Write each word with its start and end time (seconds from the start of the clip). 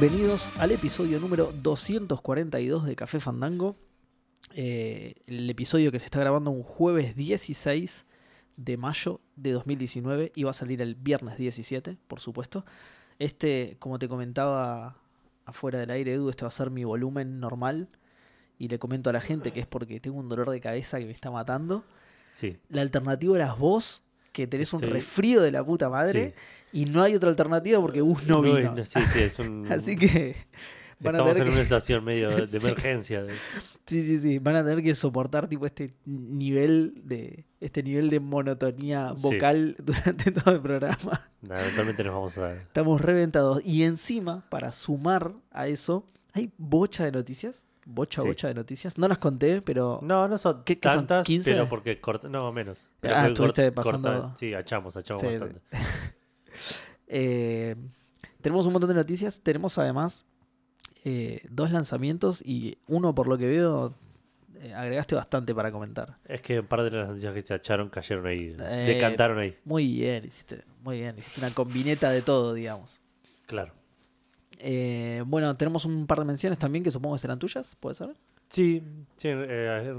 Bienvenidos 0.00 0.50
al 0.58 0.72
episodio 0.72 1.20
número 1.20 1.50
242 1.52 2.86
de 2.86 2.96
Café 2.96 3.20
Fandango. 3.20 3.76
Eh, 4.54 5.16
el 5.26 5.50
episodio 5.50 5.92
que 5.92 5.98
se 5.98 6.06
está 6.06 6.20
grabando 6.20 6.50
un 6.50 6.62
jueves 6.62 7.14
16 7.16 8.06
de 8.56 8.76
mayo 8.78 9.20
de 9.36 9.52
2019 9.52 10.32
y 10.34 10.44
va 10.44 10.52
a 10.52 10.54
salir 10.54 10.80
el 10.80 10.94
viernes 10.94 11.36
17, 11.36 11.98
por 12.08 12.18
supuesto. 12.18 12.64
Este, 13.18 13.76
como 13.78 13.98
te 13.98 14.08
comentaba 14.08 14.96
afuera 15.44 15.78
del 15.78 15.90
aire, 15.90 16.14
Edu, 16.14 16.30
este 16.30 16.44
va 16.44 16.48
a 16.48 16.52
ser 16.52 16.70
mi 16.70 16.84
volumen 16.84 17.38
normal. 17.38 17.90
Y 18.58 18.68
le 18.68 18.78
comento 18.78 19.10
a 19.10 19.12
la 19.12 19.20
gente 19.20 19.52
que 19.52 19.60
es 19.60 19.66
porque 19.66 20.00
tengo 20.00 20.18
un 20.18 20.30
dolor 20.30 20.48
de 20.48 20.62
cabeza 20.62 20.98
que 20.98 21.04
me 21.04 21.12
está 21.12 21.30
matando. 21.30 21.84
Sí. 22.32 22.56
La 22.70 22.80
alternativa 22.80 23.36
eras 23.36 23.58
vos, 23.58 24.02
que 24.32 24.46
tenés 24.46 24.72
un 24.72 24.80
Estoy- 24.80 24.92
resfrío 24.92 25.42
de 25.42 25.50
la 25.52 25.64
puta 25.64 25.88
madre. 25.88 26.34
Y 26.72 26.84
no 26.86 27.02
hay 27.02 27.14
otra 27.16 27.30
alternativa 27.30 27.80
porque 27.80 28.00
Gus 28.00 28.26
no 28.26 28.36
No, 28.36 28.42
vino. 28.42 28.74
no, 28.74 28.84
sí, 28.84 29.00
sí, 29.12 29.18
es 29.20 29.38
un- 29.40 29.66
Así 29.72 29.96
que 29.96 30.36
van 31.00 31.14
a 31.14 31.18
estamos 31.18 31.32
tener 31.32 31.48
en 31.48 31.54
una 31.54 31.62
situación 31.64 32.04
medio 32.04 32.28
de 32.30 32.56
emergencia. 32.58 33.24
Sí, 33.86 34.04
sí, 34.04 34.18
sí. 34.20 34.38
Van 34.38 34.54
a 34.54 34.64
tener 34.64 34.84
que 34.84 34.94
soportar 34.94 35.48
tipo 35.48 35.66
este 35.66 35.94
nivel 36.06 36.94
de. 37.04 37.44
este 37.60 37.82
nivel 37.82 38.08
de 38.10 38.20
monotonía 38.20 39.14
Sí. 39.16 39.22
vocal 39.22 39.76
durante 39.82 40.30
todo 40.30 40.54
el 40.54 40.60
programa. 40.60 41.28
Nada, 41.42 41.62
eventualmente 41.62 42.04
nos 42.04 42.14
vamos 42.14 42.38
a. 42.38 42.54
Estamos 42.54 43.00
reventados. 43.00 43.62
Y 43.64 43.82
encima, 43.82 44.44
para 44.48 44.70
sumar 44.72 45.32
a 45.50 45.66
eso, 45.68 46.06
hay 46.32 46.52
bocha 46.56 47.04
de 47.04 47.12
noticias. 47.12 47.64
Bocha, 47.92 48.22
Sí. 48.22 48.28
bocha 48.28 48.48
de 48.48 48.54
noticias. 48.54 48.96
No 48.98 49.08
las 49.08 49.18
conté, 49.18 49.60
pero. 49.62 49.98
No, 50.02 50.28
no 50.28 50.38
son 50.38 50.62
¿Qué- 50.64 50.78
qué 50.78 50.88
son, 50.88 51.06
tantas, 51.06 51.26
15? 51.26 51.50
pero 51.52 51.68
porque 51.68 52.00
corta, 52.00 52.28
no 52.28 52.52
menos. 52.52 52.86
Pero 53.00 53.16
Ah, 53.16 53.26
estuviste 53.28 53.72
pasando- 53.72 54.08
corta- 54.08 54.36
sí, 54.36 54.54
achamos, 54.54 54.96
achamos 54.96 55.20
Sí, 55.22 55.26
bastante. 55.28 55.60
Eh, 57.12 57.74
tenemos 58.40 58.66
un 58.66 58.72
montón 58.72 58.88
de 58.88 58.94
noticias. 58.94 59.40
Tenemos 59.40 59.76
además 59.78 60.24
eh, 61.04 61.42
dos 61.50 61.70
lanzamientos 61.72 62.42
y 62.44 62.76
uno, 62.86 63.14
por 63.14 63.26
lo 63.26 63.36
que 63.38 63.46
veo, 63.46 63.94
eh, 64.60 64.74
agregaste 64.74 65.14
bastante 65.14 65.54
para 65.54 65.72
comentar. 65.72 66.18
Es 66.26 66.42
que 66.42 66.60
un 66.60 66.66
par 66.66 66.82
de 66.82 66.90
las 66.90 67.08
noticias 67.08 67.32
que 67.34 67.42
se 67.42 67.54
acharon 67.54 67.88
cayeron 67.88 68.26
ahí, 68.26 68.48
decantaron 68.86 69.38
ahí, 69.38 69.56
Muy 69.64 69.86
bien, 69.86 70.24
hiciste, 70.24 70.60
muy 70.82 71.00
bien. 71.00 71.16
Hiciste 71.18 71.40
una 71.40 71.50
combineta 71.50 72.10
de 72.10 72.22
todo, 72.22 72.54
digamos. 72.54 73.00
claro. 73.46 73.72
Eh, 74.62 75.22
bueno, 75.26 75.56
tenemos 75.56 75.84
un 75.84 76.06
par 76.06 76.18
de 76.18 76.24
menciones 76.26 76.58
también 76.58 76.84
que 76.84 76.90
supongo 76.90 77.14
que 77.16 77.20
serán 77.20 77.38
tuyas, 77.38 77.76
¿puede 77.80 77.94
ser? 77.94 78.14
Sí, 78.50 78.82
sí 79.16 79.28
eh, 79.28 79.94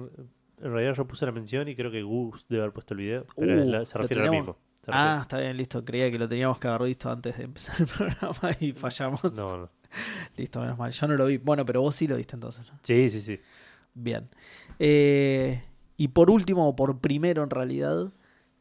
en 0.61 0.71
realidad 0.71 0.93
yo 0.93 1.05
puse 1.07 1.25
la 1.25 1.31
mención 1.31 1.67
y 1.67 1.75
creo 1.75 1.89
que 1.91 2.03
Gus 2.03 2.45
debe 2.47 2.61
haber 2.63 2.73
puesto 2.73 2.93
el 2.93 2.99
video, 2.99 3.25
pero 3.35 3.55
Uh, 3.55 3.59
es 3.61 3.65
la- 3.67 3.85
se 3.85 3.97
refiere 3.97 4.21
a 4.21 4.25
lo 4.25 4.31
teníamos- 4.31 4.55
mismo. 4.55 4.71
Ah, 4.87 5.19
está 5.21 5.39
bien, 5.39 5.55
listo. 5.57 5.85
Creía 5.85 6.09
que 6.09 6.17
lo 6.17 6.27
teníamos 6.27 6.57
que 6.57 6.67
haber 6.67 6.87
visto 6.87 7.07
antes 7.09 7.37
de 7.37 7.43
empezar 7.43 7.75
el 7.79 7.85
programa 8.19 8.55
y 8.59 8.71
fallamos. 8.71 9.23
no, 9.37 9.57
no. 9.57 9.69
Listo, 10.37 10.59
menos 10.61 10.77
mal. 10.77 10.89
Yo 10.91 11.07
no 11.07 11.15
lo 11.15 11.25
vi. 11.27 11.37
Bueno, 11.37 11.65
pero 11.65 11.81
vos 11.81 11.95
sí 11.95 12.07
lo 12.07 12.15
viste 12.15 12.35
entonces. 12.35 12.65
¿no? 12.71 12.79
Sí, 12.81 13.09
sí, 13.09 13.21
sí. 13.21 13.39
Bien. 13.93 14.27
Eh, 14.79 15.63
y 15.97 16.07
por 16.07 16.29
último, 16.31 16.67
o 16.67 16.75
por 16.75 16.99
primero 16.99 17.43
en 17.43 17.49
realidad, 17.51 18.11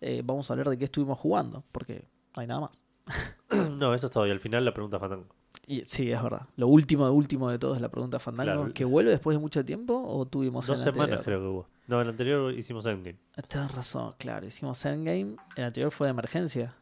eh, 0.02 0.20
vamos 0.24 0.50
a 0.50 0.52
hablar 0.52 0.68
de 0.68 0.76
qué 0.76 0.84
estuvimos 0.84 1.18
jugando, 1.18 1.64
porque 1.72 2.04
no 2.36 2.42
hay 2.42 2.46
nada 2.46 2.60
más. 2.62 2.84
no, 3.70 3.94
eso 3.94 4.06
es 4.06 4.12
todo. 4.12 4.26
Y 4.26 4.30
al 4.30 4.40
final 4.40 4.64
la 4.64 4.74
pregunta 4.74 4.98
Fandango. 4.98 5.26
Y, 5.66 5.84
sí, 5.84 6.10
es 6.10 6.20
verdad. 6.22 6.42
Lo 6.56 6.66
último 6.68 7.04
de 7.04 7.12
último 7.12 7.48
de 7.50 7.58
todo 7.58 7.74
es 7.74 7.80
la 7.80 7.88
pregunta 7.90 8.18
Fandango. 8.18 8.52
Claro. 8.62 8.74
¿Que 8.74 8.84
vuelve 8.84 9.10
después 9.10 9.36
de 9.36 9.40
mucho 9.40 9.64
tiempo 9.64 10.02
o 10.04 10.26
tuvimos 10.26 10.66
Dos 10.66 10.80
en 10.82 10.88
el 10.88 10.92
semanas 10.94 11.18
anterior? 11.18 11.24
creo 11.24 11.40
que 11.40 11.46
hubo. 11.46 11.68
No, 11.86 11.96
en 11.96 12.02
el 12.02 12.08
anterior 12.10 12.52
hicimos 12.54 12.86
Endgame. 12.86 13.18
Tienes 13.48 13.72
razón, 13.72 14.14
claro. 14.18 14.46
Hicimos 14.46 14.84
Endgame. 14.84 15.36
El 15.56 15.64
anterior 15.64 15.92
fue 15.92 16.06
de 16.08 16.10
emergencia, 16.12 16.74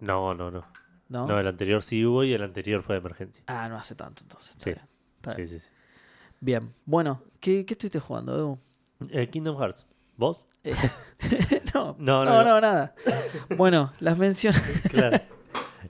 No, 0.00 0.34
no, 0.34 0.50
no. 0.50 0.64
¿no? 1.08 1.26
No, 1.28 1.38
el 1.38 1.46
anterior 1.46 1.82
sí 1.82 2.04
hubo 2.04 2.24
y 2.24 2.32
el 2.32 2.42
anterior 2.42 2.82
fue 2.82 2.94
de 2.96 3.00
emergencia. 3.00 3.44
Ah, 3.46 3.68
no 3.68 3.76
hace 3.76 3.94
tanto 3.94 4.22
entonces. 4.22 4.50
Está 4.52 4.64
Sí. 4.64 4.70
bien. 4.72 4.86
Está 5.16 5.34
bien. 5.34 5.48
Sí, 5.48 5.58
sí, 5.60 5.64
sí. 5.66 5.70
Bien. 6.40 6.74
Bueno, 6.86 7.22
¿qué, 7.40 7.64
qué 7.64 7.74
estuviste 7.74 8.00
jugando, 8.00 8.34
Edu? 8.36 8.58
Eh, 9.10 9.28
Kingdom 9.28 9.56
Hearts. 9.60 9.86
¿Vos? 10.16 10.44
Eh, 10.64 10.74
no, 11.74 11.94
no, 11.98 12.24
No, 12.24 12.24
no, 12.24 12.42
no, 12.42 12.44
no. 12.44 12.60
nada. 12.60 12.94
Bueno, 13.56 13.92
las 14.00 14.16
menciones. 14.18 14.60
Claro. 14.90 15.18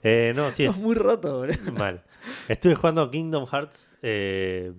Eh, 0.03 0.33
no, 0.35 0.51
sí, 0.51 0.65
Estás 0.65 0.79
muy 0.81 0.93
roto, 0.93 1.45
es 1.45 1.61
mal. 1.71 2.03
Estuve 2.47 2.75
jugando 2.75 3.09
Kingdom 3.11 3.45
Hearts. 3.45 3.97
eh, 4.01 4.71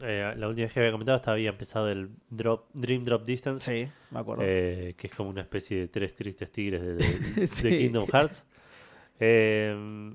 eh, 0.00 0.34
la 0.36 0.48
última 0.48 0.64
vez 0.64 0.72
que 0.72 0.80
había 0.80 0.90
comentado 0.92 1.16
hasta 1.16 1.30
había 1.32 1.50
empezado 1.50 1.88
el 1.88 2.10
drop, 2.28 2.66
Dream 2.74 3.04
Drop 3.04 3.24
Distance. 3.24 3.84
Sí, 3.84 3.90
me 4.10 4.18
acuerdo. 4.20 4.42
eh, 4.44 4.94
que 4.98 5.06
es 5.06 5.14
como 5.14 5.30
una 5.30 5.42
especie 5.42 5.78
de 5.78 5.88
tres 5.88 6.14
tristes 6.16 6.50
tigres 6.50 6.82
de, 6.82 6.92
de- 6.94 7.18
de 7.42 7.46
Sí. 7.46 7.68
Kingdom 7.68 8.06
Hearts. 8.12 8.44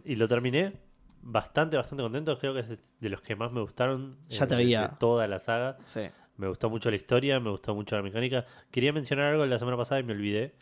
Y 0.06 0.16
lo 0.16 0.28
terminé 0.28 0.74
bastante, 1.22 1.78
bastante 1.78 2.04
contento. 2.04 2.38
Creo 2.38 2.54
que 2.54 2.60
es 2.62 2.68
de- 3.00 3.10
los 3.10 3.22
que 3.22 3.36
más 3.36 3.52
me 3.52 3.62
gustaron. 3.62 4.18
Ya 4.30 4.48
te 4.48 4.56
había- 4.56 4.82
de 4.88 4.96
toda 5.00 5.28
la 5.28 5.40
saga. 5.40 5.78
sí. 5.86 6.02
Me 6.38 6.48
gustó 6.48 6.70
mucho 6.70 6.90
la 6.90 6.96
historia, 6.96 7.38
me 7.42 7.50
gustó 7.50 7.76
mucho 7.76 7.98
la 7.98 8.02
mecánica. 8.02 8.46
Quería 8.72 8.94
mencionar 8.94 9.26
algo 9.34 9.46
la 9.46 9.60
semana 9.60 9.76
pasada 9.76 10.00
y 10.00 10.04
me 10.06 10.14
olvidé. 10.14 10.54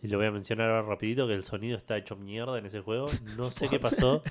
Y 0.00 0.08
lo 0.08 0.16
voy 0.16 0.26
a 0.28 0.30
mencionar 0.30 0.70
ahora 0.70 0.88
rapidito, 0.88 1.26
que 1.26 1.34
el 1.34 1.44
sonido 1.44 1.76
está 1.76 1.98
hecho 1.98 2.16
mierda 2.16 2.56
en 2.58 2.64
ese 2.64 2.80
juego. 2.80 3.04
No 3.36 3.50
sé 3.50 3.68
qué 3.68 3.78
pasó, 3.78 4.22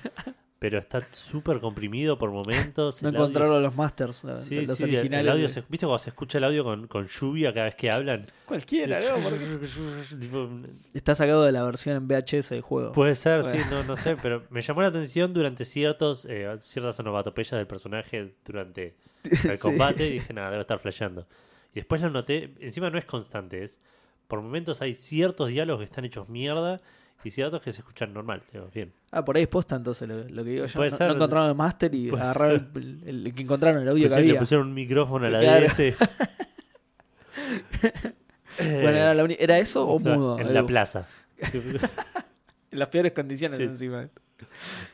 pero 0.66 0.80
está 0.80 1.08
súper 1.12 1.60
comprimido 1.60 2.18
por 2.18 2.32
momentos. 2.32 3.04
No 3.04 3.10
el 3.10 3.16
encontraron 3.16 3.58
es- 3.58 3.62
los 3.62 3.76
masters, 3.76 4.24
lo- 4.24 4.40
Sí, 4.40 4.66
los 4.66 4.76
sí, 4.80 4.86
originales. 4.86 5.20
el 5.20 5.30
audio 5.30 5.48
se- 5.48 5.62
¿Viste 5.70 5.86
cuando 5.86 6.00
se 6.00 6.10
escucha 6.10 6.40
el 6.40 6.44
audio 6.46 6.64
con, 6.64 6.88
con 6.88 7.06
lluvia 7.06 7.54
cada 7.54 7.66
vez 7.66 7.76
que 7.76 7.92
hablan? 7.92 8.26
Cualquiera, 8.48 9.00
¿no? 9.00 9.16
Porque 9.22 9.60
Está 10.96 11.14
sacado 11.14 11.44
de 11.44 11.52
la 11.52 11.64
versión 11.64 11.98
en 11.98 12.08
VHS 12.08 12.50
del 12.50 12.62
juego. 12.62 12.94
Puede 12.94 13.14
ser, 13.14 13.44
sí, 13.52 13.60
no, 13.70 13.84
no 13.84 13.96
sé, 13.96 14.18
pero 14.20 14.44
me 14.50 14.62
llamó 14.62 14.82
la 14.82 14.88
atención 14.88 15.34
durante 15.34 15.66
ciertos, 15.66 16.26
eh, 16.28 16.48
ciertas 16.62 17.00
onomatopeyas 17.00 17.52
del 17.52 17.68
personaje 17.68 18.34
durante 18.44 18.96
el 19.24 19.58
Sí. 19.58 19.62
combate 19.62 20.08
y 20.08 20.14
dije, 20.14 20.34
nada, 20.34 20.50
debe 20.50 20.62
estar 20.62 20.80
flasheando. 20.80 21.28
Y 21.74 21.76
después 21.76 22.02
lo 22.02 22.10
noté, 22.10 22.56
encima 22.60 22.90
no 22.90 22.98
es 22.98 23.06
constante, 23.06 23.64
es 23.64 23.80
por 24.28 24.42
momentos 24.42 24.82
hay 24.82 24.96
ciertos 24.96 25.50
diálogos 25.50 25.82
que 25.82 25.86
están 25.86 26.06
hechos 26.06 26.28
mierda 26.28 26.78
y 27.24 27.32
ciertos 27.32 27.62
que 27.62 27.72
se 27.72 27.82
escuchan 27.82 28.14
normal. 28.14 28.44
Digo, 28.52 28.70
bien. 28.74 28.92
Ah, 29.12 29.24
por 29.26 29.36
ahí 29.38 29.44
es 29.44 29.50
posta 29.50 29.76
entonces 29.76 30.08
lo, 30.08 30.24
lo 30.30 30.44
que 30.44 30.50
digo 30.52 30.66
yo. 30.66 30.84
No, 30.84 30.90
ser. 30.98 31.08
no 31.08 31.14
encontraron 31.16 31.50
el 31.50 31.56
master 31.56 31.94
y 31.96 32.10
agarraron 32.10 32.72
el, 32.76 33.04
el- 33.08 33.28
el 33.28 33.34
que 33.34 33.44
encontraron, 33.44 33.82
el 33.82 33.90
audio 33.90 34.04
que 34.04 34.10
Pusieron- 34.10 34.24
le 34.26 34.30
había. 34.32 34.40
pusieron 34.40 34.68
un 34.68 34.74
micrófono 34.74 35.26
a 35.26 35.30
la 35.30 35.40
Claro. 35.40 35.66
DS. 35.68 35.96
Bueno, 38.58 38.90
¿era, 38.98 39.14
la 39.14 39.24
¿era 39.38 39.60
eso 39.60 39.86
o 39.86 40.00
no, 40.00 40.16
mudo? 40.16 40.40
En 40.40 40.54
la 40.54 40.66
plaza. 40.66 41.08
En 42.72 42.80
las 42.80 42.88
peores 42.90 43.14
condiciones 43.14 43.58
Sí. 43.58 43.64
encima. 43.64 44.10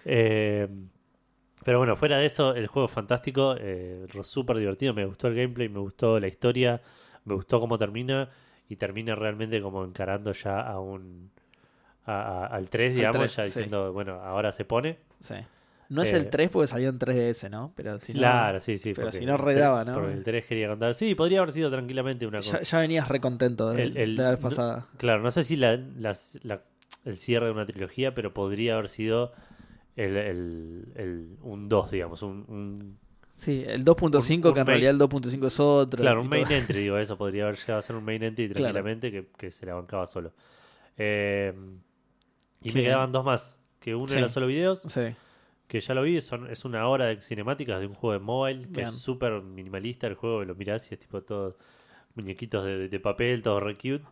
Eh, 0.05 0.67
pero 1.63 1.79
bueno, 1.79 1.95
fuera 1.95 2.17
de 2.17 2.25
eso, 2.27 2.53
el 2.55 2.67
juego 2.67 2.87
es 2.87 2.93
fantástico, 2.93 3.55
eh, 3.59 4.05
súper 4.23 4.57
divertido, 4.57 4.93
me 4.93 5.05
gustó 5.05 5.27
el 5.27 5.35
gameplay, 5.35 5.67
me 5.69 5.79
gustó 5.79 6.19
la 6.19 6.27
historia, 6.27 6.79
me 7.25 7.33
gustó 7.33 7.59
cómo 7.59 7.77
termina 7.79 8.29
y 8.69 8.75
termina 8.75 9.15
realmente 9.15 9.59
como 9.61 9.83
encarando 9.83 10.31
ya 10.31 10.59
a 10.61 10.79
un 10.79 11.31
a- 12.05 12.43
a- 12.43 12.45
al 12.47 12.69
3, 12.69 12.91
Al 12.91 12.95
digamos, 12.97 13.17
3, 13.19 13.35
ya 13.35 13.43
sí. 13.45 13.49
diciendo, 13.49 13.93
bueno, 13.93 14.13
ahora 14.21 14.51
se 14.51 14.65
pone. 14.65 14.97
Sí. 15.19 15.35
No 15.89 16.01
es 16.03 16.13
Eh, 16.13 16.17
el 16.17 16.29
3 16.29 16.49
porque 16.49 16.67
salió 16.67 16.87
en 16.89 16.97
3DS, 16.99 17.49
¿no? 17.49 17.73
Pero 17.75 17.99
si 17.99 18.13
no- 18.13 18.19
claro, 18.19 18.59
sí, 18.61 18.77
sí. 18.77 18.93
pero 18.95 19.11
si 19.11 19.25
no, 19.25 19.35
redaba, 19.37 19.83
3 19.83 19.93
¿no? 19.95 20.01
Porque 20.01 20.17
el 20.17 20.23
3 20.23 20.45
quería 20.45 20.69
contar. 20.69 20.93
Sí, 20.93 21.15
podría 21.15 21.39
haber 21.39 21.51
sido 21.51 21.69
tranquilamente 21.69 22.25
una 22.25 22.37
cosa. 22.39 22.59
ya, 22.59 22.63
ya 22.63 22.79
venías 22.79 23.09
recontento 23.09 23.71
de, 23.71 23.83
El- 23.83 23.97
el- 23.97 24.15
de 24.15 24.23
la 24.23 24.29
vez 24.31 24.39
no- 24.39 24.43
pasada. 24.43 24.87
Claro, 24.97 25.21
no 25.21 25.31
sé 25.31 25.43
si 25.43 25.57
la, 25.57 25.75
las- 25.97 26.39
la- 26.43 26.61
el 27.03 27.17
cierre 27.17 27.47
de 27.47 27.51
una 27.51 27.65
trilogía, 27.65 28.13
pero 28.15 28.33
podría 28.33 28.75
haber 28.75 28.87
sido 28.87 29.33
el, 29.97 30.15
el- 30.15 31.37
un 31.41 31.67
2, 31.67 31.91
digamos, 31.91 32.21
un, 32.23 32.45
un 32.47 32.97
Sí, 33.33 33.63
el 33.67 33.83
2.5, 33.83 34.49
un 34.49 34.53
que 34.53 34.59
en 34.61 34.67
realidad 34.67 34.91
el 34.91 34.97
2.5 34.99 35.47
es 35.47 35.59
otro. 35.59 35.99
Claro, 36.01 36.21
un 36.21 36.29
todo. 36.29 36.39
main 36.41 36.51
entry, 36.51 36.79
digo, 36.81 36.97
eso 36.97 37.17
podría 37.17 37.43
haber 37.43 37.57
llegado 37.57 37.79
a 37.79 37.81
ser 37.81 37.95
un 37.97 38.05
main 38.05 38.23
entry 38.23 38.47
Claro. 38.53 38.55
tranquilamente 38.73 39.11
que, 39.11 39.27
que 39.37 39.51
se 39.51 39.65
la 39.65 39.73
bancaba 39.73 40.07
solo. 40.07 40.31
Eh, 40.97 41.53
y 42.61 42.71
me 42.71 42.83
quedaban 42.83 43.11
dos 43.11 43.25
más, 43.25 43.57
que 43.79 43.95
uno 43.95 44.07
Sí. 44.07 44.17
era 44.19 44.29
solo 44.29 44.47
videos, 44.47 44.81
Sí, 44.87 45.01
que 45.67 45.79
ya 45.81 45.93
lo 45.93 46.03
vi, 46.03 46.19
son, 46.21 46.49
es 46.51 46.65
una 46.65 46.87
hora 46.87 47.05
de 47.07 47.21
cinemáticas 47.21 47.79
de 47.79 47.87
un 47.87 47.93
juego 47.93 48.13
de 48.13 48.19
mobile, 48.19 48.61
que 48.63 48.81
Bien. 48.81 48.87
es 48.89 48.95
súper 48.95 49.41
minimalista 49.41 50.07
el 50.07 50.15
juego, 50.15 50.43
lo 50.43 50.55
mirás 50.55 50.89
y 50.91 50.93
es 50.93 50.99
tipo 50.99 51.21
todo 51.21 51.57
muñequitos 52.15 52.65
de, 52.65 52.89
de 52.89 52.99
papel, 52.99 53.41
todo 53.41 53.59
re 53.61 53.75
cute. 53.75 54.03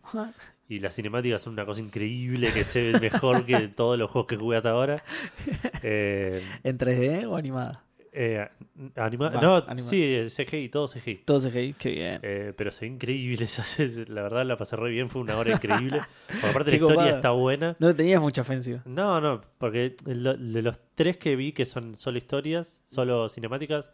Y 0.68 0.78
las 0.78 0.94
cinemáticas 0.94 1.42
son 1.42 1.52
una 1.54 1.66
cosa 1.66 1.80
increíble 1.80 2.52
que 2.52 2.64
se 2.64 2.92
ve 2.92 3.00
mejor 3.00 3.44
que 3.44 3.68
todos 3.68 3.98
los 3.98 4.10
juegos 4.10 4.26
que 4.28 4.36
jugué 4.36 4.56
hasta 4.56 4.70
ahora. 4.70 5.02
Eh, 5.82 6.42
¿En 6.62 6.78
3D 6.78 7.26
o 7.26 7.36
animada? 7.36 7.82
Eh, 8.12 8.48
anima- 8.96 9.30
Va, 9.30 9.40
no, 9.40 9.78
sí, 9.78 10.26
CGI, 10.28 10.68
todo 10.68 10.86
CGI. 10.88 11.16
Todo 11.24 11.40
CGI, 11.40 11.74
qué 11.74 11.90
bien. 11.90 12.20
Eh, 12.22 12.52
pero 12.56 12.70
se 12.70 12.80
ve 12.86 12.92
increíble. 12.92 13.46
La 14.08 14.22
verdad 14.22 14.44
la 14.44 14.56
pasé 14.56 14.76
re 14.76 14.90
bien, 14.90 15.08
fue 15.08 15.20
una 15.22 15.36
hora 15.36 15.52
increíble. 15.52 16.00
Por 16.40 16.50
aparte 16.50 16.70
la 16.70 16.76
historia 16.76 16.94
copada. 16.96 17.16
está 17.16 17.30
buena. 17.30 17.76
No 17.78 17.94
tenías 17.94 18.20
mucha 18.20 18.40
ofensiva. 18.42 18.82
No, 18.84 19.20
no, 19.20 19.40
porque 19.58 19.96
lo- 20.06 20.36
de 20.36 20.62
los 20.62 20.80
tres 20.94 21.16
que 21.16 21.36
vi 21.36 21.52
que 21.52 21.64
son 21.66 21.94
solo 21.96 22.18
historias, 22.18 22.82
solo 22.86 23.28
cinemáticas, 23.28 23.90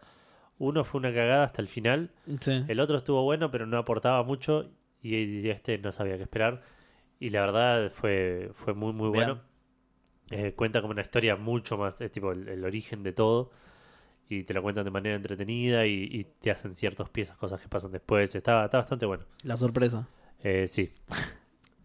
uno 0.59 0.85
fue 0.85 0.99
una 1.01 1.13
cagada 1.13 1.45
hasta 1.45 1.61
el 1.61 1.69
final. 1.69 2.11
Sí. 2.41 2.65
El 2.69 2.81
otro 2.81 2.97
estuvo 2.97 3.23
bueno, 3.23 3.51
pero 3.51 3.67
no 3.67 3.77
aportaba 3.79 4.23
mucho. 4.23 4.71
Y 5.03 5.15
y 5.17 5.51
este 5.51 5.79
no 5.79 5.93
sabía 5.93 6.17
qué 6.17 6.23
esperar. 6.23 6.63
Y 7.21 7.31
la 7.31 7.41
verdad 7.43 7.91
fue, 7.93 8.51
fue 8.55 8.73
muy, 8.75 8.93
muy 8.93 9.11
Bien. 9.11 9.25
bueno. 9.27 9.41
Eh, 10.31 10.55
cuenta 10.55 10.81
como 10.81 10.91
una 10.93 11.03
historia 11.03 11.37
mucho 11.37 11.77
más, 11.79 12.01
es 12.01 12.11
tipo 12.11 12.33
el, 12.33 12.49
el 12.49 12.65
origen 12.65 13.03
de 13.03 13.13
todo. 13.13 13.51
Y 14.29 14.43
te 14.45 14.55
lo 14.55 14.63
cuentan 14.63 14.85
de 14.85 14.91
manera 14.91 15.17
entretenida 15.17 15.87
y, 15.87 16.09
y 16.11 16.25
te 16.41 16.51
hacen 16.51 16.75
ciertas 16.75 17.09
piezas, 17.11 17.37
cosas 17.37 17.61
que 17.61 17.69
pasan 17.69 17.93
después. 17.93 18.35
Está, 18.35 18.65
está 18.65 18.79
bastante 18.79 19.07
bueno. 19.07 19.25
La 19.45 19.57
sorpresa. 19.57 20.09
Eh, 20.43 20.67
sí. 20.69 20.93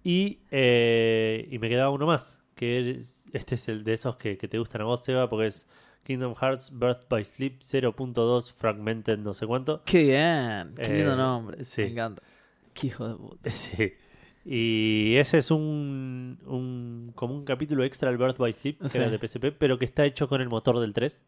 Y, 0.04 0.40
eh, 0.50 1.48
y 1.52 1.60
me 1.60 1.70
quedaba 1.70 1.92
uno 1.92 2.06
más, 2.08 2.42
que 2.56 2.92
es- 2.92 3.28
este 3.34 3.56
es 3.56 3.68
el 3.68 3.84
de 3.84 3.94
esos 3.94 4.16
que, 4.18 4.38
que 4.38 4.48
te 4.48 4.58
gustan 4.58 4.82
a 4.82 4.86
vos, 4.86 5.04
Seba, 5.04 5.30
porque 5.30 5.48
es 5.48 5.68
Kingdom 6.04 6.34
Hearts 6.36 6.72
Birth 6.78 7.08
by 7.08 7.24
Sleep 7.24 7.60
0.2 7.62 8.52
Fragmented 8.54 9.20
no 9.20 9.34
sé 9.36 9.46
cuánto. 9.46 9.84
Qué 9.86 10.04
bien. 10.04 10.74
Qué 10.76 10.94
lindo 10.96 11.14
Eh, 11.14 11.18
nombre. 11.18 11.64
sí. 11.66 11.82
Me 11.84 11.88
encanta. 11.92 12.24
Qué 12.74 12.88
hijo 12.88 13.08
de 13.08 13.16
puta. 13.16 13.50
Sí. 13.52 13.94
Y 14.44 15.18
ese 15.18 15.38
es 15.38 15.52
un, 15.52 16.40
un 16.48 17.12
como 17.14 17.36
un 17.36 17.46
capítulo 17.46 17.84
extra 17.84 18.10
del 18.10 18.18
Birth 18.18 18.40
by 18.40 18.52
Sleep, 18.52 18.80
que 18.92 18.98
era 18.98 19.12
de 19.12 19.20
PSP, 19.20 19.52
pero 19.52 19.78
que 19.78 19.86
está 19.86 20.04
hecho 20.04 20.28
con 20.28 20.42
el 20.42 20.50
motor 20.50 20.80
del 20.80 20.94
3 20.94 21.24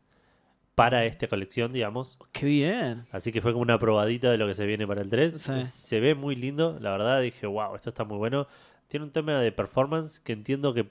para 0.75 1.05
esta 1.05 1.27
colección, 1.27 1.71
digamos. 1.73 2.17
Qué 2.31 2.45
bien. 2.45 3.05
Así 3.11 3.31
que 3.31 3.41
fue 3.41 3.51
como 3.51 3.61
una 3.61 3.77
probadita 3.79 4.31
de 4.31 4.37
lo 4.37 4.47
que 4.47 4.53
se 4.55 4.65
viene 4.65 4.87
para 4.87 5.01
el 5.01 5.09
3. 5.09 5.33
Sí. 5.41 5.65
Se 5.65 5.99
ve 5.99 6.15
muy 6.15 6.35
lindo, 6.35 6.77
la 6.79 6.91
verdad. 6.91 7.21
Dije, 7.21 7.45
wow, 7.45 7.75
esto 7.75 7.89
está 7.89 8.03
muy 8.03 8.17
bueno. 8.17 8.47
Tiene 8.87 9.05
un 9.05 9.11
tema 9.11 9.39
de 9.39 9.51
performance 9.51 10.19
que 10.19 10.33
entiendo 10.33 10.73
que 10.73 10.89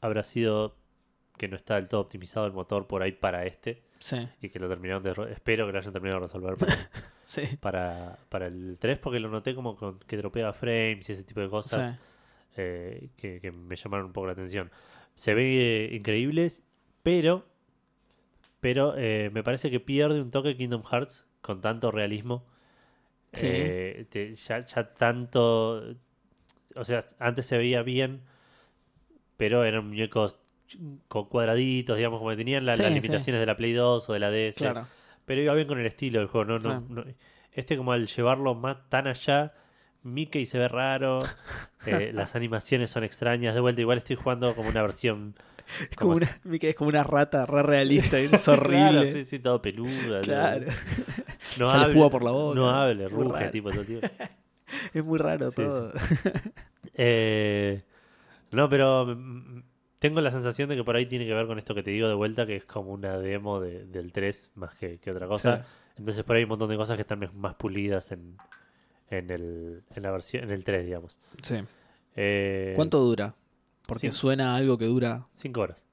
habrá 0.00 0.22
sido 0.22 0.76
que 1.36 1.48
no 1.48 1.56
está 1.56 1.76
del 1.76 1.88
todo 1.88 2.00
optimizado 2.02 2.46
el 2.46 2.52
motor 2.52 2.86
por 2.86 3.02
ahí 3.02 3.12
para 3.12 3.46
este 3.46 3.82
Sí, 3.98 4.28
y 4.42 4.48
que 4.50 4.58
lo 4.58 4.68
terminaron 4.68 5.02
de... 5.02 5.14
ro- 5.14 5.26
Espero 5.26 5.66
que 5.66 5.72
lo 5.72 5.78
hayan 5.78 5.92
terminado 5.92 6.20
de 6.20 6.26
resolver 6.26 6.56
para, 6.56 6.74
sí. 7.24 7.42
para, 7.60 8.18
para 8.28 8.46
el 8.46 8.76
3 8.78 8.98
porque 8.98 9.20
lo 9.20 9.28
noté 9.30 9.54
como 9.54 9.76
que 10.06 10.16
dropeaba 10.16 10.52
frames 10.52 11.08
y 11.08 11.12
ese 11.12 11.24
tipo 11.24 11.40
de 11.40 11.48
cosas 11.48 11.96
eh, 12.56 13.08
que, 13.16 13.40
que 13.40 13.52
me 13.52 13.76
llamaron 13.76 14.06
un 14.06 14.12
poco 14.12 14.26
la 14.26 14.32
atención. 14.32 14.70
Se 15.16 15.34
ve 15.34 15.86
eh, 15.92 15.94
increíbles, 15.96 16.62
pero, 17.02 17.46
pero 18.60 18.94
eh, 18.96 19.30
me 19.32 19.42
parece 19.42 19.70
que 19.70 19.80
pierde 19.80 20.20
un 20.20 20.30
toque 20.30 20.56
Kingdom 20.56 20.82
Hearts 20.84 21.26
con 21.40 21.60
tanto 21.60 21.90
realismo. 21.90 22.44
Sí. 23.32 23.46
Eh, 23.50 24.06
te- 24.10 24.34
ya, 24.34 24.60
ya 24.60 24.92
tanto, 24.94 25.82
o 26.74 26.84
sea, 26.84 27.04
antes 27.18 27.46
se 27.46 27.56
veía 27.58 27.82
bien, 27.82 28.22
pero 29.36 29.64
eran 29.64 29.86
muñecos 29.88 30.36
con 31.08 31.26
cuadraditos, 31.28 31.96
digamos, 31.96 32.18
como 32.18 32.30
que 32.30 32.36
tenían 32.36 32.64
la- 32.66 32.76
Sí, 32.76 32.82
las 32.82 32.90
sí. 32.92 32.94
limitaciones 32.94 33.40
de 33.40 33.46
la 33.46 33.56
Play 33.56 33.72
2 33.72 34.08
o 34.08 34.12
de 34.12 34.18
la 34.20 34.30
DS. 34.30 34.56
Claro. 34.58 34.86
Pero 35.24 35.42
iba 35.42 35.54
bien 35.54 35.66
con 35.68 35.78
el 35.78 35.86
estilo 35.86 36.18
del 36.20 36.28
juego. 36.28 36.44
No, 36.44 36.58
no, 36.58 36.80
no- 36.88 37.04
este 37.52 37.76
como 37.76 37.92
al 37.92 38.06
llevarlo 38.06 38.54
más 38.54 38.88
tan 38.88 39.06
allá, 39.06 39.52
Mickey 40.02 40.46
se 40.46 40.58
ve 40.58 40.68
raro, 40.68 41.18
eh, 41.86 42.10
las 42.14 42.34
animaciones 42.34 42.90
son 42.90 43.04
extrañas. 43.04 43.54
De 43.54 43.60
vuelta, 43.60 43.80
igual 43.80 43.98
estoy 43.98 44.16
jugando 44.16 44.54
como 44.54 44.68
una 44.68 44.82
versión... 44.82 45.34
Es 45.90 45.96
como 45.96 46.14
como 46.14 46.16
una, 46.24 46.40
Mickey 46.44 46.70
es 46.70 46.76
como 46.76 46.88
una 46.88 47.04
rata 47.04 47.46
re 47.46 47.62
realista, 47.62 48.18
es 48.18 48.30
Claro, 48.44 48.60
horrible. 48.62 49.12
sí, 49.12 49.24
sí, 49.24 49.38
todo 49.38 49.62
peluda. 49.62 50.20
Claro. 50.22 50.66
No 51.58 51.66
Sale 51.68 51.92
hable- 51.94 52.10
por 52.10 52.22
la 52.22 52.30
boca. 52.30 52.54
No 52.58 52.70
hable, 52.70 53.08
ruge, 53.08 53.48
tipo, 53.48 53.70
todo. 53.70 53.82
Es 54.94 55.04
muy 55.04 55.18
raro 55.18 55.50
Sí, 55.50 55.56
todo. 55.56 55.92
Eh, 56.94 57.82
no, 58.52 58.68
pero 58.68 59.16
tengo 59.98 60.20
la 60.20 60.30
sensación 60.30 60.68
de 60.68 60.76
que 60.76 60.84
por 60.84 60.96
ahí 60.96 61.06
tiene 61.06 61.26
que 61.26 61.34
ver 61.34 61.46
con 61.46 61.58
esto 61.58 61.74
que 61.74 61.82
te 61.82 61.90
digo 61.90 62.08
de 62.08 62.14
vuelta, 62.14 62.46
que 62.46 62.56
es 62.56 62.64
como 62.64 62.90
una 62.92 63.18
demo 63.18 63.60
de- 63.60 63.84
del 63.86 64.12
3 64.12 64.52
más 64.54 64.74
que, 64.76 64.98
que 64.98 65.10
otra 65.10 65.26
cosa. 65.26 65.66
Entonces 65.98 66.24
por 66.24 66.36
ahí 66.36 66.40
hay 66.40 66.44
un 66.44 66.50
montón 66.50 66.70
de 66.70 66.76
cosas 66.76 66.96
que 66.96 67.02
están 67.02 67.28
más 67.34 67.54
pulidas 67.54 68.12
en, 68.12 68.36
en, 69.10 69.30
el, 69.30 69.82
en 69.94 70.02
la 70.02 70.10
versión, 70.10 70.44
en 70.44 70.50
el 70.50 70.64
3, 70.64 70.86
digamos. 70.86 71.18
Sí. 71.42 71.56
Eh, 72.16 72.72
¿Cuánto 72.76 73.00
dura? 73.00 73.34
Porque 73.86 74.12
suena 74.12 74.52
a 74.54 74.56
algo 74.56 74.78
que 74.78 74.86
dura. 74.86 75.26
5 75.32 75.60
horas. 75.60 75.84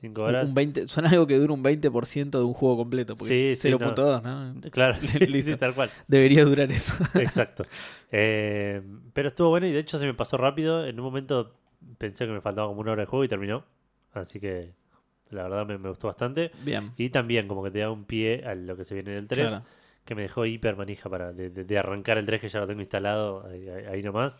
5 0.00 0.20
un- 0.22 0.28
horas. 0.28 0.48
Un 0.48 0.54
20, 0.54 0.88
suena 0.88 1.08
a 1.08 1.12
algo 1.12 1.26
que 1.26 1.36
dura 1.38 1.52
un 1.52 1.62
20% 1.64 2.38
de 2.38 2.44
un 2.44 2.52
juego 2.54 2.76
completo. 2.76 3.16
Porque 3.16 3.34
Sí, 3.34 3.40
es 3.52 3.58
sí, 3.60 3.68
0.2, 3.70 4.22
¿no? 4.22 4.70
Claro, 4.70 4.96
sí, 5.00 5.18
Listo. 5.26 5.52
sí, 5.52 5.56
tal 5.56 5.74
cual. 5.74 5.90
Debería 6.06 6.44
durar 6.44 6.70
eso. 6.70 6.94
Exacto. 7.18 7.64
Eh, 8.12 8.82
pero 9.12 9.28
estuvo 9.28 9.48
bueno 9.48 9.66
y 9.66 9.72
de 9.72 9.78
hecho 9.80 9.98
se 9.98 10.06
me 10.06 10.14
pasó 10.14 10.36
rápido. 10.36 10.86
En 10.86 10.98
un 11.00 11.04
momento 11.06 11.54
pensé 11.98 12.26
que 12.26 12.32
me 12.32 12.40
faltaba 12.40 12.68
como 12.68 12.80
una 12.80 12.92
hora 12.92 13.02
de 13.02 13.06
juego 13.06 13.24
y 13.24 13.28
terminó. 13.28 13.64
Así 14.12 14.38
que 14.38 14.72
la 15.30 15.44
verdad 15.44 15.66
me, 15.66 15.78
me 15.78 15.88
gustó 15.88 16.06
bastante. 16.08 16.52
Bien. 16.64 16.92
Y 16.96 17.10
también 17.10 17.48
como 17.48 17.64
que 17.64 17.70
te 17.72 17.80
da 17.80 17.90
un 17.90 18.04
pie 18.04 18.44
a 18.46 18.54
lo 18.54 18.76
que 18.76 18.84
se 18.84 18.94
viene 18.94 19.12
en 19.12 19.18
el 19.18 19.26
3, 19.28 19.48
Claro. 19.48 19.64
Que 20.04 20.14
me 20.14 20.22
dejó 20.22 20.44
hiper 20.46 20.76
manija 20.76 21.08
para 21.08 21.32
de, 21.32 21.50
de- 21.50 21.64
de 21.64 21.78
arrancar 21.78 22.18
el 22.18 22.26
3 22.26 22.40
que 22.40 22.48
ya 22.48 22.60
lo 22.60 22.66
tengo 22.66 22.80
instalado 22.80 23.46
ahí, 23.90 24.02
nomás. 24.02 24.38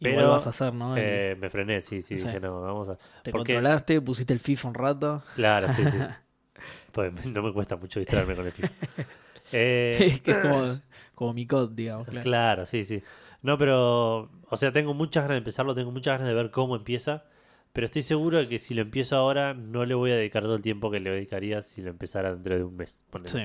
Igual 0.00 0.16
Pero 0.16 0.28
vas 0.30 0.46
a 0.46 0.50
hacer, 0.50 0.72
¿no? 0.74 0.96
El- 0.96 1.02
eh, 1.04 1.36
me 1.40 1.50
frené, 1.50 1.80
sí, 1.80 2.02
sí, 2.02 2.16
Sí. 2.18 2.24
dije 2.26 2.40
no, 2.40 2.60
vamos 2.60 2.88
a... 2.88 2.96
te 3.22 3.30
porque- 3.32 3.54
controlaste, 3.54 4.00
pusiste 4.00 4.32
el 4.32 4.38
FIFA 4.38 4.68
un 4.68 4.74
rato. 4.74 5.22
Claro, 5.34 5.72
sí, 5.72 5.82
sí. 5.82 5.98
pues 6.92 7.12
no 7.26 7.42
me 7.42 7.52
cuesta 7.52 7.76
mucho 7.76 7.98
distraerme 8.00 8.34
con 8.36 8.46
el 8.46 8.52
FIFA. 8.52 8.68
Eh, 9.50 10.20
que 10.22 10.30
es 10.32 10.36
como, 10.38 10.78
como 11.14 11.32
mi 11.32 11.46
COD, 11.46 11.70
digamos. 11.70 12.06
Claro. 12.06 12.22
Claro, 12.22 12.66
sí, 12.66 12.84
sí. 12.84 13.02
No, 13.40 13.56
pero, 13.56 14.28
o 14.50 14.56
sea, 14.58 14.72
tengo 14.72 14.92
muchas 14.92 15.22
ganas 15.24 15.36
de 15.36 15.38
empezarlo, 15.38 15.74
tengo 15.74 15.90
muchas 15.90 16.18
ganas 16.18 16.28
de 16.28 16.34
ver 16.34 16.50
cómo 16.50 16.76
empieza, 16.76 17.24
pero 17.72 17.86
estoy 17.86 18.02
seguro 18.02 18.36
de 18.36 18.46
que 18.46 18.58
si 18.58 18.74
lo 18.74 18.82
empiezo 18.82 19.16
ahora 19.16 19.54
no 19.54 19.86
le 19.86 19.94
voy 19.94 20.10
a 20.10 20.16
dedicar 20.16 20.42
todo 20.42 20.54
el 20.56 20.60
tiempo 20.60 20.90
que 20.90 21.00
le 21.00 21.08
dedicaría 21.08 21.62
si 21.62 21.80
lo 21.80 21.88
empezara 21.88 22.30
dentro 22.34 22.56
de 22.56 22.62
un 22.64 22.76
mes. 22.76 23.00
Sí. 23.24 23.38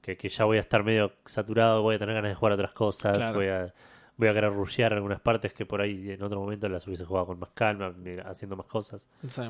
Que, 0.00 0.16
que 0.16 0.28
ya 0.28 0.44
voy 0.44 0.56
a 0.56 0.60
estar 0.60 0.82
medio 0.82 1.12
saturado, 1.26 1.82
voy 1.82 1.96
a 1.96 1.98
tener 1.98 2.14
ganas 2.14 2.30
de 2.30 2.34
jugar 2.34 2.52
otras 2.54 2.72
cosas, 2.72 3.16
Claro. 3.18 3.34
voy 3.34 3.48
a 3.48 3.72
voy 4.16 4.28
a 4.28 4.34
querer 4.34 4.52
rushear 4.52 4.92
algunas 4.92 5.18
partes 5.20 5.54
que 5.54 5.64
por 5.64 5.80
ahí 5.80 6.10
en 6.10 6.22
otro 6.22 6.38
momento 6.40 6.68
las 6.68 6.86
hubiese 6.86 7.04
jugado 7.06 7.26
con 7.26 7.38
más 7.38 7.50
calma, 7.54 7.94
haciendo 8.26 8.54
más 8.56 8.66
cosas. 8.66 9.08
sí. 9.28 9.42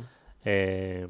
Eh, 0.44 1.06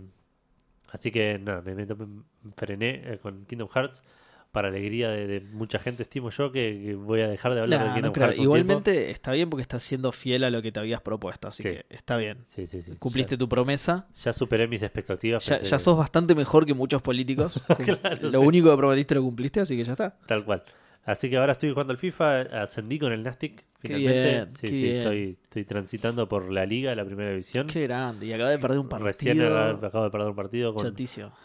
así 0.92 1.10
que 1.10 1.38
nada, 1.38 1.60
me, 1.62 1.74
me- 1.74 1.84
me 1.86 2.52
frené 2.56 3.02
eh, 3.12 3.18
con 3.18 3.44
Kingdom 3.46 3.68
Hearts. 3.68 4.02
Para 4.52 4.66
alegría 4.68 5.08
de, 5.10 5.26
de 5.28 5.40
mucha 5.40 5.78
gente, 5.78 6.02
estimo 6.02 6.30
yo 6.30 6.50
que, 6.50 6.60
que 6.84 6.94
voy 6.96 7.20
a 7.20 7.28
dejar 7.28 7.54
de 7.54 7.60
hablar 7.60 7.78
Nah, 7.80 7.84
de 7.84 7.88
no 7.90 7.94
Kingdom 7.94 8.12
creo. 8.12 8.26
Hearts. 8.26 8.38
un 8.40 8.42
tiempo. 8.44 8.56
Igualmente 8.56 9.10
está 9.10 9.30
bien 9.32 9.48
porque 9.48 9.62
estás 9.62 9.82
siendo 9.82 10.10
fiel 10.10 10.42
a 10.42 10.50
lo 10.50 10.60
que 10.60 10.72
te 10.72 10.80
habías 10.80 11.00
propuesto, 11.02 11.46
así 11.46 11.62
Sí. 11.62 11.68
que 11.68 11.86
está 11.88 12.16
bien. 12.16 12.38
Sí, 12.48 12.66
sí, 12.66 12.82
sí. 12.82 12.92
Cumpliste 12.98 13.36
Ya, 13.36 13.38
tu 13.38 13.48
promesa. 13.48 14.08
ya 14.14 14.32
superé 14.32 14.66
mis 14.66 14.82
expectativas. 14.82 15.44
Ya, 15.46 15.58
ya 15.58 15.70
que- 15.70 15.78
sos 15.78 15.96
bastante 15.96 16.34
mejor 16.34 16.66
que 16.66 16.74
muchos 16.74 17.00
políticos. 17.00 17.62
Claro, 18.00 18.28
lo 18.30 18.40
único 18.40 18.70
que 18.72 18.76
prometiste 18.76 19.14
lo 19.14 19.22
cumpliste, 19.22 19.60
así 19.60 19.76
que 19.76 19.84
ya 19.84 19.92
está. 19.92 20.16
Tal 20.26 20.44
cual. 20.44 20.64
Así 21.04 21.30
que 21.30 21.38
ahora 21.38 21.52
estoy 21.52 21.70
jugando 21.70 21.92
al 21.92 21.98
FIFA, 21.98 22.40
ascendí 22.62 22.98
con 22.98 23.12
el 23.12 23.22
Nastic. 23.22 23.64
Qué 23.80 23.88
Finalmente. 23.88 24.30
bien, 24.30 24.50
sí, 24.52 24.60
qué 24.60 24.68
sí, 24.68 24.82
bien. 24.82 24.96
Estoy, 24.96 25.38
estoy 25.42 25.64
transitando 25.64 26.28
por 26.28 26.52
la 26.52 26.66
liga, 26.66 26.94
la 26.94 27.04
primera 27.04 27.30
división. 27.30 27.66
Qué 27.66 27.82
grande. 27.84 28.26
Y 28.26 28.32
acaba 28.34 28.50
de 28.50 28.58
perder 28.58 28.78
un 28.78 28.88
partido. 28.88 29.06
Recién 29.06 29.40
acabo 29.40 29.86
acabo 29.86 30.04
de 30.04 30.10
perder 30.10 30.28
un 30.28 30.36
partido 30.36 30.74
con, 30.74 30.94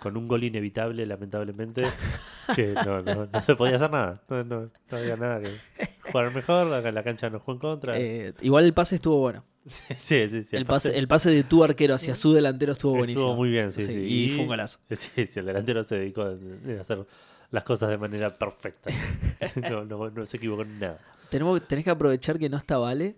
con 0.02 0.18
un 0.18 0.28
gol 0.28 0.44
inevitable, 0.44 1.06
lamentablemente. 1.06 1.86
que 2.56 2.74
no, 2.74 3.02
no, 3.02 3.28
no 3.32 3.42
se 3.42 3.56
podía 3.56 3.78
hacer 3.78 3.90
nada. 3.90 4.22
No, 4.28 4.44
no, 4.44 4.62
no 4.92 4.98
había 4.98 5.16
nada 5.16 5.42
que 5.42 5.52
jugar 6.12 6.34
mejor. 6.34 6.74
Acá 6.74 6.90
en 6.90 6.96
la 6.96 7.04
cancha 7.04 7.30
no 7.30 7.40
jugó 7.40 7.54
en 7.54 7.60
contra. 7.60 7.98
Eh, 7.98 8.34
igual 8.42 8.66
el 8.66 8.74
pase 8.74 8.96
estuvo 8.96 9.20
bueno. 9.20 9.46
sí, 9.98 10.30
sí, 10.30 10.44
sí. 10.44 10.56
El 10.56 10.66
pase, 10.66 10.98
el 10.98 11.08
pase 11.08 11.32
de 11.32 11.44
tu 11.44 11.64
arquero 11.64 11.96
hacia 11.96 12.16
su 12.16 12.34
delantero 12.34 12.74
estuvo 12.74 12.92
Estuvo 12.92 13.00
buenísimo. 13.00 13.36
muy 13.36 13.50
bien, 13.50 13.72
sí, 13.72 13.82
sí. 13.82 13.94
Y, 13.94 14.30
fue 14.32 14.42
un 14.42 14.48
golazo. 14.48 14.80
Sí, 14.90 15.26
sí, 15.26 15.40
el 15.40 15.46
delantero 15.46 15.84
se 15.84 15.96
dedicó 15.96 16.24
a 16.24 16.36
hacer 16.82 17.06
las 17.52 17.64
cosas 17.64 17.90
de 17.90 17.98
manera 17.98 18.30
perfecta. 18.30 18.90
No, 19.70 19.86
no, 19.86 20.10
no 20.10 20.26
se 20.26 20.38
equivocó 20.38 20.64
en 20.64 20.80
nada. 20.80 20.98
Tenemos, 21.30 21.66
tenés 21.68 21.84
que 21.86 21.92
aprovechar 21.92 22.38
que 22.40 22.50
no 22.50 22.58
está 22.58 22.78
Vale 22.78 23.16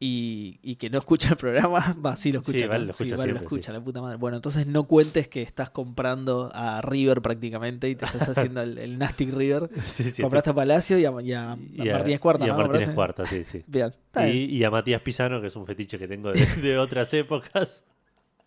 y, 0.00 0.58
y 0.62 0.76
que 0.76 0.90
no 0.90 0.98
escucha 0.98 1.30
el 1.30 1.36
programa. 1.36 1.94
Va, 2.04 2.16
sí 2.16 2.32
lo 2.32 2.40
escucha. 2.40 2.58
Sí. 2.60 2.66
Vale 2.66 2.84
lo 2.86 2.90
escucha 2.90 3.16
Vale 3.16 3.32
lo 3.32 3.38
escucha, 3.38 3.72
la 3.72 3.80
puta 3.80 4.00
madre. 4.02 4.16
Bueno, 4.16 4.36
entonces 4.36 4.66
no 4.66 4.84
cuentes 4.84 5.28
que 5.28 5.42
estás 5.42 5.70
comprando 5.70 6.50
a 6.54 6.80
River 6.82 7.22
prácticamente 7.22 7.88
y 7.88 7.94
te 7.94 8.04
estás 8.06 8.28
haciendo 8.36 8.62
el, 8.62 8.78
el 8.78 8.98
Nastic 8.98 9.32
River. 9.32 9.70
Sí, 9.86 10.10
sí, 10.10 10.22
Compraste 10.22 10.50
a 10.50 10.54
Palacio 10.54 10.98
y 10.98 11.04
a, 11.04 11.12
y 11.22 11.32
a- 11.32 11.52
a 11.52 11.58
y 11.72 11.88
a- 11.88 11.92
Martínez 11.92 12.20
Cuarta, 12.20 12.46
y 12.46 12.48
a 12.48 12.52
¿no? 12.52 12.58
Martínez. 12.66 12.90
Cuarta, 12.94 13.26
sí, 13.26 13.44
sí. 13.44 13.62
Bien, 13.66 13.90
Y, 14.32 14.64
a 14.64 14.70
Matías 14.70 15.02
Pisano, 15.02 15.40
que 15.40 15.46
es 15.48 15.56
un 15.56 15.66
fetiche 15.66 15.98
que 15.98 16.08
tengo 16.08 16.32
de, 16.32 16.44
de 16.46 16.78
otras 16.78 17.12
épocas. 17.14 17.84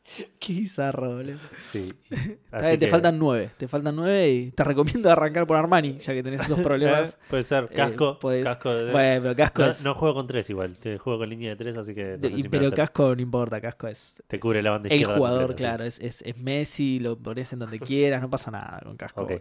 Qué 0.39 0.53
bizarro, 0.53 1.15
boludo. 1.15 1.39
Sí. 1.71 1.93
Te 2.51 2.77
que- 2.77 2.88
faltan 2.88 3.17
nueve. 3.17 3.50
Te 3.57 3.67
faltan 3.67 3.95
nueve 3.95 4.29
y 4.29 4.51
te 4.51 4.63
recomiendo 4.63 5.09
arrancar 5.12 5.47
por 5.47 5.57
Armani, 5.57 5.97
ya 5.97 6.13
que 6.13 6.21
tenés 6.21 6.41
esos 6.41 6.59
problemas. 6.62 7.15
Eh, 7.15 7.17
Puede 7.29 7.43
ser, 7.43 7.67
casco. 7.69 8.12
Eh, 8.12 8.17
podés- 8.21 8.43
casco 8.43 8.74
de- 8.74 8.91
Bueno, 8.91 9.21
pero 9.24 9.35
casco 9.35 9.62
no, 9.63 9.69
es. 9.69 9.83
no 9.83 9.95
juego 9.95 10.13
con 10.15 10.27
tres 10.27 10.50
igual, 10.50 10.75
te 10.77 10.97
juego 11.00 11.19
con 11.19 11.29
línea 11.29 11.50
de 11.51 11.55
tres, 11.55 11.75
así 11.77 11.95
que 11.95 12.17
no 12.17 12.29
sé 12.29 12.33
y- 12.35 12.38
si 12.38 12.43
me 12.43 12.50
pero 12.50 12.71
casco 12.71 13.15
no 13.15 13.21
importa, 13.21 13.59
casco 13.59 13.88
es. 13.88 14.21
te 14.27 14.39
cubre 14.39 14.62
la 14.62 14.71
banda 14.71 14.89
El 14.89 15.05
jugador, 15.05 15.47
completa, 15.47 15.57
sí. 15.57 15.63
claro, 15.63 15.83
es, 15.85 16.00
es, 16.00 16.21
es 16.21 16.38
Messi, 16.38 17.00
lo 17.00 17.17
pones 17.17 17.51
en 17.53 17.59
donde 17.59 17.79
quieras, 17.79 18.21
no 18.21 18.29
pasa 18.29 18.51
nada 18.51 18.81
con 18.83 18.95
casco. 18.97 19.21
Ok. 19.24 19.31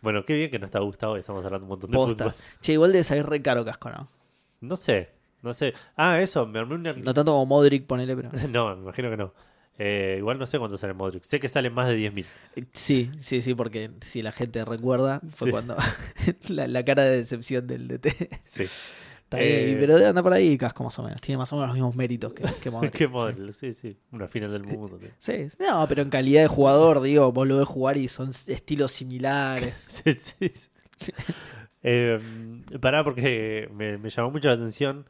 Bueno, 0.00 0.24
qué 0.24 0.34
bien 0.34 0.50
que 0.50 0.58
no 0.58 0.66
está 0.66 0.80
Gustavo 0.80 1.16
y 1.16 1.20
estamos 1.20 1.44
hablando 1.44 1.64
un 1.64 1.68
montón 1.68 1.90
de 1.90 1.96
Posta. 1.96 2.24
fútbol. 2.24 2.40
Che, 2.60 2.72
igual 2.72 2.90
debe 2.90 3.04
salir 3.04 3.24
re 3.24 3.40
caro 3.40 3.64
casco, 3.64 3.88
¿no? 3.88 4.08
No 4.60 4.74
sé, 4.76 5.10
no 5.42 5.54
sé. 5.54 5.74
Ah, 5.96 6.20
eso, 6.20 6.44
me 6.44 6.58
armé 6.58 6.74
una... 6.74 6.92
No 6.92 7.14
tanto 7.14 7.30
como 7.30 7.46
Modric, 7.46 7.86
ponele, 7.86 8.16
pero. 8.16 8.30
No, 8.48 8.74
me 8.74 8.82
imagino 8.82 9.10
que 9.10 9.16
no. 9.16 9.32
Eh, 9.78 10.16
igual 10.18 10.38
no 10.38 10.46
sé 10.46 10.58
cuánto 10.58 10.76
sale 10.76 10.92
Modric. 10.92 11.22
Sé 11.24 11.40
que 11.40 11.48
sale 11.48 11.70
más 11.70 11.88
de 11.88 11.96
10.000. 11.96 12.24
Eh, 12.56 12.64
Sí, 12.72 13.10
sí, 13.20 13.42
sí, 13.42 13.54
porque 13.54 13.90
si 14.00 14.22
la 14.22 14.30
gente 14.32 14.64
recuerda, 14.64 15.20
fue 15.30 15.48
Sí. 15.48 15.50
cuando 15.52 15.76
la, 16.48 16.68
la 16.68 16.84
cara 16.84 17.04
de 17.04 17.16
decepción 17.18 17.66
del 17.66 17.88
DT. 17.88 18.08
Sí. 18.44 18.62
Está 18.64 19.38
Eh, 19.40 19.76
pero 19.80 19.96
andar 20.06 20.22
por 20.22 20.34
ahí 20.34 20.58
Casco 20.58 20.84
más 20.84 20.98
o 20.98 21.02
menos. 21.02 21.20
Tiene 21.22 21.38
más 21.38 21.50
o 21.52 21.56
menos 21.56 21.68
los 21.68 21.74
mismos 21.76 21.96
méritos 21.96 22.34
que, 22.34 22.44
que 22.60 22.70
Modric. 22.70 22.96
Sí. 22.96 23.06
modelo, 23.08 23.52
sí, 23.52 23.72
sí. 23.72 23.96
Una 24.12 24.28
final 24.28 24.52
del 24.52 24.64
mundo. 24.64 25.00
Sí, 25.18 25.48
no, 25.58 25.86
pero 25.88 26.02
en 26.02 26.10
calidad 26.10 26.42
de 26.42 26.48
jugador, 26.48 27.00
digo, 27.00 27.32
vos 27.32 27.48
lo 27.48 27.56
ves 27.56 27.66
jugar 27.66 27.96
y 27.96 28.08
son 28.08 28.28
estilos 28.28 28.92
similares. 28.92 29.74
Sí, 29.88 30.12
sí, 30.14 30.52
sí. 30.98 31.12
Eh, 31.82 32.20
pará, 32.80 33.02
porque 33.02 33.68
me, 33.74 33.98
me 33.98 34.10
llamó 34.10 34.30
mucho 34.30 34.48
la 34.48 34.54
atención 34.54 35.06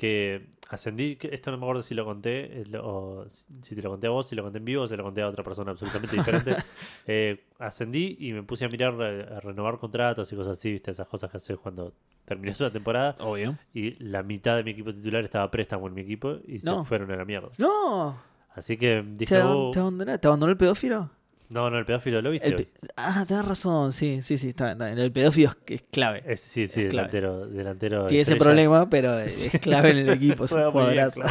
que 0.00 0.46
ascendí. 0.70 1.16
que 1.16 1.28
Esto 1.34 1.50
no 1.50 1.58
me 1.58 1.64
acuerdo 1.64 1.82
si 1.82 1.94
lo 1.94 2.04
conté, 2.06 2.62
eh, 2.62 2.64
o 2.82 3.26
si 3.60 3.74
te 3.74 3.82
lo 3.82 3.90
conté 3.90 4.06
a 4.06 4.10
vos, 4.10 4.26
si 4.26 4.34
lo 4.34 4.42
conté 4.42 4.58
en 4.58 4.64
vivo 4.64 4.84
o 4.84 4.86
se 4.86 4.96
lo 4.96 5.04
conté 5.04 5.20
a 5.20 5.28
otra 5.28 5.44
persona 5.44 5.72
absolutamente 5.72 6.16
diferente. 6.16 6.56
Eh, 7.06 7.44
ascendí 7.58 8.16
y 8.20 8.32
me 8.32 8.42
puse 8.44 8.64
a 8.64 8.68
mirar, 8.68 8.94
eh, 9.00 9.26
a 9.36 9.40
renovar 9.40 9.78
contratos 9.78 10.32
y 10.32 10.36
cosas 10.36 10.58
así, 10.58 10.70
¿viste? 10.72 10.90
Esas 10.92 11.08
cosas 11.08 11.30
que 11.30 11.36
haces 11.38 11.58
cuando 11.58 11.92
terminás 12.24 12.60
una 12.60 12.70
temporada. 12.70 13.16
Obvio. 13.18 13.58
Y 13.74 14.02
la 14.02 14.22
mitad 14.22 14.56
de 14.56 14.62
mi 14.62 14.70
equipo 14.70 14.94
titular 14.94 15.24
estaba 15.24 15.44
a 15.44 15.50
préstamo 15.50 15.88
en 15.88 15.94
mi 15.94 16.02
equipo 16.02 16.36
y 16.46 16.58
No. 16.58 16.82
se 16.82 16.88
fueron 16.88 17.10
a 17.10 17.16
la 17.16 17.24
mierda. 17.24 17.48
No, 17.58 18.16
Así 18.54 18.76
que 18.76 19.02
¿te, 19.02 19.16
dije, 19.16 19.36
ab- 19.42 19.54
"Oh, 19.56 19.70
te 19.72 19.80
abandonó, 19.80 20.18
¿te 20.18 20.26
abandonó 20.28 20.50
el 20.52 20.56
pedófilo? 20.58 21.10
No, 21.50 21.68
no, 21.68 21.78
el 21.78 21.84
pedófilo 21.84 22.22
lo 22.22 22.30
viste. 22.30 22.48
El 22.48 22.54
pe- 22.56 22.68
ah, 22.96 23.24
tenés 23.28 23.44
razón, 23.44 23.92
sí, 23.92 24.22
sí, 24.22 24.38
sí, 24.38 24.48
está, 24.48 24.72
está 24.72 24.86
bien. 24.86 24.98
El 24.98 25.12
pedófilo 25.12 25.50
es, 25.66 25.82
clave. 25.90 26.22
Es- 26.26 26.40
sí, 26.40 26.66
sí, 26.68 26.82
es 26.82 26.88
clave. 26.88 27.08
delantero, 27.10 27.46
delantero. 27.46 28.06
Tiene 28.06 28.22
ese 28.22 28.32
estrella. 28.32 28.44
problema, 28.50 28.88
pero 28.88 29.18
es 29.18 29.50
clave 29.60 29.90
en 29.90 29.96
el 29.98 30.08
equipo, 30.10 30.44
es 30.46 30.52
un 30.52 30.58
bien, 30.60 30.70
jugadorazo. 30.70 31.22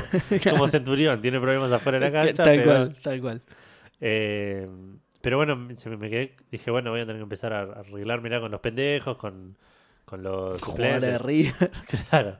Como 0.49 0.67
Centurión, 0.67 1.21
tiene 1.21 1.39
problemas 1.39 1.71
afuera 1.71 1.99
de 1.99 2.05
la 2.05 2.11
cancha. 2.21 2.43
tal 2.43 2.57
pero, 2.57 2.65
cual, 2.65 2.95
tal 3.01 3.21
cual. 3.21 3.41
eh, 4.01 4.67
pero 5.21 5.37
bueno, 5.37 5.67
se 5.75 5.89
me, 5.89 6.09
quedé. 6.09 6.35
Dije, 6.51 6.71
bueno, 6.71 6.91
voy 6.91 7.01
a 7.01 7.03
tener 7.05 7.17
que 7.17 7.23
empezar 7.23 7.51
a 7.53 7.61
arreglar, 7.63 8.21
mirá, 8.21 8.39
con 8.39 8.51
los 8.51 8.61
pendejos, 8.61 9.17
con, 9.17 9.57
con 10.05 10.23
los 10.23 10.61
Jugador 10.61 11.01
de. 11.01 11.17
River. 11.19 11.71
Claro. 12.09 12.37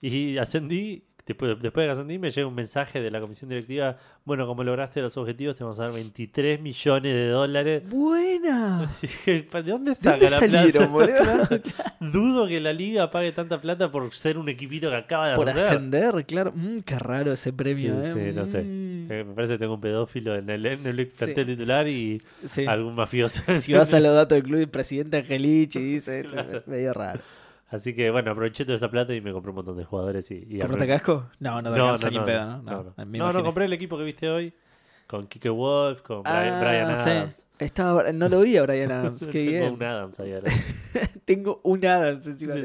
Y 0.00 0.38
ascendí. 0.38 1.04
Después, 1.30 1.56
después 1.62 1.84
de 1.84 1.88
que 1.88 1.92
ascendí, 1.92 2.18
me 2.18 2.30
llega 2.30 2.46
un 2.48 2.54
mensaje 2.56 3.00
de 3.00 3.08
la 3.10 3.20
comisión 3.20 3.48
directiva. 3.48 3.96
Bueno, 4.24 4.46
como 4.48 4.64
lograste 4.64 5.00
los 5.00 5.16
objetivos, 5.16 5.54
te 5.54 5.62
vamos 5.62 5.78
a 5.78 5.84
dar 5.84 5.92
23 5.92 6.60
millones 6.60 7.14
de 7.14 7.28
dólares. 7.28 7.82
Buena. 7.88 8.90
¿de 9.26 9.62
dónde 9.64 9.90
¿De 9.90 9.94
saca 9.94 10.10
dónde 10.18 10.30
la 10.30 10.38
salieron, 10.40 10.92
plata? 10.92 11.60
Dudo 12.00 12.48
que 12.48 12.58
la 12.60 12.72
liga 12.72 13.10
pague 13.12 13.30
tanta 13.30 13.60
plata 13.60 13.92
por 13.92 14.12
ser 14.12 14.38
un 14.38 14.48
equipito 14.48 14.90
que 14.90 14.96
acaba 14.96 15.28
de 15.30 15.36
Por 15.36 15.48
ascender. 15.48 16.04
ascender, 16.06 16.26
claro. 16.26 16.52
Mm, 16.54 16.78
qué 16.80 16.98
raro 16.98 17.32
ese 17.32 17.52
premio, 17.52 17.94
Sí, 18.00 18.06
¿eh? 18.18 18.30
sí, 18.32 18.36
no 18.36 18.46
sé. 18.46 18.62
Mm. 18.62 19.12
Eh, 19.12 19.24
Me 19.24 19.34
parece 19.34 19.52
que 19.54 19.58
tengo 19.60 19.74
un 19.74 19.80
pedófilo 19.80 20.34
en 20.36 20.50
el, 20.50 20.66
en 20.66 20.84
el 20.86 20.96
Sí. 20.96 21.04
plantel 21.16 21.46
titular 21.46 21.86
y 21.88 22.20
algún 22.66 22.94
mafioso. 22.96 23.42
Si 23.60 23.72
vas 23.72 23.94
a 23.94 24.00
los 24.00 24.14
datos 24.14 24.36
del 24.36 24.42
club, 24.42 24.60
el 24.60 24.68
presidente 24.68 25.18
Angelici 25.18 25.78
dice, 25.78 26.20
es 26.20 26.66
medio 26.66 26.92
raro. 26.92 27.20
Así 27.70 27.94
que 27.94 28.10
bueno, 28.10 28.32
aproveché 28.32 28.64
toda 28.64 28.76
esa 28.76 28.90
plata 28.90 29.14
y 29.14 29.20
me 29.20 29.32
compré 29.32 29.50
un 29.50 29.56
montón 29.56 29.76
de 29.76 29.84
jugadores. 29.84 30.30
Y, 30.30 30.44
y 30.48 30.58
¿Compraste 30.58 30.86
casco? 30.88 31.30
No, 31.38 31.62
no 31.62 31.70
te 31.72 31.78
No, 31.78 31.84
alcanza 31.84 32.06
no, 32.06 32.10
ni 32.12 32.18
no, 32.18 32.24
pedo, 32.24 32.46
no, 32.62 32.94
¿no? 33.04 33.32
no, 33.32 33.44
compré 33.44 33.64
el 33.66 33.72
equipo 33.72 33.96
que 33.96 34.04
viste 34.04 34.28
hoy 34.28 34.52
con 35.06 35.26
Kike 35.26 35.48
Wolf, 35.50 36.02
con 36.02 36.22
Brian, 36.22 36.54
Ah, 36.54 36.60
Brian 36.60 36.96
sí. 36.96 37.10
Adams. 37.10 37.34
Estaba, 37.58 38.12
no 38.12 38.28
lo 38.28 38.40
vi 38.40 38.56
a 38.56 38.62
Brian 38.62 38.90
Adams, 38.92 39.26
qué 39.26 39.32
Tengo 39.44 39.50
bien. 39.50 39.72
un 39.74 39.82
Adams 39.82 40.20
ahí 40.20 40.32
ahora. 40.32 40.50
Tengo 41.24 41.60
un 41.64 41.84
Adams 41.86 42.26
encima. 42.26 42.54
Sí. 42.54 42.60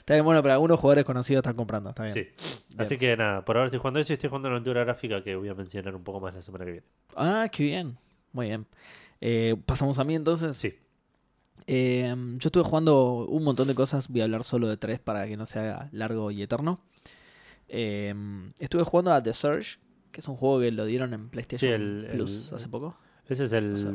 Está 0.00 0.14
bien, 0.14 0.24
bueno, 0.24 0.42
pero 0.42 0.54
algunos 0.54 0.78
jugadores 0.78 1.04
conocidos 1.04 1.38
están 1.40 1.54
comprando, 1.56 1.90
está 1.90 2.02
bien. 2.02 2.14
Sí. 2.14 2.20
Bien. 2.68 2.80
Así 2.80 2.98
que 2.98 3.16
nada, 3.16 3.44
por 3.44 3.56
ahora 3.56 3.68
estoy 3.68 3.78
jugando 3.80 4.00
eso 4.00 4.12
y 4.12 4.14
estoy 4.14 4.28
jugando 4.28 4.48
una 4.48 4.56
aventura 4.56 4.84
gráfica 4.84 5.22
que 5.22 5.36
voy 5.36 5.48
a 5.48 5.54
mencionar 5.54 5.94
un 5.94 6.02
poco 6.04 6.20
más 6.20 6.34
la 6.34 6.42
semana 6.42 6.64
que 6.66 6.70
viene. 6.72 6.86
Ah, 7.16 7.48
qué 7.50 7.62
bien. 7.64 7.96
Muy 8.32 8.48
bien. 8.48 8.66
Eh, 9.20 9.56
Pasamos 9.64 9.98
a 9.98 10.04
mí 10.04 10.14
entonces. 10.14 10.56
Sí. 10.56 10.74
Eh, 11.66 12.14
yo 12.38 12.48
estuve 12.48 12.64
jugando 12.64 13.26
un 13.26 13.44
montón 13.44 13.68
de 13.68 13.74
cosas. 13.74 14.08
Voy 14.08 14.20
a 14.20 14.24
hablar 14.24 14.44
solo 14.44 14.68
de 14.68 14.76
tres 14.76 14.98
para 15.00 15.26
que 15.26 15.36
no 15.36 15.46
se 15.46 15.58
haga 15.58 15.88
largo 15.92 16.30
y 16.30 16.42
eterno. 16.42 16.80
Eh, 17.68 18.14
estuve 18.58 18.82
jugando 18.84 19.12
a 19.12 19.22
The 19.22 19.32
Surge, 19.34 19.78
que 20.10 20.20
es 20.20 20.28
un 20.28 20.36
juego 20.36 20.60
que 20.60 20.70
lo 20.70 20.84
dieron 20.84 21.14
en 21.14 21.28
PlayStation 21.30 21.70
Sí, 21.70 21.74
el- 21.74 22.06
Plus 22.12 22.48
el- 22.50 22.56
hace 22.56 22.68
poco. 22.68 22.96
Ese 23.28 23.44
es 23.44 23.52
el, 23.52 23.72
O 23.72 23.76
sea, 23.76 23.92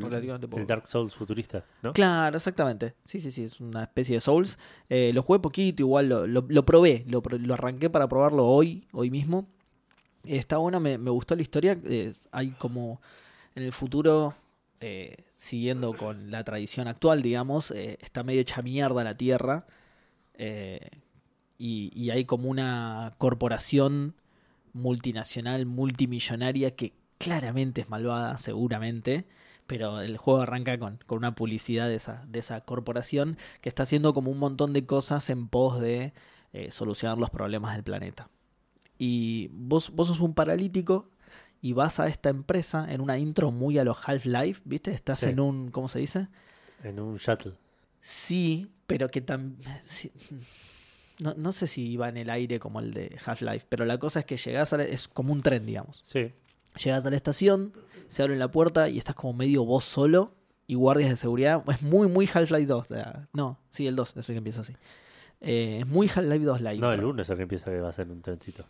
Dark 0.65 0.87
Souls 0.87 1.13
futurista, 1.13 1.63
¿no? 1.83 1.93
Claro, 1.93 2.37
exactamente. 2.37 2.95
Sí, 3.03 3.19
sí, 3.19 3.29
sí, 3.29 3.43
es 3.43 3.59
una 3.59 3.83
especie 3.83 4.15
de 4.15 4.21
Souls. 4.21 4.57
Eh, 4.89 5.11
lo 5.13 5.21
jugué 5.21 5.39
poquito, 5.39 5.83
igual 5.83 6.09
lo, 6.09 6.25
lo- 6.25 6.45
lo 6.47 6.65
probé, 6.65 7.03
lo, 7.07 7.21
lo 7.21 7.53
arranqué 7.53 7.89
para 7.89 8.07
probarlo 8.07 8.45
hoy, 8.47 8.87
hoy 8.93 9.11
mismo. 9.11 9.47
Está 10.23 10.57
bueno, 10.57 10.79
me, 10.79 10.97
me 10.97 11.11
gustó 11.11 11.35
la 11.35 11.41
historia. 11.41 11.77
hay 12.31 12.51
como 12.51 13.01
en 13.53 13.63
el 13.63 13.73
futuro, 13.73 14.33
eh, 14.79 15.15
siguiendo 15.37 15.93
con 15.93 16.31
la 16.31 16.43
tradición 16.43 16.87
actual, 16.87 17.21
digamos, 17.21 17.71
eh, 17.71 17.97
está 18.01 18.23
medio 18.23 18.41
hecha 18.41 18.61
mierda 18.61 19.03
la 19.03 19.15
Tierra. 19.15 19.65
eh, 20.33 20.89
y, 21.59 22.09
hay 22.11 22.25
como 22.25 22.49
una 22.49 23.15
corporación 23.17 24.15
multinacional, 24.73 25.65
multimillonaria 25.65 26.75
que 26.75 26.93
claramente 27.17 27.81
es 27.81 27.89
malvada, 27.89 28.37
seguramente. 28.37 29.25
Pero 29.67 30.01
el 30.01 30.17
juego 30.17 30.41
arranca 30.41 30.77
con, 30.79 30.99
con 31.05 31.17
una 31.19 31.35
publicidad 31.35 31.87
de 31.87 31.95
esa, 31.95 32.23
de 32.27 32.39
esa 32.39 32.61
corporación 32.61 33.37
que 33.61 33.69
está 33.69 33.83
haciendo 33.83 34.13
como 34.13 34.31
un 34.31 34.39
montón 34.39 34.73
de 34.73 34.85
cosas 34.85 35.29
en 35.29 35.47
pos 35.49 35.81
de 35.81 36.13
eh, 36.53 36.71
solucionar 36.71 37.17
los 37.17 37.29
problemas 37.29 37.75
del 37.75 37.83
planeta. 37.83 38.29
Y 38.97 39.49
vos, 39.51 39.91
vos 39.91 40.07
sos 40.07 40.21
un 40.21 40.33
paralítico 40.33 41.09
y 41.61 41.73
vas 41.73 41.99
a 41.99 42.07
esta 42.07 42.29
empresa 42.29 42.85
en 42.91 43.01
una 43.01 43.17
intro 43.17 43.51
muy 43.51 43.77
a 43.79 43.83
los 43.83 43.97
Half-Life, 44.07 44.61
¿viste? 44.65 44.91
Estás 44.91 45.19
Sí. 45.19 45.27
en 45.29 45.39
un, 45.39 45.71
¿cómo 45.71 45.87
se 45.87 45.99
dice? 45.99 46.27
En 46.83 46.99
un 46.99 47.17
shuttle. 47.17 47.53
Sí, 48.01 48.71
pero 48.85 49.07
que 49.09 49.21
también... 49.21 49.57
no, 51.19 51.33
no 51.35 51.51
sé 51.51 51.67
si 51.67 51.89
iba 51.91 52.07
en 52.09 52.17
el 52.17 52.29
aire 52.29 52.59
como 52.59 52.79
el 52.79 52.93
de 52.93 53.17
Half-Life, 53.25 53.65
pero 53.69 53.85
la 53.85 53.97
cosa 53.97 54.19
es 54.19 54.25
que 54.25 54.37
llegás 54.37 54.73
a 54.73 54.77
la- 54.77 54.83
es 54.83 55.07
como 55.07 55.33
un 55.33 55.41
tren, 55.41 55.65
digamos. 55.65 56.01
Sí. 56.05 56.31
Llegas 56.83 57.05
a 57.05 57.09
la 57.09 57.15
estación, 57.15 57.71
se 58.07 58.21
abre 58.21 58.37
la 58.37 58.51
puerta 58.51 58.87
y 58.87 58.99
estás 58.99 59.15
como 59.15 59.33
medio 59.33 59.65
vos 59.65 59.83
solo 59.83 60.35
y 60.67 60.75
guardias 60.75 61.09
de 61.09 61.17
seguridad. 61.17 61.63
Es 61.71 61.81
muy, 61.81 62.07
muy 62.07 62.29
Half-Life 62.31 62.67
2. 62.67 62.89
la- 62.91 63.27
No, 63.33 63.59
sí, 63.71 63.87
el 63.87 63.95
2, 63.95 64.15
es 64.15 64.29
el 64.29 64.33
que 64.35 64.37
empieza 64.37 64.61
así. 64.61 64.73
Eh, 65.41 65.79
es 65.81 65.87
muy 65.87 66.07
Half-Life 66.07 66.45
2 66.45 66.61
la 66.61 66.69
No, 66.71 66.75
intro. 66.75 66.91
el 66.93 67.05
1 67.05 67.21
es 67.23 67.29
el 67.29 67.37
que 67.37 67.43
empieza 67.43 67.71
que 67.71 67.79
va 67.79 67.89
a 67.89 67.93
ser 67.93 68.09
un 68.11 68.21
trencito. 68.21 68.65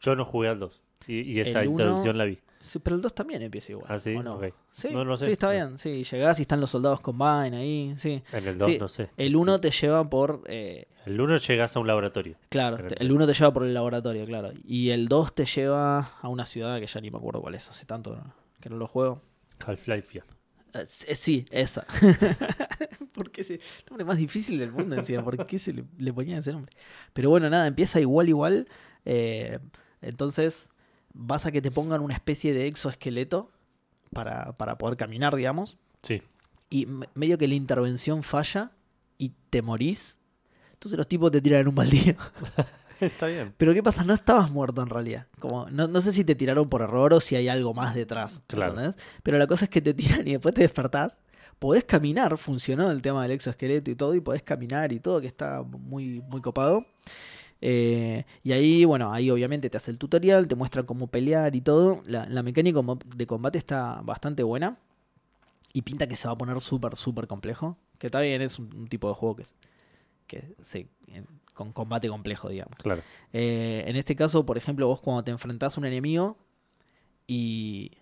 Yo 0.00 0.14
no 0.14 0.24
jugué 0.26 0.48
al 0.48 0.58
2. 0.58 0.82
Y, 1.06 1.20
y 1.32 1.40
esa 1.40 1.60
El 1.62 1.68
uno- 1.68 1.80
introducción 1.82 2.18
la 2.18 2.24
vi. 2.24 2.38
Sí, 2.60 2.78
pero 2.78 2.94
el 2.94 3.02
2 3.02 3.12
también 3.12 3.42
empieza 3.42 3.72
igual. 3.72 3.86
Ah, 3.88 3.98
sí, 3.98 4.14
¿o 4.14 4.22
no? 4.22 4.36
ok. 4.36 4.44
Sí, 4.70 4.88
No 4.92 5.04
lo 5.04 5.16
sé. 5.16 5.24
sí, 5.26 5.32
está 5.32 5.48
No. 5.48 5.52
bien. 5.52 5.78
Sí, 5.78 6.04
llegás 6.04 6.38
y 6.38 6.42
están 6.42 6.60
los 6.60 6.70
soldados 6.70 7.00
Combine 7.00 7.56
ahí. 7.56 7.94
Sí. 7.96 8.22
En 8.32 8.46
el 8.46 8.56
2 8.56 8.68
Sí, 8.70 8.78
no 8.78 8.86
sé. 8.88 9.10
El 9.16 9.34
1 9.34 9.60
te 9.60 9.70
lleva 9.72 10.08
por. 10.08 10.44
eh, 10.46 10.86
El 11.04 11.20
1 11.20 11.36
llegas 11.38 11.74
a 11.76 11.80
un 11.80 11.88
laboratorio. 11.88 12.36
claro, 12.50 12.76
te- 12.86 13.02
el 13.02 13.10
1 13.10 13.26
te 13.26 13.34
lleva 13.34 13.52
por 13.52 13.64
el 13.64 13.74
laboratorio, 13.74 14.24
claro. 14.26 14.52
Y 14.64 14.90
el 14.90 15.08
2 15.08 15.34
te 15.34 15.44
lleva 15.44 16.12
a 16.20 16.28
una 16.28 16.44
ciudad 16.44 16.78
que 16.78 16.86
ya 16.86 17.00
ni 17.00 17.10
me 17.10 17.18
acuerdo 17.18 17.40
cuál 17.40 17.56
es. 17.56 17.68
Hace 17.68 17.84
tanto 17.84 18.16
que 18.60 18.70
no 18.70 18.76
lo 18.76 18.86
juego. 18.86 19.20
Half-Life, 19.66 20.18
ya. 20.20 20.24
Eh, 20.80 20.86
sí, 20.86 21.44
esa. 21.50 21.84
¿Por 23.12 23.30
qué 23.30 23.40
ese 23.42 23.60
nombre 23.90 24.04
más 24.04 24.16
difícil 24.18 24.58
del 24.58 24.72
mundo 24.72 24.94
encima? 24.96 25.22
¿Por 25.24 25.46
qué 25.46 25.58
se 25.58 25.72
le, 25.72 25.84
le 25.98 26.12
ponían 26.12 26.38
ese 26.38 26.52
nombre? 26.52 26.72
Pero 27.12 27.28
bueno, 27.30 27.50
nada, 27.50 27.66
empieza 27.66 28.00
igual, 28.00 28.28
igual. 28.28 28.68
eh, 29.04 29.58
entonces 30.00 30.68
vas 31.14 31.46
a 31.46 31.52
que 31.52 31.62
te 31.62 31.70
pongan 31.70 32.00
una 32.02 32.14
especie 32.14 32.52
de 32.54 32.66
exoesqueleto 32.66 33.50
para, 34.12 34.52
para 34.56 34.78
poder 34.78 34.96
caminar, 34.96 35.34
digamos. 35.36 35.76
Sí. 36.02 36.22
Y 36.70 36.86
me- 36.86 37.08
medio 37.14 37.38
que 37.38 37.48
la 37.48 37.54
intervención 37.54 38.22
falla 38.22 38.72
y 39.18 39.32
te 39.50 39.62
morís. 39.62 40.18
Entonces 40.72 40.96
los 40.98 41.06
tipos 41.06 41.30
te 41.30 41.40
tiran 41.40 41.60
en 41.60 41.68
un 41.68 41.74
baldío. 41.74 42.14
Está 43.00 43.26
bien. 43.26 43.52
Pero 43.58 43.74
¿qué 43.74 43.82
pasa? 43.82 44.04
No 44.04 44.14
estabas 44.14 44.50
muerto 44.50 44.82
en 44.82 44.88
realidad. 44.88 45.26
Como, 45.38 45.68
no, 45.70 45.88
no 45.88 46.00
sé 46.00 46.12
si 46.12 46.24
te 46.24 46.34
tiraron 46.34 46.68
por 46.68 46.82
error 46.82 47.12
o 47.14 47.20
si 47.20 47.36
hay 47.36 47.48
algo 47.48 47.74
más 47.74 47.94
detrás. 47.94 48.42
Claro. 48.46 48.72
¿entendés? 48.72 49.02
Pero 49.22 49.38
la 49.38 49.46
cosa 49.46 49.64
es 49.66 49.70
que 49.70 49.80
te 49.80 49.94
tiran 49.94 50.26
y 50.26 50.32
después 50.32 50.54
te 50.54 50.62
despertás. 50.62 51.20
Podés 51.58 51.84
caminar, 51.84 52.36
funcionó 52.38 52.90
el 52.90 53.02
tema 53.02 53.22
del 53.22 53.32
exoesqueleto 53.32 53.90
y 53.90 53.94
todo, 53.94 54.14
y 54.16 54.20
podés 54.20 54.42
caminar 54.42 54.92
y 54.92 54.98
todo, 54.98 55.20
que 55.20 55.28
está 55.28 55.62
muy, 55.62 56.20
muy 56.28 56.40
copado. 56.40 56.84
Eh, 57.64 58.24
y 58.42 58.52
ahí, 58.52 58.84
bueno, 58.84 59.12
ahí 59.12 59.30
obviamente 59.30 59.70
te 59.70 59.76
hace 59.76 59.92
el 59.92 59.98
tutorial, 59.98 60.48
te 60.48 60.56
muestra 60.56 60.82
cómo 60.82 61.06
pelear 61.06 61.54
y 61.56 61.60
todo. 61.60 62.02
La, 62.06 62.26
la 62.26 62.42
mecánica 62.42 62.80
de 63.16 63.26
combate 63.26 63.56
está 63.56 64.02
bastante 64.02 64.42
buena. 64.42 64.78
Y 65.72 65.82
pinta 65.82 66.06
que 66.06 66.16
se 66.16 66.28
va 66.28 66.34
a 66.34 66.36
poner 66.36 66.60
súper, 66.60 66.96
súper 66.96 67.26
complejo. 67.26 67.78
Que 67.98 68.08
está 68.08 68.20
bien, 68.20 68.42
es 68.42 68.58
un, 68.58 68.74
un 68.74 68.88
tipo 68.88 69.08
de 69.08 69.14
juego 69.14 69.36
que, 69.36 69.42
es, 69.42 69.54
que 70.26 70.54
se, 70.60 70.88
con 71.54 71.72
combate 71.72 72.08
complejo, 72.08 72.48
digamos. 72.48 72.76
Claro. 72.78 73.02
Eh, 73.32 73.84
en 73.86 73.96
este 73.96 74.16
caso, 74.16 74.44
por 74.44 74.58
ejemplo, 74.58 74.86
vos 74.88 75.00
cuando 75.00 75.24
te 75.24 75.30
enfrentás 75.30 75.76
a 75.76 75.80
un 75.80 75.86
enemigo 75.86 76.36
y, 77.26 77.92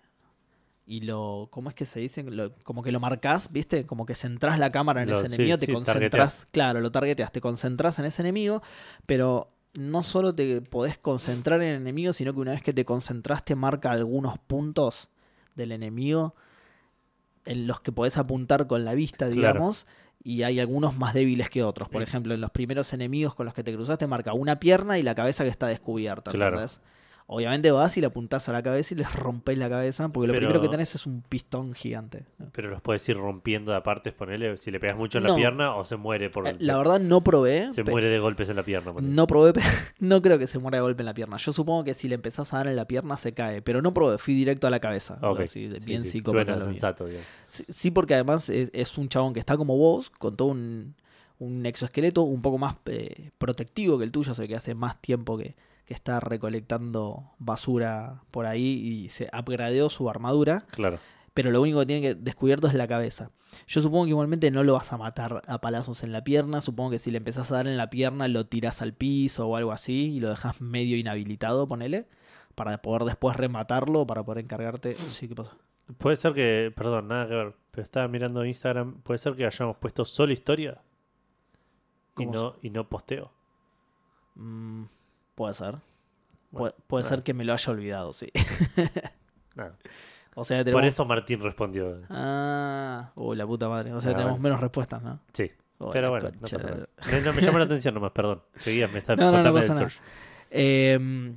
y 0.91 0.99
lo. 1.01 1.47
¿Cómo 1.51 1.69
es 1.69 1.75
que 1.75 1.85
se 1.85 1.99
dice? 2.01 2.21
Lo- 2.23 2.53
como 2.63 2.83
que 2.83 2.91
lo 2.91 2.99
marcás, 2.99 3.51
¿viste? 3.51 3.85
Como 3.85 4.05
que 4.05 4.13
centrás 4.13 4.59
la 4.59 4.71
cámara 4.71 5.03
en 5.03 5.09
Lo- 5.09 5.19
ese 5.19 5.29
sí, 5.29 5.35
enemigo, 5.35 5.57
te 5.57 5.65
sí, 5.67 5.71
concentrás. 5.71 6.11
targeteás. 6.11 6.47
Claro, 6.51 6.81
lo 6.81 6.91
targeteas, 6.91 7.31
te 7.31 7.39
concentrás 7.39 7.97
en 7.99 8.05
ese 8.05 8.21
enemigo, 8.21 8.61
pero 9.05 9.49
no 9.73 10.03
solo 10.03 10.35
te 10.35 10.59
podés 10.61 10.97
concentrar 10.97 11.61
en 11.61 11.69
el 11.69 11.81
enemigo, 11.81 12.11
sino 12.11 12.33
que 12.33 12.39
una 12.41 12.51
vez 12.51 12.61
que 12.61 12.73
te 12.73 12.83
concentraste, 12.83 13.55
marca 13.55 13.91
algunos 13.91 14.37
puntos 14.37 15.09
del 15.55 15.71
enemigo 15.71 16.35
en 17.45 17.67
los 17.67 17.79
que 17.81 17.91
podés 17.91 18.17
apuntar 18.17 18.67
con 18.67 18.83
la 18.85 18.93
vista, 18.93 19.27
Claro. 19.29 19.35
digamos. 19.53 19.87
y 20.23 20.43
hay 20.43 20.59
algunos 20.59 20.95
más 20.99 21.15
débiles 21.15 21.49
que 21.49 21.63
otros. 21.63 21.89
Por 21.89 22.03
Sí. 22.03 22.07
ejemplo, 22.07 22.35
en 22.35 22.41
los 22.41 22.51
primeros 22.51 22.93
enemigos 22.93 23.33
con 23.33 23.43
los 23.47 23.55
que 23.55 23.63
te 23.63 23.73
cruzaste 23.73 24.05
marca 24.05 24.33
una 24.33 24.59
pierna 24.59 24.99
y 24.99 25.01
la 25.01 25.15
cabeza 25.15 25.43
que 25.43 25.49
está 25.49 25.65
descubierta. 25.65 26.29
Claro. 26.29 26.57
¿entendés? 26.59 26.79
Obviamente 27.33 27.71
vas 27.71 27.95
y 27.95 28.01
le 28.01 28.07
apuntás 28.07 28.49
a 28.49 28.51
la 28.51 28.61
cabeza 28.61 28.93
y 28.93 28.97
les 28.97 29.13
rompes 29.15 29.57
la 29.57 29.69
cabeza, 29.69 30.09
porque 30.09 30.27
lo 30.27 30.33
Pero- 30.33 30.47
primero 30.47 30.61
que 30.61 30.67
tenés 30.67 30.93
es 30.95 31.05
un 31.05 31.21
pistón 31.21 31.73
gigante. 31.73 32.25
Pero 32.51 32.69
los 32.69 32.81
puedes 32.81 33.07
ir 33.07 33.15
rompiendo 33.15 33.71
de 33.71 33.79
partes, 33.81 34.11
ponele, 34.13 34.57
si 34.57 34.69
le 34.69 34.79
pegas 34.81 34.97
mucho 34.97 35.17
en 35.19 35.23
la 35.23 35.33
pierna 35.35 35.73
o 35.75 35.85
se 35.85 35.95
muere 35.95 36.29
por 36.29 36.45
Eh, 36.45 36.55
La 36.59 36.77
verdad 36.77 36.99
no 36.99 37.23
probé. 37.23 37.69
se 37.73 37.83
muere 37.85 38.09
de 38.09 38.19
golpes 38.19 38.49
en 38.49 38.57
la 38.57 38.63
pierna. 38.63 38.91
ponele. 38.91 39.13
No 39.13 39.27
probé, 39.27 39.53
no 39.99 40.21
creo 40.21 40.37
que 40.37 40.45
se 40.47 40.59
muera 40.59 40.77
de 40.79 40.81
golpe 40.81 41.03
en 41.03 41.05
la 41.05 41.13
pierna. 41.13 41.37
Yo 41.37 41.53
supongo 41.53 41.83
que 41.85 41.93
si 41.93 42.09
le 42.09 42.15
empezás 42.15 42.53
a 42.53 42.57
dar 42.57 42.67
en 42.67 42.75
la 42.75 42.85
pierna 42.85 43.15
se 43.15 43.33
cae, 43.33 43.61
pero 43.61 43.81
no 43.81 43.93
probé, 43.93 44.17
fui 44.17 44.33
directo 44.33 44.67
a 44.67 44.69
la 44.69 44.79
cabeza. 44.81 45.17
Ok. 45.21 45.39
Así, 45.41 45.69
Sí, 45.71 45.79
bien 45.85 46.03
sí, 46.03 46.11
psicópata 46.11 46.55
suena 46.55 46.65
sensato. 46.71 47.05
Sí, 47.47 47.63
sí, 47.69 47.91
porque 47.91 48.13
además 48.15 48.49
es, 48.49 48.69
es 48.73 48.97
un 48.97 49.07
chabón 49.07 49.33
que 49.33 49.39
está 49.39 49.55
como 49.55 49.77
vos, 49.77 50.09
con 50.09 50.35
todo 50.35 50.49
un, 50.49 50.95
un 51.39 51.65
exoesqueleto 51.65 52.23
un 52.23 52.41
poco 52.41 52.57
más 52.57 52.75
eh, 52.87 53.31
protectivo 53.37 53.97
que 53.97 54.03
el 54.03 54.11
tuyo, 54.11 54.33
o 54.33 54.35
sea 54.35 54.47
que 54.47 54.55
hace 54.55 54.75
más 54.75 54.99
tiempo 55.01 55.37
que, 55.37 55.55
que 55.91 55.95
está 55.95 56.21
recolectando 56.21 57.31
basura 57.37 58.23
por 58.31 58.45
ahí 58.45 58.63
y 58.65 59.09
se 59.09 59.29
upgradeó 59.37 59.89
su 59.89 60.09
armadura, 60.09 60.65
Claro. 60.71 60.99
pero 61.33 61.51
lo 61.51 61.61
único 61.61 61.79
que 61.81 61.85
tiene 61.85 62.01
que 62.01 62.15
descubierto 62.15 62.67
es 62.67 62.73
la 62.73 62.87
cabeza. 62.87 63.29
Yo 63.67 63.81
supongo 63.81 64.05
que 64.05 64.11
igualmente 64.11 64.49
no 64.51 64.63
lo 64.63 64.73
vas 64.73 64.93
a 64.93 64.97
matar 64.97 65.41
a 65.45 65.59
palazos 65.59 66.03
en 66.03 66.13
la 66.13 66.23
pierna, 66.23 66.61
supongo 66.61 66.91
que 66.91 66.99
si 66.99 67.11
le 67.11 67.17
empezás 67.17 67.51
a 67.51 67.55
dar 67.55 67.67
en 67.67 67.75
la 67.75 67.89
pierna 67.89 68.29
lo 68.29 68.45
tirás 68.45 68.81
al 68.81 68.93
piso 68.93 69.47
o 69.47 69.57
algo 69.57 69.73
así 69.73 70.13
y 70.13 70.19
lo 70.21 70.29
dejas 70.29 70.61
medio 70.61 70.95
inhabilitado, 70.95 71.67
ponele, 71.67 72.07
para 72.55 72.81
poder 72.81 73.03
después 73.03 73.35
rematarlo, 73.35 74.07
para 74.07 74.23
poder 74.23 74.45
encargarte... 74.45 74.95
Sí, 74.95 75.27
¿qué 75.27 75.35
pasa? 75.35 75.57
Puede 75.97 76.15
ser 76.15 76.31
que, 76.33 76.71
perdón, 76.73 77.09
nada 77.09 77.27
que 77.27 77.35
ver, 77.35 77.55
pero 77.71 77.83
estaba 77.83 78.07
mirando 78.07 78.45
Instagram, 78.45 79.01
puede 79.01 79.17
ser 79.17 79.35
que 79.35 79.45
hayamos 79.45 79.75
puesto 79.77 80.05
solo 80.05 80.31
historia 80.31 80.81
y 82.17 82.25
¿Cómo 82.25 82.31
no, 82.33 82.55
y 82.61 82.69
no 82.69 82.87
posteo. 82.87 83.31
Mm, 84.35 84.83
puede 85.35 85.53
ser. 85.53 85.75
Bueno, 86.51 86.69
Pu- 86.75 86.83
puede 86.87 87.03
ser 87.05 87.23
que 87.23 87.33
me 87.33 87.43
lo 87.45 87.53
haya 87.53 87.71
olvidado, 87.71 88.13
sí. 88.13 88.29
nada. 89.55 89.75
O 90.35 90.45
sea, 90.45 90.63
Por 90.63 90.85
eso 90.85 91.03
Martín 91.05 91.41
respondió. 91.41 92.01
Ah, 92.09 93.11
uy, 93.15 93.35
la 93.35 93.45
puta 93.45 93.67
madre. 93.67 93.93
O 93.93 93.99
sea, 93.99 94.11
Ah, 94.11 94.13
tenemos 94.15 94.33
bueno. 94.33 94.43
menos 94.43 94.59
respuestas, 94.61 95.01
¿no? 95.01 95.19
Sí, 95.33 95.51
Oh, 95.83 95.89
pero 95.91 96.11
bueno, 96.11 96.29
no 96.29 96.39
concha 96.39 96.57
pasa 96.57 96.67
de- 96.69 96.73
nada. 96.75 96.87
Me, 97.11 97.21
no, 97.21 97.33
me 97.33 97.41
llama 97.41 97.59
la 97.59 97.65
atención 97.65 97.93
nomás, 97.95 98.11
perdón. 98.11 98.41
Seguías, 98.57 98.91
me 98.91 98.99
está 98.99 99.15
No, 99.15 99.31
no, 99.31 99.41
no 99.43 99.53
pasa 99.53 99.73
nada. 99.73 99.87
Eh, 100.51 101.33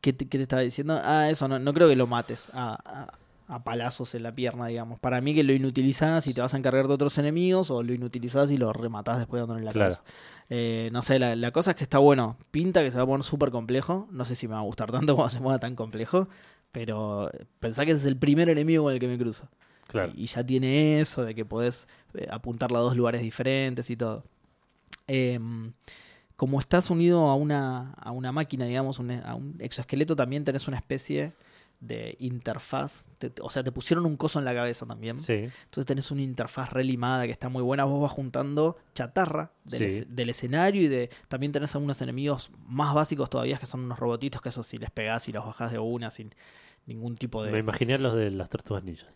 ¿qué, 0.00 0.12
te, 0.14 0.26
qué 0.28 0.38
te 0.38 0.42
estaba 0.42 0.62
diciendo? 0.62 0.98
Ah, 1.02 1.28
eso, 1.28 1.46
no, 1.48 1.58
no 1.58 1.72
creo 1.74 1.86
que 1.88 1.94
lo 1.96 2.06
mates 2.06 2.48
a, 2.54 2.78
a- 2.84 3.18
a 3.48 3.64
palazos 3.64 4.14
en 4.14 4.22
la 4.22 4.34
pierna, 4.34 4.66
digamos. 4.66 5.00
Para 5.00 5.20
mí 5.20 5.34
que 5.34 5.42
lo 5.42 5.52
inutilizás 5.52 6.26
y 6.26 6.34
te 6.34 6.40
vas 6.40 6.52
a 6.54 6.58
encargar 6.58 6.86
de 6.86 6.94
otros 6.94 7.16
enemigos 7.18 7.70
o 7.70 7.82
lo 7.82 7.92
inutilizás 7.94 8.50
y 8.50 8.56
lo 8.58 8.72
rematás 8.72 9.18
después 9.18 9.40
dándole 9.40 9.60
en 9.60 9.64
la 9.64 9.72
Claro. 9.72 9.94
cabeza. 9.94 10.04
Eh, 10.50 10.90
no 10.92 11.02
sé, 11.02 11.18
la, 11.18 11.34
la 11.34 11.50
cosa 11.50 11.70
es 11.70 11.76
que 11.76 11.84
está 11.84 11.98
bueno. 11.98 12.36
Pinta 12.50 12.82
que 12.82 12.90
se 12.90 12.98
va 12.98 13.04
a 13.04 13.06
poner 13.06 13.24
súper 13.24 13.50
complejo. 13.50 14.06
No 14.10 14.24
sé 14.24 14.34
si 14.34 14.46
me 14.46 14.54
va 14.54 14.60
a 14.60 14.64
gustar 14.64 14.92
tanto 14.92 15.16
cuando 15.16 15.30
se 15.30 15.40
mueva 15.40 15.58
tan 15.58 15.74
complejo. 15.74 16.28
Pero 16.72 17.30
pensá 17.58 17.84
que 17.86 17.92
ese 17.92 18.00
es 18.02 18.06
el 18.06 18.18
primer 18.18 18.50
enemigo 18.50 18.84
con 18.84 18.92
el 18.92 19.00
que 19.00 19.08
me 19.08 19.16
cruzo. 19.18 19.48
Claro. 19.86 20.12
Y 20.14 20.26
ya 20.26 20.44
tiene 20.44 21.00
eso 21.00 21.24
de 21.24 21.34
que 21.34 21.46
podés 21.46 21.88
eh, 22.14 22.28
apuntarla 22.30 22.78
a 22.78 22.82
dos 22.82 22.94
lugares 22.96 23.22
diferentes 23.22 23.88
y 23.88 23.96
todo. 23.96 24.24
Em, 25.06 25.72
como 26.36 26.60
estás 26.60 26.90
unido 26.90 27.28
a 27.28 27.34
una, 27.34 27.94
a 27.94 28.10
una 28.12 28.30
máquina, 28.32 28.66
digamos, 28.66 28.98
un- 28.98 29.10
a 29.10 29.34
un 29.34 29.56
exoesqueleto, 29.58 30.14
también 30.14 30.44
tenés 30.44 30.68
una 30.68 30.76
especie 30.76 31.22
de 31.22 31.32
interfaz. 32.18 33.06
Te- 33.18 33.30
te- 33.30 33.42
o 33.42 33.50
sea, 33.50 33.62
te 33.62 33.70
pusieron 33.72 34.04
un 34.06 34.16
coso 34.16 34.38
en 34.38 34.44
la 34.44 34.54
cabeza 34.54 34.84
también. 34.86 35.18
Sí, 35.20 35.32
Entonces 35.64 35.86
tenés 35.86 36.10
una 36.10 36.22
interfaz 36.22 36.72
relimada 36.72 37.24
que 37.26 37.32
está 37.32 37.48
muy 37.48 37.62
buena. 37.62 37.84
Vos 37.84 38.02
vas 38.02 38.12
juntando 38.12 38.76
chatarra 38.94 39.52
del, 39.64 39.90
Sí. 39.90 39.98
esc- 40.00 40.06
del 40.08 40.30
escenario 40.30 40.82
y 40.82 40.88
de 40.88 41.10
también 41.28 41.52
tenés 41.52 41.74
algunos 41.74 42.00
enemigos 42.02 42.50
más 42.66 42.94
básicos 42.94 43.30
todavía 43.30 43.58
que 43.58 43.66
son 43.66 43.80
unos 43.80 43.98
robotitos 43.98 44.42
que 44.42 44.48
esos 44.48 44.66
si 44.66 44.76
les 44.78 44.90
pegás 44.90 45.28
y 45.28 45.32
los 45.32 45.44
bajás 45.46 45.70
de 45.72 45.78
una 45.78 46.10
sin 46.10 46.34
ningún 46.86 47.16
tipo 47.16 47.42
de... 47.44 47.52
me 47.52 47.58
imaginé 47.58 47.94
a 47.94 47.98
los 47.98 48.14
de 48.16 48.30
las 48.30 48.48
tortugas 48.48 48.82
ninjas. 48.82 49.08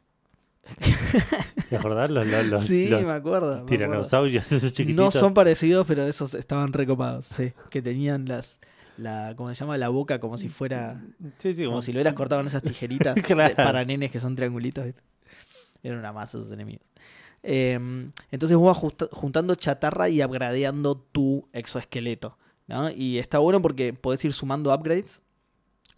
¿Te 1.68 1.76
acordás? 1.76 2.10
Los, 2.10 2.26
los, 2.26 2.46
los- 2.46 2.62
sí, 2.62 2.88
los 2.88 3.02
me 3.02 3.12
acuerdo. 3.12 3.46
me 3.48 3.52
acuerdo. 3.54 3.66
tiranosaurios, 3.66 4.44
esos 4.52 4.62
No 4.62 4.70
chiquititos. 4.70 5.14
son 5.14 5.34
parecidos, 5.34 5.86
pero 5.86 6.04
esos 6.06 6.34
estaban 6.34 6.72
recopados, 6.72 7.26
sí. 7.26 7.52
Que 7.70 7.82
tenían 7.82 8.26
las, 8.26 8.58
la, 9.02 9.34
¿cómo 9.36 9.48
se 9.48 9.54
llama? 9.54 9.76
La 9.76 9.88
boca 9.90 10.18
como 10.20 10.38
si 10.38 10.48
fuera, 10.48 11.02
Sí, 11.38 11.54
sí, 11.54 11.64
como 11.64 11.70
como 11.72 11.82
si 11.82 11.92
lo 11.92 11.98
hubieras 11.98 12.14
cortado 12.14 12.40
en 12.40 12.46
esas 12.46 12.62
tijeritas 12.62 13.14
Claro. 13.26 13.54
para 13.56 13.84
nenes 13.84 14.10
que 14.10 14.18
son 14.20 14.34
triangulitos. 14.36 14.86
Eran 15.82 15.98
una 15.98 16.12
masa 16.12 16.38
esos 16.38 16.52
enemigos. 16.52 16.86
Eh, 17.42 17.78
entonces 18.30 18.56
vos 18.56 18.80
vas 18.82 19.08
juntando 19.10 19.54
chatarra 19.56 20.08
y 20.08 20.22
upgradeando 20.22 20.96
tu 20.96 21.48
exoesqueleto. 21.52 22.38
¿no? 22.68 22.90
Y 22.90 23.18
está 23.18 23.38
bueno 23.38 23.60
porque 23.60 23.92
podés 23.92 24.24
ir 24.24 24.32
sumando 24.32 24.72
upgrades. 24.74 25.22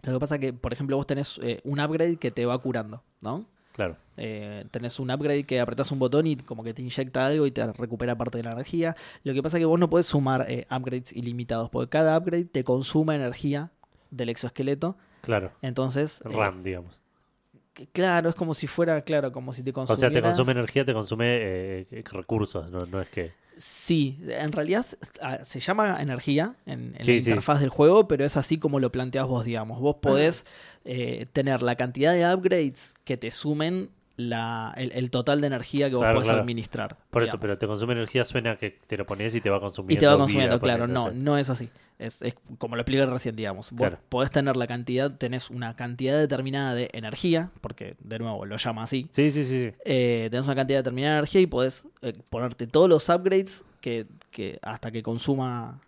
Lo 0.02 0.14
que 0.14 0.18
pasa 0.20 0.38
que, 0.38 0.52
por 0.52 0.72
ejemplo, 0.72 0.96
vos 0.96 1.06
tenés 1.06 1.38
eh, 1.42 1.60
un 1.64 1.80
upgrade 1.80 2.16
que 2.16 2.30
te 2.30 2.44
va 2.46 2.58
curando, 2.58 3.02
¿no? 3.20 3.46
Claro, 3.74 3.96
Eh, 4.16 4.64
tenés 4.70 5.00
un 5.00 5.10
upgrade 5.10 5.42
que 5.44 5.58
apretás 5.58 5.90
un 5.90 5.98
botón 5.98 6.28
y 6.28 6.36
como 6.36 6.62
que 6.62 6.72
te 6.72 6.80
inyecta 6.82 7.26
algo 7.26 7.44
y 7.46 7.50
te 7.50 7.66
recupera 7.72 8.16
parte 8.16 8.38
de 8.38 8.44
la 8.44 8.52
energía. 8.52 8.94
Lo 9.24 9.34
que 9.34 9.42
pasa 9.42 9.56
es 9.56 9.62
que 9.62 9.66
vos 9.66 9.80
no 9.80 9.90
podés 9.90 10.06
sumar 10.06 10.46
eh, 10.48 10.66
upgrades 10.70 11.12
ilimitados, 11.12 11.70
porque 11.70 11.90
cada 11.90 12.16
upgrade 12.16 12.44
te 12.44 12.62
consume 12.62 13.16
energía 13.16 13.70
del 14.12 14.28
exoesqueleto. 14.28 14.96
claro. 15.22 15.50
Entonces, 15.62 16.20
eh, 16.24 16.28
RAM, 16.32 16.62
digamos. 16.62 17.00
que- 17.72 17.88
claro, 17.88 18.28
es 18.28 18.36
como 18.36 18.54
si 18.54 18.68
fuera, 18.68 19.00
claro, 19.00 19.32
como 19.32 19.52
si 19.52 19.64
te 19.64 19.70
O 19.70 19.74
consumiera. 19.74 20.08
sea, 20.12 20.20
te 20.20 20.22
consume 20.22 20.52
energía, 20.52 20.84
te 20.84 20.92
consume 20.94 21.26
eh, 21.40 22.04
recursos, 22.12 22.70
no, 22.70 22.78
no 22.86 23.00
es 23.00 23.08
que... 23.08 23.32
Sí, 23.56 24.18
en 24.28 24.52
realidad 24.52 24.84
ah, 25.20 25.38
se 25.44 25.60
llama 25.60 26.00
energía 26.02 26.56
en, 26.66 26.94
en 26.98 27.04
Sí, 27.04 27.12
la 27.18 27.22
sí. 27.22 27.30
interfaz 27.30 27.60
del 27.60 27.68
juego, 27.68 28.08
pero 28.08 28.24
es 28.24 28.36
así 28.36 28.58
como 28.58 28.80
lo 28.80 28.90
planteas 28.90 29.26
vos, 29.26 29.44
digamos. 29.44 29.80
Vos 29.80 29.96
podés 30.00 30.44
eh, 30.84 31.26
tener 31.32 31.62
la 31.62 31.76
cantidad 31.76 32.12
de 32.12 32.34
upgrades 32.34 32.94
que 33.04 33.16
te 33.16 33.30
sumen 33.30 33.90
la, 34.16 34.72
el, 34.76 34.92
el 34.92 35.10
total 35.10 35.40
de 35.40 35.48
energía 35.48 35.88
que 35.88 35.96
vos 35.96 36.02
Claro, 36.02 36.14
podés 36.14 36.28
claro. 36.28 36.40
administrar. 36.42 36.96
Por 37.10 37.22
eso, 37.24 37.40
pero 37.40 37.58
te 37.58 37.66
consume 37.66 37.94
energía, 37.94 38.24
suena 38.24 38.56
que 38.56 38.70
te 38.86 38.96
lo 38.96 39.06
pones 39.06 39.34
y 39.34 39.40
te 39.40 39.50
va 39.50 39.60
consumiendo. 39.60 39.94
Y 39.94 39.98
te 39.98 40.06
va 40.06 40.12
vida, 40.14 40.22
consumiendo, 40.22 40.60
claro. 40.60 40.86
No, 40.86 41.10
no 41.10 41.36
es 41.36 41.50
así. 41.50 41.68
Es, 41.98 42.22
es 42.22 42.34
como 42.58 42.76
lo 42.76 42.82
expliqué 42.82 43.06
recién, 43.06 43.34
digamos. 43.36 43.70
Vos 43.72 43.78
Claro. 43.88 43.98
podés 44.08 44.30
tener 44.30 44.56
la 44.56 44.66
cantidad, 44.66 45.10
tenés 45.16 45.50
una 45.50 45.74
cantidad 45.76 46.18
determinada 46.18 46.74
de 46.74 46.90
energía, 46.92 47.50
porque 47.60 47.96
de 48.00 48.18
nuevo 48.20 48.44
lo 48.46 48.56
llama 48.56 48.84
así. 48.84 49.08
Sí, 49.10 49.30
sí, 49.30 49.44
sí. 49.44 49.70
sí. 49.70 49.76
Eh, 49.84 50.28
tenés 50.30 50.46
una 50.46 50.54
cantidad 50.54 50.78
determinada 50.80 51.14
de 51.14 51.18
energía 51.18 51.40
y 51.40 51.46
podés 51.46 51.86
eh, 52.02 52.12
ponerte 52.30 52.66
todos 52.66 52.88
los 52.88 53.08
upgrades 53.08 53.64
que, 53.80 54.06
que 54.30 54.58
hasta 54.62 54.90
que 54.92 55.02
consuma, 55.02 55.80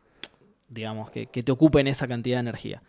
digamos, 0.68 1.10
que, 1.10 1.26
que 1.26 1.42
te 1.42 1.52
ocupen 1.52 1.86
esa 1.86 2.06
cantidad 2.08 2.36
de 2.38 2.40
energía. 2.40 2.82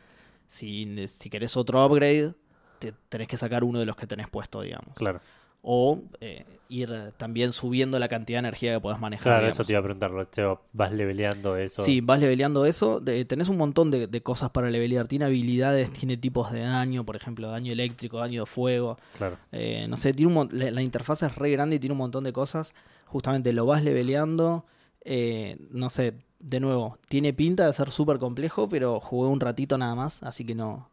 Si, 0.47 1.07
si 1.07 1.29
querés 1.29 1.57
otro 1.57 1.85
upgrade, 1.85 2.33
te, 2.79 2.93
tenés 3.09 3.27
que 3.27 3.37
sacar 3.37 3.63
uno 3.63 3.79
de 3.79 3.85
los 3.85 3.95
que 3.95 4.07
tenés 4.07 4.27
puesto, 4.29 4.61
digamos. 4.61 4.95
Claro, 4.95 5.19
O 5.61 5.99
eh, 6.21 6.45
ir 6.69 6.89
también 7.17 7.51
subiendo 7.51 7.97
la 7.99 8.07
cantidad 8.07 8.37
de 8.37 8.47
energía 8.47 8.73
que 8.73 8.79
podés 8.79 8.99
manejar. 8.99 9.23
claro, 9.23 9.39
digamos. 9.41 9.55
eso 9.59 9.65
te 9.65 9.73
iba 9.73 9.79
a 9.79 9.83
preguntar. 9.83 10.25
Te 10.27 10.43
vas 10.73 10.91
leveleando 10.93 11.57
eso. 11.57 11.83
Sí, 11.83 11.99
vas 12.01 12.19
leveleando 12.19 12.65
eso. 12.65 12.99
de- 12.99 13.25
tenés 13.25 13.49
un 13.49 13.57
montón 13.57 13.91
de, 13.91 14.07
de 14.07 14.21
cosas 14.21 14.49
para 14.51 14.69
levelear. 14.69 15.07
Tiene 15.07 15.25
habilidades, 15.25 15.91
tiene 15.91 16.15
tipos 16.17 16.51
de 16.51 16.61
daño, 16.61 17.03
por 17.05 17.15
ejemplo, 17.15 17.49
daño 17.49 17.71
eléctrico, 17.73 18.19
daño 18.19 18.41
de 18.41 18.45
fuego. 18.45 18.97
Claro, 19.17 19.37
Eh, 19.51 19.87
no 19.89 19.97
sé, 19.97 20.13
tiene 20.13 20.33
un, 20.37 20.49
la, 20.51 20.71
la 20.71 20.81
interfaz 20.81 21.23
es 21.23 21.35
re 21.35 21.49
grande 21.51 21.77
y 21.77 21.79
tiene 21.79 21.93
un 21.93 21.97
montón 21.99 22.23
de 22.23 22.31
cosas. 22.33 22.73
Justamente 23.05 23.51
lo 23.53 23.65
vas 23.65 23.83
leveleando. 23.83 24.65
eh, 25.09 25.57
no 25.71 25.89
sé, 25.89 26.13
de 26.39 26.59
nuevo, 26.59 26.97
tiene 27.09 27.33
pinta 27.33 27.65
de 27.65 27.73
ser 27.73 27.89
súper 27.91 28.19
complejo, 28.19 28.67
pero 28.69 28.99
jugué 28.99 29.29
un 29.29 29.39
ratito 29.39 29.77
nada 29.77 29.95
más, 29.95 30.21
así 30.21 30.45
que 30.45 30.53
no, 30.53 30.89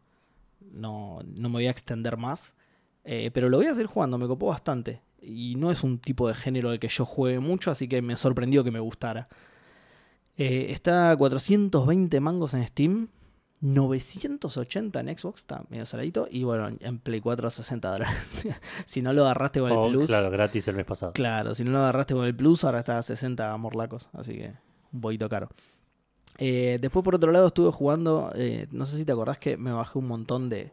no, 0.71 1.19
no 1.25 1.49
me 1.49 1.53
voy 1.53 1.67
a 1.67 1.71
extender 1.71 2.17
más. 2.17 2.55
Eh, 3.03 3.29
pero 3.33 3.49
lo 3.49 3.57
voy 3.57 3.67
a 3.67 3.73
seguir 3.73 3.87
jugando, 3.87 4.17
me 4.17 4.27
copó 4.27 4.47
bastante. 4.47 5.01
Y 5.21 5.55
no 5.55 5.71
es 5.71 5.83
un 5.83 5.99
tipo 5.99 6.27
de 6.27 6.33
género 6.35 6.69
al 6.69 6.79
que 6.79 6.87
yo 6.87 7.05
juegue 7.05 7.39
mucho, 7.39 7.71
así 7.71 7.87
que 7.87 8.01
me 8.01 8.17
sorprendió 8.17 8.63
que 8.63 8.71
me 8.71 8.79
gustara. 8.79 9.27
Eh, 10.37 10.67
está 10.71 11.11
a 11.11 11.15
420 11.17 12.19
mangos 12.19 12.53
en 12.53 12.67
Steam, 12.67 13.07
980 13.61 14.99
en 14.99 15.17
Xbox, 15.17 15.41
está 15.41 15.63
medio 15.69 15.85
saladito. 15.85 16.27
Y 16.29 16.43
bueno, 16.43 16.75
en 16.79 16.99
Play 16.99 17.21
4 17.21 17.49
60 17.51 17.91
dólares. 17.91 18.15
si 18.85 19.01
no 19.01 19.13
lo 19.13 19.23
agarraste 19.23 19.59
con 19.59 19.71
el 19.71 19.77
Oh, 19.77 19.89
Plus. 19.89 20.05
claro, 20.07 20.29
gratis 20.29 20.67
el 20.67 20.75
mes 20.75 20.85
pasado. 20.85 21.13
Claro, 21.13 21.53
si 21.55 21.63
no 21.63 21.71
lo 21.71 21.79
agarraste 21.79 22.13
con 22.13 22.25
el 22.25 22.35
Plus, 22.35 22.63
ahora 22.63 22.79
está 22.79 22.97
a 22.97 23.03
60 23.03 23.55
morlacos, 23.57 24.09
así 24.13 24.33
que 24.33 24.53
un 24.91 25.01
poquito 25.01 25.29
caro. 25.29 25.49
Eh, 26.37 26.77
después, 26.81 27.03
por 27.03 27.15
otro 27.15 27.31
lado, 27.31 27.47
estuve 27.47 27.71
jugando, 27.71 28.31
eh, 28.35 28.67
no 28.71 28.85
sé 28.85 28.97
si 28.97 29.05
te 29.05 29.11
acordás 29.11 29.37
que 29.37 29.55
me 29.57 29.71
bajé 29.71 29.97
un 29.99 30.07
montón 30.07 30.49
de, 30.49 30.71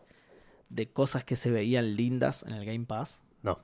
de 0.69 0.89
cosas 0.91 1.25
que 1.25 1.37
se 1.37 1.51
veían 1.51 1.95
lindas 1.95 2.43
en 2.47 2.55
el 2.55 2.65
Game 2.65 2.85
Pass. 2.87 3.23
No, 3.43 3.59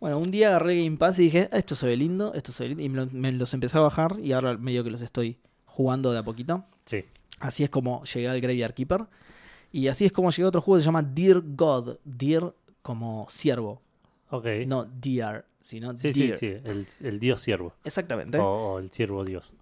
Bueno, 0.00 0.18
un 0.18 0.30
día 0.30 0.48
agarré 0.50 0.84
Game 0.84 0.96
Pass 0.96 1.18
y 1.18 1.22
dije, 1.24 1.48
"Ah, 1.52 1.58
esto 1.58 1.74
se 1.76 1.86
ve 1.86 1.96
lindo, 1.96 2.32
esto 2.34 2.52
se 2.52 2.64
ve 2.64 2.68
lindo, 2.70 2.82
y 2.84 2.88
me, 2.88 2.96
lo- 2.96 3.10
me 3.12 3.32
los 3.32 3.54
empecé 3.54 3.78
a 3.78 3.82
bajar 3.82 4.16
y 4.20 4.32
ahora 4.32 4.56
medio 4.56 4.82
que 4.84 4.90
los 4.90 5.00
estoy 5.00 5.38
jugando 5.64 6.12
de 6.12 6.18
a 6.18 6.22
poquito. 6.22 6.64
sí. 6.84 7.04
Así 7.40 7.64
es 7.64 7.70
como 7.70 8.04
llegué 8.04 8.28
al 8.28 8.40
Graveyard 8.40 8.72
Keeper. 8.72 9.06
Y 9.72 9.88
así 9.88 10.04
es 10.04 10.12
como 10.12 10.30
llegué 10.30 10.44
a 10.44 10.48
otro 10.48 10.60
juego 10.60 10.76
que 10.78 10.82
se 10.82 10.86
llama 10.86 11.02
Dear 11.02 11.42
God. 11.44 11.96
Dear 12.04 12.54
como 12.82 13.26
siervo, 13.30 13.82
Ok. 14.30 14.46
no 14.66 14.84
Dear 14.84 15.44
sino 15.60 15.96
Sí, 15.98 16.12
sí, 16.12 16.26
Deer. 16.28 16.38
sí. 16.38 16.46
El, 16.46 16.86
el 17.00 17.18
dios 17.18 17.40
siervo. 17.40 17.72
Exactamente. 17.84 18.38
O, 18.38 18.44
o 18.74 18.78
el 18.78 18.90
siervo 18.92 19.24
dios. 19.24 19.52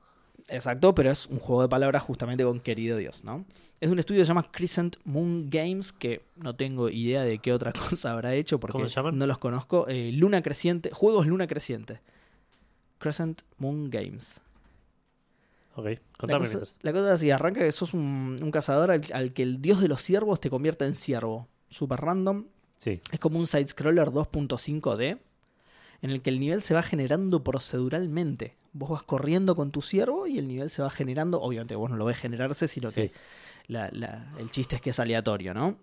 Exacto, 0.48 0.94
pero 0.94 1.11
es 1.11 1.26
un 1.26 1.38
juego 1.38 1.62
de 1.62 1.68
palabras 1.68 2.03
justamente 2.03 2.44
con 2.44 2.61
querido 2.61 2.96
Dios, 2.96 3.24
¿no? 3.24 3.44
Es 3.81 3.88
un 3.90 3.98
estudio 3.98 4.20
que 4.20 4.24
se 4.26 4.29
llama 4.29 4.50
Crescent 4.50 4.96
Moon 5.05 5.48
Games, 5.48 5.92
que 5.92 6.22
no 6.37 6.55
tengo 6.57 6.88
idea 6.90 7.22
de 7.24 7.38
qué 7.38 7.53
otra 7.53 7.72
cosa 7.90 8.12
habrá 8.12 8.35
hecho 8.35 8.61
porque 8.61 8.72
¿Cómo 8.72 8.88
se 8.88 8.94
llaman? 8.96 9.16
no 9.18 9.26
los 9.26 9.38
conozco. 9.38 9.87
Eh, 9.88 10.12
Luna 10.12 10.42
Creciente, 10.42 10.90
Juegos 10.92 11.26
Luna 11.26 11.46
Creciente. 11.46 12.00
Crescent 12.98 13.42
Moon 13.59 13.88
Games. 13.90 14.40
Ok, 15.76 15.87
La 15.87 15.98
contame 16.18 16.38
cosa, 16.46 16.59
mientras. 16.59 16.79
la 16.83 16.92
cosa 16.92 17.07
es 17.07 17.12
así, 17.12 17.31
arranca 17.31 17.61
que 17.61 17.72
sos 17.72 17.94
un, 17.94 18.37
un 18.42 18.50
cazador 18.50 18.90
al, 18.90 19.00
al 19.14 19.33
que 19.33 19.42
el 19.42 19.62
dios 19.62 19.81
de 19.81 19.88
los 19.88 20.03
ciervos 20.03 20.40
te 20.40 20.50
convierte 20.50 20.85
en 20.85 20.94
ciervo. 20.94 21.48
Super 21.68 22.00
random. 22.00 22.46
Sí, 22.76 23.00
Es 23.12 23.20
como 23.20 23.38
un 23.38 23.46
side-scroller 23.46 24.09
2.5D 24.09 25.18
en 26.03 26.11
el 26.11 26.22
que 26.22 26.31
el 26.31 26.40
nivel 26.40 26.62
se 26.62 26.74
va 26.74 26.83
generando 26.83 27.44
proceduralmente. 27.44 28.57
Vos 28.72 28.90
vas 28.90 29.02
corriendo 29.02 29.56
con 29.56 29.70
tu 29.72 29.83
ciervo 29.83 30.26
y 30.26 30.38
el 30.38 30.46
nivel 30.48 30.70
se 30.70 30.83
va 30.83 30.90
generando. 30.90 31.40
Obviamente 31.40 31.74
vos 31.74 31.90
no 31.90 31.96
lo 31.96 32.04
ves 32.04 32.18
generarse, 32.18 32.68
sino 32.68 32.88
sí. 32.90 33.09
que 33.09 33.12
la- 33.66 33.88
la- 33.92 34.33
el 34.38 34.50
chiste 34.50 34.76
es 34.76 34.83
que 34.83 34.90
es 34.90 35.00
aleatorio, 35.00 35.54
¿no? 35.54 35.76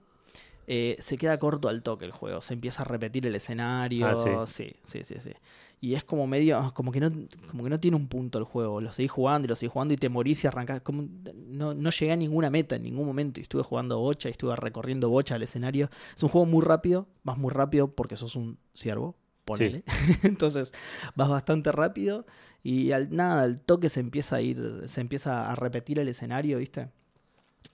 Eh, 0.69 0.97
se 0.99 1.17
queda 1.17 1.37
corto 1.39 1.69
al 1.69 1.81
toque 1.81 2.03
el 2.03 2.11
juego, 2.11 2.41
se 2.41 2.53
empieza 2.53 2.81
a 2.81 2.85
repetir 2.85 3.25
el 3.25 3.35
escenario. 3.35 4.07
Ah, 4.41 4.45
sí, 4.45 4.73
sí, 4.83 5.01
sí, 5.03 5.15
sí. 5.19 5.31
Y 5.79 5.93
es 5.93 6.03
como 6.03 6.27
medio, 6.27 6.73
como 6.73 6.91
que 6.91 6.99
no, 6.99 7.09
como 7.49 7.63
que 7.63 7.69
no 7.69 7.79
tiene 7.79 7.95
un 7.95 8.07
punto 8.07 8.37
el 8.39 8.43
juego. 8.43 8.81
Lo 8.81 8.91
seguís 8.91 9.11
jugando 9.11 9.45
y 9.45 9.47
lo 9.49 9.55
seguís 9.55 9.71
jugando 9.71 9.93
y 9.93 9.97
te 9.97 10.09
morís 10.09 10.43
y 10.43 10.47
arrancás. 10.47 10.81
Como, 10.81 11.07
no, 11.47 11.73
no 11.73 11.89
llegué 11.91 12.11
a 12.11 12.15
ninguna 12.17 12.49
meta 12.49 12.75
en 12.75 12.83
ningún 12.83 13.05
momento. 13.05 13.39
Y 13.39 13.43
estuve 13.43 13.63
jugando 13.63 13.97
bocha 13.99 14.27
y 14.27 14.31
estuve 14.31 14.55
recorriendo 14.55 15.07
bocha 15.07 15.35
al 15.35 15.43
escenario. 15.43 15.89
Es 16.15 16.23
un 16.23 16.29
juego 16.29 16.45
muy 16.47 16.65
rápido, 16.65 17.07
vas 17.23 17.37
muy 17.37 17.51
rápido 17.53 17.89
porque 17.89 18.17
sos 18.17 18.35
un 18.35 18.57
ciervo, 18.73 19.15
ponele. 19.47 19.83
Entonces 20.23 20.73
vas 21.15 21.29
bastante 21.29 21.71
rápido 21.71 22.25
y 22.63 22.91
al 22.91 23.15
nada, 23.15 23.41
al 23.43 23.61
toque 23.61 23.89
se 23.89 23.99
empieza 24.01 24.35
a 24.35 24.41
ir, 24.41 24.83
se 24.85 25.01
empieza 25.01 25.49
a 25.51 25.55
repetir 25.55 25.97
el 25.99 26.07
escenario, 26.09 26.57
¿viste? 26.59 26.89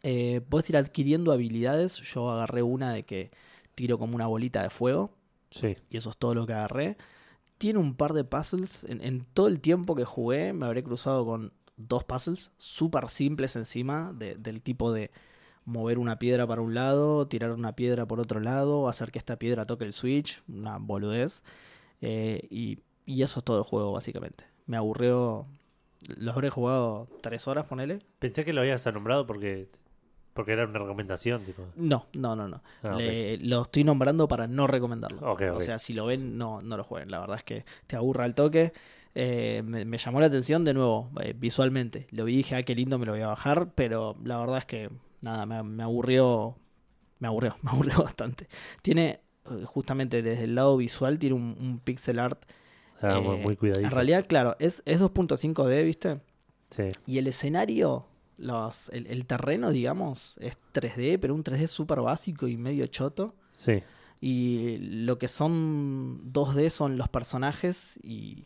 Eh, 0.03 0.41
puedes 0.49 0.69
ir 0.69 0.77
adquiriendo 0.77 1.31
habilidades. 1.31 1.97
Yo 1.97 2.29
agarré 2.29 2.61
una 2.63 2.93
de 2.93 3.03
que 3.03 3.31
tiro 3.75 3.97
como 3.97 4.15
una 4.15 4.27
bolita 4.27 4.61
de 4.63 4.69
fuego 4.69 5.15
Sí, 5.49 5.75
y 5.89 5.97
eso 5.97 6.09
es 6.09 6.17
todo 6.17 6.33
lo 6.33 6.45
que 6.47 6.53
agarré. 6.53 6.97
Tiene 7.57 7.79
un 7.79 7.95
par 7.95 8.13
de 8.13 8.23
puzzles. 8.23 8.83
En, 8.85 9.01
en 9.01 9.23
todo 9.33 9.47
el 9.47 9.59
tiempo 9.59 9.95
que 9.95 10.03
jugué 10.05 10.51
me 10.53 10.65
habré 10.65 10.83
cruzado 10.83 11.25
con 11.25 11.53
dos 11.77 12.03
puzzles 12.03 12.51
súper 12.57 13.09
simples 13.09 13.55
encima 13.55 14.13
de- 14.15 14.35
del 14.35 14.61
tipo 14.61 14.91
de 14.91 15.11
mover 15.65 15.97
una 15.99 16.19
piedra 16.19 16.45
para 16.47 16.61
un 16.61 16.73
lado, 16.73 17.27
tirar 17.27 17.51
una 17.51 17.73
piedra 17.75 18.05
por 18.05 18.19
otro 18.19 18.39
lado, 18.39 18.87
hacer 18.89 19.11
que 19.11 19.19
esta 19.19 19.37
piedra 19.37 19.65
toque 19.65 19.85
el 19.85 19.93
switch, 19.93 20.41
una 20.47 20.77
boludez. 20.77 21.43
Eh, 22.01 22.47
y, 22.49 22.79
y 23.05 23.21
eso 23.23 23.39
es 23.39 23.45
todo 23.45 23.57
el 23.59 23.63
juego 23.63 23.91
básicamente. 23.93 24.45
Me 24.65 24.77
aburrió. 24.77 25.45
Lo 26.17 26.31
habré 26.33 26.49
jugado 26.49 27.07
tres 27.21 27.47
horas, 27.47 27.65
ponele. 27.65 27.99
Pensé 28.19 28.43
que 28.43 28.51
lo 28.53 28.59
habías 28.61 28.85
nombrado 28.93 29.25
porque, 29.25 29.69
porque 30.33 30.51
era 30.51 30.65
una 30.65 30.79
recomendación. 30.79 31.43
Tipo. 31.43 31.63
No, 31.77 32.07
no, 32.13 32.35
no, 32.35 32.47
no. 32.49 32.61
Ah, 32.83 32.97
lo 33.39 33.61
estoy 33.61 33.85
nombrando 33.85 34.27
para 34.27 34.47
no 34.47 34.67
recomendarlo. 34.67 35.19
Ok, 35.31 35.43
O 35.51 35.55
ok. 35.55 35.61
sea, 35.61 35.79
si 35.79 35.93
lo 35.93 36.05
ven, 36.05 36.37
no, 36.37 36.61
no 36.61 36.75
lo 36.75 36.83
jueguen. 36.83 37.09
La 37.09 37.19
verdad 37.21 37.37
es 37.37 37.43
que 37.45 37.63
te 37.87 37.95
aburra 37.95 38.25
el 38.25 38.35
toque. 38.35 38.73
Eh, 39.15 39.61
me, 39.63 39.85
me 39.85 39.97
llamó 39.97 40.19
la 40.19 40.25
atención 40.25 40.65
de 40.65 40.73
nuevo, 40.73 41.09
eh, 41.21 41.33
visualmente. 41.37 42.07
Lo 42.11 42.25
vi 42.25 42.33
y 42.33 42.37
dije, 42.37 42.55
ah, 42.55 42.63
qué 42.63 42.75
lindo, 42.75 42.97
me 42.97 43.05
lo 43.05 43.13
voy 43.13 43.21
a 43.21 43.27
bajar. 43.27 43.69
Pero 43.75 44.17
la 44.23 44.39
verdad 44.39 44.57
es 44.57 44.65
que, 44.65 44.89
nada, 45.23 45.45
me, 45.45 45.63
me 45.63 45.83
aburrió. 45.83 46.55
Me 47.19 47.27
aburrió, 47.27 47.55
me 47.63 47.71
aburrió 47.71 48.03
bastante. 48.03 48.47
Tiene, 48.81 49.21
eh, 49.49 49.63
justamente 49.65 50.21
desde 50.21 50.43
el 50.43 50.55
lado 50.55 50.77
visual, 50.77 51.17
tiene 51.19 51.35
un, 51.35 51.55
un 51.59 51.79
pixel 51.79 52.19
art. 52.19 52.43
Ah, 53.01 53.19
muy, 53.19 53.35
eh, 53.37 53.41
muy 53.41 53.55
cuidadito. 53.55 53.85
En 53.87 53.91
realidad, 53.91 54.25
claro, 54.27 54.55
es, 54.59 54.81
es 54.85 54.99
2.5D, 55.01 55.83
¿viste? 55.83 56.19
Sí, 56.69 56.83
Y 57.05 57.17
el 57.19 57.27
escenario, 57.27 58.07
los, 58.37 58.89
el, 58.89 59.07
el 59.07 59.25
terreno, 59.25 59.71
digamos, 59.71 60.37
es 60.39 60.57
3D, 60.73 61.19
pero 61.19 61.35
un 61.35 61.43
3D 61.43 61.67
súper 61.67 62.01
básico 62.01 62.47
y 62.47 62.57
medio 62.57 62.85
choto. 62.87 63.35
sí. 63.51 63.81
Y 64.25 64.77
lo 64.77 65.19
que 65.19 65.27
son 65.27 66.31
2D 66.31 66.69
son 66.69 66.95
los 66.97 67.09
personajes 67.09 67.99
y, 68.01 68.45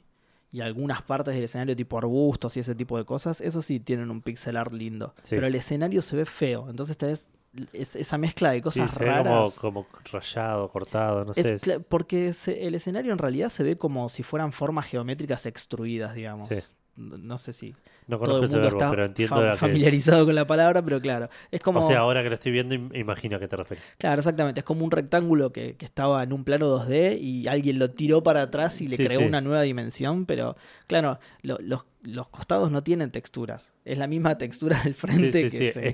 y 0.52 0.62
algunas 0.62 1.02
partes 1.02 1.34
del 1.36 1.44
escenario 1.44 1.76
tipo 1.76 1.98
arbustos 1.98 2.56
y 2.58 2.62
ese 2.62 2.76
tipo 2.76 2.98
de 2.98 3.06
cosas. 3.06 3.42
Eso 3.42 3.62
sí 3.62 3.80
tienen 3.80 4.10
un 4.12 4.22
pixel 4.22 4.58
art 4.58 4.72
lindo. 4.74 5.14
Sí. 5.24 5.32
Pero 5.36 5.48
el 5.48 5.56
escenario 5.56 6.02
se 6.02 6.16
ve 6.16 6.26
feo. 6.26 6.70
Entonces 6.70 6.98
tenés 6.98 7.30
es- 7.74 7.96
esa 7.96 8.18
mezcla 8.20 8.52
de 8.52 8.62
cosas 8.62 8.90
sí, 8.92 8.98
se 8.98 9.04
ve 9.04 9.10
raras. 9.12 9.56
como, 9.56 9.84
como 9.86 9.88
rayado, 10.12 10.70
cortado, 10.70 11.26
no 11.26 11.32
Es 11.36 11.62
sé. 11.62 11.80
porque 11.80 12.32
se- 12.34 12.68
el 12.68 12.76
escenario 12.76 13.12
en 13.12 13.18
realidad 13.18 13.50
se 13.50 13.64
ve 13.64 13.78
como 13.78 14.10
si 14.10 14.22
fueran 14.24 14.52
formas 14.52 14.86
geométricas 14.86 15.46
extruidas, 15.48 16.14
digamos. 16.14 16.48
Sí. 16.50 16.56
No 16.98 17.38
sé 17.38 17.54
si 17.54 17.76
no 18.08 18.18
todo 18.18 18.38
el 18.38 18.42
mundo 18.50 18.60
verbo, 18.60 18.78
está 18.80 18.90
pero 18.90 19.06
entiendo 19.06 19.36
que- 19.52 19.56
familiarizado 19.58 20.26
con 20.26 20.34
la 20.34 20.48
palabra, 20.48 20.84
pero 20.84 21.00
claro, 21.00 21.30
es 21.52 21.62
como... 21.62 21.80
O 21.80 21.84
sea, 21.84 22.00
ahora 22.00 22.24
que 22.24 22.30
lo 22.30 22.34
estoy 22.36 22.52
viendo, 22.52 22.74
im- 22.74 22.90
imagino 22.98 23.38
a 23.38 23.40
qué 23.40 23.48
te 23.48 23.56
refieres. 23.56 23.86
Claro, 24.00 24.20
exactamente. 24.20 24.62
Es 24.62 24.64
como 24.64 24.84
un 24.84 24.90
rectángulo 24.90 25.52
que, 25.54 25.76
que 25.76 25.86
estaba 25.86 26.24
en 26.24 26.34
un 26.34 26.44
plano 26.44 26.68
2D 26.70 27.20
y 27.22 27.48
alguien 27.48 27.78
lo 27.78 27.92
tiró 27.92 28.24
para 28.24 28.42
atrás 28.42 28.82
y 28.82 28.88
le 28.88 28.98
Sí, 28.98 29.04
creó 29.06 29.20
sí. 29.20 29.26
una 29.28 29.42
nueva 29.42 29.62
dimensión, 29.62 30.26
pero 30.26 30.58
claro, 30.88 31.20
lo- 31.44 31.60
los, 31.62 31.86
los 32.02 32.28
costados 32.30 32.72
no 32.72 32.82
tienen 32.82 33.12
texturas. 33.12 33.74
Es 33.86 34.00
la 34.00 34.08
misma 34.08 34.38
textura 34.40 34.82
del 34.84 34.96
frente 34.96 35.44
Sí, 35.44 35.50
que 35.56 35.72
se 35.72 35.88
estirada, 35.88 35.90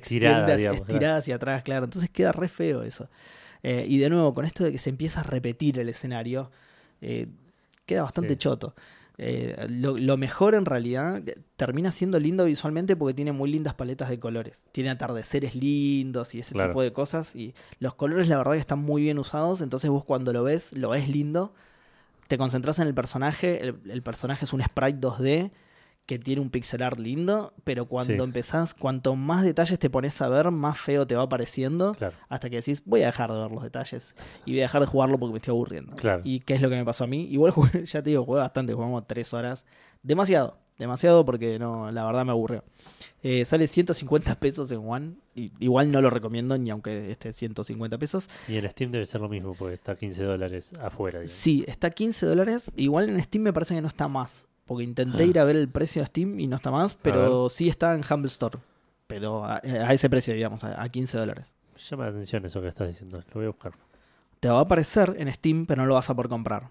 extiende 0.54 0.58
digamos, 0.58 0.82
estirada 0.88 1.18
hacia 1.18 1.36
atrás, 1.36 1.63
claro. 1.63 1.84
Entonces 1.84 2.10
queda 2.10 2.32
re 2.32 2.48
feo 2.48 2.84
eso. 2.84 3.10
Eh, 3.62 3.86
y 3.88 3.98
de 3.98 4.10
nuevo, 4.10 4.34
con 4.34 4.46
esto 4.46 4.63
de 4.63 4.72
que 4.72 4.78
se 4.80 4.89
empieza 4.89 5.20
a 5.20 5.24
repetir 5.24 5.80
el 5.80 5.89
escenario, 5.89 6.50
eh, 7.02 7.28
queda 7.86 8.04
bastante 8.04 8.38
choto. 8.38 8.74
Eh, 9.25 9.67
lo, 9.69 9.97
lo 9.97 10.17
mejor 10.17 10.53
en 10.53 10.65
realidad 10.65 11.21
eh, 11.27 11.38
termina 11.55 11.91
siendo 11.93 12.19
lindo 12.19 12.43
visualmente 12.43 12.95
porque 12.97 13.13
tiene 13.13 13.31
muy 13.31 13.49
lindas 13.49 13.73
paletas 13.73 14.09
de 14.09 14.19
colores. 14.19 14.65
Tiene 14.73 14.89
atardeceres 14.89 15.55
lindos 15.55 16.36
y 16.36 16.39
ese 16.39 16.53
Claro. 16.53 16.71
tipo 16.71 16.81
de 16.81 16.91
cosas. 16.91 17.33
Y 17.36 17.53
los 17.79 17.93
colores, 17.95 18.27
la 18.27 18.38
verdad, 18.38 18.53
que 18.53 18.57
están 18.59 18.79
muy 18.79 19.01
bien 19.01 19.19
usados. 19.19 19.62
Entonces, 19.62 19.89
vos 19.89 20.03
cuando 20.03 20.33
lo 20.33 20.43
ves, 20.43 20.75
lo 20.75 20.89
ves 20.89 21.07
lindo. 21.07 21.53
Te 22.27 22.38
concentras 22.38 22.79
en 22.79 22.88
el 22.88 22.93
personaje. 22.93 23.62
El, 23.62 23.79
el 23.89 24.01
personaje 24.01 24.43
es 24.43 24.51
un 24.51 24.62
sprite 24.62 24.99
2D 24.99 25.51
que 26.06 26.20
tiene 26.20 26.42
un 26.42 26.50
pixel 26.50 26.82
art 26.84 27.00
lindo. 27.00 27.54
Pero 27.63 27.86
cuando 27.86 28.13
Sí. 28.13 28.20
empezás, 28.22 28.74
cuanto 28.74 29.16
más 29.16 29.44
detalles 29.44 29.80
te 29.80 29.89
pones 29.89 30.22
a 30.22 30.28
ver, 30.30 30.52
más 30.52 30.78
feo 30.80 31.08
te 31.08 31.16
va 31.16 31.28
pareciendo. 31.30 31.94
Claro, 31.94 32.16
Hasta 32.30 32.50
que 32.50 32.58
decís, 32.58 32.84
voy 32.86 33.04
a 33.04 33.08
dejar 33.08 33.32
de 33.32 33.39
ver 33.39 33.52
los 33.52 33.63
detalles 33.63 34.16
y 34.46 34.52
voy 34.52 34.60
a 34.60 34.63
dejar 34.63 34.82
de 34.82 34.88
jugarlo 34.88 35.18
porque 35.18 35.32
me 35.34 35.38
estoy 35.38 35.52
aburriendo. 35.52 35.96
Claro. 35.96 36.22
¿Y 36.26 36.42
qué 36.42 36.56
es 36.56 36.62
lo 36.62 36.70
que 36.70 36.76
me 36.76 36.86
pasó 36.86 37.06
a 37.06 37.08
mí? 37.08 37.24
Igual 37.32 37.52
jugué, 37.54 37.86
ya 37.86 38.02
te 38.04 38.10
digo, 38.10 38.26
jugué 38.26 38.39
bastante, 38.39 38.74
jugamos 38.74 39.08
tres 39.08 39.34
horas. 39.34 39.66
Demasiado, 40.02 40.58
demasiado 40.78 41.24
porque 41.24 41.58
no, 41.60 41.89
la 41.92 42.06
verdad 42.06 42.26
me 42.26 42.32
aburrió. 42.32 42.63
Eh, 43.22 43.46
sale 43.46 43.68
150 43.68 44.36
pesos 44.42 44.70
en 44.74 44.80
One. 44.86 45.13
y- 45.36 45.54
igual 45.60 45.89
no 45.92 46.02
lo 46.02 46.10
recomiendo 46.10 46.58
ni 46.58 46.70
aunque 46.70 47.10
esté 47.10 47.32
150 47.32 47.98
pesos. 47.98 48.30
y 48.50 48.58
en 48.58 48.70
Steam 48.70 48.92
debe 48.92 49.06
ser 49.06 49.22
lo 49.22 49.30
mismo, 49.30 49.54
porque 49.58 49.76
está 49.76 49.96
15 49.96 50.22
dólares 50.24 50.72
afuera. 50.82 51.20
digamos. 51.20 51.32
Sí, 51.32 51.63
está 51.68 51.89
15 51.92 52.26
dólares. 52.26 52.74
Igual 52.76 53.08
en 53.10 53.24
Steam 53.24 53.44
me 53.44 53.54
parece 53.54 53.74
que 53.76 53.82
no 53.82 53.88
está 53.88 54.10
más. 54.10 54.46
Porque 54.65 54.84
intenté 54.84 55.23
Ah. 55.23 55.26
ir 55.26 55.39
a 55.39 55.43
ver 55.43 55.56
el 55.56 55.69
precio 55.69 56.02
de 56.02 56.06
Steam 56.08 56.39
y 56.39 56.47
no 56.47 56.56
está 56.56 56.71
más. 56.71 56.95
Pero 56.95 57.49
sí 57.49 57.67
está 57.69 57.93
en 57.95 58.04
Humble 58.10 58.28
Store. 58.28 58.60
Pero 59.08 59.43
a, 59.45 59.56
a 59.58 59.93
ese 59.93 60.10
precio, 60.10 60.34
digamos, 60.34 60.63
a, 60.63 60.82
a 60.82 60.89
15 60.89 61.17
dólares. 61.17 61.52
Me 61.76 61.80
llama 61.82 62.04
la 62.06 62.10
atención 62.12 62.45
eso 62.45 62.62
que 62.62 62.67
estás 62.69 62.88
diciendo. 62.88 63.19
Lo 63.19 63.34
voy 63.34 63.45
a 63.45 63.49
buscar. 63.49 63.73
te 64.39 64.47
va 64.49 64.60
a 64.60 64.62
aparecer 64.62 65.15
en 65.17 65.32
Steam, 65.34 65.65
pero 65.65 65.82
no 65.82 65.88
lo 65.88 65.95
vas 65.95 66.10
a 66.10 66.15
poder 66.15 66.30
comprar. 66.30 66.69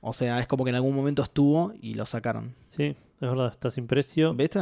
O 0.00 0.12
sea, 0.12 0.40
es 0.40 0.46
como 0.46 0.64
que 0.64 0.70
en 0.70 0.76
algún 0.76 0.94
momento 0.94 1.22
estuvo 1.22 1.72
y 1.80 1.94
lo 1.94 2.06
sacaron. 2.06 2.54
Sí, 2.68 2.84
es 2.84 2.96
verdad, 3.20 3.48
está 3.52 3.70
sin 3.70 3.86
precio. 3.86 4.32
¿Viste? 4.34 4.60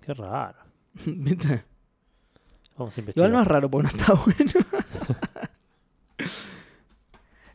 Qué 0.00 0.14
raro. 0.14 0.58
¿Viste? 1.06 1.64
Vamos 2.76 2.96
a 2.96 3.00
investigar. 3.00 3.28
Igual 3.28 3.32
no 3.32 3.40
es 3.42 3.46
raro 3.48 3.70
porque 3.70 3.82
no 3.84 3.88
está 3.88 4.12
bueno. 4.24 4.52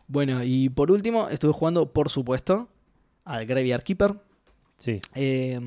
bueno, 0.08 0.44
y 0.44 0.70
por 0.70 0.92
último, 0.92 1.30
estuve 1.30 1.54
jugando, 1.54 1.92
por 1.92 2.10
supuesto, 2.10 2.68
al 3.26 3.46
Graveyard 3.46 3.84
Keeper. 3.84 4.16
Sí, 4.78 5.00
Eh, 5.16 5.60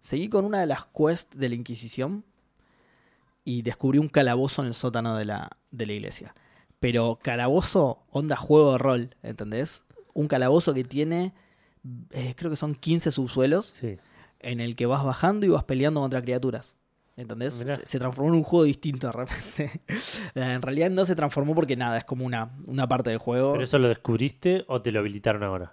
seguí 0.00 0.28
con 0.28 0.44
una 0.44 0.60
de 0.60 0.66
las 0.66 0.86
quests 0.86 1.38
de 1.38 1.48
la 1.48 1.54
Inquisición 1.54 2.24
y 3.44 3.62
descubrí 3.62 3.98
un 3.98 4.08
calabozo 4.08 4.62
en 4.62 4.68
el 4.68 4.74
sótano 4.74 5.16
de 5.16 5.24
la, 5.24 5.50
de 5.70 5.86
la 5.86 5.92
iglesia. 5.92 6.34
Pero 6.80 7.18
calabozo, 7.22 8.04
onda 8.10 8.36
juego 8.36 8.72
de 8.72 8.78
rol, 8.78 9.16
¿entendés? 9.22 9.84
Un 10.14 10.28
calabozo 10.28 10.74
que 10.74 10.84
tiene, 10.84 11.32
eh, 12.10 12.34
creo 12.36 12.50
que 12.50 12.56
son 12.56 12.74
15 12.74 13.12
subsuelos, 13.12 13.66
sí. 13.66 13.98
en 14.40 14.60
el 14.60 14.76
que 14.76 14.86
vas 14.86 15.04
bajando 15.04 15.46
y 15.46 15.48
vas 15.48 15.64
peleando 15.64 16.00
contra 16.00 16.22
criaturas. 16.22 16.76
¿Entendés? 17.16 17.54
Se, 17.54 17.86
se 17.86 17.98
transformó 17.98 18.30
en 18.30 18.36
un 18.36 18.42
juego 18.42 18.64
distinto 18.64 19.06
de 19.06 19.12
repente. 19.12 19.82
en 20.34 20.62
realidad 20.62 20.90
no 20.90 21.04
se 21.04 21.14
transformó 21.14 21.54
porque 21.54 21.76
nada, 21.76 21.98
es 21.98 22.04
como 22.04 22.24
una, 22.24 22.50
una 22.66 22.88
parte 22.88 23.10
del 23.10 23.18
juego. 23.18 23.52
¿Pero 23.52 23.64
eso 23.64 23.78
lo 23.78 23.88
descubriste 23.88 24.64
o 24.66 24.80
te 24.80 24.90
lo 24.92 25.00
habilitaron 25.00 25.42
ahora? 25.42 25.72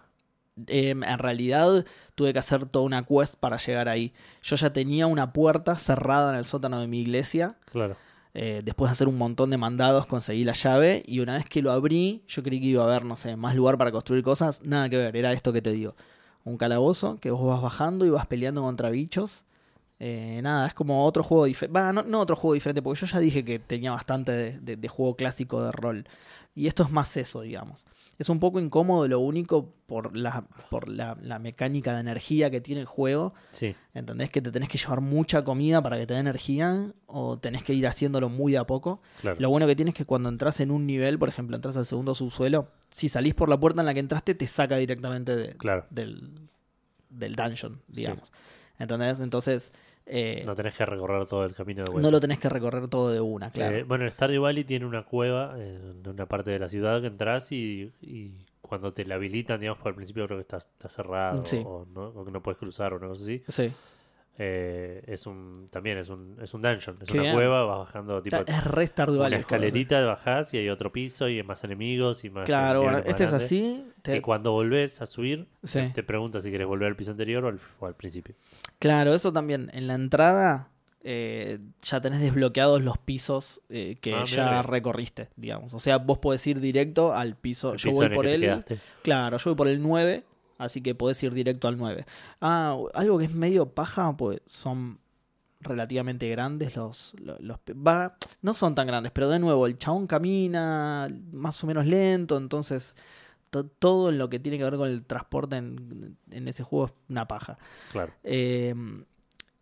Eh, 0.68 0.90
en 0.90 1.20
realidad 1.20 1.86
tuve 2.16 2.34
que 2.34 2.40
hacer 2.40 2.66
toda 2.66 2.86
una 2.86 3.06
quest 3.06 3.36
para 3.36 3.58
llegar 3.58 3.88
ahí. 3.88 4.14
Yo 4.44 4.56
ya 4.56 4.72
tenía 4.74 5.08
una 5.08 5.32
puerta 5.34 5.78
cerrada 5.78 6.32
en 6.32 6.38
el 6.38 6.46
sótano 6.46 6.80
de 6.82 6.88
mi 6.88 7.00
iglesia. 7.00 7.56
Claro. 7.72 7.96
Eh, 8.34 8.62
después 8.64 8.90
de 8.90 8.94
hacer 8.94 9.08
un 9.08 9.18
montón 9.18 9.50
de 9.50 9.58
mandados, 9.58 10.06
conseguí 10.06 10.44
la 10.44 10.54
llave. 10.54 11.04
Y 11.08 11.20
una 11.22 11.34
vez 11.36 11.46
que 11.48 11.62
lo 11.62 11.72
abrí, 11.72 12.24
yo 12.28 12.44
creí 12.44 12.60
que 12.60 12.68
iba 12.68 12.84
a 12.84 12.88
haber, 12.88 13.06
no 13.06 13.16
sé, 13.16 13.36
más 13.36 13.56
lugar 13.56 13.78
para 13.78 13.92
construir 13.92 14.24
cosas. 14.24 14.62
Nada 14.64 14.90
que 14.90 14.98
ver, 14.98 15.16
era 15.16 15.32
esto 15.34 15.54
que 15.54 15.62
te 15.62 15.72
digo. 15.72 15.96
Un 16.44 16.58
calabozo 16.58 17.18
que 17.20 17.32
vos 17.32 17.46
vas 17.46 17.62
bajando 17.62 18.06
y 18.06 18.10
vas 18.10 18.28
peleando 18.28 18.62
contra 18.62 18.90
bichos. 18.90 19.46
Eh, 20.02 20.40
nada, 20.44 20.68
es 20.68 20.74
como 20.74 21.06
otro 21.06 21.24
juego 21.24 21.44
diferente. 21.46 21.78
No, 21.94 22.04
no 22.04 22.20
otro 22.22 22.36
juego 22.38 22.54
diferente, 22.54 22.82
porque 22.82 23.02
yo 23.02 23.08
ya 23.08 23.20
dije 23.20 23.44
que 23.44 23.60
tenía 23.60 23.92
bastante 23.92 24.32
de, 24.32 24.60
de- 24.60 24.78
de 24.78 24.88
juego 24.88 25.16
clásico 25.16 25.62
de 25.64 25.72
rol. 25.74 26.06
Y 26.60 26.68
esto 26.68 26.84
es 26.84 26.92
más 26.92 27.16
eso, 27.16 27.42
digamos. 27.42 27.86
Es 28.18 28.28
un 28.28 28.40
poco 28.40 28.60
incómodo, 28.60 29.08
lo 29.08 29.20
único, 29.22 29.74
por 29.86 30.16
la, 30.18 30.44
por 30.70 30.90
la, 30.90 31.18
la 31.22 31.40
mecánica 31.40 31.94
de 31.94 32.02
energía 32.02 32.50
que 32.50 32.60
tiene 32.60 32.82
el 32.82 32.86
juego. 32.88 33.34
Sí, 33.52 33.76
¿Entendés? 33.94 34.30
Que 34.30 34.42
te 34.42 34.52
tenés 34.52 34.68
que 34.68 34.78
llevar 34.78 35.00
mucha 35.00 35.44
comida 35.46 35.82
para 35.82 35.98
que 35.98 36.06
te 36.06 36.16
dé 36.16 36.20
energía 36.20 36.92
o 37.06 37.38
tenés 37.40 37.64
que 37.64 37.74
ir 37.74 37.88
haciéndolo 37.88 38.28
muy 38.28 38.52
de 38.52 38.58
a 38.58 38.66
poco. 38.66 39.02
claro. 39.22 39.38
Lo 39.40 39.50
bueno 39.50 39.68
que 39.68 39.76
tienes 39.78 39.94
es 39.94 39.98
que 40.00 40.06
cuando 40.06 40.28
entras 40.28 40.60
en 40.60 40.72
un 40.72 40.86
nivel, 40.86 41.18
por 41.18 41.30
ejemplo, 41.30 41.56
entras 41.56 41.78
al 41.78 41.86
segundo 41.86 42.14
subsuelo, 42.14 42.68
si 42.90 43.08
salís 43.08 43.36
por 43.36 43.48
la 43.48 43.58
puerta 43.58 43.80
en 43.82 43.86
la 43.86 43.94
que 43.94 44.02
entraste, 44.02 44.36
te 44.36 44.46
saca 44.48 44.76
directamente 44.78 45.36
de- 45.38 45.56
Claro. 45.56 45.86
del, 45.90 46.50
del 47.10 47.36
dungeon, 47.38 47.82
digamos. 47.88 48.34
¿Entendés? 48.78 49.20
Entonces, 49.22 49.72
eh, 50.10 50.44
No 50.46 50.56
tenés 50.56 50.76
que 50.76 50.86
recorrer 50.86 51.26
todo 51.28 51.46
el 51.46 51.54
camino 51.54 51.82
de 51.84 51.88
no, 51.88 51.94
vuelta. 51.94 52.12
lo 52.12 52.20
tenés 52.20 52.40
que 52.40 52.50
recorrer 52.50 52.88
todo 52.88 53.10
de 53.12 53.22
una, 53.22 53.52
claro. 53.52 53.78
Eh, 53.78 53.84
bueno, 53.84 54.06
el 54.06 54.12
Stardew 54.12 54.42
Valley 54.44 54.64
tiene 54.64 54.86
una 54.86 55.04
cueva 55.04 55.56
en 55.58 56.06
una 56.08 56.26
parte 56.26 56.52
de 56.52 56.60
la 56.60 56.68
ciudad 56.70 57.00
que 57.02 57.08
entras 57.08 57.52
y, 57.52 57.92
y 58.02 58.32
cuando 58.62 58.94
te 58.94 59.06
la 59.06 59.16
habilitan, 59.16 59.60
digamos, 59.60 59.80
por 59.82 59.90
el 59.90 59.96
principio 59.96 60.26
creo 60.26 60.38
que 60.38 60.42
está, 60.42 60.58
está 60.58 60.90
cerrado 60.90 61.46
Sí. 61.46 61.62
o, 61.66 61.86
no, 61.94 62.08
o 62.08 62.26
que 62.26 62.32
no 62.32 62.42
puedes 62.42 62.58
cruzar 62.58 62.94
o 62.94 62.98
una 62.98 63.08
cosa 63.08 63.24
así. 63.24 63.44
sí. 63.48 63.72
Eh, 64.42 65.04
es 65.06 65.28
un 65.28 65.68
también 65.70 65.98
es 65.98 66.10
un, 66.10 66.38
es 66.42 66.54
un 66.54 66.62
dungeon, 66.62 66.98
es 67.02 67.10
Qué 67.10 67.20
una 67.20 67.34
cueva, 67.34 67.66
vas 67.66 67.80
bajando 67.80 68.22
tipo 68.22 68.38
es 68.48 68.64
re 68.64 68.88
Stardew 68.88 69.18
una 69.20 69.28
el 69.28 69.34
escalerita, 69.34 70.06
bajás 70.06 70.54
y 70.54 70.58
hay 70.60 70.70
otro 70.70 70.94
piso 70.94 71.28
y 71.28 71.36
hay 71.38 71.44
más 71.44 71.62
enemigos 71.66 72.24
y 72.24 72.30
más. 72.30 72.46
Claro, 72.46 72.84
bueno, 72.84 73.00
este 73.00 73.26
es 73.26 73.34
así. 73.34 73.86
te- 74.02 74.16
Y 74.16 74.22
cuando 74.22 74.54
volvés 74.54 75.02
a 75.02 75.06
subir, 75.08 75.50
Sí. 75.64 75.82
te 75.94 76.04
pregunta 76.04 76.40
si 76.40 76.48
quieres 76.50 76.68
volver 76.68 76.88
al 76.88 76.96
piso 76.96 77.12
anterior 77.12 77.44
o 77.44 77.50
al, 77.50 77.60
o 77.82 77.86
al 77.86 77.96
principio. 77.96 78.34
Claro, 78.80 79.14
eso 79.14 79.34
también. 79.34 79.70
En 79.74 79.88
la 79.88 79.96
entrada 79.96 80.70
eh, 81.04 81.60
ya 81.82 82.00
tenés 82.02 82.20
desbloqueados 82.22 82.82
los 82.82 82.98
pisos 82.98 83.62
eh, 83.70 83.98
que 84.02 84.14
Ah, 84.14 84.24
ya 84.26 84.62
recorriste, 84.62 85.30
digamos. 85.36 85.74
O 85.74 85.80
sea, 85.80 85.98
vos 85.98 86.18
podés 86.20 86.46
ir 86.48 86.60
directo 86.62 87.14
al 87.14 87.36
piso. 87.36 87.74
El 87.74 87.78
yo 87.78 87.90
piso 87.90 87.96
voy 87.98 88.06
el 88.08 88.12
por 88.14 88.26
quedaste. 88.26 88.80
Claro, 89.02 89.38
yo 89.38 89.50
voy 89.52 89.56
por 89.58 89.68
el 89.68 89.82
9, 89.82 90.24
así 90.60 90.82
que 90.82 90.94
podés 90.94 91.22
ir 91.24 91.34
directo 91.34 91.68
al 91.68 91.78
9. 91.78 92.06
Ah, 92.42 92.78
algo 92.94 93.18
que 93.18 93.26
es 93.26 93.34
medio 93.34 93.66
paja, 93.74 94.16
pues 94.16 94.42
son 94.46 95.00
relativamente 95.62 96.30
grandes 96.30 96.76
los, 96.76 97.14
los, 97.20 97.40
los- 97.42 97.58
va, 97.76 98.16
no 98.42 98.54
son 98.54 98.76
tan 98.76 98.86
grandes, 98.88 99.12
pero 99.12 99.28
de 99.30 99.40
nuevo, 99.40 99.66
el 99.66 99.78
chabón 99.78 100.06
camina 100.08 101.08
más 101.34 101.62
o 101.64 101.68
menos 101.68 101.86
lento, 101.88 102.38
entonces 102.38 102.96
to- 103.50 103.66
todo 103.66 104.12
lo 104.12 104.30
que 104.30 104.40
tiene 104.40 104.58
que 104.58 104.64
ver 104.64 104.78
con 104.78 104.88
el 104.88 105.04
transporte 105.04 105.58
en, 105.58 106.16
en 106.32 106.48
ese 106.48 106.64
juego 106.64 106.86
es 106.86 106.94
una 107.10 107.28
paja. 107.28 107.58
Claro. 107.92 108.14
Eh, 108.24 108.74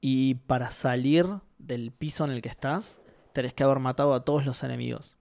y 0.02 0.36
para 0.36 0.70
salir 0.70 1.26
del 1.58 1.92
piso 1.92 2.26
en 2.26 2.32
el 2.32 2.42
que 2.44 2.50
estás, 2.50 3.00
tenés 3.34 3.54
que 3.56 3.64
haber 3.64 3.80
matado 3.80 4.14
a 4.14 4.24
todos 4.24 4.46
los 4.46 4.62
enemigos. 4.64 5.16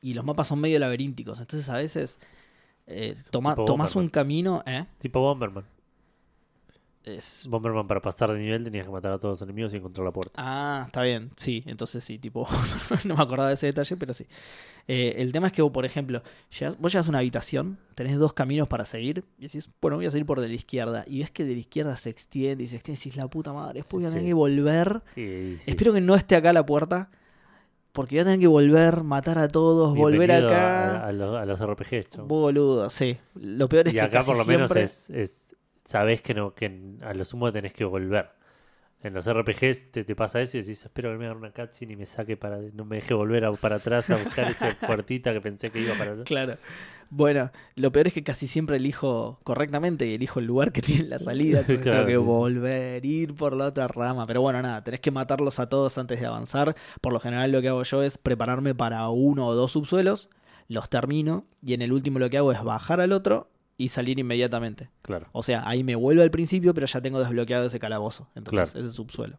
Y 0.00 0.14
los 0.14 0.24
mapas 0.24 0.48
son 0.48 0.60
medio 0.60 0.78
laberínticos, 0.78 1.40
entonces 1.40 1.68
a 1.68 1.76
veces 1.76 2.18
eh, 2.86 3.16
toma- 3.30 3.52
Tipo 3.54 3.64
tomás 3.64 3.94
Bomberman. 3.94 4.04
un 4.06 4.10
camino, 4.10 4.62
¿eh? 4.66 4.86
Tipo 4.98 5.20
Bomberman. 5.20 5.64
Es- 7.04 7.48
Bomberman 7.48 7.88
para 7.88 8.00
pasar 8.00 8.30
de 8.32 8.38
nivel 8.38 8.62
tenías 8.62 8.86
que 8.86 8.92
matar 8.92 9.10
a 9.12 9.18
todos 9.18 9.40
los 9.40 9.42
enemigos 9.42 9.72
y 9.74 9.76
encontrar 9.78 10.04
la 10.04 10.12
puerta. 10.12 10.32
Ah, 10.36 10.84
está 10.86 11.02
bien, 11.02 11.30
sí, 11.36 11.64
entonces 11.66 12.04
sí, 12.04 12.16
tipo, 12.18 12.46
no 13.04 13.16
me 13.16 13.22
acordaba 13.22 13.48
de 13.48 13.54
ese 13.54 13.66
detalle, 13.66 13.96
pero 13.96 14.14
sí. 14.14 14.24
Eh, 14.86 15.14
el 15.18 15.32
tema 15.32 15.48
es 15.48 15.52
que, 15.52 15.62
vos, 15.62 15.72
por 15.72 15.84
ejemplo, 15.84 16.22
llegás- 16.56 16.78
vos 16.78 16.92
llegas 16.92 17.06
a 17.08 17.10
una 17.10 17.18
habitación, 17.18 17.76
tenés 17.96 18.16
dos 18.18 18.34
caminos 18.34 18.68
para 18.68 18.84
seguir, 18.84 19.24
y 19.38 19.42
decís, 19.42 19.68
bueno, 19.80 19.96
voy 19.96 20.06
a 20.06 20.12
seguir 20.12 20.26
por 20.26 20.40
de 20.40 20.46
la 20.46 20.54
izquierda, 20.54 21.04
y 21.08 21.18
ves 21.20 21.32
que 21.32 21.44
de 21.44 21.54
la 21.54 21.60
izquierda 21.60 21.96
se 21.96 22.08
extiende 22.10 22.62
y 22.62 22.68
se 22.68 22.76
extiende, 22.76 23.00
y 23.00 23.04
decís, 23.04 23.16
la 23.16 23.26
puta 23.26 23.52
madre, 23.52 23.80
después 23.80 24.00
voy 24.00 24.06
a 24.06 24.10
tener 24.10 24.22
Sí. 24.22 24.28
que 24.28 24.34
volver. 24.34 25.02
Sí. 25.16 25.58
Espero 25.66 25.92
que 25.92 26.00
no 26.00 26.14
esté 26.14 26.36
acá 26.36 26.52
la 26.52 26.64
puerta, 26.64 27.10
porque 27.92 28.16
voy 28.16 28.20
a 28.20 28.24
tener 28.24 28.40
que 28.40 28.46
volver, 28.46 29.02
matar 29.02 29.38
a 29.38 29.48
todos, 29.48 29.94
volver 29.96 30.32
acá. 30.32 30.96
A, 31.04 31.06
a 31.08 31.12
los, 31.12 31.36
a 31.36 31.44
los 31.44 31.60
RPGs, 31.60 32.10
chabón. 32.10 32.28
Boludo, 32.28 32.88
sí. 32.90 33.16
Lo 33.34 33.68
peor 33.68 33.88
es 33.88 33.94
Y 33.94 33.96
que 33.96 34.00
acá 34.02 34.18
casi 34.18 34.28
por 34.30 34.38
lo 34.38 34.44
menos 34.44 34.70
siempre- 34.70 34.84
es, 34.84 35.10
es 35.10 35.54
sabés 35.84 36.22
que 36.22 36.32
no 36.34 36.54
que 36.54 36.96
a 37.02 37.12
lo 37.14 37.24
sumo 37.24 37.52
tenés 37.52 37.72
que 37.72 37.84
volver. 37.84 38.30
En 39.04 39.14
los 39.14 39.26
RPGs 39.26 39.90
te, 39.90 40.04
te 40.04 40.14
pasa 40.14 40.40
eso 40.40 40.56
y 40.56 40.60
decís, 40.60 40.84
espero 40.84 41.10
que 41.10 41.18
me 41.18 41.26
haga 41.26 41.34
una 41.34 41.50
cutscene 41.50 41.94
y 41.94 41.96
me 41.96 42.06
saque 42.06 42.36
para 42.36 42.58
no 42.72 42.84
me 42.84 42.96
deje 42.96 43.14
volver 43.14 43.44
a- 43.44 43.52
para 43.52 43.76
atrás 43.76 44.08
a 44.10 44.16
buscar 44.16 44.48
esa 44.50 44.76
puertita 44.86 45.32
que 45.32 45.40
pensé 45.40 45.70
que 45.70 45.80
iba 45.80 45.94
para 45.94 46.12
atrás. 46.12 46.26
Claro. 46.26 46.56
Bueno, 47.10 47.50
lo 47.74 47.92
peor 47.92 48.06
es 48.06 48.14
que 48.14 48.22
casi 48.22 48.46
siempre 48.46 48.76
elijo 48.76 49.38
correctamente 49.44 50.06
y 50.06 50.14
elijo 50.14 50.38
el 50.40 50.46
lugar 50.46 50.72
que 50.72 50.80
tiene 50.82 51.08
la 51.08 51.18
salida. 51.18 51.60
Entonces 51.60 51.82
Claro, 51.84 52.06
tengo 52.06 52.06
que 52.06 52.24
sí, 52.24 52.24
volver, 52.24 53.04
ir 53.04 53.34
por 53.34 53.54
la 53.56 53.66
otra 53.66 53.88
rama. 53.88 54.26
Pero 54.26 54.40
bueno, 54.40 54.62
nada, 54.62 54.82
tenés 54.84 55.00
que 55.00 55.10
matarlos 55.10 55.58
a 55.58 55.68
todos 55.68 55.98
antes 55.98 56.20
de 56.20 56.26
avanzar. 56.26 56.74
Por 57.00 57.12
lo 57.12 57.20
general 57.20 57.50
lo 57.52 57.60
que 57.60 57.68
hago 57.68 57.82
yo 57.82 58.02
es 58.02 58.16
prepararme 58.18 58.74
para 58.74 59.08
uno 59.08 59.46
o 59.48 59.54
dos 59.54 59.72
subsuelos, 59.72 60.30
los 60.68 60.88
termino 60.88 61.44
y 61.60 61.74
en 61.74 61.82
el 61.82 61.92
último 61.92 62.18
lo 62.18 62.30
que 62.30 62.38
hago 62.38 62.52
es 62.52 62.62
bajar 62.62 63.00
al 63.00 63.12
otro 63.12 63.50
y 63.82 63.88
salir 63.88 64.18
inmediatamente. 64.18 64.88
Claro. 65.02 65.26
O 65.32 65.42
sea, 65.42 65.62
ahí 65.66 65.82
me 65.84 65.94
vuelvo 65.94 66.22
al 66.22 66.30
principio, 66.30 66.72
pero 66.74 66.86
ya 66.86 67.00
tengo 67.00 67.18
desbloqueado 67.20 67.66
ese 67.66 67.78
calabozo. 67.78 68.28
Entonces, 68.34 68.72
Claro. 68.72 68.86
ese 68.86 68.94
subsuelo. 68.96 69.38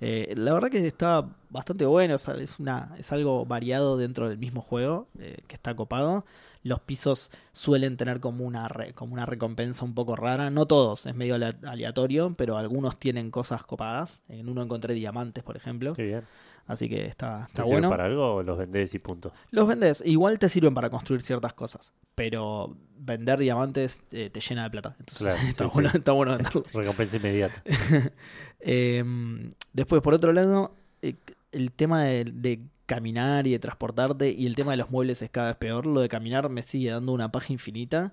Eh, 0.00 0.32
la 0.36 0.52
verdad 0.52 0.70
que 0.70 0.86
está 0.86 1.28
bastante 1.50 1.84
bueno, 1.84 2.14
es, 2.14 2.58
una, 2.60 2.94
es 2.98 3.10
algo 3.12 3.44
variado 3.46 3.96
dentro 3.96 4.28
del 4.28 4.38
mismo 4.38 4.60
juego, 4.60 5.08
eh, 5.18 5.38
que 5.48 5.54
está 5.56 5.74
copado. 5.74 6.24
Los 6.68 6.80
pisos 6.80 7.30
suelen 7.52 7.96
tener 7.96 8.20
como 8.20 8.44
una, 8.44 8.68
re- 8.68 8.92
como 8.94 9.14
una 9.14 9.24
recompensa 9.26 9.84
un 9.84 9.94
poco 9.94 10.14
rara, 10.16 10.50
no 10.50 10.66
todos, 10.66 11.06
es 11.06 11.14
medio 11.14 11.34
ale- 11.36 11.56
aleatorio, 11.66 12.34
pero 12.36 12.56
algunos 12.56 12.98
tienen 12.98 13.30
cosas 13.30 13.62
copadas. 13.62 14.22
En 14.28 14.48
uno 14.48 14.62
encontré 14.62 14.94
diamantes, 14.94 15.42
por 15.42 15.56
ejemplo, 15.56 15.94
Qué 15.94 16.04
bien. 16.04 16.24
así 16.66 16.88
que 16.88 17.06
está, 17.06 17.38
¿Te 17.46 17.52
está 17.52 17.62
sirve 17.64 17.74
bueno. 17.76 17.90
para 17.90 18.04
algo 18.04 18.34
o 18.36 18.42
los 18.42 18.58
vendés 18.58 18.94
y 18.94 18.98
punto? 18.98 19.32
Los 19.50 19.66
vendes, 19.66 20.02
igual 20.04 20.38
te 20.38 20.48
sirven 20.48 20.74
para 20.74 20.90
construir 20.90 21.22
ciertas 21.22 21.54
cosas, 21.54 21.92
pero 22.14 22.76
vender 22.98 23.38
diamantes 23.38 24.00
eh, 24.12 24.28
te 24.28 24.40
llena 24.40 24.64
de 24.64 24.70
plata. 24.70 24.96
Entonces 24.98 25.18
Claro, 25.34 25.38
está, 25.48 25.64
sí, 25.64 25.70
bueno, 25.72 25.90
sí. 25.90 25.96
está 25.98 26.12
bueno 26.12 26.32
venderlos. 26.36 26.72
Recompensa 26.74 27.16
inmediata. 27.16 27.62
Eh, 28.60 29.04
después, 29.72 30.02
por 30.02 30.14
otro 30.14 30.32
lado, 30.32 30.74
eh, 31.02 31.14
el 31.52 31.72
tema 31.72 32.02
de, 32.04 32.24
de 32.24 32.60
caminar 32.86 33.46
y 33.46 33.52
de 33.52 33.58
transportarte 33.58 34.30
y 34.32 34.46
el 34.46 34.54
tema 34.56 34.70
de 34.72 34.78
los 34.78 34.90
muebles 34.90 35.20
es 35.22 35.30
cada 35.30 35.48
vez 35.48 35.56
peor. 35.56 35.86
Lo 35.86 36.00
de 36.00 36.08
caminar 36.08 36.48
me 36.48 36.62
sigue 36.62 36.90
dando 36.90 37.12
una 37.12 37.30
paja 37.30 37.52
infinita 37.52 38.12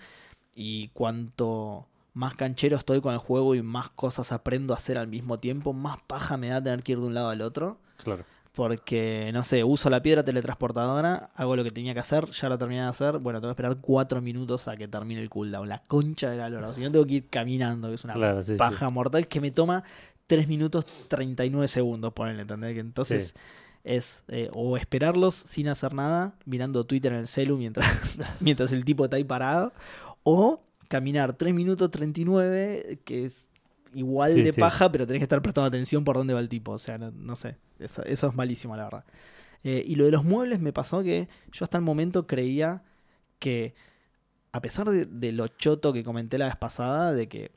y 0.56 0.90
cuanto 0.90 1.88
más 2.14 2.34
canchero 2.36 2.78
estoy 2.78 3.02
con 3.02 3.14
el 3.14 3.20
juego 3.20 3.56
y 3.56 3.62
más 3.62 3.90
cosas 3.90 4.32
aprendo 4.32 4.74
a 4.74 4.78
hacer 4.78 4.98
al 4.98 5.08
mismo 5.08 5.40
tiempo, 5.40 5.74
más 5.74 5.98
paja 6.08 6.38
me 6.38 6.50
da 6.50 6.64
tener 6.64 6.82
que 6.84 6.94
ir 6.94 7.00
de 7.00 7.06
un 7.06 7.14
lado 7.14 7.30
al 7.30 7.42
otro. 7.42 7.78
Claro. 7.98 8.24
Porque, 8.54 9.32
no 9.34 9.44
sé, 9.44 9.66
uso 9.66 9.90
la 9.90 10.02
piedra 10.02 10.24
teletransportadora, 10.24 11.30
hago 11.36 11.58
lo 11.58 11.64
que 11.66 11.72
tenía 11.72 11.94
que 11.94 12.00
hacer, 12.00 12.30
ya 12.32 12.48
lo 12.48 12.58
terminé 12.58 12.82
de 12.84 12.88
hacer. 12.88 13.20
Bueno, 13.20 13.42
tengo 13.42 13.50
que 13.54 13.62
esperar 13.62 13.78
cuatro 13.82 14.22
minutos 14.22 14.70
a 14.70 14.78
que 14.78 14.88
termine 14.88 15.22
el 15.22 15.30
cooldown. 15.30 15.68
La 15.68 15.84
concha 15.84 16.30
de 16.30 16.38
la 16.38 16.48
lora. 16.50 16.74
Si 16.74 16.80
no, 16.80 16.90
tengo 16.90 17.06
que 17.06 17.16
ir 17.16 17.28
caminando, 17.30 17.90
que 17.90 17.96
es 17.96 18.04
una 18.06 18.14
Claro, 18.14 18.42
sí, 18.44 18.54
sí. 18.54 18.58
paja 18.58 18.90
mortal 18.90 19.28
que 19.28 19.42
me 19.42 19.52
toma 19.52 19.84
3 20.28 20.48
minutos 20.48 20.86
39 21.08 21.68
segundos, 21.68 22.14
ponerle, 22.14 22.44
¿entendés? 22.44 22.74
Que 22.74 22.80
entonces 22.80 23.28
Sí. 23.28 23.34
es 23.84 24.24
eh, 24.28 24.50
o 24.54 24.78
esperarlos 24.78 25.36
sin 25.36 25.68
hacer 25.68 25.94
nada, 25.94 26.36
mirando 26.46 26.84
Twitter 26.84 27.14
en 27.14 27.20
el 27.20 27.28
celu 27.28 27.58
mientras, 27.58 27.86
mientras 28.40 28.72
el 28.72 28.84
tipo 28.86 29.04
está 29.06 29.18
ahí 29.18 29.24
parado, 29.24 29.74
o 30.24 30.64
caminar 30.88 31.34
3 31.34 31.54
minutos 31.54 31.92
39, 31.92 33.00
que 33.06 33.26
es 33.26 33.50
igual 33.94 34.34
Sí, 34.34 34.42
de 34.42 34.54
sí. 34.54 34.60
paja, 34.60 34.92
pero 34.92 35.06
tenés 35.06 35.20
que 35.20 35.24
estar 35.26 35.42
prestando 35.42 35.68
atención 35.68 36.04
por 36.04 36.16
dónde 36.18 36.34
va 36.34 36.40
el 36.40 36.50
tipo. 36.50 36.72
O 36.74 36.80
sea, 36.80 36.98
no, 36.98 37.12
no 37.12 37.36
sé. 37.36 37.58
Eso, 37.80 38.04
eso 38.04 38.28
es 38.28 38.36
malísimo, 38.36 38.76
la 38.76 38.86
verdad. 38.86 39.06
Eh, 39.64 39.84
y 39.86 39.96
lo 39.96 40.06
de 40.06 40.12
los 40.12 40.24
muebles 40.24 40.60
me 40.60 40.74
pasó 40.74 41.02
que 41.04 41.28
yo 41.52 41.64
hasta 41.64 41.78
el 41.78 41.84
momento 41.84 42.28
creía 42.28 42.84
que, 43.40 43.74
a 44.52 44.62
pesar 44.62 44.90
de, 44.90 45.06
de 45.06 45.32
lo 45.32 45.48
choto 45.48 45.92
que 45.94 46.04
comenté 46.04 46.38
la 46.38 46.46
vez 46.48 46.56
pasada, 46.56 47.14
de 47.14 47.28
que 47.30 47.52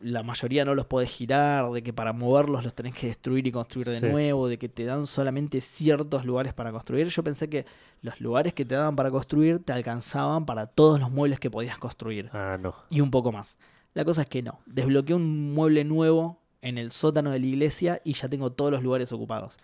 la 0.00 0.22
mayoría 0.22 0.64
no 0.64 0.74
los 0.74 0.86
podés 0.86 1.10
girar, 1.10 1.70
de 1.70 1.82
que 1.82 1.92
para 1.92 2.12
moverlos 2.14 2.64
los 2.64 2.74
tenés 2.74 2.94
que 2.94 3.08
destruir 3.08 3.46
y 3.46 3.52
construir 3.52 3.88
de 3.90 4.00
Sí. 4.00 4.06
nuevo, 4.06 4.48
de 4.48 4.58
que 4.58 4.68
te 4.68 4.84
dan 4.86 5.06
solamente 5.06 5.60
ciertos 5.60 6.24
lugares 6.24 6.54
para 6.54 6.72
construir, 6.72 7.08
yo 7.08 7.22
pensé 7.22 7.48
que 7.50 7.66
los 8.00 8.20
lugares 8.20 8.54
que 8.54 8.64
te 8.64 8.74
daban 8.74 8.96
para 8.96 9.10
construir 9.10 9.62
te 9.62 9.72
alcanzaban 9.74 10.46
para 10.46 10.66
todos 10.66 10.98
los 10.98 11.10
muebles 11.10 11.40
que 11.40 11.50
podías 11.50 11.76
construir 11.78 12.30
Ah, 12.32 12.56
no. 12.60 12.74
y 12.88 13.00
un 13.02 13.10
poco 13.10 13.32
más. 13.32 13.58
La 13.92 14.04
cosa 14.04 14.22
es 14.22 14.28
que 14.28 14.42
no. 14.42 14.60
Desbloqueé 14.66 15.14
un 15.14 15.52
mueble 15.54 15.84
nuevo 15.84 16.40
en 16.62 16.78
el 16.78 16.90
sótano 16.90 17.30
de 17.30 17.38
la 17.40 17.46
iglesia 17.46 18.00
y 18.04 18.14
ya 18.14 18.28
tengo 18.28 18.52
todos 18.52 18.70
los 18.70 18.82
lugares 18.82 19.12
ocupados. 19.12 19.58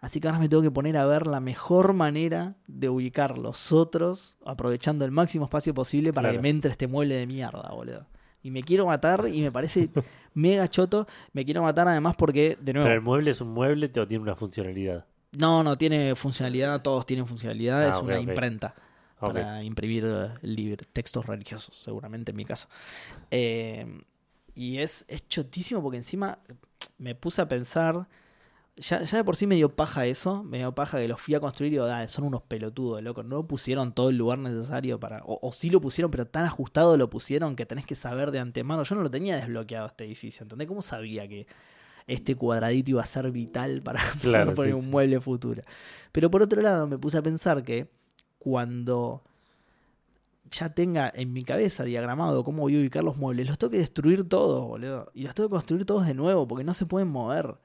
Así 0.00 0.20
que 0.20 0.28
ahora 0.28 0.38
me 0.40 0.48
tengo 0.48 0.62
que 0.62 0.70
poner 0.70 0.96
a 0.96 1.06
ver 1.06 1.26
la 1.26 1.40
mejor 1.40 1.94
manera 1.94 2.56
de 2.66 2.88
ubicar 2.90 3.38
los 3.38 3.72
otros, 3.72 4.36
aprovechando 4.44 5.04
el 5.04 5.10
máximo 5.12 5.44
espacio 5.46 5.72
posible 5.72 6.12
para 6.12 6.28
Claro. 6.28 6.38
que 6.38 6.42
me 6.42 6.50
entre 6.50 6.70
este 6.72 6.86
mueble 6.88 7.14
de 7.14 7.26
mierda, 7.26 7.70
boludo. 7.72 8.06
Y 8.44 8.50
me 8.50 8.62
quiero 8.62 8.84
matar 8.86 9.26
y 9.26 9.40
me 9.40 9.50
parece 9.50 9.88
mega 10.34 10.68
choto. 10.68 11.08
Me 11.32 11.44
quiero 11.46 11.62
matar 11.62 11.88
además 11.88 12.14
porque, 12.14 12.58
de 12.60 12.74
nuevo, 12.74 12.84
Pero 12.84 12.94
el 12.94 13.00
mueble 13.00 13.30
es 13.30 13.40
un 13.40 13.48
mueble 13.48 13.90
o 13.96 14.06
tiene 14.06 14.22
una 14.22 14.36
funcionalidad. 14.36 15.06
No, 15.32 15.64
no, 15.64 15.76
tiene 15.76 16.14
funcionalidad, 16.14 16.82
todos 16.82 17.06
tienen 17.06 17.26
funcionalidad, 17.26 17.86
Ah, 17.86 17.88
es 17.88 17.96
una 17.96 18.20
imprenta 18.20 18.74
para 19.18 19.62
imprimir 19.64 20.04
eh, 20.42 20.76
textos 20.92 21.24
religiosos, 21.24 21.74
seguramente 21.82 22.32
en 22.32 22.36
mi 22.36 22.44
caso. 22.44 22.68
Eh, 23.30 24.02
y 24.54 24.78
es, 24.78 25.06
es 25.08 25.26
chotísimo 25.26 25.82
porque 25.82 25.96
encima 25.96 26.38
me 26.98 27.14
puse 27.14 27.40
a 27.40 27.48
pensar, 27.48 28.06
ya, 28.76 29.02
ya 29.02 29.18
de 29.18 29.24
por 29.24 29.36
sí 29.36 29.46
me 29.46 29.54
dio 29.54 29.74
paja 29.76 30.04
eso, 30.06 30.42
me 30.42 30.58
dio 30.58 30.74
paja 30.74 30.98
que 30.98 31.06
los 31.08 31.20
fui 31.20 31.34
a 31.34 31.40
construir 31.40 31.72
y 31.72 31.76
digo, 31.76 31.86
"Dale, 31.86 32.08
son 32.08 32.24
unos 32.24 32.42
pelotudos, 32.42 33.02
loco, 33.02 33.22
no 33.22 33.46
pusieron 33.46 33.92
todo 33.94 34.10
el 34.10 34.16
lugar 34.16 34.38
necesario 34.38 34.98
para, 34.98 35.22
o, 35.24 35.38
o 35.46 35.52
sí 35.52 35.70
lo 35.70 35.80
pusieron, 35.80 36.10
pero 36.10 36.26
tan 36.26 36.44
ajustado 36.44 36.96
lo 36.96 37.08
pusieron 37.08 37.54
que 37.56 37.66
tenés 37.66 37.86
que 37.86 37.94
saber 37.94 38.30
de 38.32 38.40
antemano. 38.40 38.82
Yo 38.82 38.94
no 38.96 39.02
lo 39.02 39.10
tenía 39.10 39.36
desbloqueado 39.36 39.86
este 39.86 40.04
edificio, 40.04 40.42
¿entendés? 40.42 40.66
¿Cómo 40.68 40.82
sabía 40.82 41.28
que 41.28 41.46
este 42.06 42.34
cuadradito 42.34 42.90
iba 42.90 43.02
a 43.02 43.06
ser 43.06 43.30
vital 43.30 43.80
para 43.82 44.00
Claro, 44.20 44.54
poder 44.54 44.54
poner 44.54 44.72
sí, 44.72 44.78
un 44.78 44.84
sí. 44.84 44.90
mueble 44.90 45.20
futuro? 45.20 45.62
Pero 46.12 46.30
por 46.30 46.42
otro 46.42 46.60
lado, 46.60 46.86
me 46.86 46.98
puse 46.98 47.18
a 47.18 47.22
pensar 47.22 47.62
que 47.62 47.88
cuando 48.38 49.22
ya 50.50 50.68
tenga 50.74 51.10
en 51.14 51.32
mi 51.32 51.42
cabeza 51.42 51.84
diagramado 51.84 52.44
cómo 52.44 52.62
voy 52.62 52.76
a 52.76 52.80
ubicar 52.80 53.02
los 53.02 53.16
muebles, 53.16 53.46
los 53.48 53.58
tengo 53.58 53.70
que 53.70 53.78
destruir 53.78 54.28
todos, 54.28 54.66
boludo. 54.66 55.10
Y 55.14 55.22
los 55.22 55.34
tengo 55.34 55.48
que 55.48 55.54
construir 55.54 55.84
todos 55.84 56.06
de 56.06 56.14
nuevo 56.14 56.46
porque 56.46 56.64
no 56.64 56.74
se 56.74 56.86
pueden 56.86 57.08
mover. 57.08 57.56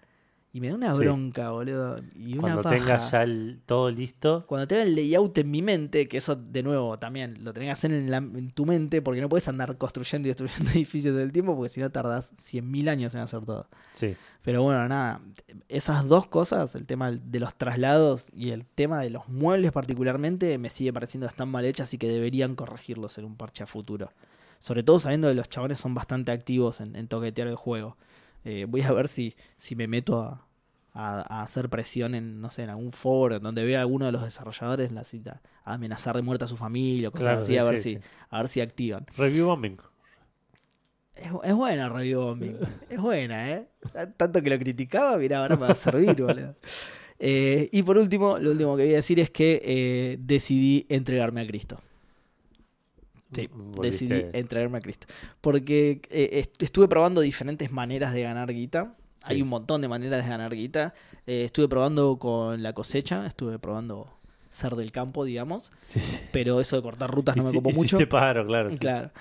Y 0.52 0.62
me 0.62 0.70
da 0.70 0.76
una 0.76 0.94
Sí. 0.96 1.02
bronca, 1.02 1.52
boludo. 1.52 1.98
Y 2.16 2.34
una 2.34 2.42
Cuando 2.42 2.62
paja. 2.64 2.76
tengas 2.78 3.12
ya 3.12 3.22
el- 3.22 3.62
todo 3.68 3.92
listo, 3.92 4.44
Cuando 4.48 4.68
tenga 4.68 4.82
el 4.82 4.96
layout 4.96 5.38
en 5.38 5.52
mi 5.52 5.62
mente, 5.62 6.08
que 6.08 6.18
eso 6.18 6.36
de 6.36 6.64
nuevo 6.64 6.98
también 6.98 7.44
lo 7.44 7.54
tenés 7.54 7.68
que 7.68 7.72
hacer 7.72 7.94
en, 7.94 8.10
la- 8.10 8.18
en 8.18 8.50
tu 8.50 8.66
mente 8.66 9.04
porque 9.04 9.22
no 9.22 9.30
puedes 9.30 9.48
andar 9.48 9.78
construyendo 9.78 10.28
y 10.28 10.30
destruyendo 10.32 10.72
edificios 10.84 11.14
todo 11.14 11.22
el 11.22 11.32
tiempo 11.32 11.56
porque 11.56 11.70
si 11.70 11.82
no 11.82 11.92
tardás 11.92 12.34
100.000 12.38 12.90
años 12.90 13.14
en 13.14 13.22
hacer 13.22 13.46
todo. 13.46 13.68
sí. 13.94 14.16
Pero 14.42 14.64
bueno, 14.64 14.88
nada, 14.88 15.20
esas 15.68 16.08
dos 16.08 16.26
cosas, 16.26 16.74
el 16.74 16.86
tema 16.88 17.12
de 17.12 17.40
los 17.42 17.54
traslados 17.56 18.32
y 18.34 18.52
el 18.52 18.66
tema 18.66 19.00
de 19.02 19.10
los 19.10 19.28
muebles 19.28 19.74
particularmente, 19.74 20.58
me 20.58 20.70
sigue 20.70 20.94
pareciendo 20.94 21.28
que 21.28 21.32
están 21.32 21.50
mal 21.50 21.66
hechas 21.66 21.94
y 21.94 21.98
que 21.98 22.08
deberían 22.08 22.56
corregirlos 22.56 23.18
en 23.18 23.26
un 23.26 23.36
parche 23.36 23.64
a 23.66 23.68
futuro. 23.68 24.12
Sobre 24.60 24.82
todo 24.82 24.98
sabiendo 24.98 25.28
que 25.28 25.36
los 25.36 25.50
chabones 25.50 25.80
son 25.80 25.94
bastante 25.94 26.32
activos 26.32 26.80
en, 26.80 26.96
en 26.96 27.08
toquetear 27.10 27.50
el 27.50 27.56
juego. 27.58 27.98
Eh, 28.46 28.66
voy 28.68 28.82
a 28.82 28.92
ver 28.94 29.08
si, 29.08 29.36
si 29.58 29.76
me 29.76 29.88
meto 29.88 30.20
a, 30.22 30.46
a- 30.94 31.40
a 31.40 31.44
hacer 31.44 31.70
presión 31.70 32.16
en, 32.16 32.42
no 32.42 32.50
sé, 32.50 32.64
en 32.64 32.70
algún 32.70 32.92
foro 32.92 33.40
donde 33.40 33.64
vea 33.64 33.80
a 33.80 33.82
alguno 33.82 34.06
de 34.06 34.12
los 34.12 34.24
desarrolladores 34.24 34.92
la 34.92 35.04
cita 35.04 35.42
a 35.64 35.74
amenazar 35.76 36.16
de 36.16 36.22
muerte 36.22 36.46
a 36.46 36.48
su 36.48 36.58
familia 36.58 37.10
o 37.10 37.12
cosas 37.12 37.26
Claro, 37.26 37.42
así, 37.42 37.52
sí, 37.54 37.58
a 37.58 37.64
ver 37.64 37.78
sí, 37.78 37.84
si, 37.84 37.96
sí. 37.96 38.02
a 38.30 38.38
ver 38.42 38.48
si 38.50 38.62
activan. 38.62 39.06
Review 39.18 39.46
bombing. 39.48 39.78
Es, 41.16 41.32
es 41.44 41.54
buena 41.54 41.90
Review 41.90 42.22
Bombing. 42.22 42.58
Es 42.90 43.00
buena, 43.00 43.52
¿eh? 43.52 43.68
Tanto 44.16 44.42
que 44.42 44.50
lo 44.50 44.58
criticaba, 44.58 45.18
mira, 45.18 45.40
ahora 45.42 45.56
me 45.58 45.64
va 45.64 45.72
a 45.72 45.76
servir, 45.76 46.16
boludo. 46.22 46.56
Eh, 47.20 47.68
y 47.74 47.84
por 47.84 47.98
último, 47.98 48.38
lo 48.38 48.52
último 48.52 48.78
que 48.78 48.84
voy 48.84 48.94
a 48.94 48.98
decir 48.98 49.20
es 49.20 49.30
que 49.30 49.62
eh, 49.66 50.18
decidí 50.22 50.86
entregarme 50.88 51.42
a 51.42 51.48
Cristo. 51.48 51.82
Sí, 53.32 53.48
Mm, 53.54 53.72
decidí 53.82 54.10
volviste- 54.14 54.38
entregarme 54.40 54.78
a 54.80 54.82
Cristo. 54.82 55.08
Porque 55.42 56.02
eh, 56.10 56.30
est- 56.40 56.62
estuve 56.64 56.88
probando 56.88 57.22
diferentes 57.22 57.72
maneras 57.72 58.14
de 58.14 58.24
ganar 58.24 58.52
guita. 58.54 58.96
Hay 59.24 59.42
un 59.42 59.50
montón 59.50 59.82
de 59.82 59.88
maneras 59.88 60.24
de 60.24 60.30
ganar 60.30 60.56
guita. 60.56 60.94
Eh, 61.28 61.44
estuve 61.46 61.68
probando 61.68 62.18
con 62.18 62.64
la 62.64 62.74
cosecha, 62.74 63.28
estuve 63.28 63.60
probando 63.60 64.08
ser 64.50 64.76
del 64.76 64.92
campo, 64.92 65.26
digamos. 65.26 65.72
Sí. 65.88 66.00
Pero 66.32 66.60
eso 66.60 66.76
de 66.78 66.82
cortar 66.82 67.12
rutas 67.12 67.36
no 67.38 67.44
me 67.44 67.54
copó 67.54 67.70
mucho. 67.72 67.98
paro, 68.10 68.46
claro. 68.48 68.72
sí. 68.72 68.78
Claro. 68.78 69.12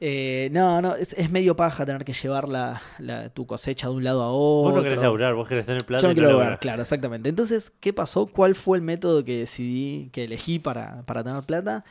Eh, 0.00 0.48
no, 0.52 0.82
no, 0.82 0.96
es, 0.96 1.12
es 1.14 1.30
medio 1.30 1.54
paja 1.56 1.86
tener 1.86 2.04
que 2.04 2.12
llevar 2.12 2.48
la, 2.48 2.82
la- 2.98 3.28
tu 3.30 3.46
cosecha 3.46 3.88
de 3.88 3.94
un 3.94 4.04
lado 4.04 4.22
a 4.22 4.28
otro. 4.30 4.70
Vos 4.72 4.74
no 4.76 4.82
querés 4.82 5.00
laburar, 5.00 5.34
vos 5.34 5.48
querés 5.48 5.66
tener 5.66 5.84
plata. 5.84 6.02
Yo 6.02 6.08
no 6.08 6.14
quiero 6.14 6.28
laburar, 6.30 6.58
claro, 6.60 6.82
exactamente. 6.82 7.28
Entonces, 7.28 7.72
¿qué 7.80 7.92
pasó? 7.92 8.26
¿Cuál 8.26 8.54
fue 8.54 8.76
el 8.78 8.82
método 8.82 9.24
que 9.24 9.38
decidí, 9.38 10.10
que 10.12 10.24
elegí 10.24 10.58
para, 10.58 11.02
para 11.06 11.22
tener 11.24 11.42
plata? 11.44 11.84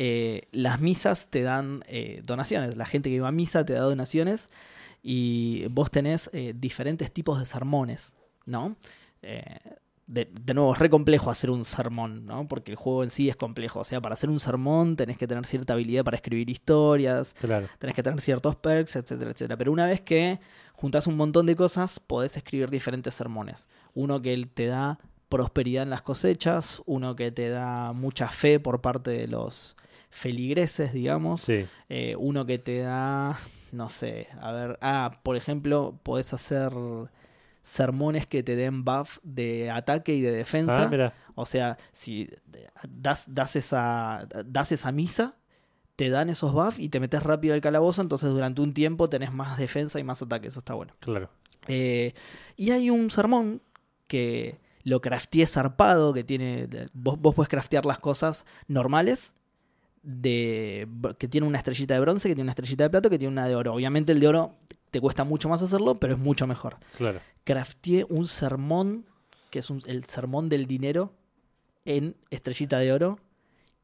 Eh, 0.00 0.42
las 0.52 0.80
misas 0.80 1.28
te 1.28 1.42
dan 1.42 1.82
eh, 1.88 2.22
donaciones. 2.24 2.76
La 2.76 2.86
gente 2.86 3.10
que 3.10 3.18
va 3.20 3.28
a 3.28 3.32
misa 3.32 3.64
te 3.64 3.72
da 3.72 3.80
donaciones 3.80 4.48
y 5.02 5.66
vos 5.70 5.90
tenés 5.90 6.30
eh, 6.32 6.54
diferentes 6.56 7.10
tipos 7.10 7.40
de 7.40 7.44
sermones, 7.46 8.14
¿no? 8.46 8.76
De, 10.06 10.24
de 10.24 10.54
nuevo, 10.54 10.72
es 10.72 10.78
re 10.78 10.88
complejo 10.88 11.30
hacer 11.30 11.50
un 11.50 11.64
sermón, 11.64 12.24
¿no? 12.26 12.46
Porque 12.48 12.70
el 12.70 12.76
juego 12.78 13.02
en 13.04 13.10
sí 13.10 13.28
es 13.28 13.34
complejo. 13.36 13.80
O 13.80 13.84
sea, 13.84 14.00
para 14.00 14.14
hacer 14.14 14.30
un 14.30 14.38
sermón 14.40 14.94
tenés 14.96 15.18
que 15.18 15.26
tener 15.26 15.44
cierta 15.44 15.72
habilidad 15.74 16.04
para 16.04 16.16
escribir 16.16 16.48
historias, 16.48 17.34
Claro. 17.40 17.66
tenés 17.78 17.94
que 17.96 18.02
tener 18.02 18.20
ciertos 18.20 18.54
perks, 18.56 18.96
etcétera, 18.96 19.32
etcétera. 19.32 19.56
Pero 19.58 19.70
una 19.72 19.86
vez 19.86 20.00
que 20.00 20.38
juntas 20.74 21.06
un 21.08 21.16
montón 21.16 21.44
de 21.46 21.56
cosas, 21.56 21.98
podés 22.00 22.36
escribir 22.36 22.70
diferentes 22.70 23.12
sermones. 23.14 23.68
Uno 23.94 24.22
que 24.22 24.48
te 24.54 24.66
da 24.66 24.98
prosperidad 25.28 25.82
en 25.82 25.90
las 25.90 26.02
cosechas, 26.02 26.80
uno 26.86 27.14
que 27.14 27.30
te 27.30 27.50
da 27.50 27.92
mucha 27.92 28.28
fe 28.28 28.58
por 28.60 28.80
parte 28.80 29.10
de 29.10 29.26
los 29.26 29.76
feligreses, 30.10 30.92
digamos, 30.92 31.42
Sí. 31.42 31.66
eh, 31.88 32.16
uno 32.18 32.46
que 32.46 32.58
te 32.58 32.78
da, 32.78 33.38
no 33.72 33.88
sé, 33.88 34.28
a 34.40 34.52
ver, 34.52 34.78
ah, 34.80 35.20
por 35.22 35.36
ejemplo, 35.36 35.98
podés 36.02 36.32
hacer 36.32 36.72
sermones 37.62 38.26
que 38.26 38.42
te 38.42 38.56
den 38.56 38.84
buff 38.84 39.18
de 39.22 39.70
ataque 39.70 40.14
y 40.14 40.20
de 40.22 40.32
defensa. 40.32 40.84
Ah, 40.84 40.88
mira. 40.88 41.12
O 41.34 41.44
sea, 41.44 41.76
si 41.92 42.28
das, 42.88 43.26
das, 43.34 43.56
esa, 43.56 44.26
das 44.46 44.72
esa 44.72 44.90
misa, 44.92 45.36
te 45.96 46.08
dan 46.10 46.30
esos 46.30 46.52
buffs 46.52 46.78
y 46.78 46.88
te 46.88 47.00
metes 47.00 47.22
rápido 47.22 47.54
al 47.54 47.60
calabozo, 47.60 48.00
entonces 48.02 48.30
durante 48.30 48.62
un 48.62 48.72
tiempo 48.72 49.08
tenés 49.10 49.32
más 49.32 49.58
defensa 49.58 50.00
y 50.00 50.04
más 50.04 50.22
ataque, 50.22 50.48
eso 50.48 50.60
está 50.60 50.74
bueno. 50.74 50.94
Claro. 51.00 51.28
Eh, 51.66 52.14
y 52.56 52.70
hay 52.70 52.88
un 52.88 53.10
sermón 53.10 53.60
que 54.06 54.58
lo 54.84 55.02
crafteé 55.02 55.46
zarpado, 55.46 56.14
que 56.14 56.24
tiene. 56.24 56.66
Vos, 56.94 57.20
vos 57.20 57.34
podés 57.34 57.48
craftear 57.50 57.84
las 57.84 57.98
cosas 57.98 58.46
normales. 58.68 59.34
De, 60.10 60.88
que 61.18 61.28
tiene 61.28 61.46
una 61.46 61.58
estrellita 61.58 61.92
de 61.92 62.00
bronce, 62.00 62.28
que 62.28 62.34
tiene 62.34 62.44
una 62.46 62.52
estrellita 62.52 62.84
de 62.84 62.88
plata, 62.90 63.10
que 63.10 63.18
tiene 63.18 63.30
una 63.30 63.46
de 63.46 63.54
oro. 63.54 63.74
Obviamente 63.74 64.12
el 64.12 64.20
de 64.20 64.28
oro 64.28 64.54
te 64.90 65.02
cuesta 65.02 65.22
mucho 65.24 65.50
más 65.50 65.60
hacerlo, 65.60 65.96
pero 65.96 66.14
es 66.14 66.18
mucho 66.18 66.46
mejor 66.46 66.78
Claro. 66.96 67.20
crafteé 67.44 68.06
un 68.08 68.26
sermón, 68.26 69.04
que 69.50 69.58
es 69.58 69.68
un- 69.68 69.82
el 69.86 70.04
sermón 70.04 70.48
del 70.48 70.66
dinero, 70.66 71.12
en 71.84 72.16
estrellita 72.30 72.78
de 72.78 72.90
oro. 72.90 73.18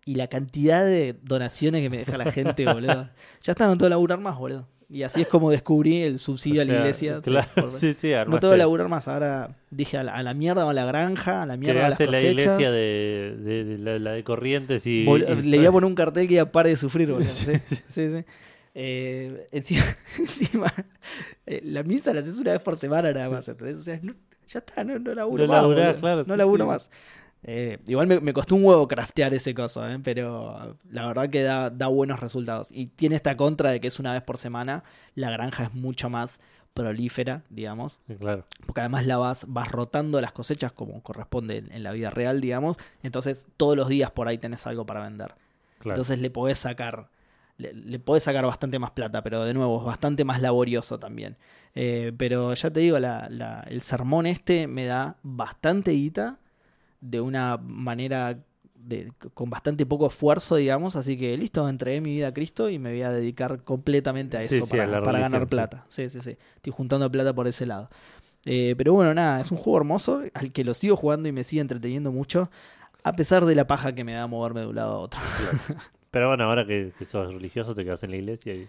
Y 0.06 0.14
la 0.14 0.26
cantidad 0.28 0.82
de 0.84 1.14
donaciones 1.22 1.82
que 1.82 1.90
me 1.90 1.98
deja 1.98 2.16
la 2.16 2.32
gente, 2.32 2.64
boludo. 2.72 3.10
Ya 3.42 3.52
está, 3.52 3.66
no 3.66 3.76
que 3.76 3.88
laburar 3.90 4.18
más, 4.20 4.38
boludo. 4.38 4.66
Y 4.90 5.03
así 5.03 5.23
es 5.23 5.29
como 5.29 5.51
descubrí 5.51 6.03
el 6.03 6.18
subsidio 6.18 6.61
O 6.61 6.62
a 6.62 6.66
la 6.66 6.75
iglesia. 6.75 7.20
Claro. 7.23 7.49
Por- 7.55 7.73
Sí, 7.81 7.94
sí, 7.99 8.12
no 8.29 8.38
tengo 8.38 8.53
que 8.53 8.59
laburar 8.59 8.88
más. 8.88 9.09
Ahora 9.09 9.57
dije 9.70 9.97
a 9.99 10.05
la, 10.05 10.14
a 10.14 10.23
la 10.23 10.35
mierda 10.35 10.66
o 10.66 10.70
a 10.70 10.75
la 10.75 10.85
granja, 10.85 11.42
a 11.42 11.47
la 11.47 11.57
mierda 11.57 11.87
a 11.87 11.90
las 11.90 12.01
la 12.01 12.07
cosechas. 12.07 12.31
iglesia 12.33 12.70
de, 12.70 13.37
de- 13.40 13.64
de 13.64 13.79
la, 13.79 13.99
la 13.99 14.11
de 14.12 14.25
Corrientes 14.25 14.87
y... 14.87 15.05
Vol- 15.05 15.27
y- 15.38 15.42
Le 15.47 15.57
voy 15.59 15.66
a 15.66 15.73
poner 15.73 15.87
un 15.87 15.94
cartel 15.94 16.29
que 16.29 16.35
ya 16.35 16.51
pare 16.53 16.70
de 16.70 16.77
sufrir, 16.77 17.11
boludo. 17.11 17.29
Sí, 17.29 17.53
Sí, 17.68 17.77
sí. 17.88 18.11
sí. 18.11 18.25
Eh, 18.77 19.47
encima, 19.53 19.83
encima 20.18 20.73
eh, 21.47 21.61
la 21.64 21.83
misa 21.85 22.12
la 22.12 22.20
haces 22.20 22.38
una 22.40 22.53
vez 22.53 22.61
por 22.61 22.77
semana 22.77 23.12
nada 23.12 23.31
más. 23.31 23.49
¿entendés? 23.49 23.77
O 23.77 23.81
sea, 23.81 23.99
no- 24.03 24.14
ya 24.47 24.59
está, 24.59 24.85
no, 24.85 24.99
no 24.99 25.14
laburo 25.14 25.44
No 25.47 25.53
más. 25.53 25.62
laburás, 25.62 25.87
boludo. 25.87 26.01
claro, 26.01 26.25
no 26.27 26.37
laburo 26.37 26.64
sí. 26.64 26.68
más. 26.68 26.90
Eh, 27.46 27.78
igual 27.87 28.07
me, 28.07 28.20
me 28.20 28.33
costó 28.33 28.54
un 28.54 28.64
huevo 28.64 28.88
craftear 28.88 29.35
ese 29.35 29.54
coso, 29.54 29.87
¿eh? 29.88 29.98
pero 30.02 30.76
la 30.90 31.07
verdad 31.07 31.28
que 31.28 31.42
da, 31.42 31.68
da 31.70 31.88
buenos 31.88 32.18
resultados. 32.20 32.68
Y 32.70 32.87
tiene 32.87 33.16
esta 33.16 33.37
contra 33.37 33.70
de 33.70 33.80
que 33.80 33.88
es 33.88 33.98
una 34.00 34.12
vez 34.14 34.22
por 34.22 34.38
semana. 34.38 34.83
La 35.14 35.30
granja 35.30 35.64
es 35.64 35.74
mucho 35.74 36.09
más 36.09 36.40
prolífera, 36.72 37.42
digamos. 37.50 38.00
Claro. 38.18 38.46
Porque 38.66 38.80
además 38.80 39.07
la 39.07 39.18
vas, 39.18 39.44
vas 39.48 39.70
rotando 39.70 40.20
las 40.20 40.33
cosechas 40.33 40.72
como 40.72 41.02
corresponde 41.02 41.59
en, 41.59 41.70
en 41.72 41.83
la 41.83 41.92
vida 41.92 42.11
real, 42.11 42.40
digamos. 42.40 42.76
Entonces 43.02 43.48
todos 43.57 43.76
los 43.76 43.88
días 43.88 44.11
por 44.11 44.26
ahí 44.26 44.38
tenés 44.38 44.66
algo 44.66 44.87
para 44.87 45.02
vender. 45.02 45.35
Claro. 45.78 45.94
Entonces 45.96 46.18
le 46.20 46.30
podés 46.30 46.59
sacar. 46.59 47.09
Le, 47.59 47.72
le 47.72 47.98
podés 48.00 48.24
sacar 48.24 48.44
bastante 48.44 48.80
más 48.80 48.90
plata, 48.90 49.23
pero 49.23 49.44
de 49.44 49.54
nuevo, 49.54 49.79
es 49.79 49.85
bastante 49.87 50.25
más 50.25 50.40
laborioso 50.42 50.98
también. 50.98 51.37
Eh, 51.77 52.12
pero 52.16 52.52
ya 52.54 52.71
te 52.73 52.81
digo, 52.81 52.98
la- 52.98 53.29
la- 53.31 53.64
el 53.69 53.81
sermón 53.83 54.27
este 54.27 54.66
me 54.66 54.87
da 54.87 55.19
bastante 55.23 55.92
guita 55.92 56.38
de 57.05 57.21
una 57.21 57.59
manera 57.59 58.38
de- 58.75 59.13
con 59.35 59.48
bastante 59.50 59.87
poco 59.87 60.07
esfuerzo, 60.07 60.57
digamos. 60.57 60.96
Así 60.96 61.17
que 61.17 61.37
listo, 61.38 61.69
entregué 61.69 62.00
mi 62.00 62.15
vida 62.17 62.29
a 62.29 62.35
Cristo 62.35 62.69
y 62.69 62.79
me 62.79 62.90
voy 62.90 63.02
a 63.02 63.11
dedicar 63.13 63.63
completamente 63.65 64.37
a 64.37 64.42
eso 64.42 64.67
sí, 64.67 64.71
para, 64.71 64.85
a 64.85 64.87
la 64.87 65.02
para 65.02 65.19
ganar 65.21 65.46
plata. 65.48 65.87
Sí, 65.88 66.09
sí, 66.11 66.21
sí. 66.21 66.37
Estoy 66.57 66.73
juntando 66.73 67.11
plata 67.11 67.35
por 67.35 67.46
ese 67.46 67.67
lado. 67.67 67.88
Eh, 68.46 68.75
pero 68.77 68.92
bueno, 68.92 69.15
nada, 69.15 69.40
es 69.40 69.50
un 69.50 69.57
juego 69.59 69.79
hermoso 69.79 70.23
al 70.35 70.52
que 70.52 70.65
lo 70.65 70.75
sigo 70.75 70.96
jugando 70.96 71.29
y 71.29 71.33
me 71.33 71.44
sigue 71.44 71.63
entreteniendo 71.63 72.13
mucho. 72.13 72.50
A 73.02 73.13
pesar 73.13 73.44
de 73.46 73.55
la 73.55 73.67
paja 73.67 73.94
que 73.94 74.05
me 74.05 74.13
da 74.15 74.27
moverme 74.27 74.61
de 74.61 74.67
un 74.67 74.75
lado 74.77 74.92
a 74.94 74.98
otro. 74.98 75.21
Pero 76.11 76.29
bueno, 76.29 76.44
ahora 76.44 76.67
que, 76.67 76.92
que 76.98 77.05
sos 77.05 77.33
religioso, 77.33 77.75
te 77.75 77.85
quedas 77.85 78.02
en 78.05 78.11
la 78.11 78.17
iglesia 78.19 78.55
y, 78.55 78.69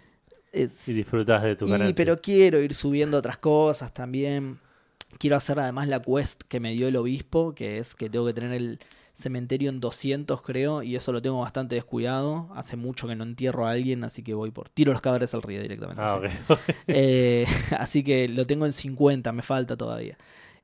Es- 0.51 0.87
y 0.89 0.93
disfrutas 0.93 1.43
de 1.43 1.55
tu 1.55 1.67
ganancia. 1.67 1.93
pero 1.95 2.17
quiero 2.21 2.59
ir 2.61 2.73
subiendo 2.73 3.17
otras 3.17 3.37
cosas 3.37 3.93
también. 3.93 4.57
Quiero 5.17 5.35
hacer 5.35 5.59
además 5.59 5.87
la 5.87 6.01
quest 6.01 6.43
que 6.43 6.59
me 6.59 6.73
dio 6.73 6.87
el 6.87 6.95
obispo, 6.95 7.53
que 7.55 7.77
es 7.77 7.95
que 7.95 8.09
tengo 8.09 8.25
que 8.25 8.33
tener 8.33 8.51
el 8.53 8.79
cementerio 9.13 9.69
en 9.69 9.79
200, 9.79 10.41
creo, 10.41 10.83
y 10.83 10.95
eso 10.95 11.11
lo 11.13 11.21
tengo 11.21 11.39
bastante 11.39 11.75
descuidado. 11.75 12.49
Hace 12.53 12.75
mucho 12.75 13.07
que 13.07 13.15
no 13.15 13.23
entierro 13.23 13.65
a 13.65 13.71
alguien, 13.71 14.03
así 14.03 14.23
que 14.23 14.33
voy 14.33 14.51
por. 14.51 14.69
Tiro 14.69 14.91
los 14.91 15.01
cadáveres 15.01 15.33
al 15.33 15.41
río 15.41 15.61
directamente. 15.61 16.01
Ah. 16.03 16.19
Eh, 16.87 17.45
así 17.77 18.03
que 18.03 18.27
lo 18.27 18.45
tengo 18.45 18.65
en 18.65 18.73
50, 18.73 19.31
me 19.31 19.41
falta 19.41 19.77
todavía. 19.77 20.17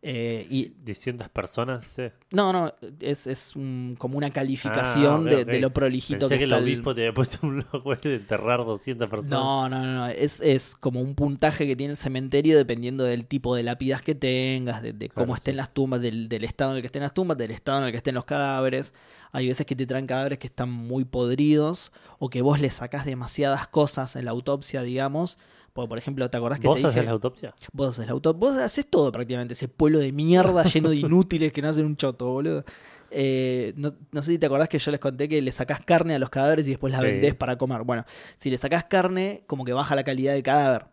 Eh, 0.04 0.48
y 0.50 0.74
Distintas 0.84 1.30
personas, 1.30 1.86
sí. 1.96 2.04
no, 2.32 2.52
no, 2.52 2.74
es, 3.00 3.28
es 3.28 3.56
un- 3.56 3.96
como 4.00 4.18
una 4.18 4.32
calificación 4.32 5.28
Ah, 5.28 5.44
de, 5.46 5.60
lo 5.60 5.70
prolijito 5.72 6.22
Pensé 6.28 6.34
que 6.34 6.40
que 6.40 6.44
el 6.46 6.52
está 6.54 6.58
el- 6.58 6.64
obispo 6.64 6.96
te 6.96 7.02
había 7.02 7.14
puesto 7.14 7.38
un 7.46 7.64
de 8.02 8.16
enterrar 8.16 8.66
200 8.66 9.08
personas. 9.08 9.30
No, 9.30 9.70
no, 9.70 9.86
no, 9.86 9.94
no. 9.94 10.08
Es, 10.08 10.40
es 10.40 10.74
como 10.76 11.02
un 11.02 11.14
puntaje 11.14 11.68
que 11.68 11.76
tiene 11.76 11.92
el 11.92 11.98
cementerio 11.98 12.58
dependiendo 12.58 13.04
del 13.04 13.28
tipo 13.28 13.56
de 13.56 13.62
lápidas 13.62 14.02
que 14.02 14.16
tengas, 14.16 14.82
de, 14.82 14.94
de 14.94 15.08
cómo 15.10 15.26
Claro, 15.28 15.36
estén 15.38 15.54
sí. 15.54 15.58
las 15.58 15.72
tumbas, 15.72 16.02
del, 16.02 16.28
del 16.30 16.46
estado 16.46 16.72
en 16.72 16.78
el 16.78 16.82
que 16.82 16.88
estén 16.88 17.04
las 17.04 17.14
tumbas, 17.14 17.38
del 17.38 17.52
estado 17.52 17.78
en 17.80 17.86
el 17.86 17.92
que 17.92 17.98
estén 17.98 18.16
los 18.16 18.26
cadáveres. 18.26 18.96
Hay 19.32 19.48
veces 19.48 19.68
que 19.68 19.76
te 19.76 19.86
traen 19.86 20.08
cadáveres 20.08 20.40
que 20.40 20.48
están 20.48 20.72
muy 20.72 21.06
podridos 21.06 21.92
o 22.18 22.30
que 22.32 22.42
vos 22.42 22.60
le 22.60 22.72
sacás 22.72 23.06
demasiadas 23.06 23.68
cosas 23.68 24.16
en 24.16 24.26
la 24.26 24.32
autopsia, 24.32 24.82
digamos. 24.82 25.38
Porque, 25.74 25.88
por 25.90 25.98
ejemplo, 25.98 26.30
¿te 26.30 26.38
acordás 26.38 26.60
que 26.60 26.68
¿Vos 26.68 26.78
te 26.82 26.88
haces 26.88 26.96
dije? 26.96 27.06
la 27.06 27.12
autopsia? 27.12 27.54
Vos 27.72 27.90
haces 27.90 28.06
la 28.06 28.12
autopsia. 28.14 28.40
Vos 28.40 28.58
haces 28.58 28.86
todo 28.90 29.12
prácticamente. 29.12 29.54
Ese 29.54 29.68
pueblo 29.68 30.00
de 30.00 30.12
mierda 30.12 30.64
lleno 30.64 30.90
de 30.90 30.96
inútiles 30.98 31.54
que 31.54 31.62
no 31.62 31.70
hacen 31.70 31.86
un 31.86 31.96
choto, 31.96 32.28
boludo. 32.30 32.64
Eh, 33.10 33.74
no, 33.76 33.94
no 34.12 34.22
sé 34.22 34.32
si 34.34 34.38
te 34.40 34.46
acordás 34.46 34.70
que 34.70 34.80
yo 34.80 34.90
les 34.92 35.00
conté 35.00 35.28
que 35.28 35.42
le 35.42 35.52
sacás 35.52 35.82
carne 35.82 36.16
a 36.16 36.20
los 36.20 36.30
cadáveres 36.30 36.66
y 36.68 36.72
después 36.72 36.94
la 36.94 37.00
Sí. 37.00 37.06
vendés 37.06 37.36
para 37.36 37.58
comer. 37.58 37.84
Bueno, 37.84 38.06
si 38.38 38.50
le 38.50 38.58
sacás 38.58 38.86
carne, 38.86 39.44
como 39.48 39.66
que 39.66 39.74
baja 39.74 39.96
la 39.96 40.04
calidad 40.04 40.34
del 40.34 40.44
cadáver. 40.44 40.86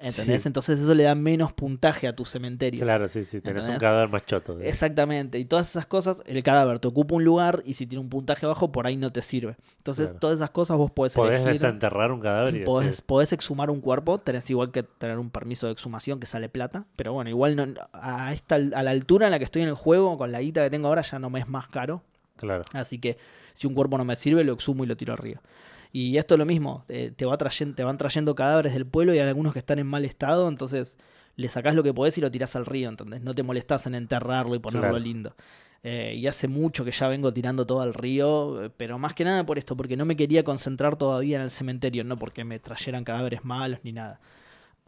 ¿Entendés? 0.00 0.42
Sí. 0.42 0.48
Entonces 0.48 0.80
eso 0.80 0.94
le 0.94 1.04
da 1.04 1.14
menos 1.14 1.52
puntaje 1.52 2.08
a 2.08 2.14
tu 2.14 2.24
cementerio. 2.24 2.80
Claro, 2.82 3.06
sí, 3.08 3.24
sí. 3.24 3.40
Tenés 3.40 3.68
un 3.68 3.76
cadáver 3.78 4.08
más 4.10 4.26
choto. 4.26 4.58
Exactamente. 4.60 5.38
Y 5.38 5.44
todas 5.44 5.70
esas 5.70 5.86
cosas, 5.86 6.22
el 6.26 6.42
cadáver 6.42 6.78
te 6.80 6.88
ocupa 6.88 7.14
un 7.14 7.24
lugar 7.24 7.62
y 7.64 7.74
si 7.74 7.86
tiene 7.86 8.02
un 8.02 8.10
puntaje 8.10 8.44
bajo, 8.44 8.72
por 8.72 8.86
ahí 8.86 8.96
no 8.96 9.12
te 9.12 9.22
sirve. 9.22 9.56
Entonces, 9.78 10.06
Claro. 10.06 10.18
todas 10.20 10.36
esas 10.36 10.50
cosas 10.50 10.76
vos 10.76 10.90
podés, 10.90 11.14
Podés 11.14 11.40
elegir. 11.40 11.60
desenterrar 11.60 12.10
un 12.12 12.20
cadáver 12.20 12.54
y 12.56 12.64
Podés, 12.64 13.00
podés 13.02 13.32
exhumar 13.32 13.70
un 13.70 13.80
cuerpo, 13.80 14.18
tenés 14.18 14.50
igual 14.50 14.72
que 14.72 14.82
tener 14.82 15.18
un 15.18 15.30
permiso 15.30 15.66
de 15.66 15.72
exhumación 15.72 16.18
que 16.20 16.26
sale 16.26 16.48
plata, 16.48 16.84
pero 16.96 17.12
bueno, 17.12 17.30
igual 17.30 17.54
no, 17.56 17.66
a, 17.92 18.32
esta, 18.34 18.56
a 18.56 18.82
la 18.82 18.90
altura 18.90 19.26
en 19.26 19.30
la 19.30 19.38
que 19.38 19.44
estoy 19.44 19.62
en 19.62 19.68
el 19.68 19.74
juego, 19.74 20.18
con 20.18 20.32
la 20.32 20.40
guita 20.40 20.62
que 20.64 20.70
tengo 20.70 20.88
ahora, 20.88 21.02
ya 21.02 21.18
no 21.18 21.30
me 21.30 21.38
es 21.40 21.48
más 21.48 21.68
caro. 21.68 22.02
Claro. 22.36 22.64
Así 22.72 22.98
que 22.98 23.16
si 23.52 23.66
un 23.68 23.74
cuerpo 23.74 23.96
no 23.96 24.04
me 24.04 24.16
sirve, 24.16 24.42
lo 24.44 24.52
exhumo 24.54 24.82
y 24.84 24.86
lo 24.88 24.96
tiro 24.96 25.12
arriba. 25.12 25.40
Y 25.96 26.18
esto 26.18 26.34
es 26.34 26.40
lo 26.40 26.44
mismo, 26.44 26.84
eh, 26.88 27.12
te, 27.14 27.24
va 27.24 27.38
trayendo, 27.38 27.76
te 27.76 27.84
van 27.84 27.96
trayendo 27.98 28.34
cadáveres 28.34 28.72
del 28.74 28.84
pueblo 28.84 29.14
y 29.14 29.18
hay 29.20 29.28
algunos 29.28 29.52
que 29.52 29.60
están 29.60 29.78
en 29.78 29.86
mal 29.86 30.04
estado, 30.04 30.48
entonces 30.48 30.98
le 31.36 31.48
sacás 31.48 31.72
lo 31.76 31.84
que 31.84 31.94
podés 31.94 32.18
y 32.18 32.20
lo 32.20 32.32
tirás 32.32 32.56
al 32.56 32.66
río, 32.66 32.88
¿entendés? 32.88 33.22
No 33.22 33.32
te 33.32 33.44
molestás 33.44 33.86
en 33.86 33.94
enterrarlo 33.94 34.56
y 34.56 34.58
ponerlo 34.58 34.88
Claro. 34.88 34.98
lindo. 34.98 35.36
Eh, 35.84 36.16
y 36.18 36.26
hace 36.26 36.48
mucho 36.48 36.84
que 36.84 36.90
ya 36.90 37.06
vengo 37.06 37.32
tirando 37.32 37.64
todo 37.64 37.80
al 37.80 37.94
río, 37.94 38.64
eh, 38.64 38.70
pero 38.76 38.98
más 38.98 39.14
que 39.14 39.22
nada 39.22 39.46
por 39.46 39.56
esto, 39.56 39.76
porque 39.76 39.96
no 39.96 40.04
me 40.04 40.16
quería 40.16 40.42
concentrar 40.42 40.96
todavía 40.96 41.36
en 41.36 41.44
el 41.44 41.50
cementerio, 41.52 42.02
no 42.02 42.18
porque 42.18 42.42
me 42.42 42.58
trajeran 42.58 43.04
cadáveres 43.04 43.44
malos 43.44 43.78
ni 43.84 43.92
nada. 43.92 44.18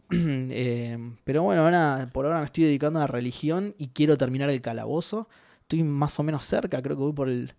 Eh, 0.11 0.97
pero 1.23 1.43
bueno, 1.43 1.71
nada, 1.71 2.07
por 2.11 2.25
ahora 2.25 2.39
me 2.39 2.45
estoy 2.45 2.65
dedicando 2.65 2.99
a 2.99 3.03
la 3.03 3.07
religión 3.07 3.75
y 3.77 3.89
quiero 3.89 4.17
terminar 4.17 4.49
el 4.49 4.59
calabozo. 4.61 5.29
Estoy 5.61 5.83
más 5.83 6.19
o 6.19 6.23
menos 6.23 6.43
cerca, 6.43 6.81
creo 6.81 6.97
que 6.97 7.03
voy 7.03 7.13
por 7.13 7.29
el... 7.29 7.53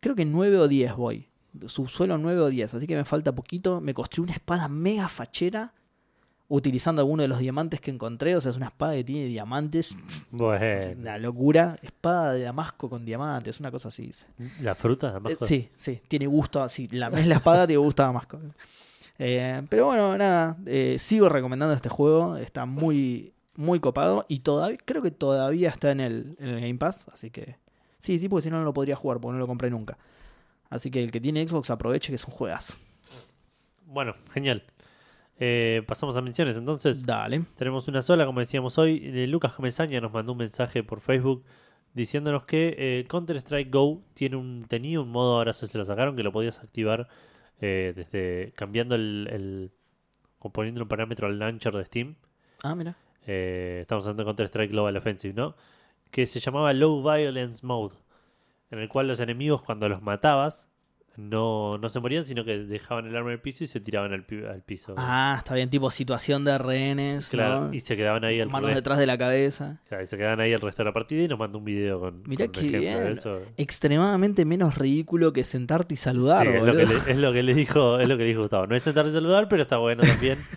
Creo 0.00 0.14
que 0.14 0.24
9 0.24 0.56
o 0.58 0.68
10 0.68 0.96
voy. 0.96 1.27
Subsuelo 1.66 2.18
9 2.18 2.40
o 2.40 2.48
10, 2.48 2.74
así 2.74 2.86
que 2.86 2.96
me 2.96 3.04
falta 3.04 3.34
poquito. 3.34 3.80
Me 3.80 3.94
construí 3.94 4.24
una 4.24 4.32
espada 4.34 4.68
mega 4.68 5.08
fachera 5.08 5.72
utilizando 6.48 7.02
alguno 7.02 7.22
de 7.22 7.28
los 7.28 7.38
diamantes 7.38 7.80
que 7.80 7.90
encontré. 7.90 8.34
O 8.36 8.40
sea, 8.40 8.50
es 8.50 8.56
una 8.56 8.66
espada 8.66 8.94
que 8.94 9.04
tiene 9.04 9.26
diamantes. 9.26 9.96
Bueno. 10.30 10.98
Una 10.98 11.18
locura. 11.18 11.78
Espada 11.82 12.32
de 12.32 12.42
Damasco 12.42 12.88
con 12.88 13.04
diamantes, 13.04 13.60
una 13.60 13.70
cosa 13.70 13.88
así. 13.88 14.10
¿La 14.60 14.74
fruta? 14.74 15.08
además, 15.10 15.32
Eh, 15.32 15.46
sí, 15.46 15.68
sí, 15.76 16.00
tiene 16.08 16.26
gusto 16.26 16.62
así. 16.62 16.88
La 16.88 17.10
la 17.10 17.36
espada, 17.36 17.66
tiene 17.66 17.78
gusto 17.78 18.02
a 18.02 18.06
Damasco. 18.06 18.40
Eh, 19.18 19.62
pero 19.68 19.86
bueno, 19.86 20.16
nada, 20.16 20.56
eh, 20.66 20.96
sigo 20.98 21.28
recomendando 21.28 21.74
este 21.74 21.88
juego. 21.88 22.36
Está 22.36 22.66
muy, 22.66 23.32
muy 23.56 23.80
copado. 23.80 24.24
Y 24.28 24.40
todavía, 24.40 24.78
creo 24.84 25.02
que 25.02 25.10
todavía 25.10 25.68
está 25.70 25.90
en 25.90 26.00
el, 26.00 26.36
en 26.38 26.48
el 26.48 26.60
Game 26.60 26.76
Pass. 26.76 27.06
Así 27.12 27.30
que 27.30 27.56
sí, 27.98 28.18
sí, 28.18 28.28
porque 28.28 28.44
si 28.44 28.50
no, 28.50 28.58
no 28.58 28.64
lo 28.64 28.72
podría 28.72 28.96
jugar, 28.96 29.20
porque 29.20 29.34
no 29.34 29.38
lo 29.38 29.46
compré 29.46 29.70
nunca. 29.70 29.98
Así 30.70 30.90
que 30.90 31.02
el 31.02 31.10
que 31.10 31.20
tiene 31.20 31.46
Xbox 31.46 31.70
aproveche 31.70 32.10
que 32.10 32.16
es 32.16 32.24
un 32.24 32.32
juegazo. 32.32 32.76
Bueno, 33.86 34.14
genial. 34.32 34.62
Eh, 35.40 35.82
pasamos 35.86 36.16
a 36.16 36.20
menciones 36.20 36.56
entonces. 36.56 37.06
Dale. 37.06 37.42
Tenemos 37.56 37.88
una 37.88 38.02
sola, 38.02 38.26
como 38.26 38.40
decíamos 38.40 38.76
hoy. 38.76 39.00
Eh, 39.02 39.26
Lucas 39.26 39.52
Comesaña 39.52 40.00
nos 40.00 40.12
mandó 40.12 40.32
un 40.32 40.38
mensaje 40.38 40.82
por 40.82 41.00
Facebook 41.00 41.44
diciéndonos 41.94 42.44
que 42.44 42.74
eh, 42.76 43.06
Counter-Strike 43.08 43.72
Go 43.72 44.02
tiene 44.14 44.36
un, 44.36 44.66
tenía 44.68 45.00
un 45.00 45.10
modo, 45.10 45.36
ahora 45.36 45.52
se, 45.52 45.66
se 45.66 45.78
lo 45.78 45.84
sacaron, 45.84 46.16
que 46.16 46.22
lo 46.22 46.32
podías 46.32 46.58
activar 46.60 47.08
desde 47.60 48.52
cambiando 48.54 48.94
el, 48.94 49.28
el 49.32 49.72
o 50.38 50.50
poniendo 50.50 50.82
un 50.82 50.88
parámetro 50.88 51.26
al 51.26 51.38
launcher 51.38 51.72
de 51.72 51.84
Steam. 51.84 52.16
Ah, 52.62 52.74
mira. 52.74 52.96
Estamos 53.26 54.04
hablando 54.04 54.22
de 54.22 54.26
Counter-Strike 54.26 54.70
Global 54.70 54.96
Offensive, 54.96 55.34
¿no? 55.34 55.56
Que 56.10 56.26
se 56.26 56.40
llamaba 56.40 56.72
Low 56.72 57.02
Violence 57.02 57.66
Mode, 57.66 57.96
en 58.70 58.78
el 58.78 58.88
cual 58.88 59.08
los 59.08 59.20
enemigos 59.20 59.62
cuando 59.62 59.88
los 59.88 60.02
matabas 60.02 60.68
no, 61.16 61.78
no 61.78 61.88
se 61.88 61.98
morían, 61.98 62.24
sino 62.24 62.44
que 62.44 62.58
dejaban 62.58 63.06
el 63.08 63.16
arma 63.16 63.30
en 63.30 63.32
el 63.34 63.40
piso 63.40 63.64
y 63.64 63.66
se 63.66 63.80
tiraban 63.80 64.12
al, 64.12 64.24
pi- 64.24 64.44
al 64.44 64.62
piso. 64.62 64.94
Ah, 64.96 65.34
está 65.38 65.54
bien, 65.56 65.68
tipo 65.68 65.90
situación 65.90 66.44
de 66.44 66.56
rehenes. 66.58 67.28
claro, 67.30 67.62
¿no? 67.62 67.74
y 67.74 67.80
se 67.80 67.96
quedaban 67.96 68.24
ahí 68.24 68.38
el 68.38 68.48
Manos 68.48 68.72
detrás 68.72 68.98
de 68.98 69.06
la 69.06 69.18
cabeza. 69.18 69.80
Claro, 69.88 70.04
y 70.04 70.06
se 70.06 70.16
quedan 70.16 70.38
ahí 70.38 70.52
el 70.52 70.60
resto 70.60 70.82
de 70.82 70.84
la 70.90 70.92
partida 70.92 71.24
y 71.24 71.26
nos 71.26 71.36
manda 71.36 71.58
un 71.58 71.64
video 71.64 71.98
con, 71.98 72.22
Mirá 72.24 72.44
con 72.46 72.52
qué 72.52 72.60
ejemplo 72.68 72.78
de 73.00 73.04
bien. 73.04 73.18
eso. 73.18 73.40
Extremadamente 73.56 74.44
menos 74.44 74.76
ridículo 74.78 75.32
que 75.32 75.42
sentarte 75.42 75.94
y 75.94 75.96
saludar. 75.96 76.46
Sí, 76.46 76.52
es, 76.54 76.62
lo 76.62 76.72
que 76.76 76.86
le, 76.86 76.94
es 76.94 77.16
lo 77.18 77.32
que 77.32 77.42
le 77.42 77.54
dijo, 77.54 77.98
es 77.98 78.06
lo 78.08 78.16
que 78.16 78.22
le 78.22 78.28
dijo 78.28 78.42
Gustavo. 78.42 78.68
No 78.68 78.76
es 78.76 78.82
sentarse 78.84 79.10
y 79.10 79.14
saludar, 79.14 79.48
pero 79.48 79.62
está 79.62 79.76
bueno 79.78 80.02
también. 80.02 80.38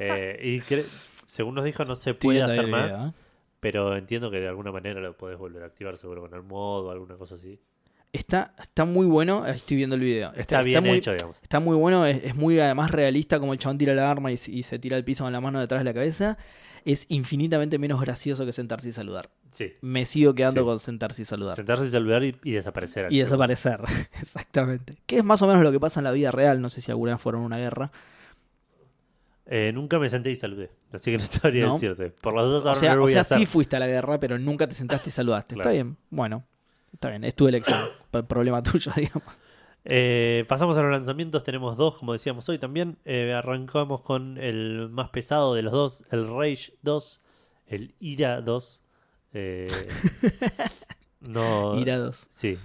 Eh, 0.00 0.60
y 0.66 0.82
según 1.24 1.54
nos 1.54 1.64
dijo, 1.64 1.84
no 1.84 1.94
se 1.94 2.14
puede 2.14 2.42
hacer 2.42 2.66
más, 2.66 2.92
¿eh? 2.92 3.12
Pero 3.64 3.96
entiendo 3.96 4.30
que 4.30 4.40
de 4.40 4.46
alguna 4.46 4.70
manera 4.70 5.00
lo 5.00 5.16
podés 5.16 5.38
volver 5.38 5.62
a 5.62 5.66
activar 5.66 5.96
seguro 5.96 6.20
con 6.20 6.34
el 6.34 6.42
modo 6.42 6.88
o 6.88 6.90
alguna 6.90 7.16
cosa 7.16 7.36
así. 7.36 7.58
Está, 8.12 8.54
está 8.60 8.84
muy 8.84 9.06
bueno. 9.06 9.46
Estoy 9.46 9.78
viendo 9.78 9.96
el 9.96 10.02
video. 10.02 10.34
Está, 10.34 10.60
bien 10.60 10.84
muy, 10.84 10.98
hecho, 10.98 11.12
digamos. 11.12 11.38
Está 11.40 11.60
muy 11.60 11.74
bueno. 11.74 12.04
Es, 12.04 12.22
es 12.24 12.34
muy 12.36 12.60
además 12.60 12.90
realista 12.90 13.40
como 13.40 13.54
el 13.54 13.58
chabón 13.58 13.78
tira 13.78 13.94
la 13.94 14.10
arma 14.10 14.30
y, 14.30 14.34
y 14.34 14.64
se 14.64 14.78
tira 14.78 14.98
al 14.98 15.04
piso 15.04 15.24
con 15.24 15.32
la 15.32 15.40
mano 15.40 15.60
detrás 15.60 15.80
de 15.80 15.84
la 15.86 15.94
cabeza. 15.94 16.36
Es 16.84 17.06
infinitamente 17.08 17.78
menos 17.78 18.02
gracioso 18.02 18.44
que 18.44 18.52
sentarse 18.52 18.90
y 18.90 18.92
saludar. 18.92 19.30
Sí. 19.52 19.72
Me 19.80 20.04
sigo 20.04 20.34
quedando 20.34 20.60
Sí. 20.60 20.66
con 20.66 20.78
sentarse 20.78 21.22
y 21.22 21.24
saludar. 21.24 21.56
Sentarse 21.56 21.86
y 21.86 21.90
saludar 21.90 22.22
y, 22.22 22.36
y 22.44 22.50
desaparecer. 22.52 23.10
Y 23.10 23.20
desaparecer, 23.20 23.80
exactamente. 24.20 24.98
Que 25.06 25.16
es 25.16 25.24
más 25.24 25.40
o 25.40 25.46
menos 25.46 25.62
lo 25.62 25.72
que 25.72 25.80
pasa 25.80 26.00
en 26.00 26.04
la 26.04 26.12
vida 26.12 26.30
real. 26.32 26.60
No 26.60 26.68
sé 26.68 26.82
si 26.82 26.90
alguna 26.90 27.12
vez 27.12 27.22
fueron 27.22 27.40
una 27.40 27.56
guerra. 27.56 27.90
Eh, 29.46 29.72
nunca 29.74 29.98
me 29.98 30.08
senté 30.08 30.30
y 30.30 30.36
saludé. 30.36 30.70
Así 30.92 31.10
que 31.10 31.18
no 31.18 31.24
sabría 31.30 31.66
No. 31.66 31.74
decirte. 31.74 32.10
Por 32.22 32.34
las 32.34 32.44
dudas 32.46 32.64
O 32.64 32.68
ahora 32.68 32.80
sea, 32.80 32.90
no 32.90 32.96
lo 32.96 33.02
o 33.02 33.06
voy 33.06 33.14
a 33.16 33.24
sea 33.24 33.38
sí 33.38 33.46
fuiste 33.46 33.76
a 33.76 33.78
la 33.78 33.86
guerra, 33.86 34.18
pero 34.20 34.38
nunca 34.38 34.66
te 34.66 34.74
sentaste 34.74 35.10
y 35.10 35.12
saludaste. 35.12 35.54
Claro. 35.54 35.70
Está 35.70 35.72
bien, 35.74 35.96
bueno. 36.10 36.44
Está 36.92 37.10
bien, 37.10 37.24
es 37.24 37.34
tu 37.34 37.46
elección. 37.48 37.78
Problema 38.28 38.62
tuyo, 38.62 38.90
digamos. 38.96 39.22
Eh, 39.86 40.46
pasamos 40.48 40.76
a 40.78 40.82
los 40.82 40.90
lanzamientos, 40.90 41.42
tenemos 41.44 41.76
dos, 41.76 41.96
como 41.96 42.12
decíamos 42.14 42.48
hoy 42.48 42.58
también. 42.58 42.96
Eh, 43.04 43.34
arrancamos 43.34 44.00
con 44.00 44.38
el 44.38 44.88
más 44.88 45.10
pesado 45.10 45.54
de 45.54 45.60
los 45.62 45.72
dos, 45.72 46.04
el 46.10 46.26
Rage 46.26 46.72
2, 46.82 47.20
el 47.66 47.94
Ira 48.00 48.40
2. 48.40 48.80
Eh, 49.34 49.66
no, 51.20 51.78
Irados. 51.78 52.28
Sí, 52.34 52.58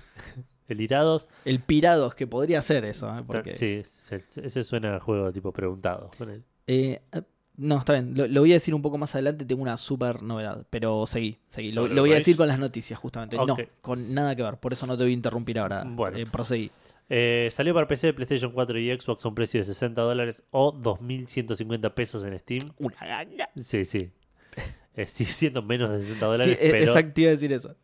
el 0.68 0.82
Ira 0.82 1.02
2. 1.02 1.28
El 1.46 1.60
Pirados, 1.62 2.16
que 2.16 2.28
podría 2.28 2.62
ser 2.62 2.86
eso. 2.86 3.12
Porque 3.28 3.56
Sí, 3.56 3.84
se- 3.84 4.24
ese 4.46 4.64
suena 4.64 4.96
a 4.96 5.00
juego 5.00 5.32
tipo 5.32 5.52
preguntado. 5.52 6.12
con 6.18 6.30
él. 6.30 6.44
Eh, 6.72 7.02
eh, 7.12 7.22
no, 7.58 7.80
está 7.80 7.94
bien. 7.94 8.14
Lo, 8.16 8.28
lo 8.28 8.42
voy 8.42 8.52
a 8.52 8.56
decir 8.56 8.76
un 8.76 8.82
poco 8.82 8.98
más 8.98 9.16
adelante. 9.16 9.44
Tengo 9.44 9.62
una 9.64 9.76
super 9.78 10.22
novedad. 10.22 10.66
Pero 10.70 11.06
seguí, 11.08 11.40
seguí. 11.48 11.72
Lo, 11.72 11.82
¿Sobre 11.84 11.96
lo 11.96 12.02
voy 12.02 12.12
a 12.12 12.16
decir 12.16 12.38
con 12.38 12.48
las 12.48 12.60
noticias, 12.60 12.98
justamente. 13.00 13.36
No, 13.38 13.58
con 13.82 14.14
nada 14.14 14.36
que 14.36 14.44
ver. 14.44 14.58
Por 14.58 14.72
eso 14.74 14.86
no 14.86 14.96
te 14.96 15.04
voy 15.04 15.12
a 15.12 15.16
interrumpir 15.16 15.58
ahora. 15.60 15.84
Bueno. 15.86 16.18
Eh, 16.18 16.26
proseguí. 16.26 16.72
Eh, 17.10 17.50
salió 17.52 17.74
para 17.74 17.88
PC, 17.88 18.14
PlayStation 18.14 18.52
4 18.52 18.80
y 18.80 19.00
Xbox 19.00 19.26
a 19.26 19.30
un 19.30 19.36
precio 19.36 19.60
de 19.60 19.64
60 19.64 20.00
dólares 20.00 20.44
o 20.52 20.72
2.150 20.74 21.94
pesos 21.96 22.24
en 22.24 22.38
Steam. 22.40 22.72
Una 22.78 22.96
ganga. 23.06 23.50
Sí, 23.60 23.84
sí. 23.84 24.12
Eh, 24.94 25.08
sigue 25.08 25.32
siendo 25.32 25.62
menos 25.64 25.90
de 25.92 26.00
60 26.00 26.20
Sí, 26.20 26.32
dólares, 26.32 26.58
eh, 26.62 26.68
pero... 26.72 26.84
exacto, 26.84 27.22
iba 27.22 27.30
a 27.30 27.32
decir 27.32 27.52
eso. 27.52 27.76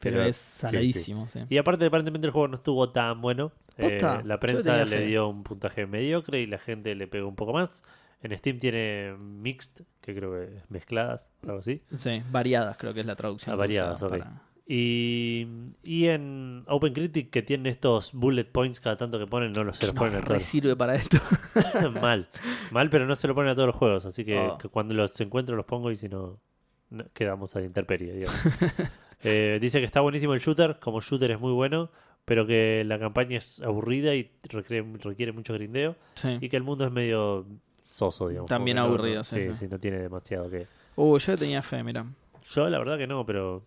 Pero, 0.00 0.16
pero- 0.16 0.24
es 0.24 0.36
saladísimo, 0.36 1.28
sí. 1.28 1.40
Y 1.48 1.56
aparte, 1.58 1.84
aparentemente 1.86 2.26
el 2.26 2.32
juego 2.32 2.48
no 2.48 2.56
estuvo 2.56 2.90
tan 2.90 3.20
bueno. 3.20 3.52
Eh, 3.76 3.98
la 4.24 4.38
prensa 4.40 4.84
le 4.84 5.06
dio 5.06 5.28
un 5.28 5.42
puntaje 5.44 5.86
mediocre 5.86 6.40
y 6.40 6.46
la 6.46 6.58
gente 6.58 6.94
le 6.94 7.06
pegó 7.06 7.28
un 7.28 7.36
poco 7.36 7.52
más. 7.52 7.82
En 8.24 8.36
Steam 8.38 8.58
tiene 8.58 9.14
mixed, 9.18 9.84
que 10.00 10.14
creo 10.14 10.32
que 10.32 10.56
es 10.56 10.70
mezcladas, 10.70 11.30
algo 11.44 11.58
así. 11.58 11.82
Sí, 11.94 12.22
variadas 12.32 12.76
creo 12.78 12.92
que 12.94 13.00
es 13.00 13.06
la 13.06 13.14
traducción. 13.16 13.52
Ah, 13.54 13.56
variadas, 13.56 14.02
ok. 14.02 14.10
para- 14.10 14.42
Y, 14.66 15.46
y 15.82 16.06
en 16.06 16.64
OpenCritic, 16.66 17.28
que 17.30 17.42
tiene 17.42 17.68
estos 17.68 18.12
bullet 18.14 18.44
points 18.44 18.80
cada 18.80 18.96
tanto 18.96 19.18
que 19.18 19.26
ponen, 19.26 19.52
no 19.52 19.62
los 19.62 19.76
se 19.76 19.86
los 19.86 19.94
No 19.94 19.98
ponen 20.00 20.16
a 20.16 20.20
todos. 20.24 20.42
sirve 20.42 20.74
para 20.74 20.94
esto. 20.94 21.18
Mal, 22.00 22.28
mal, 22.70 22.88
pero 22.90 23.06
no 23.06 23.14
se 23.14 23.28
lo 23.28 23.34
ponen 23.34 23.50
a 23.52 23.54
todos 23.54 23.66
los 23.68 23.76
juegos. 23.76 24.06
Así 24.06 24.24
que, 24.24 24.38
Oh. 24.38 24.56
que 24.58 24.68
cuando 24.68 24.94
los 24.94 25.20
encuentro 25.20 25.54
los 25.54 25.66
pongo 25.66 25.90
y 25.90 25.96
si 25.96 26.08
no, 26.08 26.40
no- 26.90 27.04
quedamos 27.12 27.54
a 27.56 27.60
la 27.60 27.66
intemperie. 27.66 28.12
digamos. 28.14 28.40
Eh, 29.26 29.56
dice 29.58 29.78
que 29.80 29.86
está 29.86 30.02
buenísimo 30.02 30.34
el 30.34 30.40
shooter, 30.40 30.78
como 30.80 31.00
shooter 31.00 31.30
es 31.30 31.40
muy 31.40 31.52
bueno, 31.52 31.90
pero 32.26 32.46
que 32.46 32.82
la 32.84 32.98
campaña 32.98 33.38
es 33.38 33.58
aburrida 33.62 34.14
y 34.14 34.30
requiere, 34.42 34.86
requiere 34.98 35.32
mucho 35.32 35.54
grindeo 35.54 35.96
Sí. 36.14 36.36
y 36.42 36.50
que 36.50 36.58
el 36.58 36.62
mundo 36.62 36.84
es 36.84 36.92
medio 36.92 37.46
soso, 37.94 38.28
digamos. 38.28 38.48
También 38.48 38.76
no- 38.76 38.84
aburrido, 38.84 39.18
no- 39.18 39.24
sí, 39.24 39.40
sí, 39.40 39.54
sí. 39.54 39.68
no 39.68 39.78
tiene 39.78 39.98
demasiado 39.98 40.50
que... 40.50 40.66
Uh, 40.96 41.18
yo 41.18 41.36
tenía 41.36 41.62
fe, 41.62 41.82
mira. 41.82 42.04
Yo 42.50 42.68
la 42.68 42.78
verdad 42.78 42.98
que 42.98 43.06
no, 43.06 43.24
pero... 43.24 43.62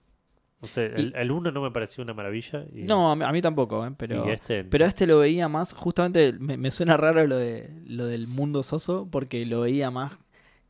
No 0.62 0.68
sé, 0.68 0.88
el, 0.88 1.14
el 1.16 1.32
1 1.32 1.52
no 1.52 1.62
me 1.62 1.70
pareció 1.70 2.04
una 2.04 2.14
maravilla. 2.16 2.66
Y, 2.74 2.84
No, 2.84 3.12
a 3.12 3.16
mí, 3.16 3.24
a 3.24 3.32
mí 3.32 3.42
tampoco, 3.44 3.86
¿eh? 3.86 3.92
pero, 3.96 4.28
y 4.28 4.32
este... 4.32 4.64
pero 4.64 4.86
a 4.86 4.88
este 4.88 5.06
lo 5.06 5.20
veía 5.20 5.48
más, 5.48 5.74
justamente 5.76 6.34
me, 6.34 6.58
me 6.58 6.72
suena 6.72 6.98
raro 6.98 7.26
lo, 7.28 7.38
de, 7.38 7.70
lo 7.86 8.06
del 8.08 8.28
mundo 8.28 8.64
soso, 8.64 9.08
porque 9.12 9.46
lo 9.46 9.62
veía 9.62 9.92
más 9.92 10.18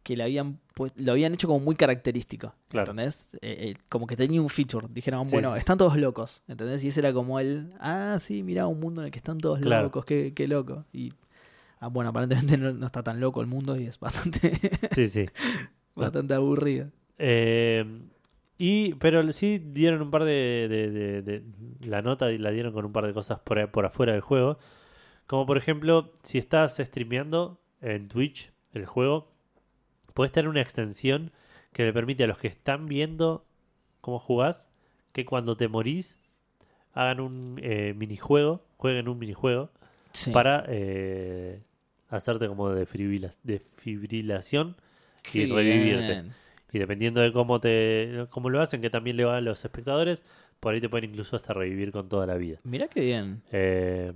que 0.03 0.17
le 0.17 0.23
habían, 0.23 0.59
pu- 0.75 0.91
lo 0.97 1.11
habían 1.13 1.33
hecho 1.33 1.47
como 1.47 1.61
muy 1.61 1.75
característico, 1.75 2.53
Claro. 2.69 2.91
¿entendés? 2.91 3.29
Eh, 3.41 3.71
eh, 3.71 3.75
como 3.87 4.07
que 4.07 4.15
tenía 4.17 4.41
un 4.41 4.49
feature, 4.49 4.87
dijeron, 4.89 5.25
Sí, 5.27 5.31
bueno, 5.33 5.53
sí. 5.53 5.59
están 5.59 5.77
todos 5.77 5.95
locos, 5.97 6.43
¿entendés? 6.49 6.83
Y 6.83 6.89
ese 6.89 6.99
era 6.99 7.13
como 7.13 7.39
el, 7.39 7.71
ah, 7.79 8.17
sí, 8.19 8.43
mira, 8.43 8.67
un 8.67 8.79
mundo 8.81 9.01
en 9.01 9.05
el 9.05 9.11
que 9.11 9.19
están 9.19 9.37
todos 9.37 9.59
Claro. 9.59 9.83
locos, 9.83 10.03
qué, 10.05 10.33
qué 10.35 10.47
loco. 10.49 10.83
Y, 10.91 11.13
ah, 11.79 11.87
bueno, 11.87 12.09
aparentemente 12.09 12.57
no, 12.57 12.71
no 12.73 12.85
está 12.85 13.03
tan 13.03 13.19
loco 13.19 13.41
el 13.41 13.47
mundo 13.47 13.75
y 13.79 13.85
es 13.85 13.99
bastante, 13.99 14.51
Sí, 14.95 15.09
sí. 15.09 15.25
bastante 15.95 16.33
aburrido. 16.33 16.89
Eh, 17.17 17.85
y, 18.57 18.93
pero 18.95 19.31
sí 19.31 19.59
dieron 19.59 20.01
un 20.01 20.09
par 20.11 20.23
de, 20.23 20.67
de- 20.69 20.91
de- 20.91 21.21
de- 21.21 21.43
La 21.81 22.01
nota 22.01 22.31
y 22.31 22.37
la 22.37 22.51
dieron 22.51 22.73
con 22.73 22.85
un 22.85 22.91
par 22.93 23.05
de 23.05 23.13
cosas 23.13 23.39
por, 23.39 23.69
por 23.71 23.85
afuera 23.85 24.13
del 24.13 24.21
juego. 24.21 24.57
Como 25.27 25.45
por 25.45 25.57
ejemplo, 25.57 26.11
si 26.23 26.37
estás 26.37 26.77
streameando 26.77 27.59
en 27.81 28.07
Twitch 28.07 28.51
el 28.73 28.85
juego, 28.85 29.31
puedes 30.13 30.31
tener 30.31 30.47
una 30.49 30.61
extensión 30.61 31.31
que 31.73 31.83
le 31.83 31.93
permite 31.93 32.23
a 32.23 32.27
los 32.27 32.37
que 32.39 32.47
están 32.47 32.87
viendo 32.87 33.45
cómo 34.01 34.19
jugás 34.19 34.69
que 35.11 35.25
cuando 35.25 35.57
te 35.57 35.67
morís 35.67 36.17
hagan 36.93 37.19
un 37.19 37.59
eh, 37.61 37.93
minijuego, 37.95 38.65
jueguen 38.77 39.07
un 39.09 39.19
minijuego 39.19 39.69
Sí. 40.13 40.31
para 40.31 40.63
eh, 40.67 41.61
hacerte 42.09 42.47
como 42.47 42.69
defibrila- 42.71 43.33
defibrilación 43.43 44.75
Qué 45.23 45.39
y 45.39 45.45
revivirte. 45.45 46.07
bien. 46.07 46.33
Y 46.73 46.79
dependiendo 46.79 47.21
de 47.21 47.31
cómo 47.31 47.59
te 47.59 48.27
cómo 48.29 48.49
lo 48.49 48.61
hacen, 48.61 48.81
que 48.81 48.89
también 48.89 49.17
le 49.17 49.23
va 49.25 49.37
a 49.37 49.41
los 49.41 49.63
espectadores, 49.63 50.23
por 50.59 50.73
ahí 50.73 50.81
te 50.81 50.89
pueden 50.89 51.09
incluso 51.11 51.35
hasta 51.35 51.53
revivir 51.53 51.91
con 51.91 52.09
toda 52.09 52.25
la 52.25 52.35
vida. 52.35 52.59
Mirá 52.63 52.87
qué 52.87 53.01
bien. 53.01 53.41
Eh, 53.51 54.13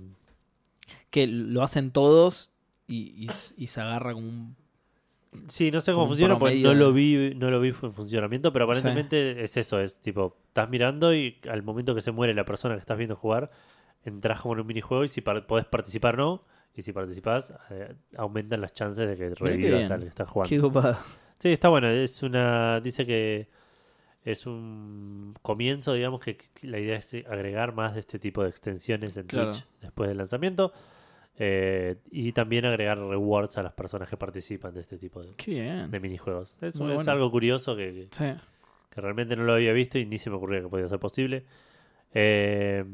Que 1.10 1.26
lo 1.26 1.62
hacen 1.62 1.90
todos 1.92 2.50
y, 2.86 3.26
y 3.56 3.66
se 3.66 3.80
agarra 3.80 4.12
como 4.12 4.28
un 4.28 4.56
sí, 5.48 5.70
no 5.70 5.80
sé 5.80 5.92
cómo 5.92 6.02
un 6.04 6.08
funciona, 6.10 6.38
porque 6.38 6.60
no 6.60 6.74
lo 6.74 6.92
vi, 6.92 7.32
no 7.36 7.50
lo 7.50 7.58
vi 7.60 7.68
en 7.68 7.94
funcionamiento, 7.94 8.52
pero 8.52 8.66
aparentemente 8.66 9.42
es 9.42 9.56
eso, 9.56 9.80
es 9.80 10.00
tipo, 10.02 10.36
estás 10.48 10.68
mirando 10.68 11.14
y 11.14 11.38
al 11.50 11.62
momento 11.62 11.94
que 11.94 12.02
se 12.02 12.12
muere 12.12 12.34
la 12.34 12.44
persona 12.44 12.74
que 12.74 12.80
estás 12.80 12.98
viendo 12.98 13.16
jugar, 13.16 13.50
entras 14.04 14.42
como 14.42 14.54
en 14.54 14.60
un 14.60 14.66
minijuego 14.66 15.04
y 15.04 15.08
si 15.08 15.22
par- 15.22 15.46
podés 15.46 15.64
participar 15.64 16.16
o 16.16 16.18
no, 16.18 16.44
y 16.74 16.82
si 16.82 16.92
participás, 16.92 17.52
eh, 17.70 17.94
aumentan 18.16 18.60
las 18.60 18.72
chances 18.72 19.08
de 19.08 19.16
que 19.16 19.34
revivas 19.34 19.90
al 19.90 20.00
que 20.02 20.08
estás 20.08 20.28
jugando. 20.28 20.48
Qué 20.48 20.60
copado. 20.60 20.96
Sí, 21.38 21.50
está 21.52 21.68
bueno. 21.68 21.88
Es 21.88 22.22
una. 22.22 22.80
Dice 22.80 23.04
que 23.04 23.48
es 24.24 24.46
un 24.46 25.34
comienzo, 25.42 25.92
digamos, 25.94 26.20
que 26.20 26.38
la 26.62 26.78
idea 26.78 26.96
es 26.96 27.12
agregar 27.28 27.74
más 27.74 27.94
de 27.94 28.00
este 28.00 28.18
tipo 28.18 28.42
de 28.44 28.50
extensiones 28.50 29.16
en 29.16 29.26
Claro. 29.26 29.50
Twitch 29.50 29.66
después 29.80 30.08
del 30.08 30.18
lanzamiento. 30.18 30.72
eh, 31.38 31.96
y 32.10 32.32
también 32.32 32.66
agregar 32.66 32.98
rewards 32.98 33.56
a 33.56 33.62
las 33.62 33.72
personas 33.72 34.08
que 34.08 34.18
participan 34.18 34.74
de 34.74 34.82
este 34.82 34.98
tipo 34.98 35.22
de, 35.22 35.32
bien. 35.46 35.90
de 35.90 35.98
minijuegos. 35.98 36.56
Es, 36.60 36.78
Muy 36.78 36.90
es 36.90 36.94
bueno. 36.96 37.10
algo 37.10 37.30
curioso 37.30 37.74
que, 37.74 37.92
que- 37.92 38.08
Sí. 38.10 38.40
que 38.90 39.00
realmente 39.00 39.34
no 39.34 39.44
lo 39.44 39.54
había 39.54 39.72
visto 39.72 39.98
y 39.98 40.04
ni 40.04 40.18
se 40.18 40.28
me 40.28 40.36
ocurría 40.36 40.60
que 40.60 40.68
podía 40.68 40.86
ser 40.88 40.98
posible. 40.98 41.44
Eh, 42.12 42.84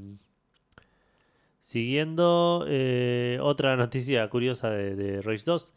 siguiendo, 1.73 2.65
eh, 2.67 3.39
otra 3.43 3.77
noticia 3.77 4.27
curiosa 4.31 4.71
de, 4.71 4.97
de 4.97 5.21
Rage 5.23 5.45
2. 5.45 5.75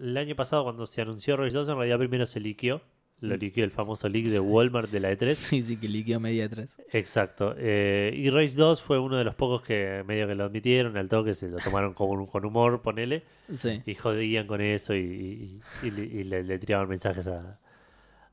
El 0.00 0.16
año 0.18 0.36
pasado, 0.36 0.64
cuando 0.64 0.86
se 0.86 1.00
anunció 1.00 1.36
Rage 1.36 1.52
2, 1.54 1.68
en 1.68 1.76
realidad 1.76 1.98
primero 1.98 2.26
se 2.26 2.40
liqueó. 2.40 2.82
Lo 3.20 3.34
Mm. 3.36 3.38
liqueó 3.40 3.64
el 3.64 3.70
famoso 3.72 4.08
leak 4.08 4.26
de 4.26 4.38
Walmart 4.38 4.90
de 4.90 5.00
la 5.00 5.10
E3. 5.10 5.34
Sí, 5.34 5.62
sí, 5.62 5.76
que 5.76 5.88
liquidó 5.88 6.20
media 6.20 6.48
3. 6.48 6.76
Exacto. 6.92 7.54
Eh, 7.58 8.12
y 8.14 8.28
Rage 8.30 8.54
2 8.54 8.80
fue 8.82 8.98
uno 9.00 9.16
de 9.16 9.24
los 9.24 9.34
pocos 9.34 9.62
que 9.62 10.04
medio 10.06 10.28
que 10.28 10.34
lo 10.36 10.44
admitieron, 10.44 10.96
al 10.96 11.08
toque 11.08 11.34
se 11.34 11.48
lo 11.48 11.56
tomaron 11.58 11.94
con, 11.94 12.26
con 12.26 12.44
humor, 12.44 12.80
ponele. 12.82 13.22
Sí. 13.52 13.82
Y 13.86 13.94
jodían 13.94 14.46
con 14.46 14.60
eso 14.60 14.94
y, 14.94 15.00
y- 15.00 15.60
y 15.86 15.90
le, 15.90 16.02
y 16.04 16.24
le- 16.24 16.42
le 16.44 16.58
tiraban 16.60 16.88
mensajes 16.88 17.26
a, 17.26 17.58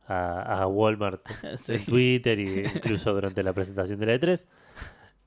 a, 0.07 0.61
a 0.61 0.67
Walmart 0.67 1.25
Sí. 1.63 1.73
en 1.75 1.85
Twitter 1.85 2.39
e 2.39 2.69
incluso 2.75 3.11
durante 3.13 3.41
la 3.43 3.53
presentación 3.53 3.99
de 3.99 4.05
la 4.05 4.15
E3. 4.19 4.45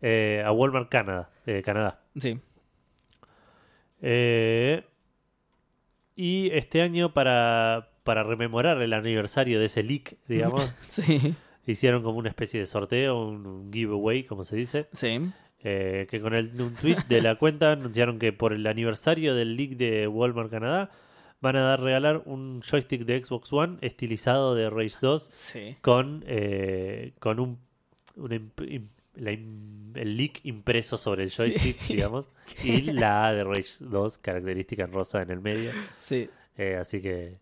Eh, 0.03 0.42
a 0.44 0.53
Walmart 0.53 0.88
Canadá. 0.88 1.30
eh, 1.46 1.62
Canadá. 1.64 2.01
Sí. 2.16 2.38
Eh, 4.01 4.84
y 6.16 6.51
este 6.53 6.82
año, 6.82 7.12
para, 7.12 7.90
para 8.05 8.22
rememorar 8.22 8.80
el 8.82 8.92
aniversario 8.92 9.59
de 9.61 9.66
ese 9.66 9.82
leak, 9.82 10.16
digamos, 10.26 10.70
Sí. 10.82 11.34
hicieron 11.66 12.03
como 12.03 12.18
una 12.18 12.28
especie 12.28 12.61
de 12.61 12.66
sorteo, 12.66 13.24
un, 13.26 13.46
un 13.46 13.72
giveaway, 13.72 14.24
como 14.24 14.44
se 14.44 14.57
dice. 14.57 14.88
Sí. 14.92 15.30
Eh, 15.64 16.07
que 16.09 16.20
con 16.20 16.34
el, 16.34 16.61
un 16.61 16.74
tweet 16.74 16.99
de 17.09 17.20
la 17.20 17.34
cuenta 17.36 17.72
anunciaron 17.72 18.18
que 18.18 18.32
por 18.32 18.53
el 18.53 18.66
aniversario 18.66 19.34
del 19.34 19.57
leak 19.57 19.70
de 19.72 20.07
Walmart 20.07 20.51
Canadá 20.51 20.90
van 21.40 21.57
a 21.57 21.62
dar 21.62 21.80
regalar 21.80 22.22
un 22.26 22.62
joystick 22.62 23.03
de 23.05 23.24
Xbox 23.24 23.53
One 23.53 23.78
estilizado 23.80 24.55
de 24.57 24.70
Rage 24.70 24.96
2 25.01 25.22
Sí. 25.24 25.76
con, 25.82 26.24
eh, 26.26 27.12
con 27.20 27.38
un, 27.40 27.59
una 28.16 28.36
imp- 28.36 28.68
im- 28.68 28.88
la 29.19 29.31
el 29.33 30.16
leak 30.16 30.41
impreso 30.45 30.97
sobre 30.99 31.25
el 31.25 31.31
Sí. 31.31 31.37
joystick, 31.43 31.87
digamos, 31.89 32.27
y 32.64 32.83
la 32.93 33.27
A 33.29 33.33
de 33.35 33.43
Rage 33.45 33.75
2, 33.81 34.19
característica 34.19 34.85
en 34.85 34.93
rosa 34.93 35.23
en 35.23 35.31
el 35.31 35.41
medio. 35.41 35.71
Sí. 35.99 36.29
Eh, 36.57 36.77
así 36.81 37.01
que, 37.01 37.39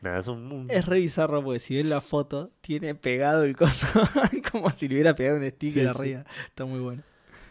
nada, 0.00 0.18
es 0.20 0.28
un... 0.28 0.50
un- 0.52 0.70
Es 0.70 0.86
re 0.86 0.98
bizarro 1.00 1.42
porque 1.42 1.58
si 1.58 1.76
ven 1.76 1.90
la 1.90 2.00
foto, 2.00 2.50
tiene 2.60 2.94
pegado 2.94 3.42
el 3.44 3.56
coso 3.56 3.86
como 4.52 4.70
si 4.70 4.88
le 4.88 4.94
hubiera 4.94 5.14
pegado 5.14 5.36
un 5.38 5.42
sticker 5.50 5.72
Sí, 5.74 5.80
sí. 5.80 5.86
arriba. 5.86 6.24
Está 6.46 6.64
muy 6.64 6.80
bueno. 6.80 7.02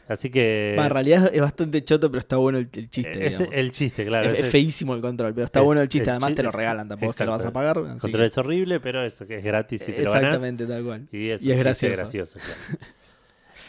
así 0.07 0.31
que... 0.31 0.75
En 0.75 0.89
realidad 0.89 1.29
es 1.31 1.41
bastante 1.41 1.83
choto, 1.83 2.09
pero 2.09 2.19
está 2.19 2.37
bueno 2.37 2.57
el, 2.57 2.69
el 2.73 2.89
chiste. 2.89 3.23
Eh, 3.23 3.27
es 3.27 3.39
el 3.51 3.71
chiste, 3.71 4.03
claro. 4.05 4.29
es, 4.29 4.39
es 4.39 4.45
es 4.45 4.51
feísimo 4.51 4.95
el 4.95 5.01
control, 5.01 5.33
pero 5.35 5.45
está 5.45 5.59
es- 5.59 5.65
bueno 5.65 5.81
el 5.81 5.89
chiste. 5.89 6.09
Además 6.09 6.29
chi- 6.29 6.35
te 6.35 6.43
lo 6.43 6.49
es- 6.49 6.55
regalan, 6.55 6.87
tampoco 6.87 7.11
es 7.11 7.17
que 7.17 7.25
lo 7.25 7.31
vas 7.31 7.45
a 7.45 7.53
pagar. 7.53 7.77
El 7.77 7.83
control 7.99 8.11
que- 8.21 8.25
es 8.25 8.37
horrible, 8.39 8.79
pero 8.79 9.05
eso 9.05 9.27
que 9.27 9.37
es 9.37 9.43
gratis 9.43 9.83
si 9.83 9.91
te 9.91 10.01
lo 10.03 10.11
ganas. 10.11 10.23
Exactamente, 10.23 10.65
tal 10.65 10.83
cual. 10.83 11.07
Y 11.11 11.29
es, 11.29 11.43
Y 11.43 11.51
es 11.51 11.59
gracioso. 11.59 11.95
gracioso, 11.97 12.39
claro. 12.39 12.83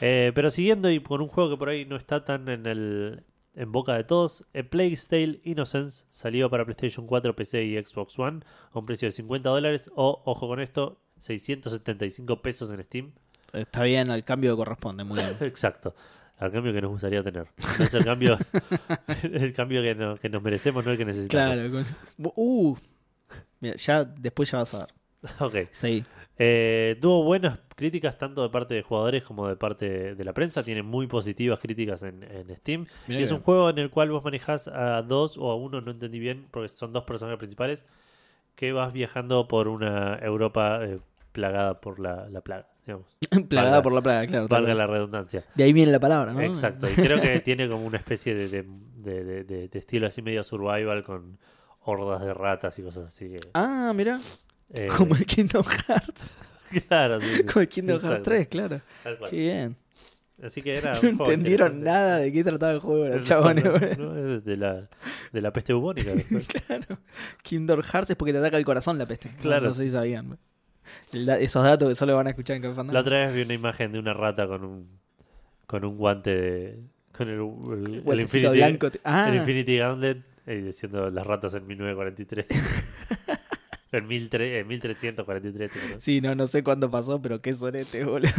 Eh, 0.00 0.32
pero 0.34 0.50
siguiendo 0.50 0.90
y 0.90 1.00
con 1.00 1.20
un 1.20 1.28
juego 1.28 1.50
que 1.50 1.56
por 1.56 1.68
ahí 1.68 1.84
no 1.84 1.96
está 1.96 2.24
tan 2.24 2.48
en 2.48 2.66
el 2.66 3.24
en 3.54 3.72
boca 3.72 3.94
de 3.94 4.04
todos, 4.04 4.46
A 4.54 4.62
Plague 4.62 4.96
Tale 5.08 5.40
Innocence 5.44 6.04
salió 6.08 6.48
para 6.48 6.64
PlayStation 6.64 7.06
4, 7.06 7.34
PC 7.34 7.64
y 7.64 7.82
Xbox 7.84 8.18
One 8.18 8.40
a 8.72 8.78
un 8.78 8.86
precio 8.86 9.08
de 9.08 9.12
50 9.12 9.48
dólares 9.50 9.90
o, 9.96 10.22
ojo 10.24 10.46
con 10.48 10.60
esto, 10.60 11.00
675 11.18 12.40
pesos 12.42 12.70
en 12.72 12.82
Steam. 12.84 13.12
Está 13.52 13.82
bien, 13.82 14.10
al 14.10 14.24
cambio 14.24 14.52
que 14.52 14.56
corresponde, 14.58 15.02
muy 15.04 15.18
bien. 15.18 15.36
Exacto. 15.40 15.94
Al 16.38 16.52
cambio 16.52 16.72
que 16.72 16.80
nos 16.80 16.92
gustaría 16.92 17.22
tener. 17.22 17.48
No 17.78 17.84
es 17.84 17.92
el 17.92 18.04
cambio, 18.04 18.38
el 19.24 19.52
cambio 19.52 19.82
que, 19.82 19.94
no- 19.94 20.16
que 20.16 20.28
nos 20.30 20.42
merecemos, 20.42 20.84
no 20.84 20.92
el 20.92 20.96
que 20.96 21.04
necesitamos. 21.04 21.56
claro. 21.56 21.70
con- 21.70 22.32
Uh, 22.36 22.76
mira, 23.60 23.74
ya 23.76 24.04
después 24.04 24.50
ya 24.50 24.58
vas 24.58 24.72
a 24.74 24.78
ver. 24.78 24.88
Ok. 25.40 25.68
Sí. 25.72 26.02
Eh, 26.42 26.96
tuvo 27.02 27.22
buenas 27.22 27.58
críticas 27.76 28.16
tanto 28.16 28.42
de 28.42 28.48
parte 28.48 28.72
de 28.72 28.82
jugadores 28.82 29.22
como 29.24 29.46
de 29.46 29.56
parte 29.56 30.14
de 30.14 30.24
la 30.24 30.32
prensa. 30.32 30.62
Tiene 30.62 30.82
muy 30.82 31.06
positivas 31.06 31.60
críticas 31.60 32.02
en, 32.02 32.22
en 32.22 32.56
Steam. 32.56 32.86
Mirá 33.06 33.20
Y 33.20 33.24
es 33.24 33.30
un 33.32 33.40
juego 33.40 33.68
en 33.68 33.76
el 33.76 33.90
cual 33.90 34.10
vos 34.10 34.24
manejás 34.24 34.66
a 34.66 35.02
dos 35.02 35.36
o 35.36 35.50
a 35.50 35.56
uno, 35.56 35.82
no 35.82 35.90
entendí 35.90 36.18
bien, 36.18 36.46
porque 36.50 36.70
son 36.70 36.94
dos 36.94 37.04
personajes 37.04 37.38
principales, 37.38 37.84
que 38.56 38.72
vas 38.72 38.90
viajando 38.94 39.48
por 39.48 39.68
una 39.68 40.18
Europa 40.22 40.80
eh, 40.82 40.98
plagada 41.32 41.80
por 41.82 42.00
la, 42.00 42.26
la 42.30 42.40
plaga, 42.40 42.68
digamos. 42.86 43.06
Plagada 43.50 43.76
valga- 43.76 43.82
por 43.82 43.92
la 43.92 44.02
plaga, 44.02 44.26
claro. 44.26 44.48
Valga 44.48 44.74
la 44.74 44.86
redundancia. 44.86 45.44
De 45.54 45.64
ahí 45.64 45.74
viene 45.74 45.92
la 45.92 46.00
palabra, 46.00 46.32
¿no? 46.32 46.40
Exacto. 46.40 46.86
Y 46.90 46.94
creo 46.94 47.20
que 47.20 47.40
tiene 47.40 47.68
como 47.68 47.84
una 47.84 47.98
especie 47.98 48.34
de, 48.34 48.48
de, 48.48 48.64
de- 48.96 49.24
de- 49.24 49.44
de- 49.44 49.68
de 49.68 49.78
estilo 49.78 50.06
así 50.06 50.22
medio 50.22 50.42
survival 50.42 51.04
con 51.04 51.38
hordas 51.82 52.22
de 52.24 52.32
ratas 52.32 52.78
y 52.78 52.82
cosas 52.82 53.08
así. 53.08 53.28
que, 53.28 53.40
Ah, 53.52 53.92
mira. 53.94 54.18
Eh, 54.74 54.88
Como 54.96 55.14
el 55.14 55.24
Kingdom 55.26 55.64
Hearts. 55.64 56.34
Claro, 56.88 57.20
sí, 57.20 57.26
sí. 57.38 57.42
Como 57.44 57.60
el 57.62 57.68
Kingdom 57.68 58.00
Hearts 58.00 58.18
Exacto. 58.18 58.30
3, 58.30 58.48
claro. 58.48 58.80
Qué 59.28 59.36
bien. 59.36 59.76
Así 60.42 60.62
que 60.62 60.76
era 60.76 60.94
No 61.02 61.08
entendieron 61.08 61.82
nada 61.82 62.18
de 62.18 62.32
qué 62.32 62.44
trataba 62.44 62.72
el 62.72 62.78
juego, 62.78 63.08
los 63.08 63.22
chabones. 63.28 63.64
no, 63.98 64.14
no, 64.14 64.40
de 64.40 64.56
la, 64.56 64.88
de 65.32 65.40
la 65.40 65.52
peste 65.52 65.72
bubónica. 65.72 66.12
Claro. 66.66 66.98
Kingdom 67.42 67.82
Hearts 67.82 68.10
es 68.10 68.16
porque 68.16 68.32
te 68.32 68.38
ataca 68.38 68.56
el 68.56 68.64
corazón 68.64 68.96
la 68.98 69.06
peste. 69.06 69.30
Claro. 69.42 69.66
No, 69.66 69.74
sé 69.74 69.82
si 69.84 69.90
sabían. 69.90 70.38
El 71.12 71.26
da- 71.26 71.38
esos 71.40 71.64
datos 71.64 71.88
que 71.88 71.94
solo 71.96 72.14
van 72.14 72.28
a 72.28 72.30
escuchar 72.30 72.54
en 72.56 72.62
Café 72.62 72.74
Fandango. 72.76 72.94
La 72.94 73.00
otra 73.00 73.18
vez 73.26 73.34
vi 73.34 73.42
una 73.42 73.54
imagen 73.54 73.90
de 73.92 73.98
una 73.98 74.14
rata 74.14 74.46
con 74.46 74.64
un 74.64 74.88
con 75.66 75.84
un 75.84 75.96
guante 75.98 76.30
de 76.30 76.78
con 77.16 77.28
el, 77.28 77.40
el- 77.96 78.02
el 78.12 78.20
Infinity, 78.20 78.56
blanco. 78.56 78.90
Ah, 79.04 79.28
el 79.28 79.36
Infinity 79.36 79.76
Gauntlet 79.78 80.18
eh, 80.46 80.62
diciendo 80.66 81.10
las 81.10 81.26
ratas 81.26 81.52
en 81.54 81.66
1943. 81.66 82.46
En, 83.92 84.06
1300 84.06 84.40
en 84.60 84.66
1343. 84.68 85.70
te 85.72 85.78
acuerdas. 85.78 86.04
sí, 86.04 86.20
no, 86.20 86.34
no 86.34 86.46
sé 86.46 86.62
cuándo 86.62 86.90
pasó, 86.90 87.20
pero 87.20 87.40
qué 87.40 87.54
sonete, 87.54 88.04
boludo. 88.04 88.30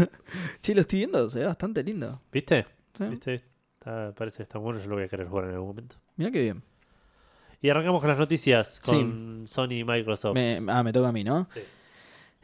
Che, 0.61 0.73
lo 0.75 0.81
estoy 0.81 0.99
viendo, 0.99 1.29
se 1.29 1.39
ve 1.39 1.45
bastante 1.45 1.83
lindo. 1.83 2.21
¿Viste? 2.31 2.65
Sí. 2.97 3.03
¿Viste? 3.05 3.43
Está- 3.79 4.13
parece 4.15 4.37
que 4.37 4.43
está 4.43 4.59
bueno, 4.59 4.79
yo 4.79 4.87
lo 4.89 4.95
voy 4.95 5.05
a 5.05 5.07
querer 5.07 5.27
jugar 5.27 5.45
en 5.45 5.51
algún 5.51 5.67
momento. 5.69 5.95
Mira 6.15 6.31
qué 6.31 6.41
bien. 6.41 6.63
Y 7.61 7.69
arrancamos 7.69 7.99
con 8.01 8.09
las 8.09 8.17
noticias 8.17 8.79
con 8.79 9.45
Sony 9.47 9.71
y 9.73 9.83
Microsoft. 9.83 10.33
Me- 10.33 10.61
ah, 10.67 10.81
me 10.83 10.91
toca 10.93 11.09
a 11.09 11.11
mí, 11.11 11.23
¿no? 11.23 11.47
Sí. 11.53 11.59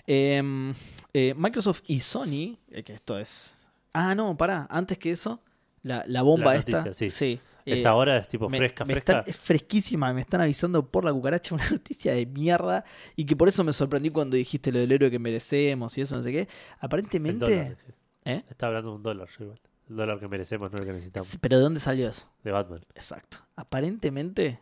Em, 0.06 0.74
eh, 1.14 1.34
Microsoft 1.36 1.82
y 1.88 2.00
Sony, 2.00 2.58
eh, 2.72 2.84
que 2.84 2.94
esto 2.94 3.18
es... 3.20 3.54
Ah, 3.94 4.14
no, 4.16 4.38
pará, 4.38 4.68
antes 4.70 4.98
que 4.98 5.12
eso, 5.12 5.42
la, 5.84 6.04
la 6.08 6.22
bomba 6.22 6.54
La 6.54 6.60
esta... 6.60 6.84
noticia, 6.84 7.10
sí. 7.10 7.40
Eh, 7.68 7.74
Es 7.76 7.86
ahora, 7.86 8.18
es 8.18 8.28
tipo 8.28 8.50
me- 8.50 8.58
fresca, 8.58 8.86
me 8.86 8.94
fresca. 8.96 9.24
es 9.28 9.36
fresquísima, 9.38 10.14
me 10.14 10.22
están 10.22 10.42
avisando 10.42 10.86
por 10.90 11.04
la 11.06 11.12
cucaracha 11.14 11.54
una 11.56 11.70
noticia 11.72 12.14
de 12.14 12.26
mierda 12.26 12.84
y 13.16 13.26
que 13.26 13.36
por 13.36 13.48
eso 13.48 13.64
me 13.64 13.74
sorprendí 13.74 14.10
cuando 14.10 14.36
dijiste 14.38 14.72
lo 14.72 14.80
del 14.80 14.92
héroe 14.92 15.12
que 15.12 15.20
merecemos 15.20 15.98
y 15.98 16.02
eso, 16.02 16.16
no 16.16 16.24
sé 16.24 16.32
qué. 16.32 16.40
El 16.42 16.46
dólar, 16.48 16.76
Aparentemente... 16.80 17.46
dije. 17.52 17.78
¿Eh? 18.26 18.44
Está 18.50 18.68
hablando 18.68 18.90
de 18.92 18.96
un 18.98 19.04
dólar, 19.04 19.28
yo 19.38 19.44
igual. 19.46 19.60
El 19.90 19.96
dólar 19.96 20.20
que 20.20 20.28
merecemos, 20.28 20.70
no 20.72 20.78
el 20.80 20.86
que 20.86 20.92
necesitamos. 20.94 21.28
Sí, 21.28 21.38
Pero 21.40 21.58
¿de 21.58 21.64
dónde 21.64 21.80
salió 21.80 22.10
eso? 22.10 22.28
De 22.44 22.52
Batman. 22.52 22.86
Exacto. 22.94 23.38
Aparentemente 23.56 24.60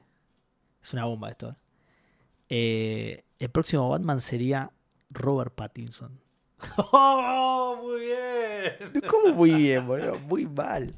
es 0.83 0.93
una 0.93 1.05
bomba 1.05 1.29
esto. 1.31 1.49
¿eh? 1.49 1.55
Eh, 2.49 3.23
el 3.39 3.49
próximo 3.49 3.89
Batman 3.89 4.21
sería 4.21 4.71
Robert 5.09 5.53
Pattinson. 5.55 6.19
¡Oh! 6.77 7.79
Muy 7.81 8.01
bien. 8.01 9.01
¿Cómo 9.09 9.33
muy 9.33 9.51
bien, 9.53 9.85
boludo? 9.87 10.19
Muy 10.19 10.45
mal. 10.45 10.93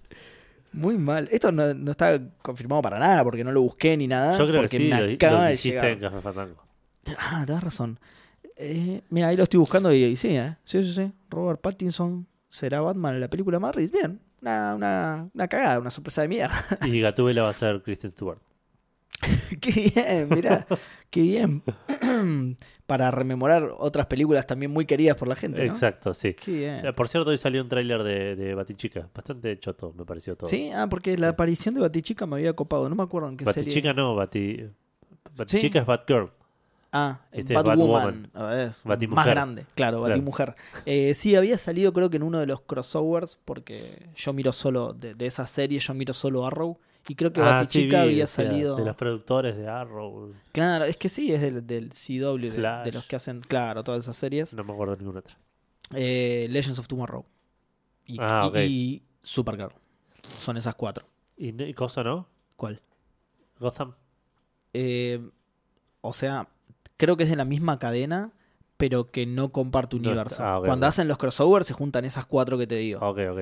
Muy 0.78 0.98
mal. 0.98 1.28
Esto 1.32 1.52
no, 1.52 1.74
no 1.74 1.92
está 1.92 2.20
confirmado 2.42 2.82
para 2.82 3.00
nada 3.00 3.24
porque 3.24 3.44
no 3.44 3.52
lo 3.52 3.62
busqué 3.62 3.98
ni 3.98 4.08
nada. 4.08 4.38
Yo 4.38 4.48
creo 4.48 4.62
que 4.68 4.78
sí, 4.78 4.90
me 4.90 5.02
lo, 5.02 5.14
acaba 5.14 5.38
lo 5.38 5.44
de 5.44 5.52
dijiste 5.52 5.70
llegar. 5.72 5.86
en 5.88 6.00
Café 6.00 6.22
Fandango. 6.22 6.64
Ah, 7.18 7.44
tenés 7.46 7.64
razón. 7.64 8.00
Eh, 8.56 9.02
mira, 9.10 9.28
ahí 9.30 9.38
lo 9.38 9.44
estoy 9.44 9.60
buscando 9.60 9.92
y, 9.94 10.04
y 10.04 10.16
sí, 10.16 10.36
¿eh? 10.36 10.56
Sí, 10.64 10.84
sí, 10.84 10.94
sí. 10.94 11.12
Robert 11.30 11.62
Pattinson 11.62 12.28
será 12.48 12.82
Batman 12.82 13.16
en 13.16 13.22
la 13.22 13.30
película 13.30 13.60
Marris. 13.60 13.92
Bien. 13.92 14.20
Una, 14.42 14.76
una, 14.76 15.30
una 15.34 15.48
cagada, 15.48 15.80
una 15.80 15.90
sorpresa 15.90 16.22
de 16.22 16.28
mierda. 16.28 16.54
Y 16.86 17.02
Gatúbela 17.02 17.42
va 17.44 17.50
a 17.50 17.54
ser 17.54 17.82
Kristen 17.82 18.12
Stewart. 18.12 18.40
qué 19.62 19.92
bien, 19.94 20.30
mirá. 20.30 20.66
qué 21.10 21.22
bien. 21.22 21.64
Para 22.88 23.12
rememorar 23.12 23.70
otras 23.78 24.06
películas 24.06 24.48
también 24.48 24.72
muy 24.72 24.86
queridas 24.86 25.18
por 25.18 25.28
la 25.28 25.36
gente, 25.36 25.66
¿no? 25.66 25.74
Exacto, 25.74 26.14
sí. 26.14 26.34
Qué 26.36 26.52
bien. 26.52 26.86
Eh, 26.86 26.94
Por 26.94 27.10
cierto, 27.10 27.32
hoy 27.32 27.38
salió 27.38 27.62
un 27.62 27.68
tráiler 27.68 28.02
de, 28.02 28.36
de 28.38 28.56
Batichica. 28.56 29.10
Bastante 29.14 29.60
choto, 29.60 29.94
me 29.98 30.06
pareció 30.06 30.38
todo. 30.38 30.50
Sí, 30.50 30.72
ah, 30.74 30.88
porque 30.90 31.18
la 31.18 31.30
aparición 31.30 31.76
de 31.76 31.82
Batichica 31.82 32.26
me 32.26 32.38
había 32.38 32.54
copado. 32.54 32.88
No 32.88 32.96
me 32.96 33.04
acuerdo 33.04 33.28
en 33.28 33.36
qué 33.36 33.44
serie. 33.46 33.64
Batichica 33.64 33.94
no, 33.94 34.16
Bati... 34.16 34.56
Sí. 34.58 34.70
Batichica 35.38 35.80
es 35.80 35.86
Batgirl. 35.86 36.32
Ah, 36.94 37.20
Este 37.34 37.54
es 37.54 37.62
Batwoman. 37.62 37.88
Batwoman. 37.90 38.32
A 38.34 38.44
ver, 38.56 38.70
es 38.70 38.82
Batimujer. 38.86 39.16
más 39.18 39.28
grande, 39.28 39.66
claro, 39.76 39.98
Claro. 39.98 40.14
Batimujer. 40.14 40.56
Eh, 40.86 41.14
sí, 41.14 41.36
había 41.36 41.58
salido 41.58 41.92
creo 41.92 42.10
que 42.10 42.16
en 42.16 42.24
uno 42.24 42.40
de 42.40 42.48
los 42.48 42.62
crossovers, 42.62 43.38
porque 43.44 44.08
yo 44.16 44.32
miro 44.32 44.54
solo, 44.54 44.94
de, 44.94 45.14
de 45.14 45.26
esa 45.26 45.46
serie, 45.46 45.80
yo 45.80 45.94
miro 45.94 46.14
solo 46.14 46.48
Arrow. 46.48 46.80
Y 47.10 47.16
creo 47.16 47.32
que 47.32 47.40
Ah, 47.42 47.60
sí, 47.62 47.66
Batichica 47.66 48.04
vi, 48.04 48.10
había 48.14 48.28
salido. 48.28 48.76
De 48.76 48.84
los 48.86 48.96
productores 48.96 49.56
de 49.56 49.68
Arrow. 49.68 50.34
Claro, 50.52 50.86
es 50.86 50.98
que 50.98 51.08
sí, 51.10 51.32
es 51.34 51.42
del, 51.42 51.66
del 51.66 51.92
CW, 51.92 52.38
de, 52.84 52.92
los 52.92 53.06
que 53.06 53.16
hacen, 53.16 53.42
claro, 53.42 53.84
todas 53.84 54.04
esas 54.04 54.18
series. 54.18 54.54
No 54.54 54.64
me 54.64 54.74
acuerdo 54.74 54.94
de 54.96 55.00
ninguna 55.04 55.20
otra. 55.20 55.38
Eh, 55.94 56.48
Legends 56.50 56.80
of 56.80 56.88
Tomorrow. 56.88 57.26
Y, 58.06 58.18
Ah, 58.20 58.50
y- 58.54 58.60
y 58.60 59.04
Supergirl. 59.22 59.74
Son 60.38 60.58
esas 60.58 60.76
cuatro. 60.76 61.06
¿Y, 61.38 61.62
y 61.64 61.74
cosa 61.74 62.04
no? 62.04 62.28
¿Cuál? 62.58 62.82
Gotham. 63.60 63.94
Eh, 64.74 65.22
o 66.02 66.14
sea, 66.14 66.48
creo 66.98 67.16
que 67.18 67.24
es 67.24 67.30
de 67.30 67.36
la 67.36 67.46
misma 67.46 67.80
cadena, 67.80 68.32
pero 68.78 69.12
que 69.12 69.26
no 69.26 69.52
comparte 69.52 69.96
No 69.96 70.02
universo. 70.10 70.36
está- 70.36 70.58
ah, 70.58 70.62
Cuando 70.64 70.88
hacen 70.88 71.08
los 71.08 71.18
crossovers 71.18 71.68
se 71.68 71.74
juntan 71.74 72.06
esas 72.06 72.26
cuatro 72.26 72.58
que 72.58 72.68
te 72.68 72.76
digo. 72.76 73.00
Ok, 73.00 73.20
ok. 73.32 73.40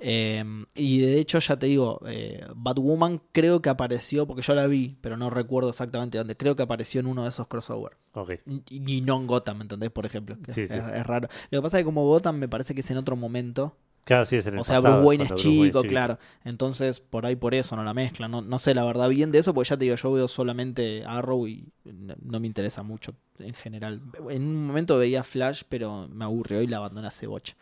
Eh, 0.00 0.44
y 0.74 1.00
de 1.00 1.18
hecho, 1.18 1.38
ya 1.40 1.58
te 1.58 1.66
digo, 1.66 2.00
eh, 2.06 2.46
Batwoman 2.54 3.20
creo 3.32 3.60
que 3.60 3.68
apareció, 3.68 4.26
porque 4.26 4.42
yo 4.42 4.54
la 4.54 4.66
vi, 4.66 4.96
pero 5.00 5.16
no 5.16 5.28
recuerdo 5.28 5.70
exactamente 5.70 6.18
dónde. 6.18 6.36
Creo 6.36 6.54
que 6.56 6.62
apareció 6.62 7.00
en 7.00 7.06
uno 7.06 7.24
de 7.24 7.30
esos 7.30 7.48
crossovers. 7.48 7.96
Ok. 8.12 8.32
Y, 8.46 8.96
y 8.96 9.00
no 9.00 9.16
en 9.16 9.26
Gotham, 9.26 9.62
¿entendés? 9.62 9.90
Por 9.90 10.06
ejemplo. 10.06 10.36
Sí, 10.48 10.62
es, 10.62 10.70
sí. 10.70 10.76
es 10.76 11.06
raro. 11.06 11.28
Lo 11.50 11.58
que 11.58 11.62
pasa 11.62 11.78
es 11.78 11.82
que 11.82 11.86
como 11.86 12.06
Gotham 12.06 12.36
me 12.38 12.48
parece 12.48 12.74
que 12.74 12.80
es 12.80 12.90
en 12.90 12.96
otro 12.96 13.16
momento. 13.16 13.76
Claro, 14.04 14.24
sí, 14.24 14.36
es 14.36 14.46
en 14.46 14.54
el 14.54 14.60
O 14.60 14.64
sea, 14.64 14.76
pasado, 14.76 14.94
Bruce 14.94 15.08
Wayne 15.08 15.24
es 15.24 15.30
Wayne 15.32 15.42
chico, 15.42 15.82
claro. 15.82 16.18
Entonces, 16.42 16.98
por 17.00 17.26
ahí 17.26 17.36
por 17.36 17.54
eso 17.54 17.76
no 17.76 17.84
la 17.84 17.92
mezclan. 17.92 18.30
No, 18.30 18.40
no 18.40 18.58
sé 18.58 18.74
la 18.74 18.84
verdad 18.84 19.08
bien 19.10 19.32
de 19.32 19.38
eso, 19.38 19.52
porque 19.52 19.68
ya 19.68 19.76
te 19.76 19.84
digo, 19.84 19.96
yo 19.96 20.12
veo 20.12 20.28
solamente 20.28 21.04
Arrow 21.04 21.46
y 21.46 21.68
no, 21.84 22.14
no 22.22 22.40
me 22.40 22.46
interesa 22.46 22.82
mucho 22.82 23.14
en 23.38 23.52
general. 23.52 24.00
En 24.30 24.46
un 24.46 24.66
momento 24.66 24.96
veía 24.96 25.24
Flash, 25.24 25.62
pero 25.68 26.08
me 26.08 26.24
aburrió 26.24 26.62
y 26.62 26.66
la 26.68 26.78
abandoné 26.78 27.08
hace 27.08 27.26
bocha. 27.26 27.54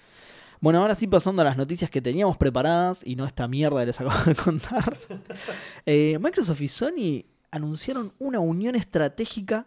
Bueno, 0.61 0.81
ahora 0.81 0.95
sí 0.95 1.07
pasando 1.07 1.43
a 1.43 1.45
las 1.45 1.57
noticias 1.57 1.91
que 1.91 2.01
teníamos 2.03 2.37
preparadas 2.37 3.03
y 3.07 3.17
no 3.17 3.27
esta 3.27 3.47
mierda 3.49 3.81
que 3.81 3.87
les 3.87 4.01
acabo 4.01 4.25
de 4.25 4.35
contar. 4.35 4.99
Eh, 5.85 6.19
Microsoft 6.21 6.61
y 6.61 6.69
Sony 6.69 7.25
anunciaron 7.51 8.13
una 8.19 8.41
unión 8.41 8.75
estratégica 8.75 9.67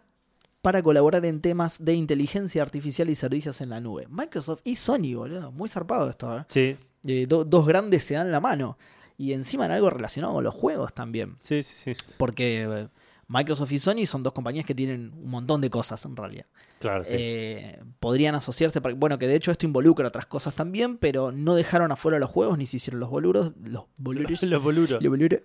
para 0.62 0.82
colaborar 0.82 1.24
en 1.24 1.40
temas 1.40 1.82
de 1.82 1.94
inteligencia 1.94 2.60
artificial 2.62 3.08
y 3.08 3.14
servicios 3.14 3.60
en 3.60 3.70
la 3.70 3.80
nube. 3.80 4.06
Microsoft 4.10 4.60
y 4.64 4.76
Sony, 4.76 5.14
boludo. 5.14 5.52
Muy 5.52 5.68
zarpado 5.68 6.10
esto, 6.10 6.38
¿eh? 6.38 6.44
Sí, 6.48 6.76
Eh, 7.06 7.24
do- 7.26 7.44
dos 7.46 7.66
grandes 7.66 8.04
se 8.04 8.14
dan 8.14 8.30
la 8.30 8.40
mano. 8.40 8.76
Y 9.16 9.32
encima 9.32 9.64
en 9.66 9.70
algo 9.72 9.88
relacionado 9.90 10.34
con 10.34 10.44
los 10.44 10.54
juegos 10.54 10.92
también. 10.94 11.36
sí, 11.38 11.62
sí, 11.62 11.74
sí. 11.94 11.96
Porque 12.18 12.62
eh, 12.64 12.88
Microsoft 13.32 13.70
y 13.70 13.78
Sony 13.78 14.06
son 14.06 14.24
dos 14.24 14.32
compañías 14.32 14.66
que 14.66 14.74
tienen 14.74 15.12
un 15.14 15.30
montón 15.30 15.60
de 15.60 15.70
cosas 15.70 16.04
en 16.04 16.16
realidad. 16.16 16.46
Claro, 16.80 17.04
sí. 17.04 17.12
Eh, 17.16 17.78
podrían 18.00 18.34
asociarse, 18.34 18.80
para- 18.80 18.96
bueno, 18.96 19.18
que 19.18 19.28
de 19.28 19.36
hecho 19.36 19.52
esto 19.52 19.66
involucra 19.66 20.08
otras 20.08 20.26
cosas 20.26 20.54
también, 20.54 20.98
pero 20.98 21.30
no 21.30 21.54
dejaron 21.54 21.92
afuera 21.92 22.18
los 22.18 22.28
juegos 22.28 22.58
ni 22.58 22.66
se 22.66 22.78
hicieron 22.78 22.98
los 22.98 23.08
boluros. 23.08 23.52
Los 23.62 23.84
boluros. 23.98 24.42
Los 24.42 24.62
boluros. 24.62 25.00
los 25.00 25.10
boluros. 25.10 25.40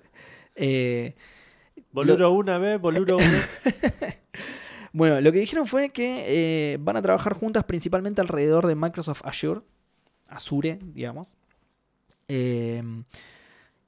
Eh, 0.56 1.16
Boluro 1.92 2.32
una 2.32 2.58
vez, 2.58 2.82
boluro 2.82 3.18
una. 3.18 3.44
Bueno, 4.94 5.20
lo 5.20 5.32
que 5.34 5.40
dijeron 5.40 5.68
fue 5.68 5.90
que 5.90 6.24
eh, 6.74 6.78
van 6.80 6.96
a 6.96 7.02
trabajar 7.02 7.34
juntas 7.34 7.66
principalmente 7.66 8.22
alrededor 8.22 8.66
de 8.66 8.76
Microsoft 8.76 9.22
Azure, 9.26 9.60
Azure, 10.30 10.80
digamos, 10.82 11.36
eh, 12.30 12.82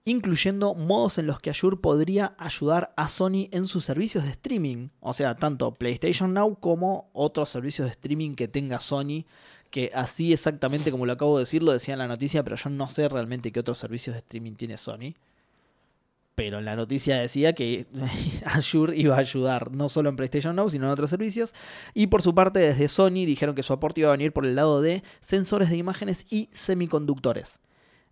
incluyendo 0.08 0.74
modos 0.74 1.18
en 1.18 1.28
los 1.28 1.42
que 1.42 1.50
Azure 1.50 1.76
podría 1.76 2.34
ayudar 2.38 2.94
a 2.96 3.10
Sony 3.10 3.50
en 3.52 3.66
sus 3.66 3.84
servicios 3.84 4.24
de 4.24 4.30
streaming, 4.30 4.88
o 5.02 5.12
sea, 5.12 5.36
tanto 5.36 5.74
PlayStation 5.74 6.34
Now 6.34 6.56
como 6.62 7.10
otros 7.12 7.50
servicios 7.50 7.88
de 7.88 7.92
streaming 7.92 8.36
que 8.36 8.48
tenga 8.48 8.80
Sony, 8.80 9.26
que 9.70 9.92
así 9.94 10.32
exactamente 10.32 10.92
como 10.92 11.06
lo 11.06 11.12
acabo 11.12 11.38
de 11.38 11.42
decir, 11.42 11.62
lo 11.62 11.74
decía 11.74 11.94
en 11.94 12.00
la 12.00 12.08
noticia, 12.08 12.42
pero 12.42 12.56
yo 12.56 12.70
no 12.70 12.88
sé 12.88 13.10
realmente 13.10 13.52
qué 13.52 13.60
otros 13.60 13.80
servicios 13.80 14.14
de 14.14 14.20
streaming 14.20 14.54
tiene 14.54 14.78
Sony. 14.78 15.14
Pero 16.36 16.60
en 16.60 16.64
la 16.66 16.78
noticia 16.78 17.18
decía 17.18 17.52
que 17.52 17.86
Azure 18.46 18.96
iba 18.96 19.18
a 19.18 19.20
ayudar 19.20 19.72
no 19.74 19.90
solo 19.90 20.08
en 20.08 20.16
PlayStation 20.16 20.56
Now, 20.56 20.70
sino 20.70 20.86
en 20.86 20.92
otros 20.92 21.10
servicios. 21.10 21.54
Y 21.94 22.08
por 22.08 22.22
su 22.22 22.34
parte, 22.34 22.60
desde 22.60 22.88
Sony 22.88 23.26
dijeron 23.26 23.56
que 23.56 23.64
su 23.64 23.74
aporte 23.74 24.00
iba 24.00 24.10
a 24.10 24.14
venir 24.14 24.32
por 24.32 24.46
el 24.46 24.56
lado 24.56 24.82
de 24.82 25.04
sensores 25.20 25.70
de 25.70 25.76
imágenes 25.76 26.26
y 26.30 26.48
semiconductores. 26.54 27.60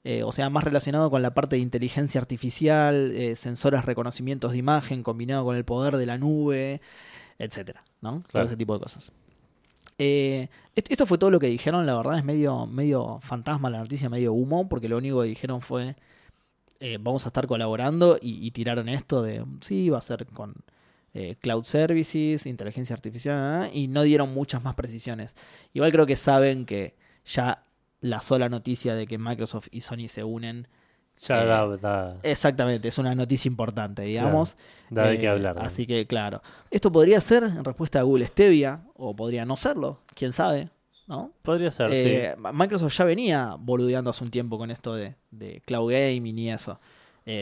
Eh, 0.07 0.21
o 0.21 0.31
sea, 0.31 0.51
más 0.51 0.63
relacionado 0.63 1.09
con 1.09 1.23
la 1.23 1.33
parte 1.33 1.55
de 1.55 1.63
inteligencia 1.63 2.21
artificial, 2.21 3.11
eh, 3.15 3.35
sensores 3.35 3.83
reconocimientos 3.85 4.51
de 4.51 4.59
imagen 4.59 5.01
combinado 5.01 5.43
con 5.43 5.55
el 5.55 5.65
poder 5.65 5.97
de 5.97 6.05
la 6.05 6.19
nube, 6.19 6.79
etcétera, 7.39 7.83
¿no? 8.01 8.11
Todo 8.19 8.27
Claro. 8.33 8.45
ese 8.45 8.55
tipo 8.55 8.75
de 8.75 8.81
cosas. 8.81 9.11
Eh, 9.97 10.47
esto, 10.75 11.07
fue 11.07 11.17
todo 11.17 11.31
lo 11.31 11.39
que 11.39 11.47
dijeron, 11.47 11.87
la 11.87 11.97
verdad 11.97 12.19
es 12.19 12.23
medio, 12.23 12.67
medio 12.67 13.19
fantasma 13.23 13.71
la 13.71 13.79
noticia, 13.79 14.07
medio 14.07 14.31
humo, 14.33 14.69
porque 14.69 14.87
lo 14.87 14.97
único 14.97 15.23
que 15.23 15.27
dijeron 15.29 15.59
fue 15.61 15.95
vamos 16.99 17.25
a 17.25 17.29
estar 17.29 17.47
colaborando 17.47 18.19
y, 18.21 18.45
y 18.45 18.51
tiraron 18.51 18.89
esto 18.89 19.23
de 19.23 19.43
sí, 19.61 19.89
va 19.89 19.97
a 19.97 20.01
ser 20.01 20.27
con 20.27 20.53
cloud 21.41 21.63
services, 21.63 22.45
inteligencia 22.45 22.93
artificial, 22.93 23.71
y 23.73 23.87
no 23.87 24.03
dieron 24.03 24.35
muchas 24.35 24.63
más 24.63 24.75
precisiones. 24.75 25.35
Igual 25.73 25.91
creo 25.91 26.05
que 26.05 26.15
saben 26.15 26.65
que 26.67 26.93
ya 27.25 27.63
la 28.01 28.21
sola 28.21 28.49
noticia 28.49 28.95
de 28.95 29.07
que 29.07 29.17
Microsoft 29.17 29.67
y 29.71 29.81
Sony 29.81 30.07
se 30.07 30.23
unen, 30.23 30.67
Ya 31.17 31.43
Eh, 31.43 31.45
da, 31.45 31.65
da, 31.77 32.17
exactamente, 32.23 32.89
es 32.89 32.97
una 32.97 33.15
noticia 33.15 33.47
importante, 33.47 34.01
digamos. 34.01 34.57
da 34.89 35.07
de 35.07 35.17
qué 35.17 35.25
Eh, 35.25 35.29
hablar. 35.29 35.57
Así 35.59 35.87
que, 35.87 36.05
claro. 36.07 36.41
Esto 36.71 36.91
podría 36.91 37.21
ser 37.21 37.43
en 37.43 37.63
respuesta 37.63 37.99
a 38.01 38.03
Google 38.03 38.27
Stevia, 38.27 38.81
o 38.95 39.15
podría 39.15 39.45
no 39.45 39.55
serlo, 39.55 40.01
quién 40.13 40.33
sabe, 40.33 40.69
¿no? 41.07 41.31
Podría 41.41 41.71
ser, 41.71 41.87
Eh, 41.93 42.35
Microsoft 42.53 42.97
ya 42.97 43.05
venía 43.05 43.55
boludeando 43.57 44.09
hace 44.09 44.25
un 44.25 44.29
tiempo 44.31 44.57
con 44.57 44.71
esto 44.71 44.93
de, 44.93 45.15
de 45.31 45.61
cloud 45.65 45.91
gaming 45.93 46.37
y 46.37 46.51
eso. 46.51 46.79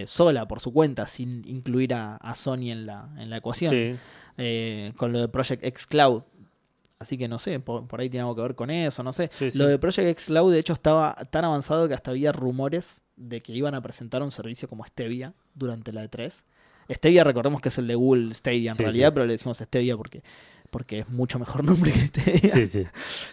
Sola, 0.06 0.48
por 0.48 0.60
su 0.62 0.72
cuenta, 0.72 1.08
sin 1.08 1.42
incluir 1.48 1.94
a, 1.96 2.16
a 2.18 2.36
Sony 2.36 2.70
en 2.72 2.86
la, 2.86 3.10
en 3.18 3.30
la 3.32 3.36
sí. 3.36 3.40
ecuación. 3.40 3.72
Sí. 4.38 4.94
Con 4.98 5.12
lo 5.14 5.20
de 5.20 5.28
Project 5.28 5.64
X 5.64 5.88
Cloud. 5.88 6.22
Así 7.00 7.18
que 7.18 7.28
no 7.28 7.38
sé, 7.40 7.60
por, 7.60 7.88
por 7.88 8.00
ahí 8.00 8.10
tiene 8.10 8.22
algo 8.22 8.36
que 8.36 8.42
ver 8.44 8.56
con 8.56 8.70
eso, 8.70 9.04
no 9.04 9.12
sé. 9.12 9.30
Sí, 9.34 9.52
sí. 9.52 9.58
Lo 9.58 9.68
de 9.68 9.78
Project 9.78 10.08
X 10.08 10.26
Cloud, 10.28 10.54
de 10.54 10.60
hecho, 10.60 10.74
estaba 10.74 11.16
tan 11.32 11.44
avanzado 11.44 11.88
que 11.88 11.94
hasta 11.94 12.12
había 12.12 12.32
rumores 12.32 13.02
de 13.18 13.42
que 13.42 13.52
iban 13.54 13.76
a 13.76 13.82
presentar 13.82 14.24
un 14.24 14.32
servicio 14.32 14.68
como 14.70 14.86
Stevia 14.86 15.34
durante 15.54 15.92
la 15.92 16.06
E3. 16.10 16.44
Stevia, 16.90 17.24
recordemos 17.24 17.62
que 17.62 17.70
es 17.70 17.78
el 17.78 17.88
de 17.88 17.96
Google 17.96 18.34
Stadia 18.34 18.72
en 18.72 18.78
Sí, 18.78 18.84
realidad, 18.84 19.14
pero 19.14 19.26
le 19.26 19.34
decimos 19.34 19.58
Stevia 19.58 19.96
porque, 19.98 20.22
porque 20.70 21.00
es 21.00 21.10
mucho 21.10 21.40
mejor 21.40 21.64
nombre 21.66 21.92
que 21.92 22.68
sí. 22.68 22.86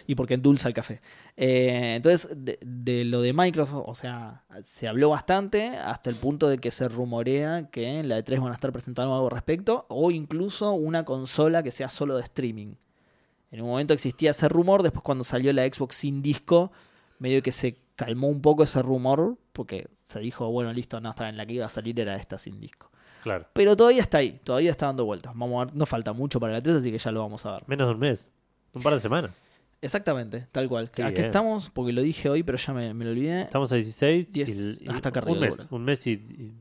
y 0.07 0.15
porque 0.15 0.33
endulza 0.35 0.67
el 0.69 0.73
café. 0.73 1.01
Eh, 1.37 1.93
entonces, 1.95 2.29
de, 2.35 2.57
de 2.61 3.03
lo 3.05 3.21
de 3.21 3.33
Microsoft, 3.33 3.83
o 3.87 3.95
sea, 3.95 4.43
se 4.63 4.87
habló 4.87 5.09
bastante 5.09 5.67
hasta 5.77 6.09
el 6.09 6.15
punto 6.17 6.47
de 6.49 6.57
que 6.59 6.71
se 6.71 6.87
rumorea 6.89 7.69
que 7.71 7.99
en 7.99 8.09
la 8.09 8.19
E3 8.19 8.41
van 8.41 8.51
a 8.51 8.55
estar 8.55 8.71
presentando 8.71 9.13
algo 9.13 9.25
al 9.27 9.31
respecto 9.31 9.85
o 9.89 10.11
incluso 10.11 10.71
una 10.73 11.03
consola 11.05 11.61
que 11.63 11.71
sea 11.71 11.89
solo 11.89 12.15
de 12.17 12.23
streaming. 12.23 12.75
En 13.51 13.61
un 13.61 13.69
momento 13.69 13.93
existía 13.93 14.31
ese 14.31 14.47
rumor, 14.49 14.81
después 14.83 15.03
cuando 15.03 15.23
salió 15.23 15.51
la 15.53 15.63
Xbox 15.65 15.95
sin 15.95 16.21
disco, 16.21 16.71
medio 17.19 17.41
que 17.43 17.51
se 17.51 17.77
calmó 17.95 18.27
un 18.29 18.41
poco 18.41 18.63
ese 18.63 18.81
rumor, 18.81 19.37
porque 19.53 19.87
se 20.03 20.19
dijo, 20.21 20.49
bueno, 20.49 20.71
listo, 20.73 20.99
no, 21.01 21.09
estaba 21.09 21.29
en 21.29 21.37
la 21.37 21.45
que 21.45 21.53
iba 21.53 21.65
a 21.65 21.69
salir 21.69 21.99
era 21.99 22.15
esta 22.15 22.37
sin 22.37 22.59
disco. 22.59 22.89
Claro. 23.23 23.45
Pero 23.53 23.75
todavía 23.77 24.01
está 24.01 24.17
ahí, 24.19 24.39
todavía 24.43 24.71
está 24.71 24.87
dando 24.87 25.05
vueltas. 25.05 25.33
Vamos 25.35 25.61
a 25.61 25.65
ver, 25.65 25.75
no 25.75 25.85
falta 25.85 26.13
mucho 26.13 26.39
para 26.39 26.53
la 26.53 26.61
3, 26.63 26.77
así 26.77 26.91
que 26.91 26.97
ya 26.97 27.11
lo 27.11 27.19
vamos 27.21 27.45
a 27.45 27.53
ver. 27.53 27.63
Menos 27.67 27.87
de 27.89 27.93
un 27.93 27.99
mes. 27.99 28.29
Un 28.73 28.81
par 28.81 28.93
de 28.95 28.99
semanas. 29.01 29.39
Exactamente, 29.81 30.47
tal 30.51 30.69
cual. 30.69 30.89
Qué 30.89 31.03
Aquí 31.03 31.15
bien. 31.15 31.25
estamos, 31.25 31.69
porque 31.69 31.91
lo 31.91 32.01
dije 32.01 32.29
hoy, 32.29 32.43
pero 32.43 32.57
ya 32.57 32.73
me, 32.73 32.93
me 32.93 33.03
lo 33.05 33.11
olvidé. 33.11 33.41
Estamos 33.41 33.71
a 33.71 33.75
16 33.75 34.29
Diez, 34.31 34.49
y, 34.81 34.85
y 34.85 34.89
hasta 34.89 35.09
acá 35.09 35.21
un 35.21 35.29
arriba, 35.29 35.39
mes. 35.47 35.67
Un 35.69 35.83
mes 35.83 36.07
y, 36.07 36.11
y- 36.11 36.53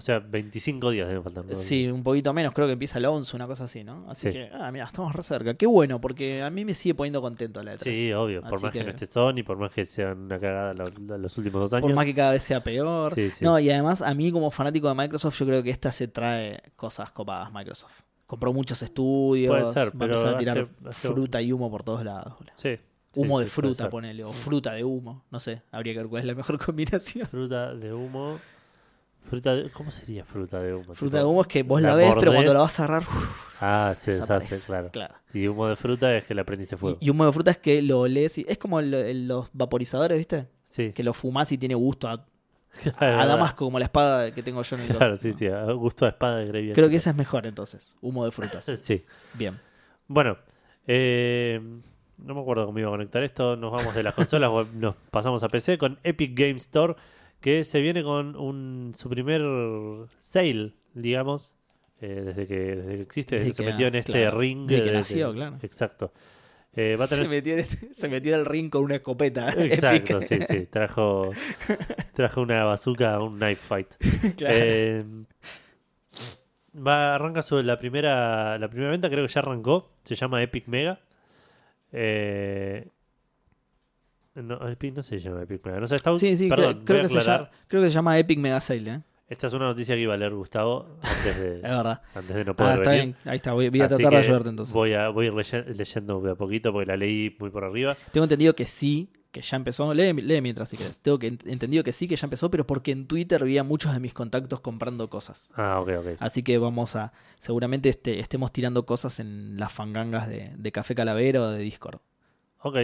O 0.00 0.02
sea, 0.02 0.18
25 0.18 0.90
días 0.90 1.06
deben 1.08 1.22
faltar. 1.22 1.44
¿no? 1.44 1.54
Sí, 1.54 1.86
un 1.86 2.02
poquito 2.02 2.32
menos, 2.32 2.54
creo 2.54 2.66
que 2.66 2.72
empieza 2.72 2.98
el 2.98 3.04
11, 3.04 3.36
una 3.36 3.46
cosa 3.46 3.64
así, 3.64 3.84
¿no? 3.84 4.04
Así 4.10 4.28
Sí. 4.28 4.32
que, 4.32 4.50
ah, 4.52 4.72
mira, 4.72 4.86
estamos 4.86 5.14
re 5.14 5.22
cerca. 5.22 5.54
Qué 5.54 5.66
bueno, 5.66 6.00
porque 6.00 6.42
a 6.42 6.48
mí 6.50 6.64
me 6.64 6.72
sigue 6.74 6.94
poniendo 6.94 7.20
contento 7.20 7.62
la 7.62 7.72
de 7.72 7.76
3. 7.78 7.96
Sí, 7.96 8.12
obvio. 8.12 8.40
Por 8.42 8.54
Así 8.54 8.62
más 8.64 8.72
que... 8.72 8.78
que- 8.78 8.84
no 8.84 8.90
esté 8.90 9.06
Sony, 9.06 9.42
por 9.46 9.58
más 9.58 9.72
que 9.72 9.84
sean 9.84 10.18
una 10.18 10.40
cagada 10.40 10.72
lo- 10.74 10.84
lo- 11.06 11.18
los 11.18 11.36
últimos 11.38 11.60
dos 11.60 11.72
años. 11.74 11.82
Por 11.86 11.94
más 11.94 12.04
que 12.06 12.14
cada 12.14 12.32
vez 12.32 12.42
sea 12.42 12.60
peor. 12.64 13.14
Sí, 13.14 13.30
sí. 13.30 13.44
No, 13.44 13.58
y 13.58 13.68
además, 13.70 14.02
a 14.02 14.14
mí 14.14 14.32
como 14.32 14.50
fanático 14.50 14.88
de 14.88 14.94
Microsoft, 14.94 15.38
yo 15.38 15.46
creo 15.46 15.62
que 15.62 15.70
esta 15.70 15.92
se 15.92 16.08
trae 16.08 16.60
cosas 16.76 17.12
copadas, 17.12 17.52
Microsoft. 17.52 18.00
Compró 18.26 18.52
muchos 18.52 18.82
estudios, 18.82 19.50
Puede 19.50 19.72
ser, 19.74 19.88
va 19.88 19.96
a 19.96 19.98
pero 19.98 20.14
empezar 20.14 20.34
a 20.34 20.38
tirar 20.38 20.58
hace- 20.58 20.88
hace- 20.88 21.08
fruta 21.08 21.42
y 21.42 21.52
humo 21.52 21.70
por 21.70 21.82
todos 21.82 22.04
lados. 22.04 22.34
Sí. 22.56 22.78
Humo 23.16 23.40
sí, 23.40 23.44
de 23.44 23.50
fruta, 23.50 23.90
ponele, 23.90 24.22
o 24.22 24.32
fruta 24.32 24.72
de 24.72 24.84
humo. 24.84 25.24
No 25.32 25.40
sé, 25.40 25.62
habría 25.72 25.94
que 25.94 25.98
ver 25.98 26.06
cuál 26.08 26.20
es 26.22 26.26
la 26.28 26.34
mejor 26.36 26.58
combinación. 26.64 27.26
Fruta 27.26 27.74
de 27.74 27.92
humo. 27.92 28.38
Fruta 29.28 29.54
de... 29.54 29.70
¿Cómo 29.70 29.90
sería 29.90 30.24
fruta 30.24 30.60
de 30.60 30.74
humo? 30.74 30.94
Fruta 30.94 31.18
de 31.18 31.24
humo 31.24 31.40
es 31.42 31.46
que 31.46 31.62
vos 31.62 31.80
la, 31.80 31.90
la 31.90 31.94
ves, 31.94 32.14
pero 32.18 32.32
cuando 32.32 32.52
la 32.52 32.60
vas 32.60 32.80
a 32.80 32.84
agarrar, 32.84 33.02
uf, 33.02 33.46
Ah, 33.60 33.94
se 33.96 34.10
desaparece. 34.12 34.54
deshace, 34.56 34.90
claro. 34.90 35.14
Y 35.34 35.46
humo 35.46 35.68
de 35.68 35.76
fruta 35.76 36.16
es 36.16 36.24
que 36.24 36.34
le 36.34 36.44
prendiste 36.44 36.76
fuego. 36.76 36.96
Y, 37.00 37.06
y 37.06 37.10
humo 37.10 37.26
de 37.26 37.32
fruta 37.32 37.50
es 37.52 37.58
que 37.58 37.82
lo 37.82 38.00
olés 38.00 38.38
y 38.38 38.46
es 38.48 38.58
como 38.58 38.80
los 38.80 39.50
vaporizadores, 39.52 40.16
¿viste? 40.18 40.48
sí. 40.68 40.92
Que 40.92 41.02
lo 41.02 41.12
fumás 41.12 41.52
y 41.52 41.58
tiene 41.58 41.74
gusto 41.74 42.08
a, 42.08 42.24
a. 42.98 43.26
Damasco, 43.26 43.64
como 43.66 43.78
la 43.78 43.84
espada 43.84 44.30
que 44.32 44.42
tengo 44.42 44.62
yo 44.62 44.76
en 44.76 44.82
el 44.82 44.96
Claro, 44.96 45.18
sí, 45.18 45.32
¿no? 45.32 45.38
sí. 45.38 45.46
a 45.48 45.64
Gusto 45.72 46.06
a 46.06 46.08
espada 46.08 46.36
de 46.38 46.46
Grey 46.46 46.72
Creo 46.72 46.88
que 46.88 46.96
ese 46.96 47.10
es 47.10 47.16
mejor 47.16 47.46
entonces. 47.46 47.94
Humo 48.00 48.24
de 48.24 48.30
frutas. 48.32 48.64
Sí. 48.82 49.04
Bien. 49.34 49.60
Bueno, 50.08 50.38
eh, 50.86 51.60
no 52.18 52.34
me 52.34 52.40
acuerdo 52.40 52.66
cómo 52.66 52.78
iba 52.78 52.88
a 52.88 52.92
conectar 52.92 53.22
esto. 53.22 53.56
Nos 53.56 53.70
vamos 53.72 53.94
de 53.94 54.02
las 54.02 54.14
consolas, 54.14 54.50
nos 54.74 54.94
pasamos 55.10 55.42
a 55.42 55.48
PC 55.48 55.78
con 55.78 55.98
Epic 56.02 56.32
Game 56.38 56.56
Store, 56.56 56.94
que 57.40 57.64
se 57.64 57.80
viene 57.80 58.02
con 58.02 58.36
un, 58.36 58.92
su 58.96 59.08
primer 59.08 59.42
sale, 60.20 60.72
digamos, 60.94 61.52
eh, 62.00 62.22
desde, 62.26 62.46
que, 62.46 62.54
desde 62.76 62.96
que 62.96 63.02
existe, 63.02 63.34
desde 63.36 63.48
Desde 63.48 63.50
que 63.50 63.56
se 63.56 63.64
que- 63.64 63.70
metió 63.72 63.86
en 63.88 63.94
este 63.94 64.12
claro, 64.12 64.38
ring. 64.38 64.66
desde 64.66 64.78
que 64.82 64.84
de- 64.86 64.92
de- 64.92 64.98
nació, 64.98 65.32
claro. 65.34 65.56
Exacto. 65.62 66.12
Eh, 66.72 66.94
va 66.96 67.04
a 67.06 67.08
tener 67.08 67.26
Se, 67.26 67.30
metió 67.32 67.58
en, 67.58 67.64
se 67.94 68.08
metió 68.08 68.32
en 68.34 68.40
el 68.40 68.46
ring 68.46 68.70
con 68.70 68.84
una 68.84 68.94
escopeta. 68.96 69.50
Exacto, 69.58 70.20
sí, 70.20 70.38
sí. 70.48 70.66
Trajo, 70.70 71.32
trajo 72.14 72.40
una 72.42 72.62
bazooka 72.64 73.14
a 73.14 73.22
un 73.22 73.38
knife 73.38 73.56
fight. 73.56 73.88
Claro. 74.36 74.54
Eh, 74.56 75.04
va, 76.74 77.14
arranca 77.16 77.42
sobre 77.42 77.64
la 77.64 77.78
primera, 77.78 78.58
la 78.58 78.68
primera 78.68 78.90
venta, 78.90 79.10
creo 79.10 79.26
que 79.26 79.32
ya 79.32 79.40
arrancó. 79.40 79.90
Se 80.04 80.14
llama 80.14 80.42
Epic 80.42 80.68
Mega. 80.68 81.00
Eh, 81.92 82.86
no, 84.34 84.68
Epic 84.68 84.94
no 84.96 85.02
se 85.02 85.18
llama 85.18 85.42
Epic 85.42 85.64
Mega. 85.64 85.80
No 85.80 85.86
sé, 85.86 85.96
está, 85.96 86.16
Sí, 86.16 86.36
sí, 86.36 86.48
perdón, 86.48 86.82
creo, 86.84 87.02
que 87.02 87.08
se 87.08 87.20
llama, 87.20 87.50
creo 87.66 87.82
que 87.82 87.88
se 87.88 87.94
llama 87.94 88.18
Epic 88.18 88.38
Mega 88.38 88.60
Sale, 88.60 88.90
¿eh? 88.90 89.00
Esta 89.28 89.46
es 89.46 89.52
una 89.52 89.66
noticia 89.66 89.94
que 89.94 90.00
iba 90.00 90.14
a 90.14 90.16
leer 90.16 90.34
Gustavo 90.34 90.96
antes 91.02 91.38
de, 91.40 91.56
Es 91.62 91.62
verdad. 91.62 92.02
antes 92.16 92.34
de 92.34 92.44
no 92.44 92.56
poder 92.56 92.72
Ah, 92.72 92.74
está 92.76 92.90
venir. 92.90 93.04
bien. 93.04 93.16
Ahí 93.24 93.36
está. 93.36 93.52
Voy, 93.52 93.68
voy 93.68 93.80
a 93.82 93.88
tratar 93.88 94.10
de 94.10 94.16
ayudarte 94.18 94.48
entonces. 94.48 94.74
Voy 94.74 94.92
a, 94.94 95.08
voy 95.10 95.26
a 95.26 95.28
ir 95.28 95.34
leye- 95.34 95.64
leyendo 95.76 96.20
de 96.20 96.32
a 96.32 96.34
poquito 96.34 96.72
porque 96.72 96.86
la 96.86 96.96
leí 96.96 97.36
muy 97.38 97.48
por 97.50 97.62
arriba. 97.64 97.96
Tengo 98.10 98.24
entendido 98.24 98.56
que 98.56 98.66
sí, 98.66 99.08
que 99.30 99.40
ya 99.40 99.56
empezó. 99.56 99.94
Lee, 99.94 100.12
lee 100.14 100.40
mientras 100.40 100.68
si 100.68 100.76
querés. 100.76 100.98
Tengo 100.98 101.20
que 101.20 101.30
ent- 101.32 101.48
entendido 101.48 101.84
que 101.84 101.92
sí, 101.92 102.08
que 102.08 102.16
ya 102.16 102.26
empezó, 102.26 102.50
pero 102.50 102.66
porque 102.66 102.90
en 102.90 103.06
Twitter 103.06 103.44
vi 103.44 103.56
a 103.58 103.62
muchos 103.62 103.92
de 103.92 104.00
mis 104.00 104.12
contactos 104.14 104.60
comprando 104.62 105.08
cosas. 105.08 105.46
Ah, 105.54 105.78
ok, 105.80 105.88
ok. 106.00 106.06
Así 106.18 106.42
que 106.42 106.58
vamos 106.58 106.96
a. 106.96 107.12
Seguramente 107.38 107.88
este, 107.88 108.18
estemos 108.18 108.50
tirando 108.52 108.84
cosas 108.84 109.20
en 109.20 109.56
las 109.60 109.72
fangangas 109.72 110.28
de, 110.28 110.50
de 110.56 110.72
Café 110.72 110.96
Calavera 110.96 111.40
o 111.42 111.50
de 111.50 111.60
Discord. 111.60 112.00
Ok. 112.62 112.76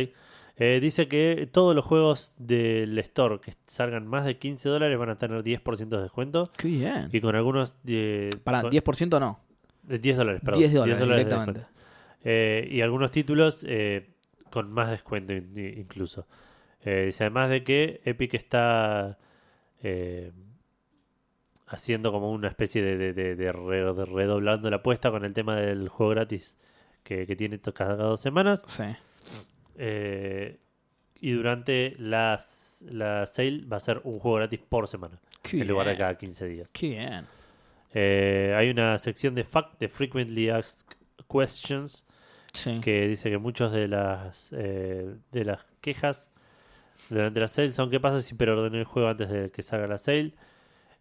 Eh, 0.58 0.80
dice 0.80 1.06
que 1.06 1.46
todos 1.52 1.74
los 1.76 1.84
juegos 1.84 2.32
del 2.38 2.98
store 3.00 3.40
que 3.40 3.52
salgan 3.66 4.06
más 4.06 4.24
de 4.24 4.38
15 4.38 4.68
dólares 4.70 4.98
van 4.98 5.10
a 5.10 5.18
tener 5.18 5.42
10% 5.42 5.96
de 5.96 6.02
descuento. 6.02 6.50
Qué 6.56 6.68
bien. 6.68 7.08
Y 7.12 7.20
con 7.20 7.36
algunos. 7.36 7.74
eh, 7.86 8.30
Pará, 8.42 8.62
con- 8.62 8.70
10% 8.70 9.20
no. 9.20 9.38
de 9.82 9.98
10 9.98 10.16
dólares, 10.16 10.40
perdón. 10.44 10.60
10 10.60 10.72
dólares, 10.72 11.08
directamente. 11.08 11.60
Eh, 12.24 12.68
y 12.70 12.80
algunos 12.80 13.10
títulos 13.10 13.64
eh, 13.68 14.08
con 14.50 14.72
más 14.72 14.90
descuento 14.90 15.34
in- 15.34 15.52
in- 15.58 15.78
incluso. 15.78 16.26
Eh, 16.82 17.04
dice 17.06 17.24
además 17.24 17.50
de 17.50 17.62
que 17.62 18.00
Epic 18.04 18.32
está 18.34 19.18
eh, 19.82 20.32
haciendo 21.66 22.12
como 22.12 22.30
una 22.30 22.48
especie 22.48 22.82
de, 22.82 22.96
de- 22.96 23.12
de- 23.12 23.36
de 23.36 23.52
re- 23.52 23.92
de 23.92 24.04
redoblando 24.06 24.70
la 24.70 24.76
apuesta 24.76 25.10
con 25.10 25.24
el 25.24 25.32
tema 25.34 25.56
del 25.56 25.88
juego 25.88 26.10
gratis 26.12 26.56
que, 27.02 27.26
que 27.26 27.36
tiene 27.36 27.60
cada 27.60 27.96
dos 27.96 28.20
semanas. 28.20 28.62
Sí. 28.66 28.84
Eh, 29.78 30.58
y 31.20 31.32
durante 31.32 31.94
las, 31.98 32.84
la 32.88 33.26
sale 33.26 33.64
va 33.66 33.78
a 33.78 33.80
ser 33.80 34.00
un 34.04 34.18
juego 34.18 34.36
gratis 34.36 34.60
por 34.68 34.86
semana, 34.88 35.18
Qué 35.42 35.60
en 35.60 35.68
lugar 35.68 35.86
de 35.88 35.96
cada 35.96 36.16
15 36.16 36.46
días. 36.46 36.72
Qué 36.72 36.88
bien. 36.90 37.26
Eh, 37.94 38.54
hay 38.56 38.68
una 38.70 38.98
sección 38.98 39.34
de 39.34 39.44
FAQ, 39.44 39.78
de 39.78 39.88
Frequently 39.88 40.50
Asked 40.50 40.96
Questions, 41.30 42.04
Sí. 42.52 42.80
que 42.82 43.06
dice 43.08 43.30
que 43.30 43.36
muchas 43.38 43.70
de 43.72 43.86
las 43.88 44.50
eh, 44.56 45.14
de 45.30 45.44
las 45.44 45.64
quejas 45.82 46.30
durante 47.10 47.38
la 47.40 47.48
sale 47.48 47.70
son 47.72 47.90
qué 47.90 48.00
pasa 48.00 48.22
si 48.22 48.34
preordené 48.34 48.78
el 48.78 48.84
juego 48.84 49.08
antes 49.08 49.28
de 49.28 49.50
que 49.50 49.62
salga 49.62 49.86
la 49.86 49.98
sale. 49.98 50.32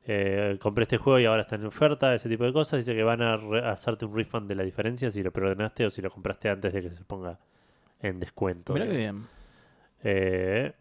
Eh, 0.08 0.58
compré 0.62 0.84
este 0.84 0.98
juego 0.98 1.18
y 1.20 1.26
ahora 1.26 1.42
está 1.44 1.56
en 1.56 1.66
oferta, 1.66 2.14
ese 2.14 2.30
tipo 2.30 2.44
de 2.44 2.54
cosas. 2.54 2.80
Dice 2.80 2.94
que 2.94 3.04
van 3.04 3.22
a 3.22 3.36
hacerte 3.72 4.06
un 4.06 4.16
refund 4.16 4.48
de 4.48 4.56
la 4.56 4.64
diferencia 4.64 5.10
si 5.10 5.24
lo 5.24 5.32
preordenaste 5.32 5.86
o 5.86 5.90
si 5.90 6.02
lo 6.02 6.10
compraste 6.12 6.50
antes 6.50 6.72
de 6.74 6.82
que 6.82 6.92
se 6.92 7.04
ponga 7.06 7.40
en 8.08 8.20
descuento. 8.20 8.74
Mirá 8.74 8.88
qué 8.88 8.98
bien. 8.98 9.28
Eh, 10.04 10.74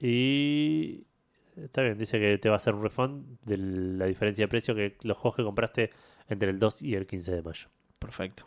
y 0.00 1.04
está 1.56 1.82
bien, 1.82 1.98
dice 1.98 2.18
que 2.18 2.38
te 2.38 2.48
va 2.48 2.54
a 2.54 2.58
hacer 2.58 2.74
un 2.74 2.82
refund 2.82 3.38
de 3.44 3.56
la 3.58 4.06
diferencia 4.06 4.44
de 4.44 4.48
precio 4.48 4.74
que 4.74 4.96
los 5.02 5.16
juegos 5.16 5.36
que 5.36 5.44
compraste 5.44 5.90
entre 6.28 6.50
el 6.50 6.58
2 6.58 6.82
y 6.82 6.94
el 6.94 7.06
15 7.06 7.32
de 7.34 7.42
mayo. 7.42 7.68
Perfecto. 7.98 8.44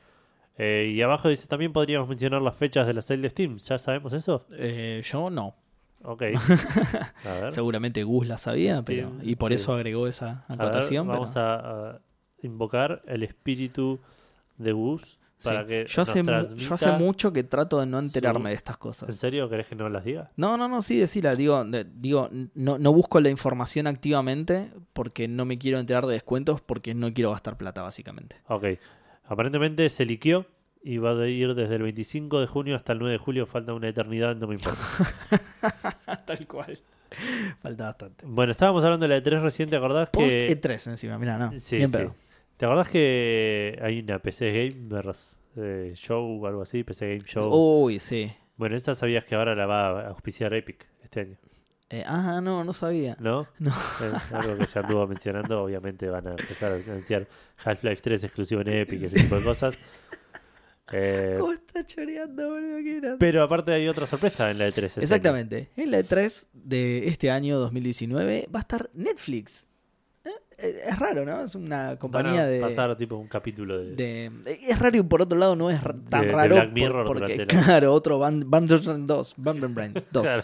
Eh, 0.58 0.92
y 0.94 1.02
abajo 1.02 1.28
dice 1.30 1.48
también 1.48 1.74
podríamos 1.74 2.08
mencionar 2.08 2.42
las 2.42 2.56
fechas 2.56 2.86
de 2.88 2.94
la 2.94 3.02
sale 3.02 3.22
de 3.22 3.30
Steam. 3.30 3.58
¿Ya 3.58 3.78
sabemos 3.78 4.14
eso? 4.14 4.46
Eh, 4.52 5.02
yo 5.04 5.30
no. 5.30 5.56
Ok. 6.04 6.24
A 7.26 7.34
ver. 7.34 7.52
Seguramente 7.52 8.04
Gus 8.04 8.28
la 8.28 8.38
sabía, 8.38 8.82
pero 8.84 9.12
y 9.22 9.36
por 9.36 9.52
sí. 9.52 9.56
eso 9.56 9.74
agregó 9.74 10.08
esa 10.08 10.46
A 10.48 10.56
ver, 10.56 10.68
acotación. 10.68 11.06
pero- 11.08 11.14
vamos 11.20 11.38
a, 11.38 11.90
a 11.96 12.00
invocar 12.44 13.02
el 13.08 13.24
espíritu 13.24 14.00
de 14.58 14.72
Gus 14.72 15.20
para 15.44 15.62
Sí. 15.64 15.68
que 15.68 15.86
yo, 15.88 16.02
hace 16.02 16.24
transmita- 16.24 16.56
yo 16.56 16.74
hace 16.74 16.92
mucho 16.92 17.34
que 17.34 17.44
trato 17.44 17.80
de 17.80 17.86
no 17.86 18.00
enterarme 18.00 18.50
de 18.52 18.56
estas 18.56 18.76
¿En 18.76 18.80
cosas. 18.80 19.16
serio 19.16 19.50
querés 19.50 19.68
que 19.68 19.76
no 19.76 19.90
las 19.90 20.04
diga? 20.06 20.32
No, 20.38 20.58
no, 20.58 20.68
no, 20.68 20.82
sí, 20.82 20.98
decila. 20.98 21.36
Digo, 21.36 21.64
digo 21.96 22.30
no, 22.56 22.78
no 22.78 22.94
busco 22.94 23.20
la 23.20 23.30
información 23.30 23.88
activamente 23.88 24.72
porque 24.94 25.28
no 25.28 25.46
me 25.46 25.58
quiero 25.58 25.80
enterar 25.80 26.06
de 26.06 26.14
descuentos 26.14 26.62
porque 26.62 26.94
no 26.94 27.14
quiero 27.14 27.32
gastar 27.32 27.58
plata, 27.58 27.82
básicamente. 27.82 28.38
Ok. 28.48 28.66
Aparentemente 29.26 29.88
se 29.90 30.06
liqueó 30.06 30.46
y 30.84 30.98
va 30.98 31.12
a 31.12 31.28
ir 31.28 31.54
desde 31.54 31.76
el 31.76 31.84
25 31.84 32.40
de 32.42 32.48
junio 32.48 32.76
hasta 32.76 32.94
el 32.94 33.00
9 33.00 33.14
de 33.14 33.18
julio. 33.20 33.46
Falta 33.46 33.74
una 33.74 33.88
eternidad, 33.88 34.36
no 34.36 34.48
me 34.48 34.56
importa. 34.56 34.80
Tal 36.26 36.48
cual. 36.48 36.80
Falta 37.60 37.84
bastante. 37.86 38.26
bueno, 38.26 38.52
estábamos 38.52 38.84
hablando 38.84 39.06
de 39.08 39.10
la 39.20 39.22
E3 39.24 39.42
recién, 39.42 39.70
¿te 39.70 39.76
acordás 39.76 40.10
Post 40.10 40.28
que... 40.30 40.48
E3 40.62 40.92
encima, 40.92 41.18
mira, 41.18 41.38
no. 41.38 41.52
Sí, 41.60 41.76
bien 41.78 41.90
sí. 41.92 41.98
pedo. 41.98 42.16
¿Te 42.62 42.68
acordás 42.68 42.90
que 42.90 43.80
hay 43.82 44.02
una 44.02 44.20
PC 44.20 44.52
Gamers 44.52 45.36
eh, 45.56 45.94
Show 45.96 46.44
o 46.44 46.46
algo 46.46 46.62
así? 46.62 46.84
PC 46.84 47.08
Game 47.08 47.28
Show. 47.28 47.50
Uy, 47.52 48.00
sí. 48.00 48.32
Bueno, 48.56 48.76
esa 48.76 48.94
sabías 48.94 49.26
que 49.26 49.34
ahora 49.34 49.56
la 49.56 49.66
va 49.66 50.02
a 50.02 50.08
auspiciar 50.10 50.54
Epic 50.54 50.86
este 51.04 51.22
año, 51.22 51.38
Eh, 51.90 52.04
ah, 52.06 52.40
no, 52.40 52.64
no 52.64 52.72
sabía. 52.72 53.18
¿no? 53.20 53.48
No. 53.58 53.72
Es 54.06 54.32
algo 54.32 54.56
que 54.58 54.68
se 54.68 54.78
anduvo 54.78 55.08
mencionando. 55.08 55.60
Obviamente 55.60 56.08
van 56.08 56.28
a 56.28 56.32
empezar 56.34 56.74
a 56.74 56.76
anunciar 56.76 57.28
Half-Life 57.66 58.04
3 58.04 58.26
exclusivo 58.26 58.62
en 58.62 58.68
Epic 58.68 59.02
y 59.02 59.06
ese 59.06 59.22
tipo 59.22 59.38
de 59.38 59.44
cosas. 59.44 59.76
Eh, 60.94 61.38
¿Cómo 61.40 61.54
está 61.54 61.86
choreando, 61.86 62.50
boludo? 62.50 63.18
Pero 63.18 63.44
aparte 63.44 63.72
hay 63.72 63.88
otra 63.88 64.06
sorpresa 64.06 64.52
en 64.52 64.58
la 64.58 64.68
E3. 64.68 64.84
este 64.84 65.00
año. 65.00 65.04
Exactamente. 65.04 65.70
En 65.78 65.90
la 65.90 66.02
E3 66.02 66.48
de 66.52 67.08
este 67.08 67.32
año 67.32 67.58
2019 67.60 68.50
va 68.54 68.60
a 68.60 68.62
estar 68.62 68.90
Netflix. 68.94 69.66
¿Eh? 70.26 70.30
Eh, 70.62 70.76
Es 70.90 71.00
raro, 71.00 71.26
¿no? 71.26 71.44
Es 71.44 71.56
una 71.56 71.98
compañía 71.98 72.42
a 72.44 72.46
de, 72.48 72.60
pasar 72.62 72.96
tipo 72.98 73.16
un 73.18 73.28
capítulo 73.28 73.78
de... 73.80 73.96
de- 73.96 74.26
eh, 74.46 74.60
Es 74.70 74.80
raro 74.80 74.98
y 74.98 75.04
por 75.04 75.22
otro 75.22 75.38
lado 75.38 75.56
no 75.56 75.70
es 75.70 75.82
tan 76.10 76.22
De- 76.22 76.28
de 76.28 76.34
raro 76.34 76.56
Black 76.56 76.66
por- 76.68 76.74
Mirror 76.74 77.06
porque, 77.06 77.34
durante 77.36 77.56
la- 77.56 77.64
claro, 77.64 77.94
otro 77.94 78.20
Band- 78.20 78.46
Bandersnatch 78.48 79.00
2, 79.06 79.34
Bandersnatch 79.38 80.04
2. 80.12 80.24
Claro. 80.24 80.44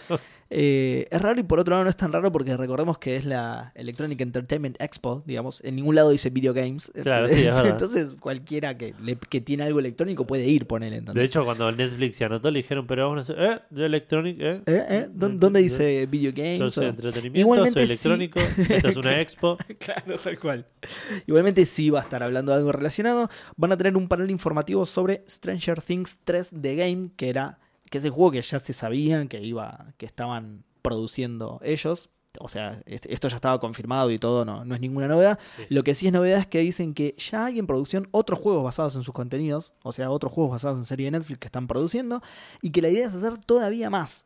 Eh, 0.50 1.06
es 1.10 1.20
raro 1.20 1.38
y 1.38 1.42
por 1.42 1.60
otro 1.60 1.72
lado 1.74 1.84
no 1.84 1.90
es 1.90 1.96
tan 1.98 2.10
raro 2.10 2.32
porque 2.32 2.56
recordemos 2.56 2.96
que 2.96 3.16
es 3.16 3.26
la 3.26 3.70
Electronic 3.74 4.18
Entertainment 4.22 4.80
Expo, 4.80 5.22
digamos. 5.26 5.60
En 5.62 5.76
ningún 5.76 5.94
lado 5.94 6.08
dice 6.08 6.30
video 6.30 6.54
games. 6.54 6.90
Claro, 7.02 7.28
sí. 7.28 7.46
Entonces 7.66 8.14
cualquiera 8.18 8.76
que, 8.78 8.94
le- 9.02 9.16
que 9.18 9.42
tiene 9.42 9.64
algo 9.64 9.78
electrónico 9.78 10.26
puede 10.26 10.46
ir, 10.46 10.66
ponele. 10.66 10.92
De 10.92 10.98
¿entendés? 11.00 11.24
hecho, 11.26 11.44
cuando 11.44 11.70
Netflix 11.70 12.16
se 12.16 12.24
anotó, 12.24 12.50
le 12.50 12.60
dijeron, 12.60 12.86
pero 12.86 13.08
vamos 13.08 13.28
a 13.28 13.32
hacer, 13.34 13.44
¿eh? 13.44 13.60
De 13.68 13.84
Electronic, 13.86 14.36
¿eh? 14.40 14.62
¿Eh? 14.64 14.84
¿Eh? 14.88 15.08
¿Dó- 15.12 15.28
¿Dónde 15.28 15.60
dice 15.60 16.06
video 16.06 16.32
games? 16.34 16.58
Yo 16.60 16.70
soy 16.70 16.86
o- 16.86 16.88
entretenimiento, 16.88 17.40
Igualmente 17.40 17.80
soy 17.80 17.86
sí. 17.86 17.92
electrónico, 17.92 18.40
esta 18.40 18.88
es 18.88 18.96
una 18.96 19.20
expo. 19.20 19.58
Claro, 19.78 20.07
tal 20.22 20.38
cual. 20.38 20.66
Igualmente 21.26 21.64
sí 21.66 21.90
va 21.90 22.00
a 22.00 22.02
estar 22.02 22.22
hablando 22.22 22.52
de 22.52 22.58
algo 22.58 22.72
relacionado. 22.72 23.28
Van 23.56 23.72
a 23.72 23.76
tener 23.76 23.96
un 23.96 24.08
panel 24.08 24.30
informativo 24.30 24.86
sobre 24.86 25.24
Stranger 25.28 25.82
Things 25.82 26.18
3 26.24 26.54
The 26.60 26.74
Game, 26.76 27.10
que 27.16 27.28
era 27.28 27.58
que 27.90 27.98
es 27.98 28.04
el 28.04 28.10
juego 28.10 28.32
que 28.32 28.42
ya 28.42 28.58
se 28.58 28.72
sabían 28.72 29.28
que 29.28 29.42
iba 29.42 29.86
que 29.96 30.06
estaban 30.06 30.64
produciendo 30.82 31.58
ellos. 31.62 32.10
O 32.40 32.48
sea, 32.48 32.82
est- 32.86 33.06
esto 33.06 33.26
ya 33.28 33.36
estaba 33.36 33.58
confirmado 33.58 34.10
y 34.10 34.18
todo, 34.18 34.44
no, 34.44 34.64
no 34.64 34.74
es 34.74 34.80
ninguna 34.80 35.08
novedad. 35.08 35.38
Sí. 35.56 35.64
Lo 35.70 35.82
que 35.82 35.94
sí 35.94 36.06
es 36.06 36.12
novedad 36.12 36.38
es 36.40 36.46
que 36.46 36.58
dicen 36.60 36.92
que 36.94 37.14
ya 37.18 37.46
hay 37.46 37.58
en 37.58 37.66
producción 37.66 38.06
otros 38.10 38.38
juegos 38.38 38.62
basados 38.62 38.94
en 38.96 39.02
sus 39.02 39.14
contenidos, 39.14 39.72
o 39.82 39.92
sea, 39.92 40.10
otros 40.10 40.32
juegos 40.32 40.52
basados 40.52 40.76
en 40.78 40.84
serie 40.84 41.06
de 41.06 41.12
Netflix 41.12 41.38
que 41.40 41.48
están 41.48 41.66
produciendo, 41.66 42.22
y 42.60 42.70
que 42.70 42.82
la 42.82 42.90
idea 42.90 43.06
es 43.08 43.14
hacer 43.14 43.38
todavía 43.38 43.88
más. 43.90 44.24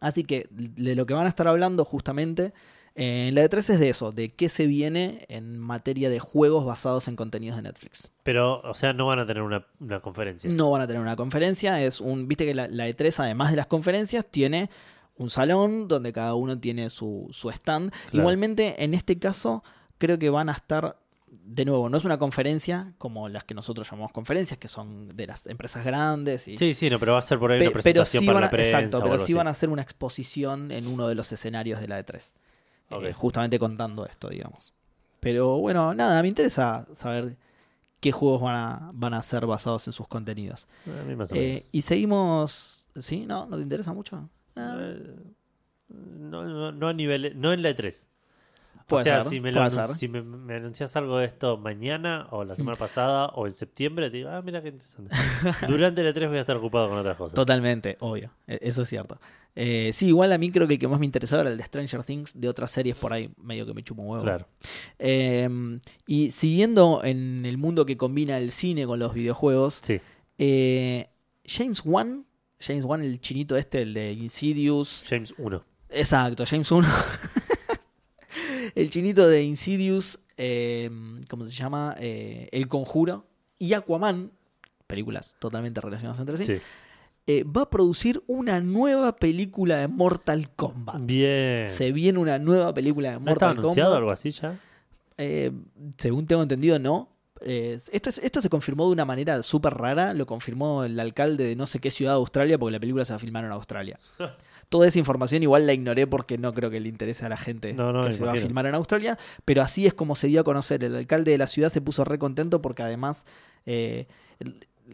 Así 0.00 0.24
que 0.24 0.46
de 0.50 0.94
lo 0.94 1.04
que 1.06 1.14
van 1.14 1.26
a 1.26 1.28
estar 1.28 1.48
hablando 1.48 1.84
justamente 1.84 2.52
eh, 2.96 3.28
en 3.28 3.34
la 3.34 3.44
E3 3.44 3.58
es 3.58 3.78
de 3.80 3.88
eso, 3.90 4.10
de 4.10 4.30
qué 4.30 4.48
se 4.48 4.66
viene 4.66 5.24
en 5.28 5.58
materia 5.58 6.10
de 6.10 6.18
juegos 6.18 6.64
basados 6.64 7.06
en 7.08 7.16
contenidos 7.16 7.56
de 7.56 7.62
Netflix. 7.62 8.10
Pero, 8.22 8.60
o 8.62 8.74
sea, 8.74 8.92
no 8.92 9.06
van 9.06 9.18
a 9.20 9.26
tener 9.26 9.42
una, 9.42 9.66
una 9.80 10.00
conferencia. 10.00 10.50
No 10.50 10.70
van 10.70 10.82
a 10.82 10.86
tener 10.86 11.00
una 11.02 11.16
conferencia, 11.16 11.80
es 11.82 12.00
un, 12.00 12.26
viste 12.26 12.44
que 12.46 12.54
la, 12.54 12.66
la 12.68 12.88
E3 12.88 13.20
además 13.20 13.50
de 13.50 13.56
las 13.56 13.66
conferencias 13.66 14.24
tiene 14.30 14.70
un 15.18 15.30
salón 15.30 15.88
donde 15.88 16.12
cada 16.12 16.34
uno 16.34 16.58
tiene 16.58 16.90
su, 16.90 17.28
su 17.32 17.50
stand. 17.50 17.90
Claro. 17.90 18.18
Igualmente, 18.18 18.82
en 18.84 18.92
este 18.94 19.18
caso, 19.18 19.62
creo 19.98 20.18
que 20.18 20.28
van 20.28 20.48
a 20.50 20.52
estar, 20.52 20.98
de 21.26 21.64
nuevo, 21.64 21.88
no 21.88 21.96
es 21.96 22.04
una 22.04 22.18
conferencia 22.18 22.92
como 22.98 23.28
las 23.30 23.44
que 23.44 23.54
nosotros 23.54 23.88
llamamos 23.90 24.12
conferencias, 24.12 24.58
que 24.58 24.68
son 24.68 25.08
de 25.16 25.26
las 25.26 25.46
empresas 25.46 25.84
grandes. 25.86 26.48
Y, 26.48 26.58
Sí, 26.58 26.74
sí, 26.74 26.90
no, 26.90 26.98
pero 26.98 27.12
va 27.12 27.18
a 27.20 27.22
ser 27.22 27.38
por 27.38 27.50
ahí 27.52 27.58
Pe- 27.60 27.64
una 27.68 27.72
pero 27.72 27.82
presentación 27.82 28.20
sí 28.22 28.26
para 28.26 28.34
van 28.34 28.42
a, 28.44 28.46
la 28.46 28.50
prensa. 28.50 28.78
exacto, 28.80 29.02
pero 29.02 29.18
sí 29.18 29.24
así. 29.24 29.32
van 29.34 29.46
a 29.46 29.50
hacer 29.50 29.68
una 29.70 29.82
exposición 29.82 30.70
en 30.70 30.86
uno 30.86 31.08
de 31.08 31.14
los 31.14 31.32
escenarios 31.32 31.80
de 31.80 31.88
la 31.88 31.98
E3. 32.04 32.32
Eh, 32.90 33.12
justamente 33.12 33.58
contando 33.58 34.06
esto, 34.06 34.28
digamos. 34.28 34.72
Pero 35.20 35.58
bueno, 35.58 35.92
nada, 35.94 36.22
me 36.22 36.28
interesa 36.28 36.86
saber 36.92 37.36
qué 38.00 38.12
juegos 38.12 38.40
van 38.42 38.54
a, 38.54 38.90
van 38.94 39.14
a 39.14 39.22
ser 39.22 39.46
basados 39.46 39.86
en 39.86 39.92
sus 39.92 40.06
contenidos. 40.06 40.68
A 40.86 41.02
mí 41.04 41.16
más 41.16 41.32
o 41.32 41.34
Eh, 41.34 41.38
menos. 41.54 41.64
y 41.72 41.82
seguimos. 41.82 42.86
¿Sí? 42.98 43.26
¿No? 43.26 43.46
¿No 43.46 43.56
te 43.56 43.62
interesa 43.62 43.92
mucho? 43.92 44.28
Ah, 44.54 44.76
Eh, 44.78 45.14
No, 45.88 46.44
no, 46.44 46.72
no 46.72 46.88
a 46.88 46.92
nivel, 46.92 47.40
no 47.40 47.52
en 47.52 47.62
la 47.62 47.70
E3. 47.70 48.06
O 48.88 49.02
sea, 49.02 49.22
ser, 49.22 49.30
si, 49.30 49.40
me, 49.40 49.52
puede 49.52 49.70
ser. 49.70 49.94
si 49.96 50.06
me, 50.08 50.22
me 50.22 50.54
anuncias 50.54 50.94
algo 50.94 51.18
de 51.18 51.26
esto 51.26 51.56
mañana 51.58 52.28
o 52.30 52.44
la 52.44 52.54
semana 52.54 52.76
pasada 52.76 53.26
o 53.34 53.46
en 53.46 53.52
septiembre, 53.52 54.10
te 54.10 54.18
digo, 54.18 54.28
ah, 54.30 54.42
mira 54.42 54.62
qué 54.62 54.68
interesante. 54.68 55.14
Durante 55.66 56.02
la 56.04 56.10
E3 56.10 56.28
voy 56.28 56.38
a 56.38 56.40
estar 56.42 56.56
ocupado 56.56 56.88
con 56.88 56.98
otras 56.98 57.16
cosas. 57.16 57.34
Totalmente, 57.34 57.96
obvio. 58.00 58.30
E- 58.46 58.60
Eso 58.62 58.82
es 58.82 58.88
cierto. 58.88 59.18
Eh, 59.56 59.90
sí, 59.92 60.06
igual 60.08 60.32
a 60.32 60.38
mí 60.38 60.52
creo 60.52 60.68
que 60.68 60.74
el 60.74 60.78
que 60.78 60.86
más 60.86 61.00
me 61.00 61.06
interesaba 61.06 61.42
era 61.42 61.50
el 61.50 61.56
de 61.58 61.64
Stranger 61.64 62.04
Things. 62.04 62.38
De 62.40 62.48
otras 62.48 62.70
series 62.70 62.94
por 62.96 63.12
ahí, 63.12 63.28
medio 63.42 63.66
que 63.66 63.74
me 63.74 63.82
chupo 63.82 64.02
un 64.02 64.08
huevo. 64.10 64.22
Claro. 64.22 64.46
Eh, 65.00 65.48
y 66.06 66.30
siguiendo 66.30 67.02
en 67.02 67.44
el 67.44 67.58
mundo 67.58 67.86
que 67.86 67.96
combina 67.96 68.38
el 68.38 68.50
cine 68.52 68.86
con 68.86 68.98
los 69.00 69.14
videojuegos, 69.14 69.80
Sí. 69.82 70.00
eh, 70.38 71.08
James 71.44 71.82
Wan, 71.84 72.24
James 72.60 72.84
Wan, 72.84 73.02
el 73.02 73.20
chinito 73.20 73.56
este, 73.56 73.82
el 73.82 73.94
de 73.94 74.12
Insidious. 74.12 75.04
James 75.08 75.34
1. 75.38 75.62
Exacto, 75.90 76.44
James 76.46 76.70
1. 76.70 76.86
el 78.76 78.90
chinito 78.90 79.26
de 79.26 79.42
Insidious, 79.42 80.20
eh, 80.36 80.88
¿cómo 81.28 81.44
se 81.44 81.50
llama? 81.50 81.96
Eh, 81.98 82.48
el 82.52 82.68
Conjuro 82.68 83.26
y 83.58 83.72
Aquaman, 83.72 84.30
películas 84.86 85.34
totalmente 85.40 85.80
relacionadas 85.80 86.20
entre 86.20 86.36
sí, 86.36 86.44
Sí. 86.46 86.52
eh, 87.26 87.42
va 87.44 87.62
a 87.62 87.70
producir 87.70 88.22
una 88.28 88.60
nueva 88.60 89.16
película 89.16 89.78
de 89.78 89.88
Mortal 89.88 90.50
Kombat. 90.54 91.00
Bien. 91.06 91.66
Se 91.66 91.90
viene 91.90 92.18
una 92.20 92.38
nueva 92.38 92.72
película 92.72 93.12
de 93.12 93.20
¿No 93.20 93.32
estaba 93.32 93.52
Mortal 93.52 93.58
anunciado 93.64 93.90
Kombat. 93.90 93.98
algo 93.98 94.12
así 94.12 94.30
ya? 94.30 94.60
Eh, 95.18 95.50
según 95.96 96.26
tengo 96.26 96.42
entendido, 96.42 96.78
no. 96.78 97.08
Eh, 97.40 97.78
esto, 97.92 98.10
es- 98.10 98.18
esto 98.18 98.40
se 98.40 98.48
confirmó 98.48 98.86
de 98.86 98.92
una 98.92 99.04
manera 99.04 99.42
súper 99.42 99.74
rara. 99.74 100.14
Lo 100.14 100.24
confirmó 100.26 100.84
el 100.84 100.98
alcalde 101.00 101.44
de 101.44 101.56
no 101.56 101.66
sé 101.66 101.78
qué 101.80 101.90
ciudad 101.90 102.12
de 102.12 102.16
Australia, 102.16 102.58
porque 102.58 102.72
la 102.72 102.80
película 102.80 103.04
se 103.04 103.12
va 103.12 103.16
a 103.16 103.20
filmar 103.20 103.44
en 103.44 103.52
Australia. 103.52 103.98
Toda 104.68 104.88
esa 104.88 104.98
información 104.98 105.42
igual 105.42 105.66
la 105.66 105.72
ignoré 105.72 106.06
porque 106.06 106.38
no 106.38 106.52
creo 106.52 106.70
que 106.70 106.80
le 106.80 106.88
interese 106.88 107.24
a 107.24 107.28
la 107.28 107.36
gente 107.36 107.72
No, 107.72 107.92
no, 107.92 108.02
que 108.04 108.12
se 108.12 108.24
va 108.24 108.32
a 108.32 108.36
filmar 108.36 108.66
en 108.66 108.74
Australia. 108.74 109.18
Pero 109.44 109.62
así 109.62 109.86
es 109.86 109.94
como 109.94 110.16
se 110.16 110.26
dio 110.28 110.40
a 110.40 110.44
conocer. 110.44 110.82
El 110.82 110.96
alcalde 110.96 111.30
de 111.30 111.38
la 111.38 111.46
ciudad 111.46 111.70
se 111.70 111.80
puso 111.80 112.04
re 112.04 112.18
contento 112.18 112.60
porque 112.60 112.82
además 112.82 113.26
eh, 113.64 114.06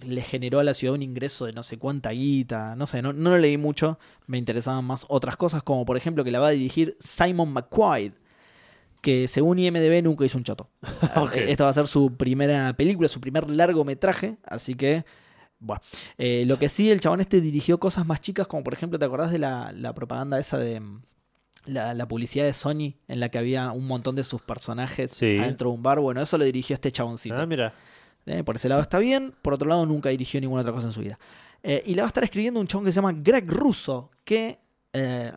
le 0.05 0.23
generó 0.23 0.59
a 0.59 0.65
la 0.65 0.75
ciudad 0.75 0.95
un 0.95 1.03
ingreso 1.03 1.47
de 1.47 1.53
no 1.53 1.63
sé 1.63 1.79
cuánta 1.79 2.11
guita. 2.11 2.77
No 2.77 2.87
sé, 2.87 3.03
no, 3.03 3.13
no 3.13 3.31
lo 3.31 3.39
leí 3.39 3.57
mucho. 3.57 3.99
Me 4.27 4.39
interesaban 4.39 4.85
más 4.85 5.07
otras 5.09 5.37
cosas, 5.37 5.63
como 5.63 5.85
por 5.85 5.97
ejemplo 5.97 6.23
que 6.25 6.31
la 6.31 6.41
va 6.41 6.49
a 6.49 6.51
dirigir 6.53 6.97
Simon 6.99 7.53
McQuaid 7.53 8.13
que 9.03 9.27
según 9.29 9.59
IMDB 9.59 10.03
nunca 10.03 10.25
hizo 10.25 10.39
un 10.39 10.45
choto. 10.45 10.71
Esta 11.35 11.65
va 11.65 11.71
a 11.71 11.75
ser 11.75 11.89
su 11.89 12.17
primera 12.17 12.73
película, 12.75 13.09
su 13.09 13.21
primer 13.21 13.51
largometraje, 13.51 14.37
así 14.45 14.75
que, 14.75 15.05
bueno. 15.63 15.81
Eh, 16.19 16.45
lo 16.47 16.59
que 16.59 16.69
sí, 16.69 16.91
el 16.91 17.01
chabón 17.01 17.21
este 17.21 17.41
dirigió 17.41 17.79
cosas 17.79 18.07
más 18.07 18.21
chicas, 18.21 18.47
como 18.47 18.63
por 18.65 18.73
ejemplo, 18.75 18.99
¿te 18.99 19.05
acordás 19.05 19.31
de 19.33 19.39
la, 19.39 19.73
la 19.73 19.95
propaganda 19.95 20.39
esa 20.39 20.59
de 20.59 20.81
mm, 20.81 21.03
la, 21.67 21.95
la 21.95 22.07
publicidad 22.09 22.45
de 22.45 22.53
Sony, 22.53 22.95
en 23.09 23.21
la 23.21 23.29
que 23.31 23.39
había 23.39 23.71
un 23.73 23.87
montón 23.87 24.17
de 24.17 24.25
sus 24.25 24.43
personajes 24.43 25.13
Sí. 25.13 25.37
adentro 25.39 25.71
de 25.71 25.77
un 25.77 25.83
bar? 25.83 26.01
Bueno, 26.01 26.21
eso 26.21 26.37
lo 26.37 26.45
dirigió 26.45 26.75
este 26.75 26.91
chaboncito. 26.93 27.37
Ah, 27.37 27.47
mira. 27.47 27.75
Eh, 28.27 28.45
por 28.45 28.57
ese 28.57 28.69
lado 28.69 28.83
está 28.83 28.99
bien, 28.99 29.33
por 29.43 29.55
otro 29.55 29.69
lado 29.69 29.85
nunca 29.87 30.09
dirigió 30.11 30.41
ninguna 30.41 30.63
otra 30.63 30.73
cosa 30.73 30.87
en 30.89 30.93
su 30.93 31.01
vida. 31.01 31.19
Eh, 31.65 31.83
y 31.87 31.95
la 31.95 32.03
va 32.03 32.07
a 32.07 32.09
estar 32.09 32.23
escribiendo 32.25 32.61
un 32.61 32.67
chabón 32.67 32.85
que 32.85 32.93
se 32.93 32.97
llama 32.97 33.13
Greg 33.17 33.49
Russo, 33.51 34.11
que, 34.25 34.59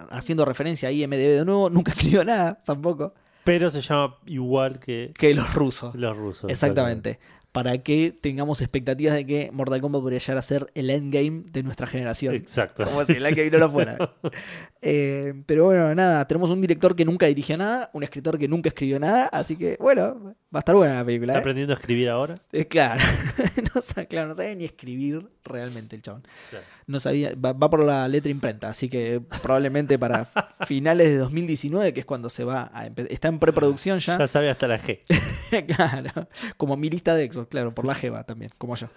haciendo 0.09 0.43
referencia 0.45 0.89
a 0.89 0.91
IMDB 0.91 1.37
de 1.37 1.45
nuevo, 1.45 1.69
nunca 1.69 1.91
escribió 1.97 2.23
nada 2.25 2.61
tampoco, 2.65 3.13
Pero 3.43 3.69
se 3.69 3.81
llama 3.81 4.17
igual 4.25 4.79
que 4.79 5.13
que 5.17 5.33
los 5.33 5.53
rusos. 5.53 5.95
los 5.95 6.15
rusos. 6.17 6.49
Exactamente. 6.49 7.19
Para 7.55 7.77
que 7.77 8.11
tengamos 8.11 8.59
expectativas 8.59 9.13
de 9.13 9.25
que 9.25 9.49
Mortal 9.53 9.79
Kombat 9.79 10.01
podría 10.01 10.19
llegar 10.19 10.37
a 10.37 10.41
ser 10.41 10.69
el 10.75 10.89
endgame 10.89 11.45
de 11.49 11.63
nuestra 11.63 11.87
generación. 11.87 12.35
Exacto. 12.35 12.83
Como 12.83 13.05
si 13.05 13.13
el 13.13 13.25
endgame 13.25 13.49
no 13.49 13.59
lo 13.59 13.71
fuera. 13.71 13.97
Eh, 14.87 15.33
pero 15.47 15.63
bueno, 15.63 15.95
nada, 15.95 16.27
tenemos 16.27 16.51
un 16.51 16.61
director 16.61 16.95
que 16.95 17.05
nunca 17.05 17.25
dirigió 17.25 17.57
nada, 17.57 17.89
un 17.93 18.03
escritor 18.03 18.37
que 18.37 18.47
nunca 18.47 18.69
escribió 18.69 18.99
nada, 18.99 19.25
así 19.25 19.55
que 19.55 19.77
bueno, 19.79 20.35
va 20.55 20.59
a 20.59 20.61
estar 20.61 20.75
buena 20.75 20.95
la 20.95 21.05
película. 21.05 21.33
¿Está 21.33 21.39
¿eh? 21.39 21.41
aprendiendo 21.41 21.73
a 21.73 21.77
escribir 21.77 22.09
ahora? 22.09 22.35
Eh, 22.53 22.65
claro. 22.65 23.03
no, 23.75 23.81
sa- 23.81 24.05
claro, 24.05 24.29
no 24.29 24.35
sabía 24.35 24.55
ni 24.55 24.63
escribir 24.63 25.27
realmente 25.43 25.97
el 25.97 26.01
chabón. 26.01 26.23
Claro. 26.49 26.65
No 26.87 26.99
sabía, 27.01 27.35
va, 27.35 27.51
va 27.53 27.69
por 27.69 27.83
la 27.83 28.07
letra 28.07 28.31
imprenta, 28.31 28.69
así 28.69 28.87
que 28.89 29.21
probablemente 29.41 29.99
para 29.99 30.25
finales 30.65 31.09
de 31.09 31.17
2019, 31.17 31.91
que 31.93 31.99
es 31.99 32.05
cuando 32.05 32.29
se 32.29 32.45
va 32.45 32.71
a 32.73 32.87
empezar. 32.87 33.11
Está 33.11 33.27
en 33.27 33.39
preproducción 33.39 33.99
ya. 33.99 34.17
Ya 34.17 34.27
sabe 34.27 34.49
hasta 34.49 34.67
la 34.67 34.79
G. 34.79 35.01
claro, 35.75 36.29
como 36.55 36.77
mi 36.77 36.89
lista 36.89 37.13
de 37.15 37.29
Xbox, 37.29 37.49
claro, 37.49 37.71
por 37.71 37.85
la 37.85 37.95
Jeva 37.95 38.23
también, 38.23 38.51
como 38.57 38.75
yo. 38.75 38.87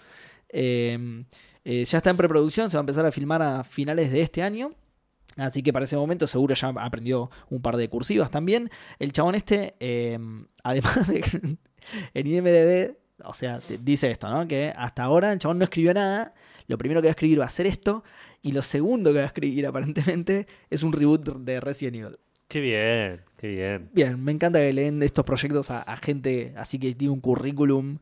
Eh, 0.51 1.25
eh, 1.65 1.85
ya 1.85 1.99
está 1.99 2.11
en 2.11 2.17
preproducción, 2.17 2.71
se 2.71 2.77
va 2.77 2.81
a 2.81 2.83
empezar 2.83 3.05
a 3.05 3.13
filmar 3.13 3.43
a 3.43 3.65
finales 3.65 4.13
de 4.13 4.21
este 4.23 4.43
año. 4.43 4.71
Así 5.39 5.63
que 5.63 5.73
para 5.73 5.85
ese 5.85 5.97
momento 5.97 6.27
seguro 6.27 6.55
ya 6.55 6.69
aprendió 6.69 7.31
un 7.49 7.63
par 7.63 7.77
de 7.77 7.89
cursivas 7.89 8.31
también. 8.31 8.71
El 8.99 9.13
chabón 9.13 9.35
este, 9.35 9.75
eh, 9.81 10.19
además 10.63 11.09
de 11.09 11.21
que 11.21 11.57
en 12.15 12.27
IMDB, 12.27 12.97
o 13.25 13.35
sea, 13.35 13.61
dice 13.81 14.11
esto, 14.11 14.29
¿no? 14.29 14.47
Que 14.47 14.73
hasta 14.77 15.05
ahora 15.05 15.33
el 15.33 15.39
chabón 15.39 15.59
no 15.59 15.65
escribió 15.65 15.95
nada. 15.95 16.35
Lo 16.67 16.77
primero 16.77 17.01
que 17.01 17.07
va 17.07 17.11
a 17.11 17.13
escribir 17.13 17.41
va 17.41 17.47
a 17.47 17.51
ser 17.51 17.67
esto. 17.67 18.05
Y 18.43 18.53
lo 18.53 18.63
segundo 18.63 19.13
que 19.13 19.19
va 19.19 19.25
a 19.25 19.29
escribir 19.29 19.67
aparentemente 19.67 20.47
es 20.71 20.83
un 20.83 20.93
reboot 20.93 21.39
de 21.39 21.61
Resident 21.61 21.97
Evil. 21.97 22.19
Qué 22.47 22.61
bien, 22.61 23.21
qué 23.37 23.49
bien. 23.49 23.91
Bien, 23.93 24.23
me 24.23 24.33
encanta 24.33 24.59
que 24.59 24.73
leen 24.73 25.03
estos 25.03 25.25
proyectos 25.25 25.71
a, 25.71 25.83
a 25.83 25.97
gente 25.99 26.55
así 26.57 26.79
que 26.79 26.95
tiene 26.95 27.13
un 27.13 27.21
currículum 27.21 27.99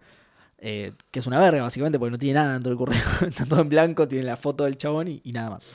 eh, 0.59 0.93
que 1.11 1.19
es 1.19 1.27
una 1.27 1.39
verga, 1.39 1.63
básicamente, 1.63 1.99
porque 1.99 2.13
no 2.13 2.19
tiene 2.19 2.35
nada 2.35 2.55
dentro 2.55 2.71
del 2.71 2.79
currículum. 2.79 3.11
Está 3.29 3.45
todo 3.45 3.61
en 3.61 3.69
blanco, 3.69 4.09
tiene 4.09 4.25
la 4.25 4.37
foto 4.37 4.65
del 4.65 4.77
chabón 4.77 5.09
y, 5.09 5.21
y 5.25 5.33
nada 5.33 5.51
más. 5.51 5.71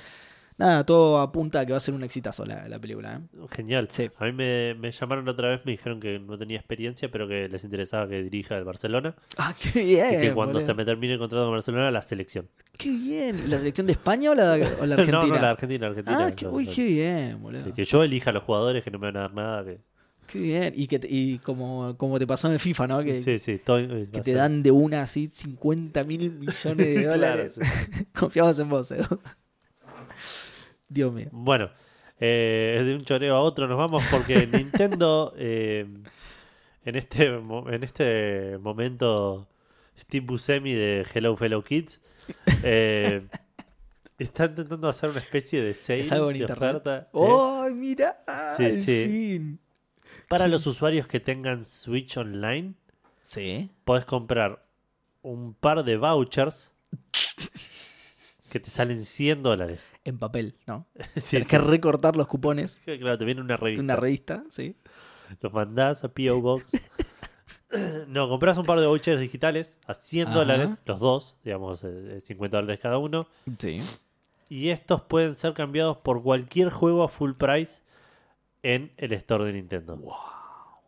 Nada, 0.61 0.85
todo 0.85 1.19
apunta 1.19 1.61
a 1.61 1.65
que 1.65 1.71
va 1.71 1.77
a 1.77 1.81
ser 1.81 1.95
un 1.95 2.03
exitazo 2.03 2.45
la, 2.45 2.69
la 2.69 2.77
película. 2.77 3.19
¿eh? 3.19 3.45
Genial. 3.51 3.87
Sí. 3.89 4.09
A 4.19 4.25
mí 4.25 4.31
me, 4.31 4.75
me 4.75 4.91
llamaron 4.91 5.27
otra 5.27 5.49
vez, 5.49 5.61
me 5.65 5.71
dijeron 5.71 5.99
que 5.99 6.19
no 6.19 6.37
tenía 6.37 6.57
experiencia, 6.57 7.09
pero 7.09 7.27
que 7.27 7.49
les 7.49 7.63
interesaba 7.63 8.07
que 8.07 8.21
dirija 8.21 8.55
el 8.57 8.63
Barcelona. 8.63 9.15
Ah, 9.37 9.55
qué 9.59 9.83
bien. 9.83 10.13
y 10.13 10.21
que 10.21 10.33
cuando 10.33 10.53
boludo. 10.53 10.67
se 10.67 10.73
me 10.75 10.85
termine 10.85 11.13
el 11.13 11.19
contrato 11.19 11.45
con 11.45 11.53
Barcelona, 11.53 11.89
la 11.89 12.03
selección. 12.03 12.47
Qué 12.77 12.91
bien. 12.91 13.49
¿La 13.49 13.57
selección 13.57 13.87
de 13.87 13.93
España 13.93 14.29
o 14.31 14.35
la, 14.35 14.53
o 14.79 14.85
la 14.85 14.95
Argentina? 14.95 15.21
no, 15.23 15.27
no, 15.27 15.41
la 15.41 15.49
Argentina, 15.49 15.87
Argentina. 15.87 16.25
Ah, 16.27 16.31
qué, 16.35 16.47
uy, 16.47 16.67
qué 16.67 16.85
bien, 16.85 17.41
boludo. 17.41 17.63
Que- 17.65 17.73
Que 17.73 17.83
yo 17.85 18.03
elija 18.03 18.29
a 18.29 18.33
los 18.33 18.43
jugadores 18.43 18.83
que 18.83 18.91
no 18.91 18.99
me 18.99 19.07
van 19.07 19.17
a 19.17 19.21
dar 19.21 19.33
nada. 19.33 19.65
Que... 19.65 19.79
Qué 20.27 20.39
bien. 20.39 20.73
Y, 20.75 20.87
que 20.87 20.99
y 21.09 21.39
como, 21.39 21.97
como 21.97 22.19
te 22.19 22.27
pasó 22.27 22.47
en 22.47 22.53
el 22.53 22.59
FIFA, 22.59 22.87
¿no? 22.87 23.03
Que, 23.03 23.21
sí, 23.23 23.39
sí, 23.39 23.57
todo, 23.57 23.79
que 24.11 24.21
te 24.21 24.33
dan 24.33 24.61
de 24.63 24.69
una 24.71 25.01
así 25.01 25.25
50 25.27 26.03
mil 26.03 26.31
millones 26.31 26.77
de 26.77 26.93
Claro, 27.01 27.11
dólares. 27.13 27.55
sí. 27.59 28.05
Confiamos 28.17 28.57
en 28.59 28.69
vos, 28.69 28.91
Edu. 28.91 29.19
Dios 30.91 31.11
mío. 31.13 31.27
Bueno, 31.31 31.69
Eh, 32.23 32.83
de 32.85 32.93
un 32.95 33.03
choreo 33.03 33.35
a 33.35 33.39
otro 33.39 33.67
nos 33.67 33.77
vamos 33.79 34.03
porque 34.11 34.45
Nintendo 34.51 35.33
eh, 35.37 35.87
en 36.85 36.95
este 36.95 37.25
en 37.25 37.83
este 37.83 38.57
momento 38.59 39.47
Steve 39.97 40.25
Buscemi 40.27 40.73
de 40.73 41.03
Hello 41.11 41.35
Fellow 41.35 41.63
Kids 41.63 41.99
eh, 42.63 43.25
está 44.19 44.45
intentando 44.45 44.87
hacer 44.87 45.09
una 45.09 45.19
especie 45.19 45.63
de 45.63 45.73
sale 45.73 46.01
¿Es 46.01 46.11
algo 46.11 46.27
de 46.27 46.37
internet? 46.37 46.69
oferta, 46.75 46.97
eh, 47.05 47.07
¡Oh, 47.13 47.67
mira! 47.73 48.17
Sí, 48.57 48.65
al 48.65 48.81
sí. 48.81 49.03
fin! 49.07 49.59
para 50.27 50.47
los 50.47 50.67
usuarios 50.67 51.07
que 51.07 51.19
tengan 51.19 51.65
Switch 51.65 52.17
Online 52.17 52.73
Sí. 53.23 53.69
podés 53.83 54.05
comprar 54.05 54.63
un 55.23 55.53
par 55.55 55.83
de 55.83 55.97
vouchers 55.97 56.71
que 58.51 58.59
te 58.59 58.69
salen 58.69 59.01
100 59.01 59.43
dólares. 59.43 59.89
En 60.03 60.19
papel, 60.19 60.55
¿no? 60.67 60.85
Sí, 61.15 61.21
Tienes 61.31 61.47
sí. 61.47 61.51
que 61.51 61.57
recortar 61.57 62.15
los 62.17 62.27
cupones 62.27 62.79
Claro, 62.85 63.17
te 63.17 63.25
viene 63.25 63.39
una 63.41 63.55
revista. 63.57 63.81
una 63.81 63.95
revista, 63.95 64.43
sí. 64.49 64.75
Los 65.39 65.53
mandás 65.53 66.03
a 66.03 66.09
P.O. 66.13 66.41
Box. 66.41 66.73
no, 68.07 68.27
compras 68.27 68.57
un 68.57 68.65
par 68.65 68.79
de 68.81 68.87
vouchers 68.87 69.21
digitales 69.21 69.77
a 69.87 69.93
100 69.93 70.27
Ajá. 70.27 70.35
dólares, 70.37 70.81
los 70.85 70.99
dos, 70.99 71.35
digamos, 71.45 71.83
eh, 71.85 72.19
50 72.21 72.57
dólares 72.57 72.79
cada 72.81 72.97
uno. 72.97 73.27
Sí. 73.57 73.77
Y 74.49 74.69
estos 74.69 75.01
pueden 75.03 75.33
ser 75.35 75.53
cambiados 75.53 75.95
por 75.97 76.21
cualquier 76.21 76.69
juego 76.69 77.03
a 77.03 77.07
full 77.07 77.31
price 77.33 77.81
en 78.63 78.91
el 78.97 79.13
store 79.13 79.45
de 79.45 79.53
Nintendo. 79.53 79.97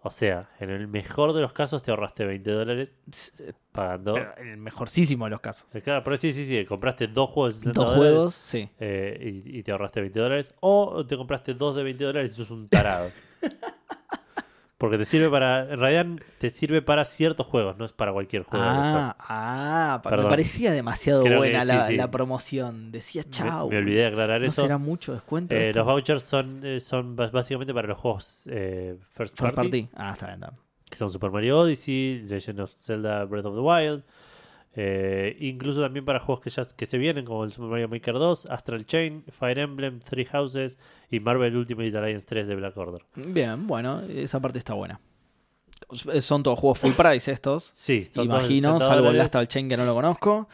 O 0.06 0.12
sea, 0.12 0.50
en 0.60 0.70
el 0.70 0.88
mejor 0.90 1.32
de 1.34 1.40
los 1.42 1.54
casos 1.54 1.82
te 1.82 1.90
ahorraste 1.92 2.26
20 2.26 2.52
dólares 2.52 2.94
pagando. 3.72 4.14
Pero 4.16 4.38
en 4.38 4.48
el 4.50 4.58
mejorcísimo 4.58 5.26
de 5.26 5.32
los 5.32 5.40
casos. 5.40 5.74
Eh, 5.74 5.82
Claro, 5.82 6.04
pero 6.04 6.18
sí, 6.18 6.34
sí, 6.34 6.46
sí. 6.46 6.66
Compraste 6.66 7.08
dos 7.08 7.30
juegos 7.30 7.54
de 7.56 7.60
60 7.72 7.80
Dos 7.80 7.90
dólares, 7.96 8.12
juegos, 8.12 8.34
sí. 8.36 8.70
eh, 8.80 9.42
y, 9.46 9.60
y 9.60 9.64
te 9.64 9.72
ahorraste 9.72 10.02
20 10.02 10.20
dólares. 10.20 10.54
O 10.60 11.06
te 11.06 11.16
compraste 11.16 11.54
dos 11.54 11.76
de 11.78 11.84
20 11.84 12.04
dólares 12.04 12.32
y 12.32 12.36
sos 12.36 12.52
un 12.52 12.68
tarado. 12.68 13.08
Porque 14.84 14.98
te 14.98 15.06
sirve 15.06 15.30
para. 15.30 15.72
En 15.72 15.80
realidad 15.80 16.26
te 16.40 16.50
sirve 16.50 16.82
para 16.82 17.06
ciertos 17.06 17.48
juegos, 17.48 17.78
no 17.78 17.86
es 17.86 17.94
para 17.94 18.12
cualquier 18.12 18.44
juego. 18.44 18.66
Ah, 18.68 19.16
ah, 19.18 20.02
me 20.12 20.24
parecía 20.24 20.74
demasiado 20.74 21.24
Creo 21.24 21.38
buena 21.38 21.64
la, 21.64 21.88
sí. 21.88 21.96
la 21.96 22.12
promoción. 22.12 22.92
Decía 22.92 23.24
chao. 23.30 23.70
Me, 23.70 23.78
olvidé 23.78 24.02
de 24.02 24.08
aclarar 24.08 24.42
¿No 24.42 24.48
eso. 24.48 24.62
será 24.62 24.78
mucho 24.78 25.14
descuento? 25.14 25.56
Eh, 25.56 25.72
los 25.74 25.86
vouchers 25.86 26.24
son, 26.24 26.60
eh, 26.66 26.82
son 26.82 27.16
básicamente 27.16 27.74
para 27.74 27.88
los 27.88 27.98
juegos 27.98 28.46
eh, 28.52 28.98
first, 29.12 29.40
First 29.40 29.56
party, 29.56 29.56
party. 29.56 29.90
Ah, 29.96 30.12
está 30.12 30.26
bien, 30.26 30.40
está 30.40 30.52
bien. 30.52 30.62
que 30.90 30.98
son 30.98 31.10
Super 31.10 31.32
Mario 31.32 31.60
Odyssey, 31.60 32.22
Legend 32.28 32.60
of 32.60 32.74
Zelda 32.78 33.24
Breath 33.24 33.46
of 33.46 33.56
the 33.56 33.62
Wild. 33.62 34.04
Eh, 34.76 35.38
incluso 35.40 35.82
también 35.82 36.04
para 36.06 36.20
juegos 36.20 36.44
que 36.44 36.50
ya 36.50 36.64
que 36.76 36.86
se 36.86 36.98
vienen, 36.98 37.26
como 37.26 37.44
el 37.44 37.52
Super 37.52 37.70
Mario 37.70 37.90
Maker 37.90 38.16
2, 38.16 38.48
Astral 38.48 38.86
Chain, 38.86 39.24
Fire 39.38 39.60
Emblem, 39.60 40.00
Three 40.00 40.26
Houses 40.26 40.78
y 41.12 41.20
Marvel 41.20 41.56
Ultimate 41.56 41.96
Alliance 41.98 42.26
3 42.26 42.48
de 42.48 42.56
Black 42.56 42.76
Order. 42.78 43.04
Bien, 43.16 43.68
bueno, 43.68 44.02
esa 44.02 44.40
parte 44.40 44.58
está 44.60 44.74
buena. 44.74 45.00
Son 46.22 46.44
todos 46.44 46.60
juegos 46.60 46.80
full 46.80 46.94
price 46.94 47.32
estos. 47.32 47.70
Sí, 47.74 48.08
son 48.12 48.26
Imagino, 48.26 48.80
60 48.80 48.86
salvo 48.86 49.10
el. 49.10 49.22
Astral 49.22 49.48
Chain 49.48 49.70
que 49.70 49.78
no 49.78 49.86
lo 49.86 49.94
conozco. 49.94 50.48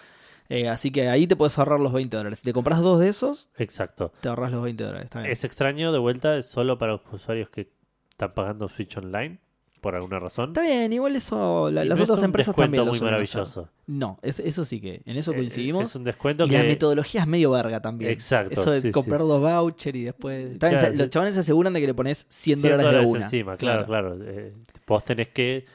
Eh, 0.49 0.67
así 0.67 0.91
que 0.91 1.07
ahí 1.07 1.27
te 1.27 1.35
puedes 1.35 1.57
ahorrar 1.59 1.79
los 1.79 1.93
20 1.93 2.17
dólares. 2.17 2.39
Si 2.39 2.45
te 2.45 2.53
compras 2.53 2.81
dos 2.81 2.99
de 2.99 3.07
esos, 3.09 3.49
Exacto. 3.57 4.11
te 4.19 4.29
ahorras 4.29 4.51
los 4.51 4.63
20 4.63 4.83
dólares. 4.83 5.05
Está 5.05 5.19
bien. 5.21 5.31
Es 5.31 5.43
extraño, 5.43 5.91
de 5.91 5.99
vuelta, 5.99 6.35
es 6.37 6.47
solo 6.47 6.79
para 6.79 6.93
los 6.93 7.01
usuarios 7.11 7.49
que 7.49 7.71
están 8.09 8.33
pagando 8.33 8.67
Switch 8.67 8.97
Online, 8.97 9.39
por 9.81 9.95
alguna 9.95 10.19
razón. 10.19 10.49
Está 10.49 10.61
bien, 10.61 10.91
igual 10.93 11.15
eso, 11.15 11.69
la- 11.71 11.83
las 11.85 11.97
no 11.97 12.03
es 12.03 12.09
otras 12.09 12.19
un 12.19 12.25
empresas 12.25 12.47
descuento 12.55 12.63
también 12.65 12.85
lo 12.85 12.91
muy 12.91 12.97
hacer. 12.97 13.05
maravilloso. 13.05 13.69
No, 13.87 14.19
es- 14.21 14.39
eso 14.39 14.65
sí 14.65 14.79
que, 14.81 15.01
en 15.05 15.17
eso 15.17 15.31
Eh, 15.31 15.35
coincidimos. 15.35 15.89
Es 15.89 15.95
un 15.95 16.03
descuento 16.03 16.45
y 16.45 16.49
que... 16.49 16.57
la 16.57 16.63
metodología 16.63 17.21
es 17.21 17.27
medio 17.27 17.51
verga 17.51 17.81
también. 17.81 18.11
Exacto, 18.11 18.53
Eso 18.53 18.71
de 18.71 18.81
sí, 18.81 18.91
comprar 18.91 19.21
dos 19.21 19.41
vouchers 19.41 19.97
y 19.97 20.03
después. 20.03 20.57
Claro, 20.59 20.89
los 20.95 21.03
sí. 21.05 21.09
chavales 21.09 21.33
se 21.35 21.39
aseguran 21.41 21.73
de 21.73 21.81
que 21.81 21.87
le 21.87 21.93
pones 21.93 22.25
100 22.29 22.59
100 22.59 22.77
dólares 22.77 23.01
de 23.01 23.07
una. 23.07 23.23
encima, 23.25 23.57
claro, 23.57 23.85
claro. 23.85 24.17
Eh, 24.21 24.53
vos 24.87 25.03
tenés 25.03 25.29
que 25.29 25.65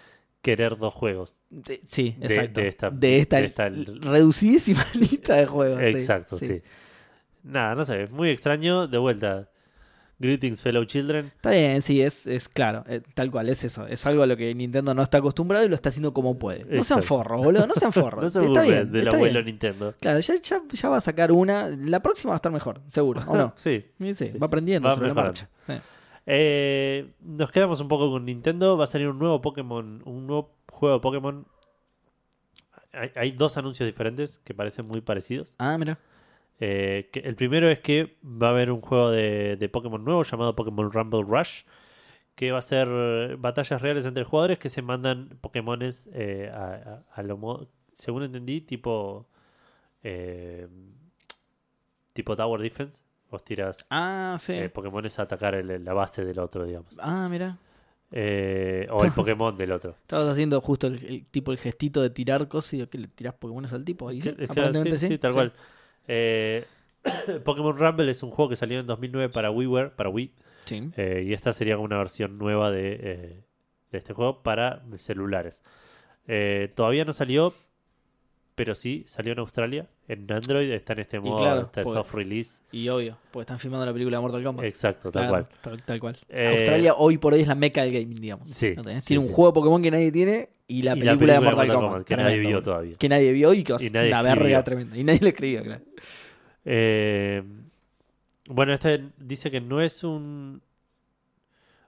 querer 0.43 0.77
dos 0.77 0.93
juegos. 0.93 1.35
De- 1.51 1.81
sí, 1.87 2.15
De- 2.19 2.27
exacto. 2.27 2.61
de 2.61 2.69
esta- 2.69 2.91
de 2.91 3.19
esta, 3.19 3.41
esta- 3.41 3.69
reducidísima 3.69 4.85
lista 4.95 5.37
de 5.37 5.47
juegos. 5.47 5.81
sí, 5.81 5.89
Exacto, 5.89 6.37
sí. 6.37 6.61
Nada, 7.43 7.75
no 7.75 7.85
sé, 7.85 8.05
es 8.05 8.11
muy 8.11 8.31
extraño. 8.31 8.87
De 8.87 8.99
vuelta, 8.99 9.49
greetings 10.19 10.63
fellow 10.63 10.85
children. 10.85 11.27
Está 11.27 11.51
bien, 11.51 11.83
sí, 11.83 12.01
es, 12.03 12.27
es 12.27 12.49
claro, 12.49 12.85
eh, 12.89 13.01
tal 13.15 13.31
cual, 13.31 13.49
es 13.49 13.65
eso. 13.65 13.87
Es 13.87 14.07
algo 14.07 14.23
a 14.23 14.27
lo 14.27 14.37
que 14.37 14.55
Nintendo 14.55 14.95
no 14.95 15.03
está 15.03 15.19
acostumbrado 15.19 15.65
y 15.65 15.69
lo 15.69 15.75
está 15.75 15.89
haciendo 15.89 16.13
como 16.13 16.39
puede. 16.39 16.65
No 16.65 16.85
sean 16.85 17.03
forros, 17.03 17.45
boludo, 17.45 17.67
no 17.67 17.75
sean 17.75 17.93
forros. 17.93 18.25
No 18.25 18.31
se 18.31 18.45
está 18.45 18.63
bien, 18.63 18.91
del 18.91 19.03
está 19.03 19.17
abuelo 19.17 19.35
bien. 19.35 19.47
Nintendo. 19.47 19.95
Claro, 20.01 20.21
ya, 20.21 20.35
ya, 20.37 20.63
ya 20.71 20.89
va 20.89 20.97
a 20.97 21.01
sacar 21.01 21.33
una. 21.33 21.69
La 21.69 22.01
próxima 22.01 22.31
va 22.31 22.37
a 22.37 22.37
estar 22.37 22.53
mejor, 22.53 22.81
seguro, 22.89 23.23
¿o 23.27 23.37
no? 23.37 23.53
sí. 23.57 23.85
Sí, 24.15 24.33
va 24.41 24.47
aprendiendo 24.47 24.89
va 24.89 24.95
sobre 24.95 25.09
la 25.09 25.15
marcha. 25.15 25.49
Eh, 26.27 27.13
nos 27.21 27.51
quedamos 27.51 27.81
un 27.81 27.89
poco 27.89 28.11
con 28.11 28.25
Nintendo. 28.25 28.77
Va 28.77 28.85
a 28.85 28.87
salir 28.87 29.09
un 29.09 29.19
nuevo 29.19 29.41
Pokémon, 29.41 30.03
un 30.05 30.27
nuevo 30.27 30.57
juego 30.71 30.97
de 30.97 31.01
Pokémon. 31.03 31.47
Hay, 32.93 33.11
hay 33.17 33.33
dos 33.33 33.57
anuncios 33.57 33.87
diferentes 33.87 34.41
que 34.45 34.55
parecen 34.55 34.87
muy 34.87 35.01
parecidos. 35.01 35.55
Ah, 35.59 35.77
mira. 35.77 35.99
Eh, 36.61 37.11
que 37.13 37.21
el 37.21 37.35
primero 37.35 37.69
es 37.69 37.81
que 37.81 38.17
va 38.25 38.49
a 38.49 38.51
haber 38.51 38.71
un 38.71 38.81
juego 38.81 39.11
de, 39.11 39.57
de 39.57 39.69
Pokémon 39.69 40.03
nuevo 40.05 40.23
llamado 40.23 40.55
Pokémon 40.55 40.91
Rumble 40.93 41.23
Rush, 41.27 41.63
que 42.37 42.53
va 42.53 42.59
a 42.59 42.63
ser 42.63 42.89
eh, 42.91 43.37
batallas 43.39 43.81
reales 43.83 44.07
entre 44.07 44.25
jugadores 44.25 44.59
que 44.59 44.71
se 44.71 44.83
mandan 44.83 45.39
Pokémones 45.41 46.09
eh, 46.13 46.51
a, 46.53 47.03
a- 47.13 47.21
a 47.21 47.23
lo 47.23 47.69
según 47.93 48.23
entendí, 48.25 48.61
tipo 48.61 49.27
eh, 50.03 50.67
tipo 52.13 52.37
Tower 52.37 52.61
Defense. 52.61 53.03
Vos 53.31 53.43
tiras 53.45 53.87
Ah, 53.91 54.37
sí. 54.39 54.53
eh, 54.53 54.69
Pokémones 54.69 55.19
a 55.19 55.23
atacar 55.23 55.55
el- 55.57 55.85
la 55.85 55.93
base 55.93 56.25
del 56.25 56.39
otro, 56.39 56.65
digamos. 56.65 56.97
Ah, 57.01 57.27
mira. 57.29 57.59
Eh, 58.13 58.87
o 58.91 59.05
el 59.05 59.11
Pokémon 59.11 59.57
del 59.57 59.73
otro. 59.73 59.97
Estabas 60.03 60.29
haciendo 60.29 60.61
justo 60.61 60.87
el, 60.87 61.05
el 61.05 61.27
tipo 61.27 61.51
el 61.51 61.59
gestito 61.59 62.01
de 62.01 62.11
tirar 62.11 62.47
cosas 62.47 62.75
y 62.75 62.87
que 62.87 62.99
le 62.99 63.09
tirás 63.09 63.35
Pokémones 63.35 63.73
al 63.73 63.85
tipo. 63.85 64.13
¿y 64.13 64.21
sí? 65.01 65.09
Sí, 65.09 65.19
tal 65.19 65.33
cual. 65.33 65.53
Eh, 66.09 66.65
Pokémon 67.45 67.77
Rumble 67.77 68.11
es 68.11 68.23
un 68.23 68.31
juego 68.31 68.49
que 68.49 68.57
salió 68.57 68.81
en 68.81 68.87
2009 68.87 69.33
para 69.33 69.51
WiiWare, 69.51 69.91
para 69.91 70.09
Wii. 70.09 70.33
Sí. 70.65 70.91
Eh, 70.97 71.25
y 71.27 71.33
esta 71.33 71.53
sería 71.53 71.75
como 71.75 71.85
una 71.85 71.99
versión 71.99 72.39
nueva 72.39 72.71
de, 72.71 72.99
eh, 73.01 73.45
de 73.91 73.99
este 73.99 74.15
juego 74.15 74.43
para 74.43 74.83
celulares. 74.97 75.63
Todavía 76.75 77.05
no 77.05 77.13
salió, 77.13 77.53
pero 78.55 78.75
sí 78.75 79.05
salió 79.09 79.33
en 79.33 79.39
Australia. 79.41 79.89
En 80.07 80.31
Android 80.31 80.71
está 80.71 80.93
en 80.93 80.99
este 81.01 81.19
modo, 81.19 81.39
claro, 81.39 81.61
está 81.63 81.81
el 81.81 81.85
porque- 81.85 81.99
soft 81.99 82.15
release. 82.15 82.63
Y 82.73 82.89
obvio, 82.89 83.17
porque 83.31 83.43
están 83.43 83.59
filmando 83.59 83.85
la 83.87 83.93
película 83.93 84.19
de 84.19 84.21
Mortal 84.23 84.45
Kombat. 84.45 84.65
Exacto, 84.67 85.11
tal 85.11 85.29
Claro, 85.29 85.47
cual. 85.49 85.61
Tal, 85.63 85.83
tal 85.83 86.01
cual. 86.01 86.19
Eh, 86.29 86.49
Australia 86.59 86.95
hoy 86.95 87.19
por 87.19 87.35
hoy 87.35 87.41
es 87.41 87.49
la 87.49 87.55
meca 87.55 87.83
del 87.83 87.93
gaming, 87.93 88.17
digamos. 88.21 88.49
Sí, 88.51 88.75
¿No 88.77 88.83
tenés? 88.83 89.05
sí, 89.05 89.09
Tiene 89.09 89.23
un 89.23 89.29
sí. 89.29 89.35
juego 89.35 89.51
de 89.51 89.55
Pokémon 89.55 89.83
que 89.83 89.91
nadie 89.91 90.13
tiene 90.13 90.51
y 90.67 90.83
la, 90.83 90.97
Y 90.97 91.01
película, 91.01 91.33
de 91.35 91.41
Mortal, 91.41 91.69
Kombat. 91.73 92.05
que 92.07 92.17
nadie 92.17 92.39
vio 92.39 92.63
todavía. 92.63 92.95
Que 92.97 93.09
nadie 93.09 93.33
vio 93.33 93.53
y 93.55 93.65
que 93.65 93.73
Y 93.81 93.91
nadie 93.91 94.11
escribió. 94.11 94.35
verga 94.45 94.65
tremenda. 94.65 94.97
Y 94.99 95.05
nadie 95.05 95.21
lo 95.21 95.29
escribió, 95.29 95.63
claro. 95.63 95.83
Eh, 96.65 97.43
bueno, 98.49 98.73
este 98.75 99.05
dice 99.19 99.51
que 99.51 99.61
no 99.61 99.81
es 99.81 100.05
un 100.05 100.63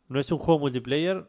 no 0.08 0.20
es 0.20 0.30
un 0.32 0.38
juego 0.38 0.60
multiplayer, 0.60 1.26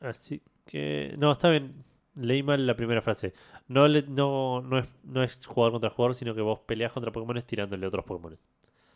así 0.00 0.42
que 0.66 1.14
no 1.18 1.32
está 1.32 1.50
bien. 1.50 1.84
Leí 2.14 2.42
mal 2.42 2.66
la 2.66 2.74
primera 2.74 3.00
frase. 3.00 3.32
No 3.68 3.86
le, 3.86 4.02
no 4.02 4.60
no 4.62 4.78
es 4.78 4.86
no 5.04 5.22
es 5.22 5.44
jugador 5.46 5.72
contra 5.72 5.90
jugador, 5.90 6.14
sino 6.14 6.34
que 6.34 6.40
vos 6.40 6.58
peleas 6.60 6.92
contra 6.92 7.12
Pokémon 7.12 7.40
tirándole 7.42 7.86
otros 7.86 8.04
Pokémon. 8.04 8.36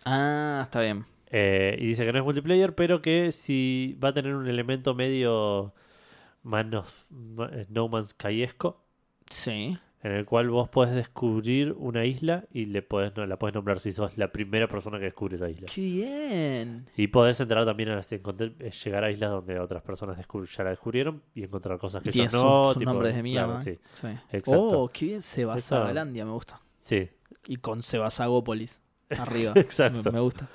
Ah, 0.04 0.60
está 0.62 0.80
bien. 0.80 1.04
Eh, 1.30 1.76
y 1.80 1.86
dice 1.86 2.04
que 2.04 2.12
no 2.12 2.18
es 2.18 2.24
multiplayer, 2.24 2.74
pero 2.74 3.00
que 3.02 3.32
si 3.32 3.98
va 4.02 4.08
a 4.08 4.12
tener 4.14 4.34
un 4.34 4.48
elemento 4.48 4.94
medio 4.94 5.72
manos, 6.42 6.86
ma- 7.10 7.50
eh, 7.52 7.66
No 7.70 7.88
Man's 7.88 8.08
Skyesco, 8.10 8.80
Sí. 9.30 9.78
En 10.04 10.12
el 10.12 10.24
cual 10.24 10.50
vos 10.50 10.68
podés 10.68 10.94
descubrir 10.94 11.74
una 11.78 12.04
isla 12.04 12.44
y 12.52 12.66
le 12.66 12.82
podés, 12.82 13.16
no, 13.16 13.24
la 13.26 13.38
podés 13.38 13.54
nombrar 13.54 13.78
si 13.78 13.92
sos 13.92 14.16
la 14.18 14.32
primera 14.32 14.66
persona 14.66 14.98
que 14.98 15.04
descubre 15.04 15.36
esa 15.36 15.48
isla. 15.48 15.68
Qué 15.72 15.80
bien. 15.80 16.86
Y 16.96 17.06
podés 17.06 17.38
entrar 17.40 17.64
también 17.64 17.90
a 17.90 17.94
las, 17.96 18.10
eh, 18.12 18.20
llegar 18.84 19.04
a 19.04 19.10
islas 19.12 19.30
donde 19.30 19.60
otras 19.60 19.82
personas 19.82 20.18
ya 20.18 20.64
la 20.64 20.70
descubrieron 20.70 21.22
y 21.34 21.44
encontrar 21.44 21.78
cosas 21.78 22.02
que 22.02 22.10
su, 22.12 22.36
no. 22.36 22.72
su 22.72 22.78
tipo, 22.80 22.90
nombre 22.92 23.08
de 23.12 23.22
claro, 23.22 23.22
mierda. 23.22 23.60
sí, 23.60 23.78
Sí. 23.94 24.08
Oh, 24.46 24.90
qué 24.92 25.06
bien 25.06 25.22
Sebasagalandia, 25.22 26.24
me 26.24 26.32
gusta. 26.32 26.60
sí, 26.78 27.08
Y 27.46 27.56
con 27.58 27.82
Sebasagópolis 27.82 28.80
arriba. 29.10 29.52
Exacto. 29.56 30.02
Me, 30.10 30.16
me 30.18 30.20
gusta. 30.20 30.48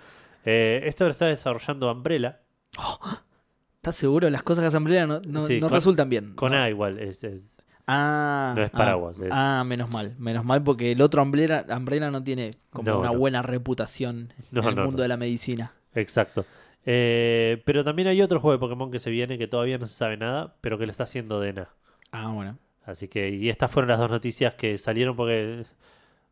Eh, 0.44 0.82
esto 0.86 1.06
lo 1.06 1.12
está 1.12 1.28
desarrollando 1.28 1.92
Umbrella, 1.92 2.42
¿Estás 3.78 3.96
seguro? 3.96 4.30
Las 4.30 4.44
cosas 4.44 4.64
que 4.64 4.68
hacen 4.68 4.80
Umbrella 4.80 5.08
no, 5.08 5.22
no, 5.26 5.48
Sí, 5.48 5.60
no 5.62 5.68
con- 5.68 5.76
resultan 5.76 6.10
bien. 6.10 6.34
con. 6.36 6.54
A 6.54 6.70
igual. 6.70 7.00
Es, 7.00 7.24
es- 7.24 7.42
Ah, 7.88 8.54
No 8.56 8.64
es 8.64 8.72
ah, 8.74 9.12
es- 9.22 9.30
Ah, 9.32 9.64
menos 9.66 9.90
mal. 9.90 10.16
Menos 10.20 10.44
mal 10.44 10.62
porque 10.64 10.92
el 10.92 11.02
otro 11.02 11.22
Umbrella, 11.24 11.66
Umbrella 11.76 12.12
no 12.12 12.24
tiene 12.24 12.56
como 12.70 12.90
No, 12.92 13.00
una 13.00 13.12
no. 13.12 13.18
buena 13.18 13.42
reputación 13.42 14.34
No, 14.52 14.62
en 14.70 14.78
el 14.78 14.84
mundo 14.86 15.02
de 15.02 15.08
la 15.08 15.18
medicina. 15.18 15.72
exacto. 15.96 16.46
Eh, 16.90 17.62
pero 17.66 17.84
también 17.84 18.08
hay 18.08 18.22
otro 18.22 18.40
juego 18.40 18.54
de 18.54 18.60
Pokémon 18.60 18.90
que 18.92 19.00
se 19.00 19.10
viene 19.10 19.38
que 19.38 19.48
todavía 19.48 19.78
no 19.78 19.86
se 19.88 19.94
sabe 19.96 20.16
nada, 20.16 20.56
pero 20.62 20.78
que 20.78 20.86
lo 20.86 20.92
está 20.92 21.04
haciendo 21.04 21.40
Dena. 21.42 21.70
Ah, 22.12 22.32
bueno. 22.32 22.58
Así 22.86 23.10
que, 23.10 23.30
y 23.30 23.50
estas 23.50 23.70
fueron 23.72 23.90
las 23.90 24.00
dos 24.00 24.10
noticias 24.10 24.54
que 24.56 24.78
salieron 24.78 25.16
porque 25.18 25.66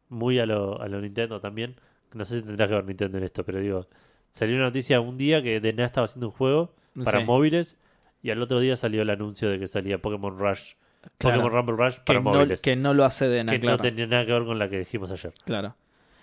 muy 0.07 0.39
a 0.39 0.45
lo, 0.45 0.81
a 0.81 0.87
lo 0.87 1.01
Nintendo 1.01 1.41
también. 1.41 1.75
No 2.13 2.23
sé 2.23 2.37
si 2.37 2.41
tendrá 2.43 2.67
que 2.69 2.73
ver 2.75 2.85
Nintendo 2.85 3.17
en 3.17 3.23
esto, 3.25 3.43
pero 3.43 3.59
digo, 3.59 3.87
Salió 4.31 4.55
una 4.57 4.65
noticia 4.65 4.99
un 4.99 5.17
día 5.17 5.41
que 5.41 5.61
DNA 5.61 5.85
estaba 5.85 6.03
haciendo 6.05 6.27
un 6.27 6.33
juego 6.33 6.73
para 7.05 7.19
Sí. 7.19 7.25
móviles 7.25 7.77
y 8.21 8.31
al 8.31 8.41
otro 8.41 8.59
día 8.59 8.75
salió 8.75 9.01
el 9.01 9.09
anuncio 9.09 9.49
de 9.49 9.59
que 9.59 9.67
salía 9.67 9.97
Pokémon 10.01 10.37
Rush, 10.37 10.73
Claro. 11.17 11.41
Pokémon 11.41 11.51
Rumble 11.65 11.85
Rush 11.85 11.95
que, 11.95 12.01
para 12.05 12.19
no, 12.19 12.31
móviles. 12.31 12.61
que 12.61 12.75
no 12.75 12.93
lo 12.93 13.05
hace 13.05 13.27
Dena, 13.27 13.51
que 13.53 13.59
claro. 13.59 13.77
no 13.77 13.83
tenía 13.83 14.07
nada 14.07 14.25
que 14.25 14.33
ver 14.33 14.43
con 14.45 14.59
la 14.59 14.69
que 14.69 14.79
dijimos 14.79 15.11
ayer. 15.11 15.31
claro. 15.45 15.75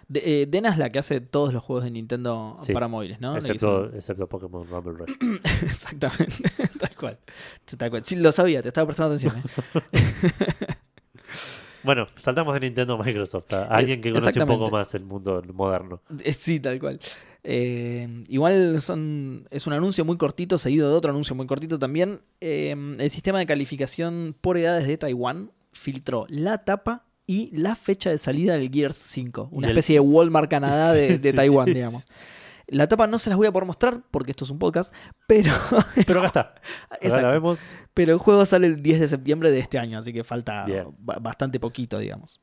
De- 0.09 0.43
eh, 0.43 0.47
Dena 0.47 0.69
es 0.69 0.77
la 0.77 0.91
que 0.91 0.99
hace 0.99 1.21
todos 1.23 1.55
los 1.55 1.63
juegos 1.63 1.85
de 1.85 1.91
Nintendo 1.91 2.57
Sí. 2.63 2.75
para 2.75 2.87
móviles, 2.89 3.21
¿no? 3.21 3.35
Excepto, 3.37 3.87
excepto 3.95 4.27
Pokémon 4.27 4.67
Rumble 4.69 4.93
Rush. 4.99 5.15
Exactamente, 5.63 6.43
tal 6.79 6.95
cual. 6.99 7.19
Tal 7.79 7.89
cual. 7.91 8.05
Sí, 8.05 8.17
lo 8.17 8.31
sabía, 8.33 8.61
te 8.61 8.69
estaba 8.69 8.87
prestando 8.89 9.15
atención. 9.15 9.39
¿eh? 9.39 9.93
bueno, 11.83 12.07
saltamos 12.17 12.53
de 12.55 12.61
Nintendo 12.61 12.95
a 12.95 13.05
Microsoft. 13.05 13.53
A 13.55 13.65
alguien 13.67 14.01
que 14.03 14.13
conoce 14.13 14.39
un 14.41 14.47
poco 14.47 14.71
más 14.71 14.95
el 14.95 15.05
mundo 15.05 15.43
moderno. 15.55 16.01
Eh, 16.23 16.33
Sí, 16.33 16.61
tal 16.61 16.79
cual. 16.79 17.01
Eh, 17.45 18.25
igual 18.29 18.81
son, 18.81 19.49
es 19.51 19.67
un 19.67 19.73
anuncio 19.73 20.05
muy 20.05 20.17
cortito, 20.17 20.59
seguido 20.59 20.89
de 20.91 20.95
otro 20.97 21.11
anuncio 21.11 21.35
muy 21.35 21.47
cortito 21.47 21.79
también. 21.79 22.21
Eh, 22.41 22.75
el 22.99 23.11
sistema 23.11 23.39
de 23.41 23.47
calificación 23.47 24.37
por 24.41 24.57
edades 24.59 24.87
de 24.87 24.97
Taiwán 24.97 25.51
filtró 25.73 26.27
la 26.29 26.65
tapa 26.65 27.05
y 27.27 27.51
la 27.57 27.75
fecha 27.75 28.11
de 28.11 28.19
salida 28.19 28.55
del 28.55 28.71
Gears 28.71 28.97
5. 28.97 29.49
Una 29.53 29.67
el- 29.69 29.73
especie 29.73 29.95
de 29.97 30.01
Walmart 30.01 30.51
Canadá 30.51 30.93
de, 30.93 31.19
de 31.21 31.31
Sí, 31.31 31.37
Taiwán, 31.37 31.67
sí, 31.67 31.75
digamos. 31.75 32.05
La 32.69 32.87
tapa 32.87 33.07
no 33.07 33.19
se 33.19 33.29
las 33.29 33.37
voy 33.37 33.49
a 33.49 33.53
poder 33.53 33.67
mostrar 33.67 34.03
porque 34.11 34.31
esto 34.31 34.45
es 34.45 34.51
un 34.51 34.59
podcast, 34.59 34.95
pero, 35.27 35.53
Pero 36.07 36.21
acá 36.25 36.55
está. 37.01 37.23
La 37.23 37.31
vemos. 37.31 37.59
pero 37.93 38.13
el 38.13 38.19
juego 38.19 38.47
sale 38.47 38.67
el 38.69 38.83
10 38.83 39.01
de 39.01 39.09
septiembre 39.09 39.51
de 39.51 39.59
este 39.59 39.79
año, 39.79 39.99
así 39.99 40.13
que 40.13 40.23
falta 40.25 40.65
Bien. 40.65 40.87
bastante 40.99 41.59
poquito, 41.61 41.99
digamos. 41.99 42.41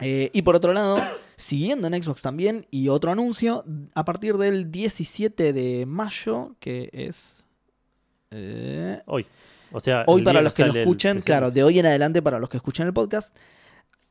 Eh, 0.00 0.30
y 0.32 0.42
por 0.42 0.54
otro 0.56 0.72
lado, 0.72 0.98
siguiendo 1.36 1.86
en 1.88 2.02
Xbox 2.02 2.22
también, 2.22 2.66
y 2.70 2.88
otro 2.88 3.10
anuncio, 3.10 3.64
a 3.94 4.04
partir 4.04 4.36
del 4.36 4.70
17 4.70 5.52
de 5.52 5.86
mayo, 5.86 6.54
que 6.60 6.90
es... 6.92 7.44
eh, 8.30 9.02
Hoy. 9.06 9.26
O 9.70 9.80
sea, 9.80 10.04
hoy 10.06 10.22
para 10.22 10.40
los 10.40 10.54
que 10.54 10.64
lo 10.64 10.70
el 10.72 10.78
escuchen, 10.78 11.20
claro, 11.20 11.50
de 11.50 11.62
hoy 11.62 11.78
en 11.78 11.86
adelante 11.86 12.22
para 12.22 12.38
los 12.38 12.48
que 12.48 12.56
escuchen 12.56 12.86
el 12.86 12.92
podcast. 12.92 13.36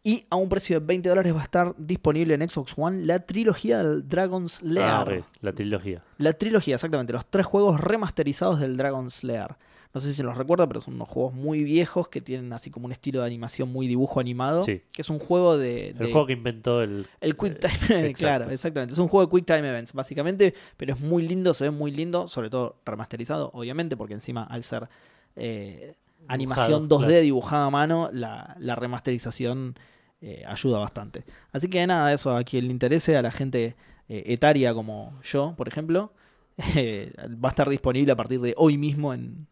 Y 0.03 0.25
a 0.29 0.35
un 0.37 0.47
precio 0.47 0.79
de 0.79 0.85
20 0.85 1.09
dólares 1.09 1.33
va 1.35 1.41
a 1.41 1.43
estar 1.43 1.73
disponible 1.77 2.33
en 2.35 2.47
Xbox 2.47 2.73
One 2.77 3.03
la 3.05 3.19
trilogía 3.25 3.83
del 3.83 4.07
Dragon's 4.07 4.61
Lair. 4.61 4.85
Ah, 4.87 5.05
la 5.41 5.51
trilogía. 5.53 6.03
La 6.19 6.33
trilogía, 6.33 6.75
exactamente. 6.75 7.11
Los 7.11 7.25
tres 7.25 7.45
juegos 7.45 7.81
remasterizados 7.81 8.59
del 8.61 8.77
Dragon's 8.77 9.23
Lair. 9.23 9.55
No 9.97 10.01
sé 10.01 10.09
si 10.09 10.13
se 10.13 10.23
los 10.23 10.37
recuerda, 10.37 10.67
pero 10.67 10.79
son 10.79 10.93
unos 10.93 11.09
juegos 11.09 11.33
muy 11.33 11.63
viejos 11.63 12.07
que 12.07 12.21
tienen 12.21 12.53
así 12.53 12.69
como 12.69 12.85
un 12.85 12.91
estilo 12.91 13.21
de 13.21 13.25
animación 13.25 13.71
muy 13.71 13.87
dibujo 13.87 14.19
animado. 14.19 14.63
Sí. 14.63 14.81
Que 14.93 15.01
es 15.01 15.09
un 15.09 15.19
juego 15.19 15.57
de. 15.57 15.89
El 15.89 16.11
juego 16.11 16.27
que 16.27 16.33
inventó 16.33 16.81
el. 16.81 17.07
el 17.19 17.35
Quick 17.35 17.53
eh, 17.53 17.59
Time 17.67 17.99
exacto. 18.09 18.17
claro, 18.19 18.49
exactamente. 18.51 18.93
Es 18.93 18.99
un 18.99 19.07
juego 19.07 19.25
de 19.25 19.35
Quick 19.35 19.47
Time 19.47 19.69
Events, 19.69 19.93
básicamente. 19.93 20.53
Pero 20.77 20.93
es 20.93 20.99
muy 20.99 21.27
lindo, 21.27 21.53
se 21.53 21.65
ve 21.65 21.71
muy 21.71 21.91
lindo. 21.91 22.27
Sobre 22.27 22.49
todo 22.49 22.77
remasterizado, 22.85 23.49
obviamente, 23.53 23.97
porque 23.97 24.13
encima 24.13 24.43
al 24.43 24.63
ser 24.63 24.87
eh, 25.35 25.95
animación 26.27 26.87
2D 26.87 27.05
claro. 27.05 27.21
dibujada 27.21 27.65
a 27.65 27.69
mano, 27.69 28.09
la, 28.13 28.55
la 28.59 28.75
remasterización 28.75 29.75
eh, 30.21 30.43
ayuda 30.47 30.79
bastante. 30.79 31.23
Así 31.51 31.69
que 31.69 31.85
nada, 31.85 32.11
eso 32.11 32.35
a 32.35 32.43
quien 32.43 32.65
le 32.65 32.71
interese, 32.71 33.17
a 33.17 33.21
la 33.21 33.31
gente 33.31 33.75
eh, 34.09 34.23
etaria 34.27 34.73
como 34.73 35.19
yo, 35.23 35.53
por 35.55 35.67
ejemplo, 35.67 36.11
eh, 36.75 37.13
va 37.43 37.49
a 37.49 37.51
estar 37.51 37.69
disponible 37.69 38.11
a 38.11 38.15
partir 38.15 38.41
de 38.41 38.53
hoy 38.57 38.77
mismo 38.77 39.13
en, 39.13 39.47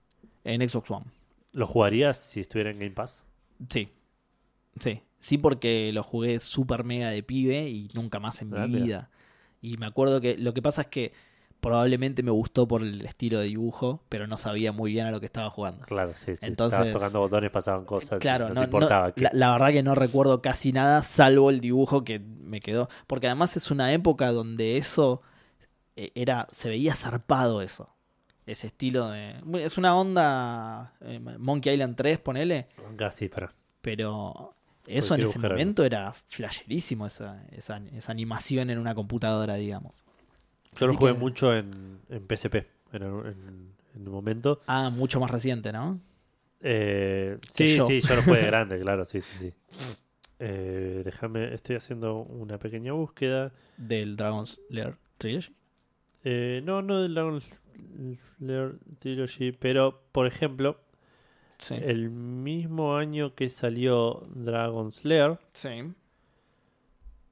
en 0.46 0.68
Xbox 0.68 0.90
One. 0.92 1.06
¿Lo 1.52 1.68
jugarías 1.68 2.18
si 2.18 2.40
estuviera 2.40 2.72
en 2.72 2.80
Game 2.80 2.92
Pass? 2.92 3.26
Sí, 3.70 3.90
sí, 4.80 5.02
sí, 5.20 5.38
porque 5.38 5.92
lo 5.94 6.04
jugué 6.04 6.40
super 6.40 6.84
mega 6.86 7.10
de 7.10 7.22
pibe 7.24 7.70
y 7.70 7.90
nunca 7.94 8.20
más 8.20 8.42
en 8.42 8.50
mi 8.52 8.68
vida. 8.68 9.10
Y 9.62 9.78
me 9.78 9.86
acuerdo 9.88 10.22
que 10.22 10.38
lo 10.38 10.54
que 10.54 10.62
pasa 10.62 10.82
es 10.84 10.88
que 10.88 11.14
probablemente 11.62 12.22
me 12.22 12.30
gustó 12.30 12.68
por 12.68 12.84
el 12.84 13.04
estilo 13.06 13.40
de 13.40 13.46
dibujo, 13.48 14.04
pero 14.10 14.28
no 14.28 14.38
sabía 14.38 14.72
muy 14.72 14.92
bien 14.92 15.08
a 15.08 15.12
lo 15.12 15.20
que 15.20 15.26
estaba 15.26 15.50
jugando. 15.50 15.84
Claro, 15.86 16.12
sí, 16.16 16.36
sí. 16.36 16.40
Entonces- 16.46 16.78
Estabas 16.80 16.94
tocando 16.94 17.20
botones, 17.22 17.50
pasaban 17.50 17.86
cosas. 17.86 18.20
Claro, 18.20 18.50
no, 18.50 18.54
no, 18.54 18.62
te 18.62 18.68
no- 18.68 18.78
importaba. 18.78 19.12
que- 19.14 19.22
la, 19.22 19.32
la 19.34 19.52
verdad 19.54 19.72
que 19.72 19.82
no 19.82 19.96
recuerdo 19.96 20.42
casi 20.44 20.72
nada, 20.74 21.02
salvo 21.02 21.50
el 21.50 21.62
dibujo 21.62 22.04
que 22.04 22.20
me 22.20 22.60
quedó. 22.60 22.88
Porque 23.08 23.26
además 23.28 23.58
es 23.58 23.72
una 23.72 23.92
época 23.94 24.32
donde 24.32 24.78
eso 24.78 25.24
eh, 25.96 26.12
era, 26.14 26.48
se 26.52 26.70
veía 26.70 26.94
zarpado 26.94 27.62
eso. 27.64 27.95
Ese 28.46 28.68
estilo 28.68 29.10
de. 29.10 29.36
Es 29.64 29.78
una 29.78 29.96
onda 29.96 30.94
eh, 31.02 31.20
Monkey 31.20 31.74
Island 31.74 31.96
3, 31.96 32.20
ponele. 32.20 32.68
Casi, 32.96 33.28
para. 33.28 33.52
Pero 33.82 34.54
eso 34.86 35.16
en 35.16 35.22
ese 35.22 35.38
algo. 35.40 35.50
momento 35.50 35.84
era 35.84 36.14
flasherísimo, 36.28 37.08
esa, 37.08 37.44
esa, 37.52 37.78
esa 37.96 38.12
animación 38.12 38.70
en 38.70 38.78
una 38.78 38.94
computadora, 38.94 39.56
digamos. 39.56 39.94
Yo 40.78 40.86
lo 40.88 40.92
Así 40.94 40.98
jugué 41.00 41.14
que- 41.14 41.20
mucho 41.20 41.56
en, 41.56 42.00
en 42.10 42.28
PSP 42.28 42.56
en, 42.94 43.02
el- 43.04 43.26
en- 43.26 43.74
en 43.96 44.08
un 44.08 44.14
momento. 44.14 44.60
Ah, 44.68 44.90
mucho 44.90 45.20
más 45.20 45.32
reciente, 45.32 45.72
¿no? 45.72 46.00
Eh, 46.62 47.38
sí, 47.52 47.76
yo. 47.78 47.86
sí, 47.88 48.02
yo 48.02 48.16
lo 48.16 48.22
jugué 48.24 48.40
de 48.42 48.46
grande, 48.48 48.80
claro, 48.80 49.06
sí, 49.06 49.22
sí, 49.22 49.36
sí. 49.40 49.54
Eh, 50.40 51.02
déjame, 51.06 51.54
estoy 51.54 51.78
haciendo 51.78 52.18
una 52.18 52.58
pequeña 52.60 52.92
búsqueda. 52.94 53.52
Del 53.78 54.18
Dragon's 54.18 54.62
Lair 54.70 54.98
Trilogy. 55.18 55.54
Eh, 56.28 56.62
no, 56.66 56.82
no 56.82 57.02
del 57.02 57.14
Dragon 57.14 57.40
Slayer 57.40 58.80
Trilogy, 59.00 59.52
pero 59.52 60.02
por 60.12 60.26
ejemplo, 60.28 60.80
Sí. 61.60 61.76
el 61.80 62.10
mismo 62.10 62.98
año 62.98 63.34
que 63.36 63.50
salió 63.50 64.24
Dragon 64.34 64.92
Slayer, 64.92 65.40
sí. 65.54 65.94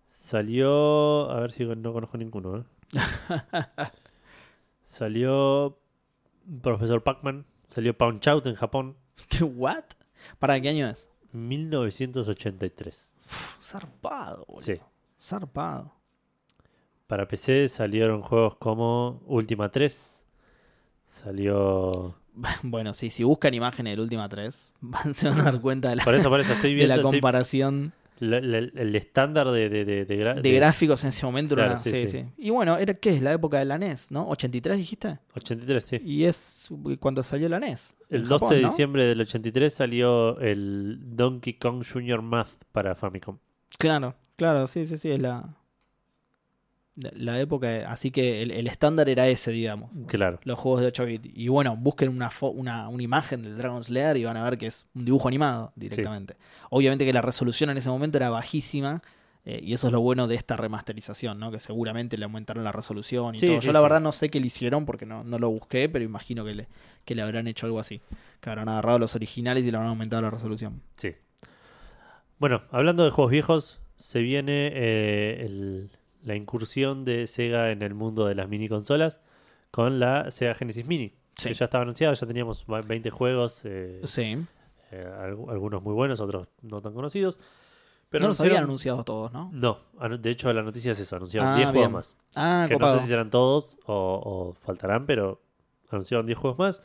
salió. 0.10 1.30
A 1.32 1.40
ver 1.42 1.52
si 1.52 1.66
no 1.66 1.92
conozco 1.92 2.18
ninguno, 2.18 2.58
¿eh? 2.60 2.64
salió 4.84 5.78
Profesor 6.62 7.04
Pac-Man, 7.04 7.46
salió 7.70 7.98
Punch 7.98 8.28
Out 8.28 8.46
en 8.48 8.56
Japón, 8.56 8.96
¿Qué? 9.30 9.44
¿What? 9.44 9.84
¿Para 10.40 10.60
qué 10.62 10.70
año 10.70 10.88
es? 10.88 11.10
1983. 11.32 13.12
Uf, 13.26 13.58
zarpado, 13.62 14.46
boludo. 14.48 14.62
Sí. 14.62 14.80
Zarpado. 15.20 15.94
Para 17.08 17.28
PC 17.28 17.68
salieron 17.70 18.22
juegos 18.22 18.56
como 18.56 19.22
Ultima 19.28 19.70
3. 19.70 20.26
Salió. 21.08 22.16
Bueno, 22.64 22.96
sí, 22.96 23.12
si 23.12 23.24
buscan 23.24 23.54
imágenes 23.54 23.92
del 23.94 24.00
Última 24.00 24.28
3, 24.28 24.74
van, 24.82 25.14
se 25.14 25.30
van 25.30 25.42
a 25.42 25.44
dar 25.44 25.62
cuenta 25.62 25.90
de 25.92 25.98
la, 25.98 26.04
Por 26.04 26.16
eso, 26.16 26.30
por 26.30 26.40
eso 26.40 26.54
estoy 26.54 26.72
de 26.72 26.76
viendo 26.78 26.96
la 26.96 27.02
estoy- 27.02 27.12
comparación 27.20 27.94
la- 28.18 28.40
la- 28.42 28.58
el 28.58 28.96
estándar 28.96 29.52
de, 29.52 29.70
de, 29.70 29.86
de, 29.86 30.06
de 30.06 30.52
gráficos 30.52 31.04
en 31.04 31.10
ese 31.10 31.24
momento. 31.28 31.54
Claro, 31.56 31.74
una- 31.74 31.80
sí, 31.80 32.08
sí. 32.08 32.26
Y 32.38 32.50
bueno, 32.50 32.78
era 32.78 32.96
¿qué 32.96 33.12
es? 33.12 33.22
La 33.22 33.34
época 33.34 33.60
de 33.60 33.66
la 33.66 33.78
NES, 33.78 34.10
¿no? 34.12 34.28
¿83 34.30 34.76
dijiste? 34.78 35.20
83, 35.36 35.84
sí. 35.84 36.02
Y 36.04 36.24
es 36.24 36.70
cuando 37.00 37.22
salió 37.22 37.48
la 37.50 37.60
NES. 37.60 37.94
El 38.10 38.24
12 38.28 38.46
Japón, 38.46 38.56
de 38.56 38.62
¿no? 38.64 38.70
diciembre 38.70 39.06
del 39.06 39.22
83 39.22 39.72
salió 39.74 40.40
el 40.40 41.00
Donkey 41.16 41.54
Kong 41.54 41.84
Jr. 41.88 42.22
Math 42.24 42.50
para 42.72 42.96
Famicom. 42.96 43.38
Claro, 43.78 44.16
claro, 44.38 44.66
sí, 44.66 44.88
sí, 44.88 44.98
sí, 44.98 45.12
es 45.12 45.20
la, 45.20 45.56
la, 46.96 47.40
época. 47.40 47.92
Así 47.92 48.12
que 48.12 48.42
el, 48.42 48.52
el 48.52 48.68
estándar 48.68 49.10
era 49.10 49.28
ese, 49.28 49.52
digamos. 49.52 49.92
Claro. 50.08 50.40
Los 50.44 50.60
juegos 50.60 50.82
de 50.82 50.88
8 50.88 51.06
bits. 51.06 51.30
Y 51.34 51.48
bueno, 51.48 51.76
busquen 51.76 52.10
una, 52.10 52.30
una, 52.54 52.88
una 52.90 53.04
imagen 53.04 53.42
del 53.42 53.58
Dragon's 53.58 53.90
Lair 53.90 54.18
y 54.18 54.24
van 54.26 54.38
a 54.38 54.44
ver 54.44 54.58
que 54.58 54.68
es 54.68 54.86
un 54.94 55.06
dibujo 55.06 55.28
animado 55.28 55.72
directamente. 55.76 56.36
Obviamente 56.70 57.06
que 57.06 57.14
la 57.14 57.22
resolución 57.22 57.70
en 57.70 57.78
ese 57.78 57.90
momento 57.90 58.18
era 58.18 58.30
bajísima. 58.30 59.02
eh, 59.46 59.60
y 59.62 59.74
eso 59.74 59.88
es 59.88 59.94
lo 59.94 60.00
bueno 60.02 60.28
de 60.28 60.36
esta 60.36 60.56
remasterización, 60.56 61.38
¿no? 61.40 61.52
Que 61.52 61.60
seguramente 61.60 62.18
le 62.18 62.24
aumentaron 62.26 62.64
la 62.64 62.72
resolución 62.72 63.36
y 63.36 63.40
Sí, 63.40 63.48
todo. 63.48 63.60
sí, 63.60 63.66
Yo 63.68 63.74
la 63.74 63.82
verdad 63.82 64.00
no 64.00 64.12
sé 64.14 64.30
qué 64.30 64.40
le 64.40 64.48
hicieron 64.48 64.86
porque 64.86 65.06
no, 65.06 65.24
no 65.26 65.38
lo 65.40 65.50
busqué, 65.50 65.90
pero 65.90 66.06
imagino 66.06 66.46
que 66.46 66.54
le, 66.56 66.68
que 67.06 67.14
le 67.16 67.22
habrán 67.24 67.48
hecho 67.48 67.66
algo 67.66 67.80
así. 67.80 68.02
Que 68.40 68.50
habrán 68.50 68.70
agarrado 68.70 69.00
los 69.00 69.16
originales 69.16 69.66
y 69.66 69.72
le 69.72 69.76
habrán 69.78 69.90
aumentado 69.90 70.22
la 70.22 70.30
resolución. 70.30 70.82
Sí. 70.96 71.14
Bueno, 72.40 72.62
hablando 72.72 73.04
de 73.04 73.12
juegos 73.12 73.32
viejos, 73.32 73.82
se 73.96 74.20
viene 74.22 74.72
eh, 74.74 75.46
el- 75.46 75.92
la 76.24 76.36
incursión 76.36 77.06
de 77.06 77.28
Sega 77.28 77.72
en 77.72 77.82
el 77.82 77.94
mundo 77.94 78.26
de 78.26 78.36
las 78.36 78.48
mini 78.50 78.68
consolas 78.70 79.22
con 79.72 80.00
la 80.00 80.32
Sega 80.32 80.54
Genesis 80.56 80.86
Mini. 80.86 81.14
Sí. 81.36 81.50
Que 81.50 81.54
ya 81.56 81.66
estaba 81.66 81.82
anunciada, 81.82 82.14
ya 82.14 82.28
teníamos 82.28 82.66
va- 82.72 82.82
20 82.82 83.10
juegos, 83.10 83.62
eh, 83.66 84.02
Sí. 84.04 84.38
eh, 84.92 85.12
algu- 85.20 85.50
algunos 85.52 85.82
muy 85.82 85.94
buenos, 85.94 86.20
otros 86.20 86.48
no 86.62 86.80
tan 86.82 86.94
conocidos. 86.94 87.40
Pero 88.10 88.22
no 88.24 88.28
los 88.28 88.40
habían 88.42 88.64
anunciado 88.66 89.02
todos, 89.04 89.34
¿no? 89.34 89.50
No, 89.52 89.80
de 90.20 90.30
hecho 90.30 90.54
la 90.54 90.62
noticia 90.62 90.92
es 90.92 91.00
eso, 91.00 91.16
anunciaron 91.16 91.50
Ah, 91.54 91.56
10 91.58 91.70
juegos 91.72 91.92
más. 91.92 92.16
Ah, 92.36 92.66
que 92.70 92.78
no 92.78 92.88
sé 92.92 93.00
si 93.00 93.08
serán 93.08 93.32
todos 93.32 93.78
o, 93.88 94.22
o 94.24 94.54
faltarán, 94.54 95.08
pero 95.08 95.42
anunciaron 95.90 96.28
10 96.28 96.38
juegos 96.38 96.60
más. 96.60 96.84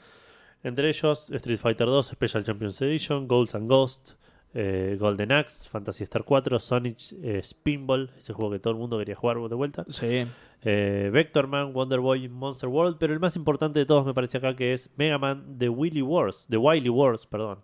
Entre 0.62 0.88
ellos 0.88 1.30
Street 1.30 1.58
Fighter 1.58 1.86
2 1.86 2.06
Special 2.06 2.42
Champions 2.44 2.80
Edition, 2.80 3.28
Golds 3.28 3.54
and 3.54 3.68
Ghosts, 3.68 4.16
eh, 4.54 4.96
Golden 4.98 5.32
Axe, 5.32 5.68
Fantasy 5.68 6.04
Star 6.04 6.24
4, 6.24 6.58
Sonic 6.58 6.98
eh, 7.22 7.40
Spinball, 7.42 8.10
ese 8.16 8.32
juego 8.32 8.50
que 8.52 8.58
todo 8.58 8.72
el 8.72 8.78
mundo 8.78 8.98
quería 8.98 9.14
jugar 9.14 9.36
de 9.36 9.54
vuelta. 9.54 9.84
Sí. 9.90 10.26
Eh, 10.62 11.10
Vector 11.12 11.46
Man, 11.46 11.72
Wonder 11.72 12.00
Boy, 12.00 12.28
Monster 12.28 12.68
World, 12.68 12.96
pero 12.98 13.12
el 13.12 13.20
más 13.20 13.36
importante 13.36 13.78
de 13.78 13.86
todos 13.86 14.06
me 14.06 14.14
parece 14.14 14.38
acá 14.38 14.56
que 14.56 14.72
es 14.72 14.90
Mega 14.96 15.18
Man 15.18 15.56
The 15.58 15.68
Willy 15.68 16.02
Wars, 16.02 16.46
The 16.48 16.56
Wily 16.56 16.88
Wars, 16.88 17.26
perdón. 17.26 17.60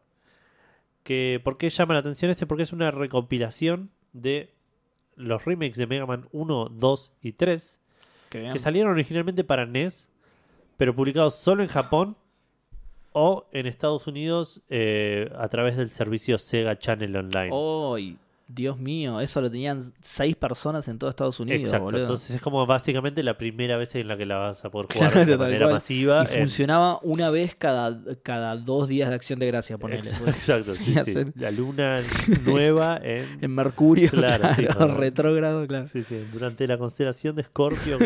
Que, 1.02 1.40
¿Por 1.42 1.58
qué 1.58 1.68
llama 1.70 1.94
la 1.94 2.00
atención 2.00 2.30
este? 2.30 2.46
Porque 2.46 2.62
es 2.62 2.72
una 2.72 2.90
recopilación 2.90 3.90
de 4.12 4.54
los 5.16 5.44
remakes 5.44 5.76
de 5.76 5.86
Mega 5.86 6.06
Man 6.06 6.28
1, 6.32 6.68
2 6.70 7.12
y 7.20 7.32
3 7.32 7.80
Qué 8.30 8.40
bien. 8.40 8.52
que 8.52 8.58
salieron 8.58 8.92
originalmente 8.92 9.44
para 9.44 9.66
NES, 9.66 10.08
pero 10.76 10.94
publicados 10.94 11.34
solo 11.34 11.62
en 11.62 11.68
Japón 11.68 12.16
o 13.14 13.46
en 13.52 13.66
Estados 13.66 14.06
Unidos 14.06 14.60
eh, 14.68 15.30
a 15.38 15.48
través 15.48 15.76
del 15.78 15.88
servicio 15.88 16.36
Sega 16.36 16.78
Channel 16.78 17.16
Online. 17.16 17.50
¡Ay! 17.52 18.18
Dios 18.46 18.78
mío, 18.78 19.20
eso 19.22 19.40
lo 19.40 19.50
tenían 19.50 19.82
seis 20.02 20.36
personas 20.36 20.86
en 20.88 20.98
todo 20.98 21.08
Estados 21.08 21.40
Unidos, 21.40 21.62
Exacto, 21.62 21.84
boludo. 21.86 22.00
entonces 22.02 22.30
es 22.36 22.42
como 22.42 22.66
básicamente 22.66 23.22
la 23.22 23.38
primera 23.38 23.78
vez 23.78 23.94
en 23.94 24.06
la 24.06 24.18
que 24.18 24.26
la 24.26 24.36
vas 24.36 24.62
a 24.66 24.70
poder 24.70 24.88
jugar 24.92 25.12
Claro, 25.12 25.30
de 25.30 25.38
manera 25.38 25.64
cual. 25.64 25.72
masiva. 25.72 26.24
y 26.30 26.34
en- 26.34 26.40
funcionaba 26.42 26.98
una 27.02 27.30
vez 27.30 27.54
cada, 27.54 27.98
cada 28.22 28.58
dos 28.58 28.86
días 28.86 29.08
de 29.08 29.14
acción 29.14 29.38
de 29.38 29.46
gracia, 29.46 29.78
ponele. 29.78 30.10
Exacto, 30.26 30.74
sí, 30.74 30.94
La 31.36 31.50
luna 31.50 32.00
nueva 32.44 33.00
en... 33.02 33.38
En 33.40 33.50
Mercurio, 33.50 34.10
Claro, 34.10 34.42
claro, 34.42 34.54
sí, 34.56 34.78
no. 34.78 34.96
retrógrado, 34.98 35.66
claro. 35.66 35.86
Sí, 35.86 36.04
sí, 36.04 36.22
durante 36.30 36.66
la 36.68 36.76
constelación 36.76 37.34
de 37.36 37.42
Escorpio. 37.42 37.96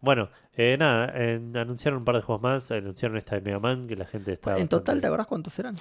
bueno, 0.00 0.30
eh, 0.56 0.76
nada, 0.78 1.12
en- 1.16 1.56
anunciaron 1.56 1.98
un 1.98 2.04
par 2.04 2.16
de 2.16 2.22
juegos 2.22 2.42
más, 2.42 2.70
anunciaron 2.70 3.16
esta 3.16 3.34
de 3.36 3.40
Mega 3.42 3.58
Man, 3.58 3.86
que 3.86 3.96
la 3.96 4.06
gente 4.06 4.32
está... 4.32 4.56
en 4.58 4.68
total, 4.68 5.00
¿te 5.00 5.06
acordás 5.06 5.26
cuántos 5.26 5.58
eran? 5.58 5.76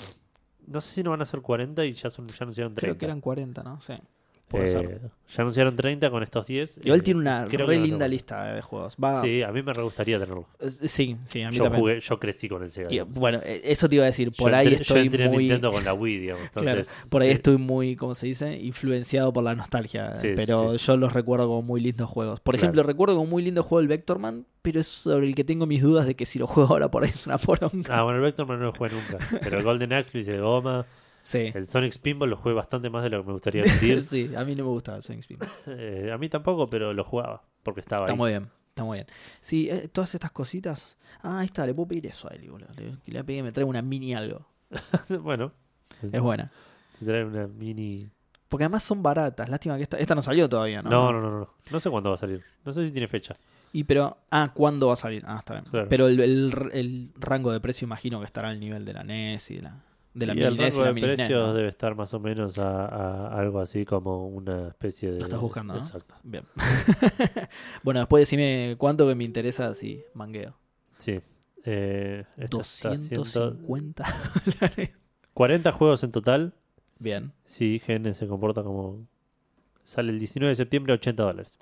No 0.68 0.82
sé 0.82 0.94
si 0.94 1.04
no 1.04 1.10
van 1.12 1.22
a 1.22 1.26
ser 1.26 1.41
40 1.41 1.86
y 1.86 1.94
ya, 1.94 2.10
son, 2.10 2.28
ya 2.28 2.38
anunciaron 2.41 2.74
30. 2.74 2.82
Creo 2.82 2.98
que 2.98 3.06
eran 3.06 3.22
40, 3.22 3.64
¿no? 3.64 3.82
Sí. 3.82 3.94
Puede 4.54 4.66
Eh, 4.66 4.68
ser. 4.68 5.02
Ya 5.36 5.42
anunciaron 5.42 5.76
30 5.76 6.12
con 6.12 6.22
estos 6.22 6.46
10. 6.46 6.82
Igual 6.84 7.00
eh, 7.00 7.04
tiene 7.04 7.20
una 7.22 7.46
re 7.46 7.50
linda 7.50 7.66
40. 8.06 8.08
lista 8.08 8.54
de 8.54 8.62
juegos. 8.62 8.96
Va, 9.04 9.20
Sí, 9.24 9.42
a 9.42 9.52
mí 9.52 9.64
me 9.64 9.74
re 9.74 9.82
gustaría 9.82 10.20
tenerlo. 10.20 10.46
eh, 10.60 10.70
sí, 10.88 11.18
sí, 11.26 11.42
a 11.42 11.50
mí 11.50 11.56
Yo 11.58 11.64
también. 11.64 11.82
jugué, 11.82 12.00
yo 12.02 12.20
crecí 12.20 12.48
con 12.48 12.62
el 12.62 12.70
Sega. 12.70 12.94
Y, 12.94 13.00
bueno, 13.02 13.40
eh, 13.44 13.62
eso 13.66 13.90
te 13.90 13.96
iba 13.96 14.04
a 14.04 14.06
decir. 14.06 14.32
Por 14.32 14.52
yo 14.52 14.58
ahí 14.58 14.68
entré, 14.68 14.78
yo 14.86 14.94
estoy 14.94 15.06
entré 15.08 15.26
a 15.26 15.30
muy. 15.30 15.38
Nintendo 15.46 15.72
con 15.72 15.84
la 15.84 15.94
Wii, 15.96 16.18
digamos. 16.20 16.50
Claro, 16.54 16.82
por 17.10 17.24
ahí 17.24 17.30
sí. 17.30 17.34
estoy 17.34 17.58
muy, 17.58 17.96
¿cómo 17.96 18.14
se 18.14 18.28
dice? 18.28 18.56
Influenciado 18.60 19.34
por 19.34 19.44
la 19.44 19.56
nostalgia. 19.56 20.20
Sí, 20.20 20.34
pero 20.36 20.76
yo 20.76 20.98
los 20.98 21.14
recuerdo 21.14 21.48
como 21.48 21.64
muy 21.64 21.82
lindos 21.82 22.08
juegos. 22.12 22.40
Por 22.40 22.54
Claro. 22.54 22.66
ejemplo, 22.66 22.84
recuerdo 22.84 23.16
como 23.16 23.28
muy 23.28 23.42
lindo 23.42 23.64
juego 23.64 23.80
el 23.80 23.88
Vectorman, 23.88 24.46
pero 24.62 24.80
es 24.82 24.86
sobre 24.88 25.26
el 25.26 25.34
que 25.34 25.44
tengo 25.44 25.66
mis 25.66 25.82
dudas 25.82 26.06
de 26.06 26.16
que 26.16 26.28
si 26.28 26.38
lo 26.38 26.46
juego 26.46 26.70
ahora 26.74 26.92
por 26.92 27.06
ahí 27.06 27.10
es 27.10 27.26
una 27.26 27.40
poronga. 27.40 27.72
Ah, 27.90 28.04
bueno, 28.04 28.18
el 28.20 28.24
Vectorman 28.24 28.60
no 28.60 28.66
lo 28.66 28.74
jugué 28.74 28.92
nunca. 28.92 29.18
Pero 29.42 29.58
el 29.58 29.64
Golden 29.64 29.94
Axe 29.94 30.12
lo 30.14 30.20
hice 30.20 30.34
de 30.34 30.42
goma. 30.42 30.86
Sí. 31.24 31.52
El 31.56 31.66
Sonic 31.66 31.94
Spinball 31.94 32.30
lo 32.30 32.38
jugué 32.38 32.54
bastante 32.54 32.90
más 32.91 33.02
de 33.04 33.10
lo 33.10 33.22
que 33.22 33.28
me 33.28 33.34
gustaría 33.34 33.64
admitir. 33.64 34.02
sí, 34.04 34.32
a 34.36 34.44
mí 34.45 34.54
no 34.56 34.66
me 34.66 34.70
gustaba 34.70 34.98
el 34.98 35.04
Sonic 35.04 35.22
Spin. 35.22 35.40
Eh, 35.68 36.12
a 36.14 36.18
mí 36.20 36.30
tampoco, 36.30 36.68
pero 36.68 36.94
lo 36.94 37.04
jugaba. 37.04 37.41
Porque 37.64 37.80
estaba 37.82 38.04
Está 38.04 38.12
ahí. 38.14 38.18
muy 38.18 38.30
bien, 38.32 38.50
está 38.70 38.84
muy 38.84 38.98
bien. 38.98 39.08
Sí, 39.41 39.70
eh, 39.70 39.88
todas 39.88 40.14
estas 40.14 40.32
cositas. 40.32 40.98
Ah, 41.22 41.40
ahí 41.40 41.45
está, 41.45 41.66
le 41.66 41.74
puedo 41.74 41.88
pedir 41.88 42.06
eso 42.08 42.30
a 42.30 42.36
Eli, 42.36 42.50
boludo. 42.50 42.70
Le, 42.76 42.98
le 43.06 43.24
pegue 43.24 43.40
y 43.40 43.44
me 43.44 43.52
trae 43.52 43.66
una 43.66 43.82
mini 43.82 44.14
algo. 44.14 44.45
bueno, 45.22 45.52
Es 46.12 46.22
buena. 46.22 46.52
te 47.00 47.06
trae 47.06 47.24
una 47.26 47.48
mini. 47.48 48.10
Porque 48.50 48.66
además 48.66 48.84
son 48.84 49.02
baratas. 49.02 49.50
Lástima 49.50 49.78
que 49.78 49.84
esta, 49.84 49.98
esta 49.98 50.14
no 50.14 50.22
salió 50.22 50.48
todavía, 50.48 50.82
¿no? 50.84 50.90
No, 50.90 51.12
no, 51.12 51.22
no, 51.22 51.32
no, 51.32 51.40
no. 51.40 51.50
No 51.72 51.80
sé 51.80 51.90
cuándo 51.90 52.10
va 52.12 52.16
a 52.16 52.20
salir. 52.20 52.44
No 52.66 52.72
sé 52.74 52.86
si 52.86 52.91
tiene 52.91 53.08
fecha. 53.08 53.36
Y 53.72 53.86
pero, 53.86 54.18
ah, 54.30 54.52
¿cuándo 54.54 54.88
va 54.88 54.94
a 54.94 54.98
salir? 54.98 55.24
Ah, 55.26 55.38
está 55.40 55.54
bien. 55.56 55.66
Claro. 55.72 55.88
Pero 55.90 56.08
el, 56.08 56.20
el- 56.20 56.70
el 56.74 57.10
rango 57.16 57.52
de 57.52 57.60
precio 57.60 57.86
imagino 57.86 58.20
que 58.20 58.26
estará 58.26 58.50
al 58.50 58.60
nivel 58.60 58.86
de 58.86 58.94
la 58.94 59.04
NES 59.04 59.50
y 59.50 59.56
de 59.56 59.62
la, 59.64 59.84
de 60.14 60.26
la 60.27 60.35
y 60.35 60.41
el 60.44 60.57
rango 60.57 60.84
de 60.84 60.94
precios 61.02 61.48
¿no? 61.48 61.53
debe 61.53 61.68
estar 61.69 61.95
más 61.95 62.14
o 62.14 62.19
menos 62.19 62.57
a, 62.60 62.85
a 62.85 63.40
algo 63.40 63.60
así 63.60 63.84
como 63.85 64.27
una 64.27 64.68
especie 64.68 65.11
de. 65.11 65.19
Lo 65.19 65.26
estás 65.26 65.40
buscando, 65.41 65.73
¿no? 65.73 65.80
Exacto. 65.80 66.15
Bien. 66.23 66.44
bueno, 67.84 67.99
después 68.02 68.22
decime 68.22 68.76
cuánto 68.77 69.07
que 69.07 69.15
me 69.15 69.23
interesa 69.23 69.73
si 69.73 70.03
mangueo. 70.14 70.56
Sí. 70.98 71.19
Eh, 71.65 72.26
esto 72.38 72.61
está 72.61 72.90
haciendo 72.91 73.22
250 73.22 74.06
dólares. 74.60 74.91
40 75.34 75.72
juegos 75.72 76.03
en 76.03 76.11
total. 76.11 76.53
Bien. 76.99 77.31
Sí, 77.45 77.81
GN 77.85 78.14
se 78.14 78.27
comporta 78.27 78.64
como. 78.64 79.07
Sale 79.84 80.11
el 80.11 80.19
19 80.19 80.49
de 80.49 80.56
septiembre, 80.56 80.94
80 80.94 81.23
dólares. 81.23 81.57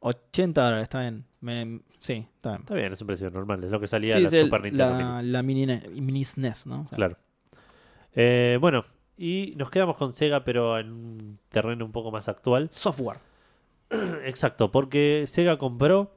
80 0.00 0.62
dólares, 0.62 0.84
está 0.84 1.00
bien. 1.00 1.24
Me- 1.40 1.80
sí, 1.98 2.26
está 2.36 2.50
bien. 2.50 2.60
Está 2.62 2.74
bien, 2.74 2.92
es 2.92 3.00
un 3.00 3.06
precio 3.08 3.30
normal. 3.30 3.62
Es 3.64 3.70
lo 3.70 3.80
que 3.80 3.86
salía 3.86 4.12
Sí, 4.16 4.22
la 4.22 4.28
el- 4.28 4.44
Super 4.44 4.62
Nintendo 4.62 4.86
la, 4.88 5.18
Mini. 5.20 5.30
la 5.32 5.42
mini, 5.42 6.00
mini 6.00 6.24
SNES, 6.24 6.66
¿no? 6.66 6.82
O 6.82 6.86
sea, 6.86 6.96
Claro. 6.96 7.18
Eh, 8.16 8.58
bueno, 8.60 8.84
y 9.16 9.54
nos 9.56 9.70
quedamos 9.70 9.96
con 9.96 10.12
Sega, 10.12 10.42
pero 10.44 10.78
en 10.78 10.90
un 10.90 11.38
terreno 11.50 11.84
un 11.84 11.92
poco 11.92 12.10
más 12.10 12.28
actual. 12.28 12.70
Software. 12.74 13.18
Exacto, 14.24 14.72
porque 14.72 15.24
Sega 15.26 15.58
compró 15.58 16.16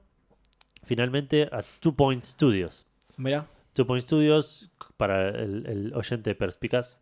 finalmente 0.85 1.43
a 1.51 1.61
Two 1.79 1.93
Point 1.95 2.23
Studios. 2.23 2.85
Mira. 3.17 3.45
Two 3.73 3.85
Point 3.85 4.03
Studios, 4.03 4.71
para 4.97 5.29
el, 5.29 5.65
el 5.67 5.93
oyente 5.93 6.33
perspicaz, 6.35 6.99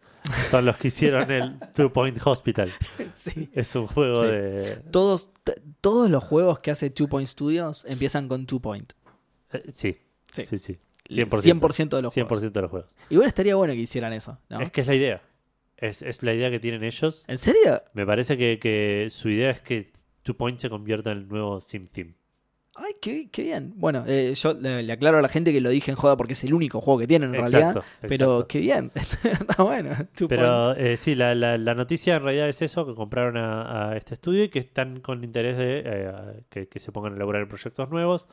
son 0.50 0.66
los 0.66 0.76
que 0.78 0.90
hicieron 0.90 1.32
el 1.32 1.58
Two 1.74 1.92
Point 1.94 2.20
Hospital. 2.26 2.70
sí. 3.14 3.50
Es 3.54 3.74
un 3.76 3.88
juego 3.88 4.22
Sí. 4.22 4.28
de. 4.28 4.76
Todos, 4.92 5.32
todos 5.82 6.10
los 6.10 6.24
juegos 6.24 6.60
que 6.60 6.70
hace 6.72 6.90
Two 6.90 7.08
Point 7.08 7.28
Studios 7.28 7.86
empiezan 7.88 8.28
con 8.28 8.46
Two 8.46 8.60
Point. 8.60 8.94
eh, 9.54 9.64
sí, 9.74 9.98
Sí. 10.34 10.46
sí, 10.46 10.58
sí. 10.60 10.78
100%, 11.10 11.60
100%, 11.60 11.96
de 11.96 12.02
los 12.02 12.16
100% 12.16 12.28
juegos. 12.28 12.54
de 12.54 12.62
los 12.62 12.72
juegos. 12.72 12.96
Igual 13.10 13.28
estaría 13.28 13.56
bueno 13.56 13.74
que 13.74 13.80
hicieran 13.80 14.14
eso, 14.14 14.40
¿no? 14.50 14.62
Es 14.62 14.72
que 14.72 14.82
es 14.82 14.88
la 14.88 14.96
idea. 14.96 15.22
Es, 15.78 16.02
es 16.02 16.24
la 16.24 16.34
idea 16.34 16.50
que 16.50 16.60
tienen 16.60 16.84
ellos. 16.84 17.24
¿En 17.28 17.38
serio? 17.38 17.82
Me 17.94 18.06
parece 18.06 18.38
que, 18.38 18.58
que 18.60 19.08
su 19.12 19.30
idea 19.30 19.52
es 19.52 19.62
que 19.62 19.92
Two 20.24 20.36
Point 20.36 20.60
se 20.60 20.70
convierta 20.70 21.12
en 21.12 21.20
el 21.20 21.28
nuevo 21.28 21.62
Sim 21.62 21.88
Team. 21.88 22.16
Ay, 22.80 22.94
qué, 23.02 23.30
qué 23.32 23.42
bien. 23.42 23.74
Bueno, 23.76 24.04
eh, 24.08 24.34
yo 24.36 24.54
le, 24.54 24.84
le 24.84 24.94
aclaro 24.94 25.18
a 25.18 25.22
la 25.24 25.30
gente 25.30 25.52
que 25.52 25.62
lo 25.62 25.70
dije 25.70 25.90
en 25.90 25.98
joda 25.98 26.16
porque 26.16 26.34
es 26.34 26.44
el 26.44 26.54
único 26.54 26.80
juego 26.80 27.00
que 27.00 27.08
tienen 27.08 27.30
en 27.34 27.42
realidad. 27.42 27.70
Exacto, 27.78 27.84
Pero 28.02 28.14
exacto. 28.14 28.48
qué 28.50 28.60
bien. 28.60 28.92
Está 28.96 29.64
bueno. 29.64 29.90
Two 30.16 30.28
Point. 30.28 30.30
Pero 30.30 30.76
eh, 30.76 30.96
sí, 30.98 31.16
la, 31.16 31.34
la- 31.34 31.58
la 31.58 31.74
noticia 31.74 32.18
en 32.18 32.24
realidad 32.24 32.50
es 32.50 32.62
eso, 32.62 32.86
que 32.86 32.94
compraron 32.94 33.36
a, 33.38 33.90
a 33.92 33.98
este 33.98 34.14
estudio 34.14 34.44
y 34.44 34.50
que 34.50 34.60
están 34.60 35.00
con 35.00 35.24
interés 35.24 35.58
de 35.58 35.82
eh, 35.86 36.12
que, 36.50 36.68
que 36.68 36.80
se 36.80 36.92
pongan 36.92 37.14
a 37.14 37.16
elaborar 37.16 37.48
proyectos 37.48 37.90
nuevos. 37.90 38.28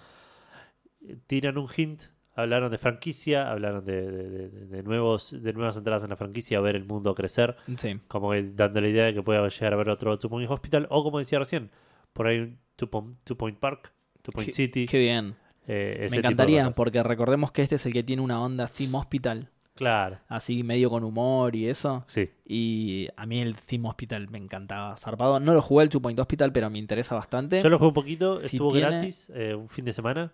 Tiran 1.26 1.58
un 1.58 1.68
hint, 1.74 2.02
hablaron 2.34 2.70
de 2.70 2.78
franquicia, 2.78 3.50
hablaron 3.50 3.84
de, 3.84 4.02
de- 4.10 4.82
nuevos, 4.82 5.36
de 5.42 5.52
nuevas 5.52 5.76
entradas 5.76 6.02
en 6.04 6.10
la 6.10 6.16
franquicia, 6.16 6.60
ver 6.60 6.76
el 6.76 6.84
mundo 6.84 7.14
crecer, 7.14 7.56
Sí. 7.76 8.00
como 8.08 8.30
que 8.32 8.42
dando 8.54 8.80
la 8.80 8.88
idea 8.88 9.04
de 9.06 9.14
que 9.14 9.22
pueda 9.22 9.48
llegar 9.48 9.72
a 9.72 9.76
haber 9.76 9.88
otro 9.90 10.18
Two 10.18 10.28
Point 10.30 10.50
Hospital, 10.50 10.86
o 10.90 11.02
como 11.04 11.18
decía 11.18 11.38
recién, 11.38 11.70
por 12.12 12.26
ahí 12.26 12.38
un 12.40 12.58
Two 12.76 12.90
Point, 12.90 13.16
Two 13.24 13.36
Point 13.36 13.58
Park, 13.58 13.92
Two 14.22 14.32
Point 14.32 14.46
Qué- 14.48 14.52
City. 14.52 14.86
Qué 14.86 14.98
bien. 14.98 15.36
eh, 15.66 16.08
Me 16.10 16.18
encantaría 16.18 16.70
porque 16.72 17.02
recordemos 17.02 17.52
que 17.52 17.62
este 17.62 17.76
es 17.76 17.86
el 17.86 17.92
que 17.92 18.02
tiene 18.02 18.20
una 18.22 18.42
onda 18.42 18.66
Theme 18.68 18.98
Hospital. 18.98 19.50
Claro, 19.76 20.18
Así 20.28 20.62
medio 20.62 20.88
con 20.88 21.02
humor 21.02 21.56
y 21.56 21.68
eso. 21.68 22.04
sí. 22.06 22.30
Y 22.46 23.08
a 23.16 23.26
mí 23.26 23.40
el 23.40 23.56
Theme 23.56 23.88
Hospital 23.88 24.28
me 24.28 24.38
encantaba. 24.38 24.96
Zarpado. 24.96 25.40
No 25.40 25.52
lo 25.52 25.60
jugué 25.62 25.82
el 25.84 25.88
Two 25.90 26.00
Point 26.00 26.18
Hospital, 26.20 26.52
pero 26.52 26.70
me 26.70 26.78
interesa 26.78 27.16
bastante. 27.16 27.60
Yo 27.60 27.68
lo 27.68 27.78
jugué 27.78 27.88
un 27.88 27.94
poquito, 27.94 28.38
Si 28.38 28.56
estuvo 28.56 28.70
tiene- 28.72 28.88
gratis 28.88 29.32
eh, 29.34 29.54
un 29.54 29.68
fin 29.68 29.84
de 29.84 29.92
semana. 29.92 30.32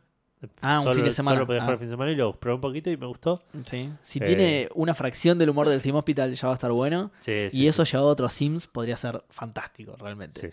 Ah, 0.62 0.78
un 0.78 0.84
Solo- 0.84 0.94
fin 0.96 1.04
de 1.04 1.12
semana. 1.12 1.36
Solo 1.36 1.46
podía 1.46 1.60
jugar 1.60 1.70
Ah. 1.70 1.74
el 1.74 1.78
fin 1.78 1.86
de 1.88 1.92
semana 1.92 2.12
y 2.12 2.16
lo 2.16 2.32
probé 2.38 2.54
un 2.54 2.60
poquito 2.60 2.90
y 2.90 2.96
me 2.96 3.06
gustó. 3.06 3.42
Sí. 3.64 3.90
Si 4.00 4.18
Eh. 4.18 4.22
tiene 4.24 4.68
una 4.74 4.94
fracción 4.94 5.38
del 5.38 5.50
humor 5.50 5.68
del 5.68 5.82
Theme 5.82 5.98
Hospital 5.98 6.34
ya 6.34 6.46
va 6.48 6.52
a 6.52 6.56
estar 6.56 6.72
bueno. 6.72 7.10
Sí, 7.20 7.50
sí, 7.50 7.58
y 7.58 7.66
eso 7.68 7.84
llevado 7.84 8.08
a 8.08 8.12
otros 8.12 8.32
Sims 8.32 8.66
podría 8.66 8.96
ser 8.96 9.22
fantástico, 9.28 9.96
realmente. 9.98 10.40
Sí. 10.40 10.50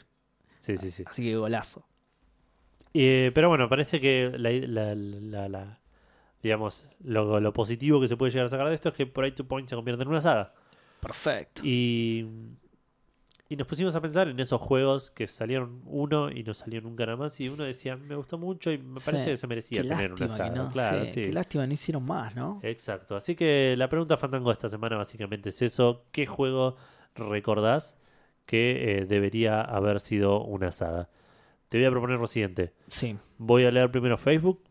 Sí, 0.62 0.78
sí, 0.78 0.92
sí. 0.92 1.04
Así 1.08 1.24
que 1.24 1.36
golazo. 1.38 1.86
Eh, 2.94 3.32
pero 3.34 3.48
bueno, 3.50 3.70
parece 3.70 4.02
que 4.02 4.32
la, 4.38 4.50
la- 4.52 4.96
la- 4.96 5.48
la- 5.50 5.80
digamos, 6.44 6.90
lo, 7.04 7.40
lo 7.40 7.54
positivo 7.54 8.02
que 8.02 8.08
se 8.08 8.18
puede 8.18 8.32
llegar 8.32 8.48
a 8.48 8.50
sacar 8.50 8.68
de 8.70 8.76
esto 8.76 8.90
es 8.90 8.96
que 8.96 9.06
por 9.06 9.24
ahí 9.24 9.32
Two 9.32 9.48
Point 9.48 9.70
se 9.70 9.76
convierte 9.76 10.04
en 10.04 10.10
una 10.10 10.22
saga. 10.22 10.54
Perfecto. 11.00 11.62
Y, 11.64 12.26
y 13.50 13.56
nos 13.56 13.66
pusimos 13.68 13.96
a 13.96 14.02
pensar 14.02 14.28
en 14.28 14.40
esos 14.40 14.60
juegos 14.60 15.10
que 15.12 15.28
salieron 15.28 15.82
uno 15.86 16.30
y 16.30 16.44
no 16.44 16.54
salió 16.54 16.82
nunca 16.82 17.06
nada 17.06 17.18
más. 17.18 17.40
Y 17.40 17.48
uno 17.50 17.64
decía, 17.64 17.96
me 17.96 18.16
gustó 18.16 18.38
mucho 18.38 18.72
y 18.72 18.78
me 18.78 19.00
Sí. 19.00 19.10
parece 19.12 19.30
que 19.32 19.38
se 19.38 19.48
merecía 19.48 19.82
Qué 19.82 19.88
tener 19.88 20.12
una 20.14 20.28
saga. 20.30 20.56
no. 20.56 20.70
claro, 20.70 21.06
sí, 21.06 21.12
sí. 21.12 21.22
Qué 21.24 21.34
lástima 21.34 21.66
no 21.66 21.74
hicieron 21.74 22.04
más, 22.06 22.36
¿no? 22.36 22.60
Exacto. 22.64 23.16
Así 23.16 23.36
que 23.36 23.76
la 23.78 23.88
pregunta 23.90 24.18
Fandango 24.18 24.50
de 24.50 24.54
esta 24.54 24.70
semana 24.70 24.98
básicamente 24.98 25.50
es 25.50 25.62
eso. 25.62 26.06
¿Qué 26.12 26.26
juego 26.26 26.76
recordás 27.16 27.98
que 28.46 29.00
eh, 29.00 29.06
debería 29.06 29.62
haber 29.62 30.00
sido 30.00 30.44
una 30.44 30.72
saga? 30.72 31.10
Te 31.70 31.78
voy 31.78 31.86
a 31.88 31.92
proponer 31.92 32.20
lo 32.20 32.28
siguiente. 32.28 32.74
Sí. 32.88 33.18
Voy 33.38 33.66
a 33.66 33.72
leer 33.72 33.92
primero 33.92 34.18
Facebook, 34.18 34.62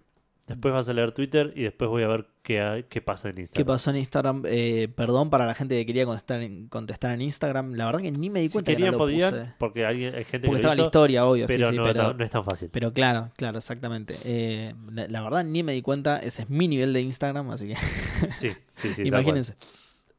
después 0.47 0.73
vas 0.73 0.89
a 0.89 0.93
leer 0.93 1.13
Twitter 1.13 1.53
y 1.57 1.63
después 1.65 1.89
voy 1.91 2.03
a 2.05 2.09
ver 2.09 2.27
qué, 2.43 2.61
hay- 2.61 2.83
qué 2.85 3.01
pasa 3.01 3.29
en 3.29 3.35
¿Qué 3.37 3.41
Instagram. 3.43 3.67
pasó 3.67 3.91
en 3.91 3.97
Instagram? 3.97 4.43
Eh, 4.47 4.89
perdón 4.95 5.29
para 5.31 5.45
la 5.47 5.55
gente 5.55 5.77
que 5.77 5.85
quería 5.87 6.05
contestar 6.05 6.41
en, 6.43 6.69
contestar 6.69 7.11
en 7.13 7.21
Instagram. 7.23 7.75
La 7.75 7.87
verdad 7.87 8.01
que 8.01 8.13
ni 8.13 8.31
me 8.31 8.41
di 8.41 8.49
Si 8.49 8.53
cuenta 8.53 8.71
querían, 8.73 8.87
que 8.89 8.93
no 8.93 8.99
lo 8.99 9.05
podían, 9.05 9.31
puse. 9.35 9.53
porque 9.59 9.85
alguien, 9.85 10.15
hay 10.15 10.25
gente 10.25 10.47
Porque 10.47 10.51
que 10.51 10.57
estaba 10.57 10.75
lo 10.75 10.77
la 10.79 10.83
hizo, 10.83 10.89
historia, 10.89 11.27
obvio, 11.27 11.47
pero, 11.47 11.67
sí, 11.69 11.71
sí, 11.73 11.77
no, 11.79 11.83
pero, 11.85 12.03
no- 12.03 12.13
no 12.15 12.25
es 12.25 12.31
tan 12.31 12.45
fácil. 12.45 12.69
pero 12.73 12.93
claro, 12.93 13.31
claro, 13.37 13.59
exactamente. 13.59 14.15
Eh, 14.25 14.75
la, 14.93 15.09
la 15.09 15.23
verdad 15.23 15.45
ni 15.45 15.63
me 15.63 15.73
di 15.73 15.83
cuenta, 15.83 16.19
ese 16.19 16.43
es 16.43 16.51
mi 16.51 16.69
nivel 16.69 16.93
de 16.93 17.01
Instagram, 17.01 17.51
así 17.51 17.69
que 17.69 17.75
Sí, 18.39 18.51
sí, 18.77 18.95
sí. 18.95 19.03
imagínense. 19.05 19.55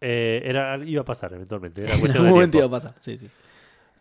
Eh, 0.02 0.42
era, 0.46 0.78
iba 0.86 1.02
a 1.02 1.06
pasar 1.06 1.34
eventualmente. 1.34 1.84
Era 1.84 1.94
en 1.96 2.12
algún 2.12 2.30
momento 2.30 2.58
iba 2.58 2.68
a 2.68 2.72
pasar. 2.72 2.96
Sí, 3.00 3.18
sí. 3.18 3.28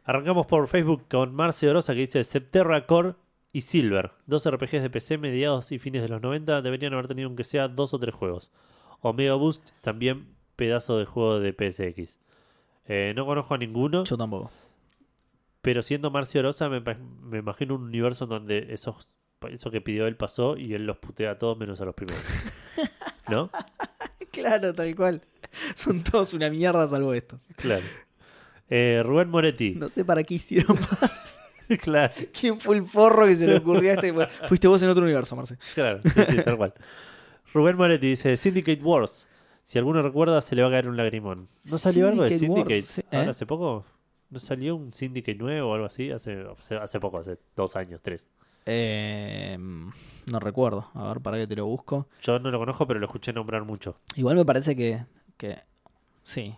Arrancamos 0.04 0.46
por 0.46 0.68
Facebook 0.68 1.04
con 1.08 1.34
Marce 1.34 1.68
Orosa 1.68 1.92
que 1.94 2.00
dice 2.00 2.22
Septerra 2.22 2.86
Core 2.86 3.14
y 3.56 3.62
Silver. 3.62 4.10
Dos 4.26 4.46
RPGs 4.46 4.82
de 4.82 4.90
PC 4.90 5.16
mediados 5.16 5.72
y 5.72 5.78
fines 5.78 6.02
de 6.02 6.10
los 6.10 6.20
90 6.20 6.60
deberían 6.60 6.92
haber 6.92 7.08
tenido 7.08 7.28
aunque 7.28 7.42
sea 7.42 7.68
dos 7.68 7.94
o 7.94 7.98
tres 7.98 8.14
juegos. 8.14 8.52
Omega 9.00 9.32
Boost 9.32 9.70
también 9.80 10.28
pedazo 10.56 10.98
de 10.98 11.06
juego 11.06 11.40
de 11.40 11.54
PSX. 11.54 12.18
Eh, 12.84 13.14
no 13.16 13.24
conozco 13.24 13.54
a 13.54 13.56
ninguno. 13.56 14.04
Yo 14.04 14.18
tampoco. 14.18 14.50
Pero 15.62 15.82
siendo 15.82 16.10
Marcio 16.10 16.42
Rosa, 16.42 16.68
me, 16.68 16.82
me 16.82 17.38
imagino 17.38 17.76
un 17.76 17.84
universo 17.84 18.26
donde 18.26 18.74
esos, 18.74 19.08
eso 19.48 19.70
que 19.70 19.80
pidió 19.80 20.06
él 20.06 20.18
pasó 20.18 20.58
y 20.58 20.74
él 20.74 20.84
los 20.84 20.98
putea 20.98 21.30
a 21.30 21.38
todos 21.38 21.56
menos 21.56 21.80
a 21.80 21.86
los 21.86 21.94
primeros. 21.94 22.22
¿No? 23.30 23.48
Claro, 24.32 24.74
tal 24.74 24.94
cual. 24.94 25.22
Son 25.74 26.04
todos 26.04 26.34
una 26.34 26.50
mierda 26.50 26.86
salvo 26.88 27.14
estos. 27.14 27.48
Claro. 27.56 27.86
Eh, 28.68 29.00
Rubén 29.02 29.30
Moretti. 29.30 29.76
No 29.76 29.88
sé 29.88 30.04
para 30.04 30.24
qué 30.24 30.34
hicieron 30.34 30.78
más. 31.00 31.40
claro, 31.82 32.14
¿Quién 32.38 32.58
fue 32.58 32.76
el 32.76 32.84
forro 32.84 33.26
que 33.26 33.36
se 33.36 33.46
le 33.46 33.56
ocurrió 33.56 33.90
a 33.90 33.94
este? 33.94 34.12
Fuiste 34.48 34.68
vos 34.68 34.82
en 34.82 34.88
otro 34.88 35.02
universo, 35.02 35.36
Marce. 35.36 35.56
claro, 35.74 36.00
sí, 36.02 36.10
sí, 36.10 36.42
tal 36.44 36.56
cual. 36.56 36.74
Rubén 37.52 37.76
Moretti 37.76 38.08
dice: 38.08 38.36
Syndicate 38.36 38.82
Wars. 38.82 39.28
Si 39.62 39.78
alguno 39.78 40.00
recuerda, 40.00 40.40
se 40.42 40.54
le 40.54 40.62
va 40.62 40.68
a 40.68 40.70
caer 40.70 40.88
un 40.88 40.96
lagrimón. 40.96 41.48
¿No 41.64 41.78
salió 41.78 42.08
algo 42.08 42.22
de 42.22 42.38
Syndicate 42.38 42.80
Wars, 42.80 43.02
ahora 43.10 43.26
¿eh? 43.26 43.30
hace 43.30 43.46
poco? 43.46 43.84
¿No 44.30 44.38
salió 44.38 44.76
un 44.76 44.92
Syndicate 44.92 45.38
nuevo 45.38 45.70
o 45.70 45.74
algo 45.74 45.86
así? 45.86 46.10
Hace, 46.10 46.44
hace, 46.58 46.76
hace 46.76 47.00
poco, 47.00 47.18
hace 47.18 47.38
dos 47.56 47.74
años, 47.74 48.00
tres. 48.02 48.26
Eh, 48.66 49.56
no 49.58 50.40
recuerdo. 50.40 50.90
A 50.94 51.08
ver, 51.08 51.20
para 51.20 51.36
que 51.38 51.46
te 51.46 51.56
lo 51.56 51.66
busco. 51.66 52.08
Yo 52.20 52.38
no 52.38 52.50
lo 52.50 52.58
conozco, 52.58 52.86
pero 52.86 53.00
lo 53.00 53.06
escuché 53.06 53.32
nombrar 53.32 53.64
mucho. 53.64 53.98
Igual 54.16 54.36
me 54.36 54.44
parece 54.44 54.76
que. 54.76 55.04
que 55.36 55.58
sí. 56.22 56.54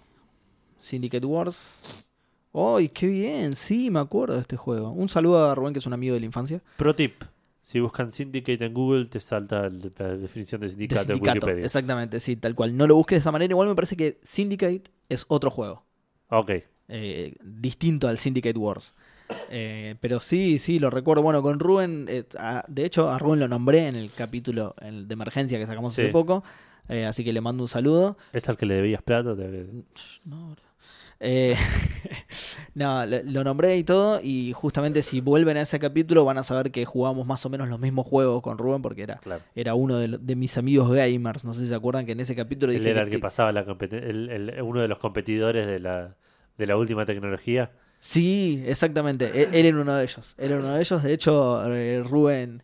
Syndicate 0.79 1.27
Wars. 1.27 2.08
¡Ay, 2.55 2.89
qué 2.89 3.07
bien! 3.07 3.55
Sí, 3.55 3.91
me 3.91 4.01
acuerdo 4.01 4.35
de 4.35 4.41
este 4.41 4.57
juego. 4.57 4.91
Un 4.91 5.09
saludo 5.09 5.49
a 5.49 5.55
Rubén, 5.55 5.73
que 5.73 5.79
es 5.81 5.87
un 5.87 5.93
amigo 5.93 6.15
de 6.15 6.21
la 6.21 6.27
infancia. 6.27 6.61
Pro 6.77 6.95
tip: 6.95 7.23
si 7.63 7.79
buscan 7.81 8.11
Syndicate 8.11 8.65
en 8.65 8.73
Google, 8.75 9.05
te 9.07 9.21
salta 9.21 9.67
el- 9.67 9.91
la 9.99 10.17
definición 10.17 10.61
de 10.61 10.67
De 10.67 10.71
sindicato, 10.71 11.03
en 11.03 11.07
sindicato. 11.17 11.37
Wikipedia. 11.47 11.65
Exactamente, 11.67 12.21
sí, 12.21 12.37
tal 12.37 12.55
cual. 12.55 12.77
No 12.77 12.87
lo 12.87 12.95
busques 12.97 13.17
de 13.17 13.21
esa 13.21 13.33
manera. 13.33 13.53
Igual 13.53 13.69
me 13.69 13.75
parece 13.75 13.97
que 13.97 14.19
Syndicate 14.23 14.85
es 15.09 15.25
otro 15.29 15.51
juego. 15.51 15.85
Ok. 16.31 16.51
eh, 16.91 17.35
distinto 17.45 18.09
al 18.09 18.17
Syndicate 18.17 18.59
Wars. 18.59 18.95
Eh, 19.51 19.97
pero 20.01 20.21
sí, 20.21 20.57
sí, 20.59 20.79
lo 20.79 20.89
recuerdo. 20.89 21.23
Bueno, 21.23 21.43
con 21.43 21.61
Rubén, 21.61 22.07
eh, 22.09 22.25
a- 22.39 22.65
de 22.67 22.87
hecho, 22.87 23.11
a 23.11 23.19
Rubén 23.19 23.41
lo 23.41 23.47
nombré 23.49 23.89
en 23.89 23.95
el 23.95 24.11
capítulo 24.11 24.75
el 24.81 25.07
de 25.07 25.13
emergencia 25.13 25.59
que 25.59 25.67
sacamos 25.67 25.93
Sí. 25.95 26.01
hace 26.03 26.11
poco. 26.11 26.43
eh, 26.91 27.05
así 27.05 27.23
que 27.23 27.35
le 27.35 27.43
mando 27.43 27.63
un 27.63 27.69
saludo. 27.69 28.17
¿Es 28.33 28.49
al 28.49 28.57
que 28.57 28.65
le 28.65 28.77
debías 28.77 29.03
plata? 29.03 29.35
No. 30.25 30.57
Eh, 31.21 31.57
no, 32.75 33.05
lo, 33.07 33.23
lo 33.25 33.45
nombré 33.45 33.77
y 33.77 33.85
todo. 33.85 34.21
Y 34.23 34.53
justamente 34.53 35.03
si 35.03 35.21
vuelven 35.21 35.57
a 35.57 35.63
ese 35.63 35.79
capítulo 35.79 36.25
van 36.25 36.39
a 36.39 36.43
saber 36.45 36.71
que 36.71 36.85
jugamos 36.85 37.27
más 37.27 37.45
o 37.47 37.51
menos 37.51 37.69
los 37.69 37.81
mismos 37.81 38.07
juegos 38.07 38.43
con 38.43 38.59
Rubén 38.59 38.83
porque 38.83 39.03
era, 39.03 39.17
Claro. 39.17 39.43
era 39.55 39.75
uno 39.75 39.97
de, 39.99 40.37
mis 40.37 40.57
amigos 40.59 40.91
gamers. 40.91 41.45
No 41.45 41.53
sé 41.55 41.61
si 41.61 41.69
se 41.69 41.75
acuerdan 41.75 42.07
que 42.07 42.13
en 42.13 42.21
ese 42.21 42.37
capítulo 42.37 42.73
Él 42.73 42.79
dije 42.79 42.91
era 42.91 43.01
el 43.01 43.07
que 43.07 43.17
que- 43.17 43.19
pasaba 43.21 43.53
la 43.53 43.65
competen- 43.67 44.03
el- 44.05 44.29
el- 44.31 44.63
uno 44.63 44.81
de 44.81 44.89
los 44.89 44.99
competidores 44.99 45.67
de 45.67 45.81
la, 45.81 46.17
de 46.57 46.67
la 46.67 46.77
última 46.77 47.05
tecnología. 47.07 47.73
Sí, 48.01 48.63
exactamente. 48.67 49.27
Él, 49.43 49.49
él 49.53 49.67
era 49.67 49.81
uno 49.81 49.95
de 49.97 50.05
ellos. 50.05 50.35
Él 50.39 50.53
era 50.53 50.61
uno 50.61 50.75
de 50.75 50.81
ellos. 50.81 51.03
De 51.03 51.13
hecho, 51.13 51.73
eh, 51.75 52.03
Rubén 52.05 52.63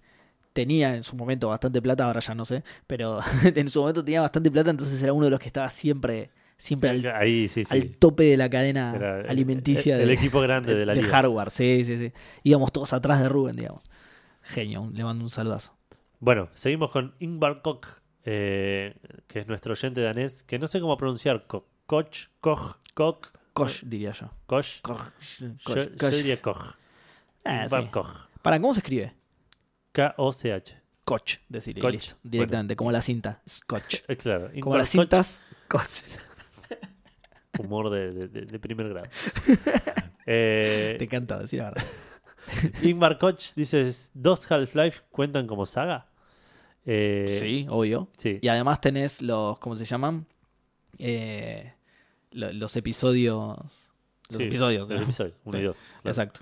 tenía 0.53 0.95
en 0.95 1.03
su 1.03 1.17
momento 1.17 1.49
bastante 1.49 1.83
plata, 1.83 2.05
ahora 2.07 2.21
ya 2.21 2.33
no 2.37 2.45
sé, 2.45 2.63
pero 2.87 3.19
en 3.57 3.69
su 3.69 3.81
momento 3.81 4.05
tenía 4.05 4.21
bastante 4.21 4.49
plata, 4.53 4.71
entonces 4.71 5.03
era 5.03 5.13
uno 5.13 5.25
de 5.25 5.33
los 5.33 5.41
que 5.41 5.49
estaba 5.49 5.69
siempre, 5.69 6.31
siempre 6.57 6.91
al, 6.91 7.07
Ahí 7.07 7.49
sí, 7.49 7.65
sí. 7.65 7.69
al 7.71 7.97
tope 7.97 8.25
de 8.25 8.37
la 8.37 8.49
cadena 8.51 8.95
Era 8.97 9.21
el- 9.21 9.31
alimenticia 9.31 9.97
el, 9.97 10.03
el 10.03 10.09
de, 10.09 10.15
equipo 10.15 10.41
grande 10.41 10.75
de, 10.75 10.87
la 10.87 10.95
liga. 10.95 11.09
hardware. 11.09 11.51
Sí, 11.51 11.83
sí, 11.85 11.99
sí. 11.99 12.13
Íbamos 12.43 12.73
todos 12.73 12.93
atrás 12.93 13.21
de 13.21 13.29
Rubén, 13.29 13.55
digamos. 13.57 13.83
Genio, 14.43 14.91
le 14.93 15.05
mando 15.05 15.25
un 15.25 15.31
saludazo. 15.31 15.77
Bueno, 16.21 16.49
seguimos 16.55 16.91
con 16.91 17.15
Ingvar 17.19 17.63
Koch, 17.63 17.87
eh, 18.25 18.95
que 19.27 19.41
es 19.41 19.47
nuestro 19.47 19.73
oyente 19.73 20.01
danés, 20.01 20.43
que 20.43 20.59
no 20.59 20.69
sé 20.69 20.81
cómo 20.81 20.97
pronunciar. 20.97 21.47
Koch, 21.47 21.65
Koch, 21.87 22.29
Koch, 22.41 22.77
Koch, 22.95 23.27
Koch, 23.53 23.83
diría 23.85 24.13
yo. 24.13 24.31
Koch. 24.47 24.81
Koch, 24.83 25.11
Yo, 25.39 25.49
Koch, 25.65 25.77
yo 25.77 25.97
Koch. 25.99 26.11
diría 26.15 26.41
Koch. 26.41 26.77
Ah, 27.45 27.65
Ingvar 27.65 27.83
sí. 27.85 27.89
Koch. 27.91 28.09
Para, 28.43 28.59
¿cómo 28.61 28.73
se 28.75 28.81
escribe? 28.81 29.15
K-O-C-H. 29.93 30.83
Koch, 31.05 31.37
decirle, 31.49 31.91
listo. 31.91 32.17
Directamente, 32.23 32.77
como 32.77 32.91
la 32.91 33.03
cinta. 33.03 33.43
Scotch. 33.49 33.97
Eh, 34.09 34.17
claro. 34.17 34.51
Como 34.61 34.77
las 34.79 34.89
cintas, 34.89 35.43
Koch. 35.69 35.83
Humor 37.59 37.91
de, 37.91 38.13
de- 38.13 38.29
de- 38.29 38.47
de 38.47 38.59
primer 38.59 38.89
grado. 38.89 39.07
Eh, 40.27 40.95
Te 40.99 41.05
encanta 41.05 41.39
decir 41.39 41.59
la 41.61 41.71
verdad. 41.71 41.85
Ingvar 42.83 43.19
Koch 43.19 43.53
dice: 43.57 43.91
¿Dos 44.15 44.51
Half-Life 44.51 45.03
cuentan 45.11 45.47
como 45.47 45.67
saga? 45.67 46.07
Eh, 46.87 47.27
sí, 47.29 47.67
obvio. 47.69 48.09
Sí. 48.17 48.39
Y 48.41 48.49
además 48.49 48.81
tenés 48.81 49.21
los, 49.21 49.59
¿cómo 49.59 49.77
se 49.77 49.85
llaman? 49.85 50.27
Eh, 50.99 51.75
lo- 52.31 52.53
los 52.55 52.75
episodios. 52.77 53.59
Los 54.31 54.39
Sí, 54.39 54.45
episodios. 54.45 54.89
Los 54.89 54.99
¿no? 54.99 55.03
episodios, 55.05 55.35
uno 55.45 55.59
Sí, 55.59 55.63
y 55.63 55.67
dos. 55.67 55.77
claro. 55.77 56.01
Exacto. 56.05 56.41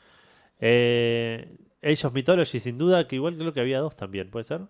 Eh, 0.60 1.56
Age 1.82 2.06
of 2.06 2.14
Mythology, 2.14 2.60
sin 2.60 2.78
duda, 2.78 3.08
que 3.08 3.16
igual 3.16 3.36
creo 3.36 3.52
que 3.52 3.58
había 3.60 3.80
dos 3.80 3.96
también, 3.96 4.30
¿puede 4.30 4.44
ser? 4.44 4.60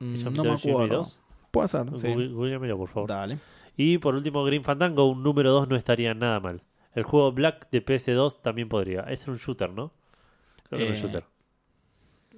Mm, 0.00 0.14
Age 0.16 0.26
of 0.28 0.36
no 0.36 0.42
me 0.42 0.50
Mythology 0.50 0.68
uno 0.70 0.78
y 0.80 0.84
acuerdo. 0.86 0.96
dos. 1.04 1.20
Puede 1.52 1.68
ser, 1.68 1.84
sí. 2.00 2.08
Google- 2.08 2.74
por 2.76 2.88
favor. 2.88 3.08
Dale. 3.08 3.38
Y 3.76 3.98
por 3.98 4.14
último, 4.14 4.44
Green 4.44 4.64
Fandango, 4.64 5.08
un 5.08 5.22
número 5.22 5.50
2 5.52 5.68
no 5.68 5.76
estaría 5.76 6.14
nada 6.14 6.40
mal. 6.40 6.62
El 6.94 7.02
juego 7.02 7.30
Black 7.32 7.68
de 7.70 7.84
PS2 7.84 8.40
también 8.42 8.68
podría. 8.68 9.00
Es 9.02 9.28
un 9.28 9.36
shooter, 9.36 9.70
¿no? 9.70 9.92
Creo 10.68 10.78
que 10.78 10.84
es 10.84 10.90
Eh, 10.90 10.92
un 10.92 11.10
shooter. 11.12 11.24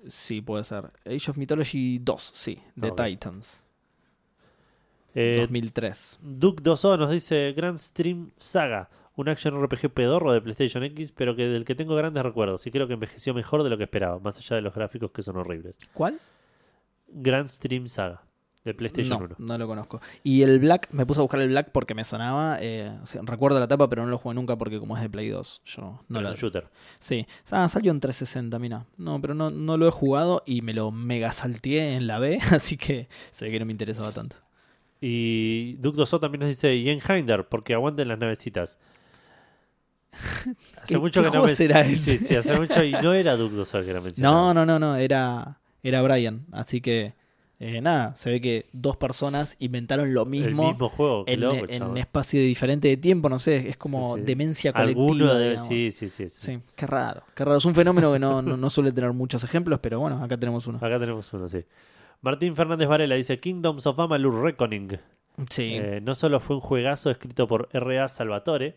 Sí, 0.08 0.40
puede 0.40 0.64
ser. 0.64 0.90
Age 1.06 1.30
of 1.30 1.36
Mythology 1.36 1.98
2, 2.00 2.30
sí. 2.34 2.60
Ok. 2.80 2.96
Titans. 3.04 3.62
Eh, 5.14 5.36
2003. 5.40 6.18
Duke 6.22 6.62
2O 6.62 6.98
nos 6.98 7.10
dice 7.10 7.52
Grand 7.56 7.78
Stream 7.78 8.30
Saga, 8.36 8.88
un 9.16 9.28
action 9.28 9.54
RPG 9.60 9.90
pedorro 9.90 10.32
de 10.32 10.40
PlayStation 10.40 10.82
X, 10.84 11.12
pero 11.12 11.34
que 11.34 11.46
del 11.48 11.64
que 11.64 11.74
tengo 11.74 11.96
grandes 11.96 12.22
recuerdos 12.22 12.66
y 12.66 12.70
creo 12.70 12.86
que 12.86 12.94
envejeció 12.94 13.34
mejor 13.34 13.62
de 13.64 13.70
lo 13.70 13.76
que 13.78 13.84
esperaba, 13.84 14.18
más 14.20 14.38
allá 14.38 14.56
de 14.56 14.62
los 14.62 14.74
gráficos 14.74 15.10
que 15.10 15.22
son 15.22 15.36
horribles. 15.36 15.76
¿Cuál? 15.92 16.20
Grand 17.08 17.48
Stream 17.48 17.88
Saga, 17.88 18.22
de 18.68 18.74
PlayStation 18.74 19.18
No, 19.18 19.24
1. 19.24 19.34
no 19.38 19.58
lo 19.58 19.66
conozco. 19.66 20.00
Y 20.22 20.42
el 20.42 20.58
Black, 20.58 20.88
me 20.92 21.04
puse 21.06 21.20
a 21.20 21.22
buscar 21.22 21.40
el 21.40 21.48
Black 21.48 21.70
porque 21.72 21.94
me 21.94 22.04
sonaba. 22.04 22.58
eh, 22.60 22.96
o 23.02 23.06
sea, 23.06 23.20
recuerdo 23.24 23.58
la 23.60 23.66
tapa, 23.68 23.88
pero 23.88 24.04
no 24.04 24.10
lo 24.10 24.18
jugué 24.18 24.34
nunca 24.34 24.56
porque 24.56 24.78
como 24.78 24.96
es 24.96 25.02
de 25.02 25.10
Play 25.10 25.28
2. 25.28 25.62
Yo 25.64 25.82
no 25.82 26.02
Pero 26.08 26.20
la- 26.22 26.28
es 26.30 26.34
un 26.36 26.40
shooter. 26.40 26.68
Sí, 26.98 27.26
ah, 27.50 27.68
salió 27.68 27.90
en 27.92 28.00
360, 28.00 28.58
mira. 28.58 28.86
No, 28.96 29.20
pero 29.20 29.34
no, 29.34 29.50
no 29.50 29.76
lo 29.76 29.88
he 29.88 29.90
jugado 29.90 30.42
y 30.46 30.62
me 30.62 30.72
lo 30.74 30.90
mega 30.90 31.32
salteé 31.32 31.94
en 31.96 32.06
la 32.06 32.18
B, 32.18 32.38
así 32.52 32.76
que 32.76 33.08
se 33.30 33.44
ve 33.44 33.50
que 33.50 33.58
no 33.58 33.66
me 33.66 33.72
interesaba 33.72 34.12
tanto. 34.12 34.36
Y 35.00 35.74
Duke 35.74 35.98
2O 35.98 36.18
también 36.20 36.40
nos 36.40 36.48
dice 36.48 36.74
y 36.74 36.88
Hinder, 36.90 37.48
porque 37.48 37.74
aguanten 37.74 38.08
las 38.08 38.18
navecitas. 38.18 38.78
Hace 40.12 40.94
¿Qué- 40.94 40.98
mucho 40.98 41.22
que 41.22 41.30
no 41.30 41.42
me... 41.44 41.48
será 41.50 41.84
Sí, 41.84 41.92
ese? 41.92 42.18
sí, 42.18 42.34
hace 42.34 42.58
mucho 42.58 42.82
y 42.82 42.92
no 42.92 43.12
era 43.12 43.36
Duke 43.36 43.54
2O 43.56 43.78
el 43.78 43.84
que 43.84 43.90
era 43.90 44.00
mencionado. 44.00 44.36
No, 44.54 44.54
no, 44.54 44.66
no, 44.66 44.78
no, 44.78 44.96
era, 44.96 45.60
era 45.82 46.02
Brian. 46.02 46.46
Así 46.50 46.80
que, 46.80 47.14
eh, 47.60 47.80
nada, 47.80 48.14
se 48.14 48.30
ve 48.30 48.40
que 48.40 48.66
dos 48.72 48.96
personas 48.96 49.56
inventaron 49.58 50.14
lo 50.14 50.22
El 50.22 50.28
mismo, 50.28 50.68
mismo 50.68 50.88
juego, 50.88 51.24
en, 51.26 51.40
loco, 51.40 51.66
en 51.68 51.82
un 51.82 51.98
espacio 51.98 52.40
diferente 52.40 52.86
de 52.86 52.96
tiempo, 52.96 53.28
no 53.28 53.38
sé, 53.40 53.68
es 53.68 53.76
como 53.76 54.16
Sí, 54.16 54.22
demencia 54.22 54.72
colectiva. 54.72 55.34
De... 55.36 55.58
Sí, 55.62 55.90
sí, 55.90 56.08
sí, 56.08 56.28
sí. 56.28 56.40
Sí, 56.40 56.58
qué 56.76 56.86
raro, 56.86 57.22
qué 57.34 57.44
raro. 57.44 57.58
Es 57.58 57.64
un 57.64 57.74
fenómeno 57.74 58.12
que 58.12 58.20
no, 58.20 58.42
no, 58.42 58.56
no 58.56 58.70
suele 58.70 58.92
tener 58.92 59.12
muchos 59.12 59.42
ejemplos, 59.42 59.80
pero 59.80 59.98
bueno, 59.98 60.22
acá 60.22 60.36
tenemos 60.36 60.66
uno. 60.68 60.78
Acá 60.78 61.00
tenemos 61.00 61.32
uno, 61.32 61.48
sí. 61.48 61.64
Martín 62.20 62.54
Fernández 62.54 62.88
Varela 62.88 63.14
dice 63.16 63.38
Kingdoms 63.40 63.86
of 63.86 63.98
Amalur 63.98 64.40
Reckoning. 64.42 64.98
Sí, 65.50 65.74
Eh, 65.76 66.00
no 66.02 66.14
solo 66.14 66.40
fue 66.40 66.56
un 66.56 66.60
juegazo 66.60 67.10
escrito 67.10 67.46
por 67.46 67.68
R.A. 67.72 68.08
Salvatore, 68.08 68.76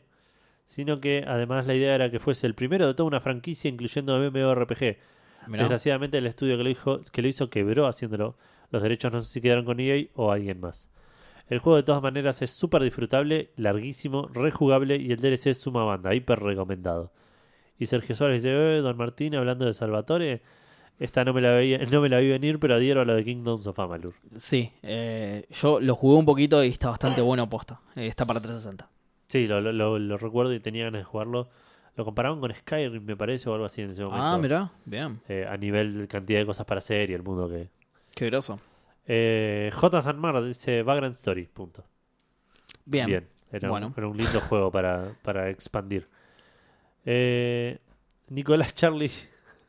sino 0.66 1.00
que 1.00 1.24
además 1.28 1.66
la 1.68 1.74
idea 1.76 1.96
era 1.96 2.10
que 2.12 2.20
fuese 2.20 2.48
el 2.48 2.54
primero 2.56 2.88
de 2.88 2.94
toda 2.94 3.08
una 3.08 3.20
franquicia 3.20 3.70
incluyendo 3.70 4.18
MMORPG. 4.20 4.98
mirá. 5.48 5.64
Desgraciadamente 5.64 6.18
el 6.18 6.28
estudio 6.28 6.58
que 6.58 6.64
lo, 6.64 6.70
hizo, 6.70 7.02
que 7.12 7.22
lo 7.22 7.28
hizo 7.28 7.50
quebró 7.50 7.88
haciéndolo. 7.88 8.36
Los 8.72 8.82
derechos 8.82 9.12
no 9.14 9.20
sé 9.20 9.28
si 9.32 9.42
quedaron 9.42 9.66
con 9.66 9.80
EA 9.80 10.06
o 10.16 10.32
alguien 10.32 10.60
más. 10.60 10.90
El 11.48 11.60
juego 11.60 11.76
de 11.78 11.84
todas 11.84 12.02
maneras 12.02 12.42
es 12.42 12.52
súper 12.52 12.82
disfrutable, 12.84 13.52
larguísimo, 13.58 14.28
rejugable 14.34 14.96
y 14.98 15.12
el 15.12 15.20
DLC 15.20 15.48
es 15.52 15.58
suma 15.60 15.84
banda, 15.84 16.16
hiper 16.16 16.40
recomendado. 16.40 17.12
Y 17.78 17.88
Sergio 17.88 18.16
Suárez 18.16 18.44
dice, 18.44 18.78
"Eh, 18.78 18.82
Don 18.82 18.96
Martín, 18.96 19.36
hablando 19.36 19.66
de 19.66 19.74
Salvatore, 19.74 20.42
esta 21.00 21.26
no 21.26 21.34
me 21.34 21.42
la 21.42 21.52
veía, 21.52 21.80
no 21.92 22.00
me 22.00 22.10
la 22.10 22.20
vi 22.20 22.30
venir, 22.30 22.60
pero 22.60 22.76
adhiero 22.76 23.02
a 23.02 23.06
lo 23.06 23.16
de 23.16 23.26
Kingdoms 23.26 23.66
of 23.68 23.78
Amalur. 23.80 24.14
Sí, 24.38 24.72
eh, 24.84 25.46
yo 25.50 25.80
lo 25.82 25.96
jugué 25.96 26.16
un 26.18 26.26
poquito 26.26 26.64
y 26.64 26.68
está 26.70 26.90
bastante 26.90 27.22
bueno 27.22 27.50
posta. 27.50 27.82
Eh, 27.96 28.06
está 28.08 28.24
para 28.26 28.40
360. 28.40 28.88
Sí, 29.28 29.48
lo, 29.48 29.60
lo- 29.60 29.74
lo- 29.74 29.98
lo 30.00 30.18
recuerdo 30.18 30.54
y 30.54 30.60
tenía 30.60 30.86
ganas 30.86 31.00
de 31.02 31.06
jugarlo. 31.06 31.50
Lo 31.98 32.06
comparaban 32.06 32.40
con 32.40 32.54
Skyrim, 32.54 33.04
me 33.04 33.18
parece, 33.18 33.50
o 33.50 33.54
algo 33.54 33.66
así 33.66 33.82
en 33.82 33.90
ese 33.90 34.04
momento. 34.06 34.26
Ah, 34.26 34.38
mirá, 34.38 34.72
bien. 34.86 35.20
Eh, 35.28 35.46
a 35.50 35.58
nivel 35.58 35.98
de 35.98 36.08
cantidad 36.08 36.40
de 36.40 36.46
cosas 36.46 36.66
para 36.66 36.78
hacer 36.80 37.10
y 37.10 37.14
el 37.14 37.24
mundo 37.24 37.50
que... 37.50 37.70
Qué 38.16 38.26
groso. 38.28 38.60
Eh, 39.08 39.72
J. 39.74 40.02
Sanmar 40.02 40.44
dice 40.44 40.84
Vagrant 40.84 41.16
Story, 41.16 41.46
punto. 41.48 41.84
Bien. 42.86 43.08
Bien, 43.08 43.28
era, 43.52 43.68
un- 43.68 43.72
Bueno. 43.72 43.94
era 43.98 44.08
un 44.08 44.18
lindo 44.18 44.40
juego 44.42 44.72
para, 44.72 45.14
para 45.24 45.50
expandir. 45.50 46.08
Eh, 47.06 47.80
Nicolás 48.30 48.74
Charlie 48.76 49.12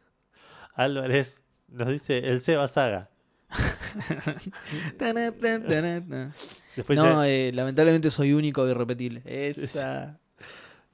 Álvarez 0.75 1.41
nos 1.69 1.89
dice 1.89 2.19
el 2.19 2.41
Seba 2.41 2.69
Saga. 2.69 3.09
Después 6.77 6.99
No, 6.99 7.23
dice, 7.23 7.49
eh, 7.49 7.53
lamentablemente 7.53 8.11
soy 8.11 8.33
único 8.33 8.67
e 8.67 8.71
irrepetible. 8.71 9.23
Esa. 9.25 10.19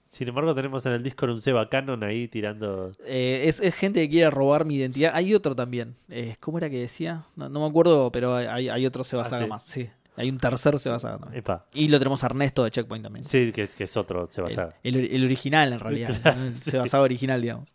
Sin 0.09 0.27
embargo, 0.29 0.55
tenemos 0.55 0.85
en 0.87 0.93
el 0.93 1.03
Discord 1.03 1.31
un 1.31 1.41
Seba 1.41 1.69
Canon 1.69 2.03
ahí 2.03 2.29
tirando. 2.29 2.93
Eh, 3.05 3.45
es, 3.47 3.61
es 3.61 3.75
gente 3.75 4.01
que 4.01 4.09
quiere 4.09 4.31
robar 4.31 4.65
mi 4.65 4.77
identidad. 4.77 5.13
Hay 5.15 5.35
otro 5.35 5.55
también. 5.55 5.95
Eh, 6.09 6.37
¿Cómo 6.41 6.59
era 6.59 6.71
que 6.71 6.79
decía? 6.81 7.25
No, 7.37 7.49
no 7.49 7.61
me 7.61 7.67
acuerdo, 7.67 8.11
pero 8.11 8.35
hay, 8.35 8.69
hay 8.69 8.87
otro 8.87 9.05
Seba 9.05 9.23
Ah, 9.23 9.27
Saga 9.27 9.45
¿sí? 9.45 9.49
más. 9.51 9.65
Sí. 9.65 9.91
Hay 10.17 10.31
un 10.31 10.39
tercer 10.39 10.79
Seba 10.79 10.99
Saga 10.99 11.19
también. 11.19 11.39
Epa. 11.41 11.67
Y 11.75 11.89
lo 11.89 11.99
tenemos 11.99 12.25
a 12.25 12.27
Ernesto 12.27 12.65
de 12.65 12.71
Checkpoint 12.71 13.05
también. 13.05 13.25
Sí, 13.25 13.53
que, 13.53 13.69
que 13.69 13.85
es 13.85 13.97
otro 13.97 14.27
Seba 14.31 14.49
el, 14.49 14.55
Saga. 14.55 14.75
el 14.83 14.97
el 14.97 15.25
original, 15.25 15.73
en 15.73 15.81
realidad. 15.81 16.19
Claro, 16.23 16.41
¿no? 16.41 16.47
El 16.47 16.57
sí. 16.57 16.71
Seba 16.71 16.87
Saga 16.87 17.05
original, 17.05 17.41
digamos. 17.43 17.75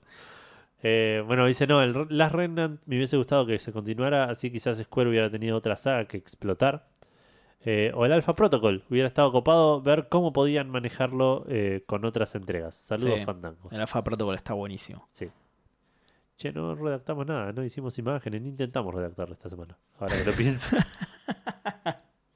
Eh, 0.85 1.23
bueno, 1.26 1.45
dice, 1.45 1.65
no, 1.65 1.81
el 1.81 2.07
Last 2.10 2.35
Remnant 2.35 2.81
me 2.85 2.97
hubiese 2.97 3.15
gustado 3.15 3.45
que 3.45 3.57
se 3.60 3.72
continuara, 3.72 4.26
así 4.26 4.51
quizás 4.51 4.77
Square 4.80 5.10
hubiera 5.11 5.30
tenido 5.31 5.55
otra 5.55 5.77
saga 5.77 6.05
que 6.05 6.18
explotar. 6.18 6.88
Eh, 7.65 7.91
o 7.95 8.06
el 8.06 8.11
Alpha 8.11 8.35
Protocol, 8.35 8.84
hubiera 8.90 9.07
estado 9.07 9.31
copado 9.31 9.81
ver 9.81 10.07
cómo 10.10 10.34
podían 10.34 10.69
manejarlo 10.69 11.45
eh, 11.48 11.84
con 11.85 12.03
otras 12.06 12.35
entregas. 12.35 12.76
Saludos, 12.76 13.19
Sí. 13.19 13.26
Fandango. 13.26 13.69
El 13.72 13.80
Alpha 13.81 14.03
Protocol 14.03 14.35
está 14.35 14.53
buenísimo. 14.53 15.07
Sí. 15.11 15.30
Che, 16.35 16.52
no 16.52 16.76
redactamos 16.76 17.26
nada, 17.26 17.53
no 17.53 17.64
hicimos 17.64 17.98
imágenes, 17.99 18.41
ni 18.41 18.49
intentamos 18.49 18.94
redactarlo 18.94 19.34
esta 19.35 19.49
semana. 19.49 19.77
Ahora 19.99 20.18
que 20.18 20.26
lo 20.26 20.34
pienso. 20.34 20.76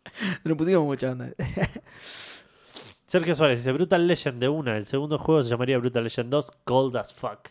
Nos 0.46 0.58
pusimos 0.58 0.84
mucha 0.86 1.12
onda. 1.12 1.30
Sergio 3.06 3.36
Suárez 3.36 3.60
dice, 3.60 3.72
Brutal 3.72 4.06
Legend 4.06 4.40
de 4.40 4.50
una, 4.50 4.78
el 4.78 4.86
segundo 4.86 5.18
juego 5.18 5.42
se 5.42 5.50
llamaría 5.50 5.78
Brutal 5.78 6.04
Legend 6.04 6.30
2, 6.30 6.52
Cold 6.66 6.96
as 6.98 7.14
Fuck. 7.14 7.50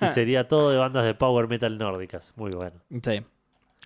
y 0.00 0.06
sería 0.14 0.46
todo 0.46 0.70
de 0.70 0.76
bandas 0.76 1.04
de 1.04 1.14
power 1.14 1.48
metal 1.48 1.78
nórdicas. 1.78 2.32
Muy 2.36 2.50
bueno. 2.52 2.80
Sí. 3.02 3.22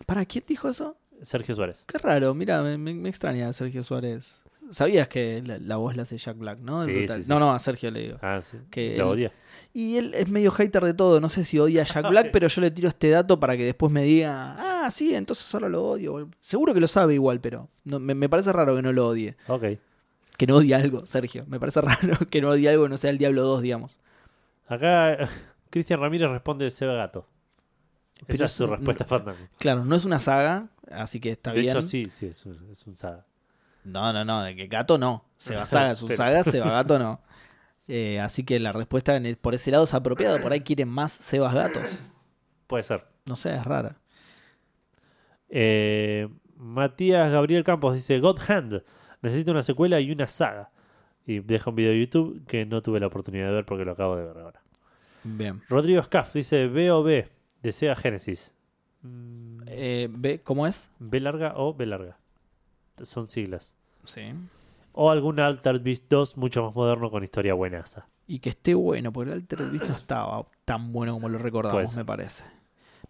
¿Para 0.07 0.25
quién 0.27 0.45
dijo 0.47 0.69
eso? 0.69 0.97
Sergio 1.23 1.55
Suárez. 1.55 1.85
Qué 1.87 1.99
raro, 1.99 2.35
mira, 2.35 2.63
me, 2.63 3.09
extraña 3.09 3.53
Sergio 3.53 3.83
Suárez. 3.83 4.43
Sabías 4.71 5.07
que 5.09 5.43
la, 5.47 5.59
la 5.59 5.77
voz 5.77 5.95
la 5.95 6.03
hace 6.03 6.19
Jack 6.19 6.37
Black, 6.39 6.59
¿no? 6.59 6.83
El 6.83 6.87
Sí, 6.89 6.93
brutal. 6.99 7.17
sí, 7.19 7.23
sí. 7.25 7.29
No, 7.29 7.39
no, 7.39 7.53
a 7.53 7.59
Sergio 7.61 7.91
le 7.93 8.01
digo. 8.01 8.19
Ah, 8.21 8.41
sí. 8.43 8.57
Que 8.71 8.97
Lo 8.99 9.05
el- 9.13 9.19
odia. 9.19 9.33
Y 9.73 9.97
él 9.97 10.13
es 10.15 10.29
medio 10.29 10.51
hater 10.51 10.83
de 10.85 10.93
todo. 10.93 11.21
No 11.21 11.29
sé 11.29 11.45
si 11.45 11.59
odia 11.61 11.83
a 11.83 11.85
Jack 11.85 12.09
Black, 12.11 12.31
pero 12.33 12.49
yo 12.49 12.61
le 12.61 12.71
tiro 12.73 12.89
este 12.89 13.11
dato 13.11 13.39
para 13.39 13.57
que 13.57 13.65
después 13.65 13.93
me 13.93 14.03
diga, 14.03 14.57
ah, 14.59 14.91
sí, 14.91 15.15
entonces 15.15 15.55
ahora 15.55 15.69
lo 15.69 15.85
odio. 15.85 16.29
Seguro 16.41 16.75
que 16.75 16.81
lo 16.81 16.89
sabe 16.89 17.15
igual, 17.15 17.41
pero 17.41 17.69
no, 17.85 18.01
me, 18.01 18.15
me 18.17 18.29
parece 18.29 18.53
raro 18.53 18.75
que 18.75 18.83
no 18.83 18.93
lo 18.93 19.07
odie. 19.07 19.37
Ok. 19.47 19.65
Que 20.37 20.47
no 20.49 20.57
odie 20.57 20.75
algo, 20.75 21.07
Sergio. 21.07 21.45
Me 21.47 21.61
parece 21.61 21.81
raro 21.83 22.19
que 22.29 22.41
no 22.41 22.51
odie 22.51 22.69
algo 22.69 22.83
que 22.85 22.91
no 22.91 22.97
sea 22.97 23.11
el 23.11 23.19
Diablo 23.19 23.43
2, 23.43 23.63
digamos. 23.63 24.01
Acá 24.67 25.17
Cristian 25.71 26.01
Ramírez 26.01 26.29
responde 26.29 26.71
Seba 26.73 26.95
Gato. 26.95 27.29
Pero 28.27 28.35
Esa 28.37 28.45
es 28.47 28.53
su 28.53 28.65
es- 28.65 28.71
respuesta 28.71 29.05
no- 29.05 29.09
Fandango. 29.09 29.39
Claro, 29.59 29.85
no 29.85 29.95
es 29.95 30.05
una 30.05 30.19
saga, 30.19 30.69
así 30.91 31.21
que 31.21 31.31
está 31.33 31.53
De 31.53 31.61
bien. 31.61 31.77
hecho, 31.77 31.87
sí, 31.87 32.09
sí, 32.11 32.27
es 32.27 32.45
un, 32.47 32.71
es 32.71 32.87
un 32.87 32.97
saga. 32.97 33.25
No, 33.85 34.13
no, 34.13 34.25
no, 34.25 34.43
de 34.43 34.57
que 34.57 34.67
gato 34.67 34.99
no. 34.99 35.25
Seba 35.37 35.65
Saga 35.67 35.93
es 35.93 36.03
un 36.03 36.13
saga, 36.15 36.43
Seba 36.45 36.71
Gato 36.71 36.99
no. 36.99 37.21
Eh, 37.89 38.19
así 38.21 38.43
que 38.45 38.59
la 38.59 38.73
respuesta 38.73 39.17
el- 39.17 39.37
por 39.37 39.55
ese 39.55 39.71
lado 39.71 39.85
es 39.85 39.95
apropiada. 39.95 40.41
Por 40.41 40.53
ahí 40.53 40.61
quieren 40.61 40.89
más 40.89 41.13
Sebas 41.13 41.55
Gatos. 41.55 42.03
Puede 42.67 42.83
ser. 42.83 43.05
No 43.27 43.37
sé, 43.37 43.55
es 43.55 43.65
rara. 43.65 43.97
Eh, 45.49 46.29
Matías 46.57 47.31
Gabriel 47.31 47.65
Campos 47.65 47.95
dice 47.95 48.19
God 48.19 48.41
Hand. 48.49 48.83
Necesito 49.23 49.51
una 49.53 49.63
secuela 49.63 50.01
y 50.01 50.11
una 50.11 50.27
saga. 50.29 50.71
Y 51.27 51.41
deja 51.41 51.71
un 51.71 51.77
video 51.77 51.93
de 51.93 52.01
YouTube 52.01 52.45
que 52.47 52.67
no 52.67 52.83
tuve 52.83 53.01
la 53.01 53.07
oportunidad 53.09 53.47
de 53.49 53.53
ver 53.53 53.65
porque 53.67 53.85
lo 53.85 53.93
acabo 53.93 54.17
de 54.17 54.25
ver 54.27 54.39
ahora. 54.39 54.61
Bien. 55.25 55.61
Rodrigo 55.69 56.03
Scaff 56.03 56.33
dice 56.35 56.67
BOB 56.69 57.25
de 57.63 57.73
Sega 57.73 57.97
Genesis. 57.97 58.55
Mm, 59.03 59.36
Eh, 59.77 60.09
¿ve 60.11 60.41
¿Cómo 60.43 60.67
es? 60.67 60.91
B 60.99 61.21
larga 61.21 61.55
o 61.57 61.75
B 61.75 61.87
larga. 61.87 62.17
Son 63.03 63.29
siglas. 63.29 63.75
Sí. 64.05 64.23
O 64.93 65.11
algún 65.11 65.39
Altered 65.41 65.83
Beast 65.83 66.05
2 66.09 66.37
mucho 66.37 66.65
más 66.65 66.75
moderno 66.75 67.11
con 67.11 67.23
historia 67.23 67.55
buenaza. 67.55 68.07
Y 68.27 68.39
que 68.41 68.49
esté 68.51 68.75
bueno, 68.75 69.13
porque 69.13 69.31
el 69.33 69.37
Altered 69.39 69.71
Beast 69.71 69.89
no 69.89 69.95
estaba 69.95 70.47
tan 70.65 70.93
bueno 70.93 71.13
como 71.13 71.29
lo 71.29 71.39
recordamos, 71.39 71.95
me 71.97 72.05
parece. 72.05 72.45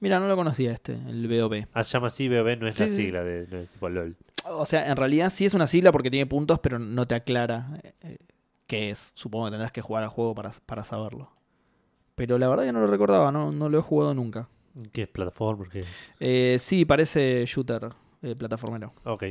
Mira, 0.00 0.18
no 0.20 0.28
lo 0.28 0.36
conocía 0.36 0.72
este, 0.72 0.92
el 0.92 1.26
BOB. 1.26 1.68
Ah, 1.72 1.84
se 1.84 1.92
llama 1.92 2.08
así 2.08 2.28
BOB, 2.28 2.58
no 2.58 2.68
es 2.68 2.78
la 2.78 2.88
Sí, 2.88 2.96
sigla 2.96 3.22
de 3.22 3.46
no 3.50 3.58
es 3.58 3.68
tipo 3.70 3.88
LOL. 3.88 4.16
O 4.48 4.66
sea, 4.66 4.90
en 4.90 4.96
realidad 4.96 5.30
sí 5.30 5.46
es 5.46 5.54
una 5.54 5.66
sigla 5.66 5.90
porque 5.92 6.10
tiene 6.10 6.26
puntos, 6.26 6.58
pero 6.58 6.78
no 6.78 7.06
te 7.06 7.14
aclara 7.14 7.80
eh, 7.82 7.94
eh, 8.02 8.18
qué 8.66 8.90
es. 8.90 9.12
Supongo 9.14 9.46
que 9.46 9.52
tendrás 9.52 9.72
que 9.72 9.80
jugar 9.80 10.02
al 10.02 10.10
juego 10.10 10.34
para, 10.34 10.52
para 10.66 10.84
saberlo. 10.84 11.30
Pero 12.14 12.38
la 12.38 12.48
verdad 12.48 12.64
que 12.64 12.72
no 12.72 12.80
lo 12.80 12.86
recordaba, 12.88 13.32
no, 13.32 13.52
no 13.52 13.68
lo 13.68 13.78
he 13.78 13.82
jugado 13.82 14.12
nunca. 14.14 14.48
¿Qué 14.92 15.02
es 15.02 15.08
plataforma? 15.08 15.66
¿Qué? 15.70 15.84
Eh, 16.20 16.56
sí, 16.60 16.84
parece 16.84 17.44
shooter 17.46 17.88
eh, 18.22 18.34
plataformero. 18.36 18.92
Ok. 19.04 19.24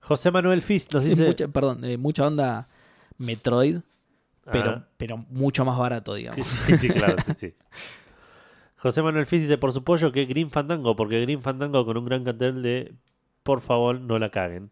José 0.00 0.30
Manuel 0.30 0.62
Fist 0.62 0.92
nos 0.94 1.04
dice. 1.04 1.26
Mucha- 1.26 1.48
perdón, 1.48 1.84
eh, 1.84 1.96
mucha 1.96 2.26
onda 2.26 2.66
Metroid, 3.18 3.78
pero, 4.50 4.70
Ah, 4.70 4.88
pero 4.96 5.16
mucho 5.16 5.64
más 5.64 5.78
barato, 5.78 6.14
digamos. 6.14 6.46
sí, 6.66 6.76
sí, 6.78 6.88
claro, 6.88 7.16
sí, 7.26 7.32
sí. 7.36 7.54
José 8.76 9.02
Manuel 9.02 9.26
Fist 9.26 9.42
dice: 9.42 9.56
Por 9.58 9.72
su 9.72 9.82
pollo 9.84 10.12
que 10.12 10.26
Green 10.26 10.50
Fandango, 10.50 10.94
porque 10.96 11.20
Green 11.22 11.40
Fandango 11.40 11.84
con 11.86 11.96
un 11.96 12.04
gran 12.04 12.22
cartel 12.24 12.62
de 12.62 12.92
por 13.42 13.60
favor 13.60 14.00
no 14.00 14.18
la 14.18 14.30
caguen. 14.30 14.70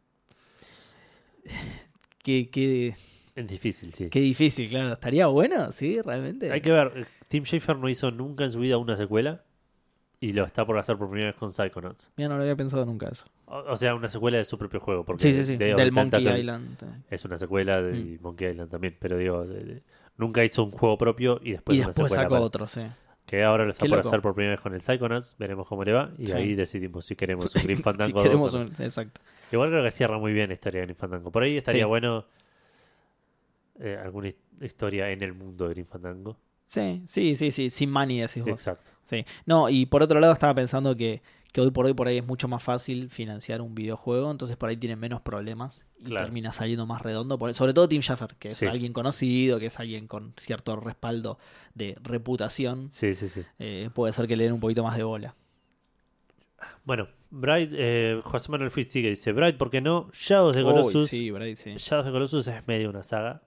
Qué, 2.23 2.51
qué, 2.51 2.95
Es 3.35 3.49
difícil, 3.49 3.93
sí. 3.93 4.09
qué 4.09 4.21
difícil, 4.21 4.69
claro. 4.69 4.93
¿Estaría 4.93 5.27
bueno? 5.27 5.73
Sí, 5.73 6.01
realmente. 6.01 6.53
Hay 6.53 6.61
que 6.61 6.71
ver, 6.71 6.93
eh, 6.95 7.05
Tim 7.27 7.43
Schafer 7.45 7.77
no 7.77 7.89
hizo 7.89 8.13
nunca 8.13 8.45
en 8.45 8.53
su 8.53 8.61
vida 8.61 8.77
una 8.79 8.97
secuela 8.97 9.43
y 10.23 10.33
lo 10.33 10.45
está 10.45 10.65
por 10.65 10.79
hacer 10.79 10.97
por 10.97 11.09
primera 11.11 11.31
vez 11.31 11.37
con 11.39 11.51
Psychonauts. 11.53 12.13
Mira, 12.17 12.29
no 12.29 12.37
lo 12.37 12.43
había 12.43 12.55
pensado 12.57 12.85
nunca 12.87 13.09
eso. 13.09 13.25
O, 13.47 13.59
o 13.73 13.77
sea, 13.77 13.95
una 13.95 14.09
secuela 14.09 14.39
de 14.39 14.45
su 14.45 14.57
propio 14.57 14.79
juego. 14.81 15.05
Porque 15.05 15.23
Sí, 15.23 15.33
sí, 15.35 15.45
sí. 15.45 15.57
Del 15.57 15.91
Monkey 15.93 16.11
Tentacle 16.23 16.39
Island. 16.41 16.83
eh. 16.83 16.87
Es 17.11 17.25
una 17.25 17.37
secuela 17.37 17.83
de 17.83 17.99
y 17.99 18.19
Monkey 18.21 18.51
Island 18.51 18.71
también, 18.71 18.97
pero 18.99 19.17
digo, 19.19 19.45
de- 19.47 19.65
de- 19.65 19.83
nunca 20.17 20.45
hizo 20.45 20.63
un 20.63 20.71
juego 20.71 20.97
propio 20.97 21.41
y 21.43 21.53
después 21.53 21.77
y 21.77 21.81
una 21.81 21.89
después 21.89 22.11
secuela 22.13 22.23
sacó 22.25 22.35
para- 22.37 22.45
otro, 22.47 22.69
sí. 22.69 22.83
Que 23.27 23.43
ahora 23.45 23.65
lo 23.65 23.71
está 23.73 23.85
Qué 23.85 23.89
por 23.89 23.99
loco. 23.99 24.09
hacer 24.09 24.21
por 24.23 24.35
primera 24.35 24.53
vez 24.55 24.61
con 24.61 24.75
el 24.75 24.83
Psychonauts, 24.83 25.37
veremos 25.39 25.67
cómo 25.67 25.85
le 25.85 25.93
va 25.93 26.11
y 26.19 26.27
Sí. 26.29 26.33
ahí 26.35 26.55
decidimos 26.55 27.05
si 27.07 27.17
queremos 27.17 27.45
un 27.55 27.63
Green 27.63 27.77
si 27.79 27.83
Fandango 27.83 28.15
2 28.15 28.23
queremos 28.23 28.55
o 28.55 28.59
no. 28.59 28.65
un- 28.67 28.73
Exacto. 28.83 29.21
Igual 29.51 29.71
creo 29.71 29.83
que 29.85 29.91
cierra 29.91 30.19
muy 30.19 30.33
bien 30.33 30.49
la 30.49 30.55
historia 30.55 30.81
de 30.81 30.87
Green 30.87 30.97
Fandango. 30.97 31.31
Por 31.33 31.43
ahí 31.43 31.57
estaría 31.57 31.83
Sí. 31.85 31.89
bueno 31.89 32.25
eh, 33.81 33.99
alguna 34.03 34.29
his- 34.29 34.37
historia 34.61 35.11
en 35.11 35.23
el 35.23 35.35
mundo 35.35 35.67
de 35.67 35.75
Green 35.75 35.87
Fandango. 35.87 36.37
Sí, 36.67 37.03
sí, 37.07 37.35
sí, 37.37 37.51
sí. 37.51 37.69
Sin 37.71 37.91
money, 37.91 38.21
decís 38.21 38.43
vos. 38.43 38.51
Exacto. 38.53 38.91
Sí. 39.05 39.25
No, 39.47 39.69
y 39.69 39.87
por 39.87 40.03
otro 40.03 40.21
lado 40.21 40.33
estaba 40.33 40.55
pensando 40.55 40.97
que, 40.97 41.23
que 41.53 41.61
hoy 41.61 41.71
por 41.71 41.85
hoy 41.87 41.93
por 41.93 42.07
ahí 42.09 42.19
es 42.19 42.27
mucho 42.27 42.49
más 42.49 42.63
fácil 42.63 43.11
financiar 43.11 43.61
un 43.61 43.75
videojuego, 43.75 44.31
entonces 44.31 44.57
por 44.57 44.69
ahí 44.71 44.77
tienen 44.77 44.99
menos 44.99 45.21
problemas 45.21 45.85
y 45.99 46.05
Claro. 46.05 46.25
termina 46.27 46.53
saliendo 46.53 46.87
más 46.87 47.03
redondo. 47.03 47.39
Por- 47.39 47.53
sobre 47.55 47.75
todo 47.75 47.89
Tim 47.89 48.01
Schafer, 48.01 48.37
que 48.39 48.49
es 48.51 48.57
Sí. 48.57 48.67
alguien 48.67 48.93
conocido, 48.93 49.59
que 49.59 49.67
es 49.67 49.79
alguien 49.81 50.07
con 50.07 50.33
cierto 50.39 50.77
respaldo 50.77 51.39
de 51.75 51.97
reputación. 52.03 52.91
Sí, 52.91 53.13
sí, 53.15 53.29
sí. 53.29 53.43
eh, 53.59 53.91
puede 53.93 54.13
ser 54.13 54.27
que 54.29 54.37
le 54.37 54.45
den 54.45 54.55
un 54.55 54.61
poquito 54.61 54.83
más 54.83 54.97
de 54.97 55.03
bola. 55.03 55.35
Bueno, 56.85 57.09
Bright, 57.31 57.71
eh, 57.75 58.21
José 58.23 58.51
Manuel 58.51 58.71
Fitz 58.71 58.93
sigue, 58.93 59.11
dice, 59.11 59.33
Bright, 59.33 59.57
¿por 59.57 59.71
qué 59.71 59.81
no? 59.81 60.11
Shadows 60.13 60.55
de 60.55 60.63
Colossus. 60.63 61.09
sí, 61.09 61.31
Brady, 61.31 61.57
sí. 61.57 61.75
Shadows 61.77 62.07
de 62.07 62.13
Colossus 62.13 62.47
es 62.47 62.67
medio 62.69 62.89
una 62.91 63.03
saga. 63.03 63.43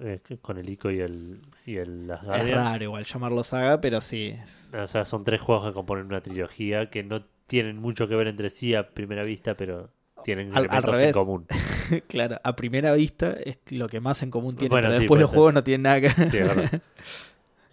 Eh, 0.00 0.20
con 0.40 0.58
el 0.58 0.68
Ico 0.70 0.90
y 0.90 1.00
el, 1.00 1.40
y 1.66 1.76
el 1.76 2.04
Es 2.10 2.18
Asgardian. 2.20 2.58
raro 2.58 2.84
igual 2.84 3.04
llamarlo 3.04 3.44
saga, 3.44 3.80
pero 3.80 4.00
sí. 4.00 4.28
es- 4.42 4.72
O 4.74 4.86
sea, 4.88 5.04
son 5.04 5.24
tres 5.24 5.40
juegos 5.40 5.66
que 5.66 5.72
componen 5.72 6.06
una 6.06 6.20
trilogía 6.20 6.88
que 6.90 7.02
no 7.02 7.24
tienen 7.46 7.76
mucho 7.78 8.08
que 8.08 8.14
ver 8.14 8.28
entre 8.28 8.48
sí 8.50 8.74
a 8.74 8.90
primera 8.94 9.22
vista, 9.24 9.54
pero 9.56 9.90
tienen 10.24 10.48
Al- 10.56 10.68
al 10.70 10.84
elementos 10.84 11.00
en 11.02 11.12
común. 11.12 11.46
claro, 12.08 12.38
a 12.42 12.56
primera 12.56 12.94
vista 12.94 13.32
es 13.44 13.58
lo 13.70 13.88
que 13.88 14.00
más 14.00 14.22
en 14.22 14.30
común 14.30 14.56
tiene, 14.56 14.70
Bueno, 14.70 14.86
pero 14.88 14.94
sí, 14.96 15.00
después 15.02 15.20
los 15.20 15.30
ser. 15.30 15.36
juegos 15.36 15.54
no 15.54 15.64
tienen 15.64 15.82
nada 15.82 16.00
que 16.00 16.08
Sí, 16.08 16.36
es 16.38 16.56
verdad. 16.56 16.80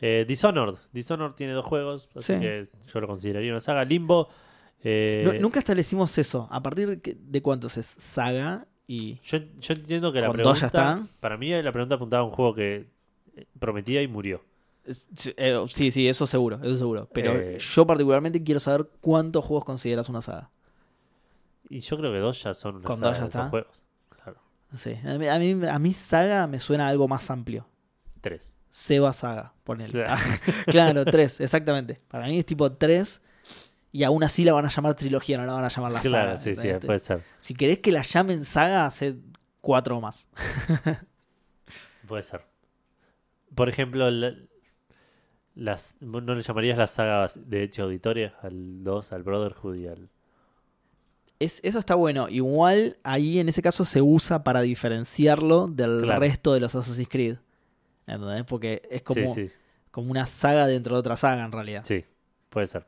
Eh, 0.02 0.24
Dishonored. 0.26 0.76
Dishonored 0.94 1.34
tiene 1.34 1.52
dos 1.54 1.66
juegos, 1.66 2.10
así 2.16 2.34
Sí. 2.36 2.40
que 2.40 2.64
yo 2.94 3.02
lo 3.02 3.08
consideraría 3.08 3.52
una 3.52 3.60
saga. 3.60 3.84
Limbo. 3.84 4.30
eh, 4.82 5.24
Nu- 5.26 5.42
Nunca 5.42 5.60
establecimos 5.60 6.18
eso. 6.18 6.48
¿A 6.52 6.64
partir 6.64 7.02
de 7.02 7.42
cuántos 7.42 7.76
es 7.76 7.86
saga? 7.86 8.66
Y 8.92 9.20
yo, 9.24 9.38
yo 9.60 9.74
entiendo 9.76 10.12
que 10.12 10.20
la 10.20 10.28
¿Con 10.30 10.38
pregunta. 10.38 10.72
ya? 10.74 11.06
Para 11.20 11.38
mí, 11.38 11.50
la 11.62 11.72
pregunta 11.72 11.94
apuntaba 11.94 12.24
a 12.24 12.26
un 12.26 12.32
juego 12.32 12.56
que 12.56 12.88
eh, 13.36 13.46
prometía 13.60 14.02
y 14.02 14.08
murió. 14.08 14.44
eh, 15.38 15.64
sí, 15.68 15.92
sí, 15.92 16.08
eso 16.08 16.26
seguro, 16.26 16.60
eso 16.64 16.76
seguro. 16.76 17.08
Pero 17.14 17.34
Eh. 17.36 17.60
yo 17.60 17.86
particularmente 17.86 18.44
quiero 18.44 18.60
saber 18.60 18.90
cuántos 19.00 19.46
juegos 19.46 19.64
consideras 19.64 20.10
una 20.10 20.24
saga. 20.24 20.50
Y 21.70 21.82
yo 21.82 21.98
creo 21.98 22.12
que 22.12 22.18
dos 22.18 22.42
ya 22.42 22.56
son 22.56 22.78
una 22.78 22.86
Con 22.86 22.98
saga 22.98 23.10
dos 23.10 23.18
ya 23.18 23.24
de 23.26 23.30
esos 23.30 23.40
está. 23.42 23.50
juegos. 23.52 23.80
Claro. 24.10 24.40
Sí. 24.74 24.96
A 25.06 25.18
mí, 25.20 25.28
a 25.28 25.38
mí, 25.38 25.68
a 25.68 25.78
mí 25.78 25.94
saga 25.94 26.48
me 26.48 26.60
suena 26.60 26.88
algo 26.88 27.08
más 27.08 27.30
amplio. 27.30 27.68
Tres. 28.22 28.56
Seba 28.72 29.14
Saga, 29.14 29.54
ponele. 29.64 29.92
Claro. 29.92 30.20
claro, 30.66 31.06
tres, 31.06 31.40
exactamente. 31.42 31.96
Para 32.08 32.26
mí 32.26 32.40
es 32.40 32.46
tipo 32.48 32.72
tres. 32.72 33.22
Y 33.92 34.04
aún 34.04 34.24
así 34.24 34.44
la 34.44 34.54
van 34.54 34.66
a 34.66 34.70
llamar 34.70 34.94
trilogía, 34.96 35.38
no 35.38 35.46
la 35.46 35.54
van 35.54 35.66
a 35.66 35.70
llamar 35.70 35.92
la 35.92 36.00
Claro, 36.02 36.26
saga. 36.32 36.38
sí, 36.38 36.44
sí, 36.56 36.68
¿entendés? 36.68 36.86
puede 36.86 37.00
ser. 37.00 37.24
Si 37.38 37.54
querés 37.56 37.80
que 37.80 37.92
la 37.92 38.04
llamen 38.04 38.46
saga, 38.46 38.86
hace 38.86 39.18
cuatro 39.62 40.00
más. 40.00 40.30
Puede 42.08 42.24
ser. 42.24 42.42
Por 43.56 43.70
ejemplo, 43.70 44.10
la- 44.10 44.34
las, 45.56 45.98
¿no 46.00 46.22
le 46.22 46.42
llamarías 46.42 46.78
las 46.78 46.92
sagas 46.92 47.40
de 47.50 47.64
hecho 47.64 47.84
auditoria 47.84 48.36
al 48.42 48.84
2, 48.84 49.12
al 49.12 49.24
Brotherhood 49.24 49.76
y 49.76 49.88
al. 49.88 50.10
Es, 51.40 51.60
eso 51.64 51.80
está 51.80 51.96
bueno. 51.96 52.28
Igual 52.30 52.98
ahí 53.04 53.40
en 53.40 53.50
ese 53.50 53.62
caso 53.62 53.86
se 53.86 54.02
usa 54.02 54.44
para 54.44 54.62
diferenciarlo 54.62 55.68
del 55.68 56.02
Claro. 56.04 56.20
resto 56.20 56.54
de 56.54 56.60
los 56.60 56.76
Assassin's 56.76 57.10
Creed. 57.10 57.38
¿Entendés? 58.08 58.44
Porque 58.46 58.82
es 58.90 59.02
como, 59.04 59.34
Sí, 59.36 59.48
sí, 59.50 59.56
como 59.92 60.10
una 60.12 60.26
saga 60.26 60.66
dentro 60.68 60.96
de 60.96 61.00
otra 61.00 61.16
saga 61.18 61.44
en 61.46 61.52
realidad. 61.52 61.84
sí, 61.86 62.06
puede 62.50 62.68
ser. 62.68 62.86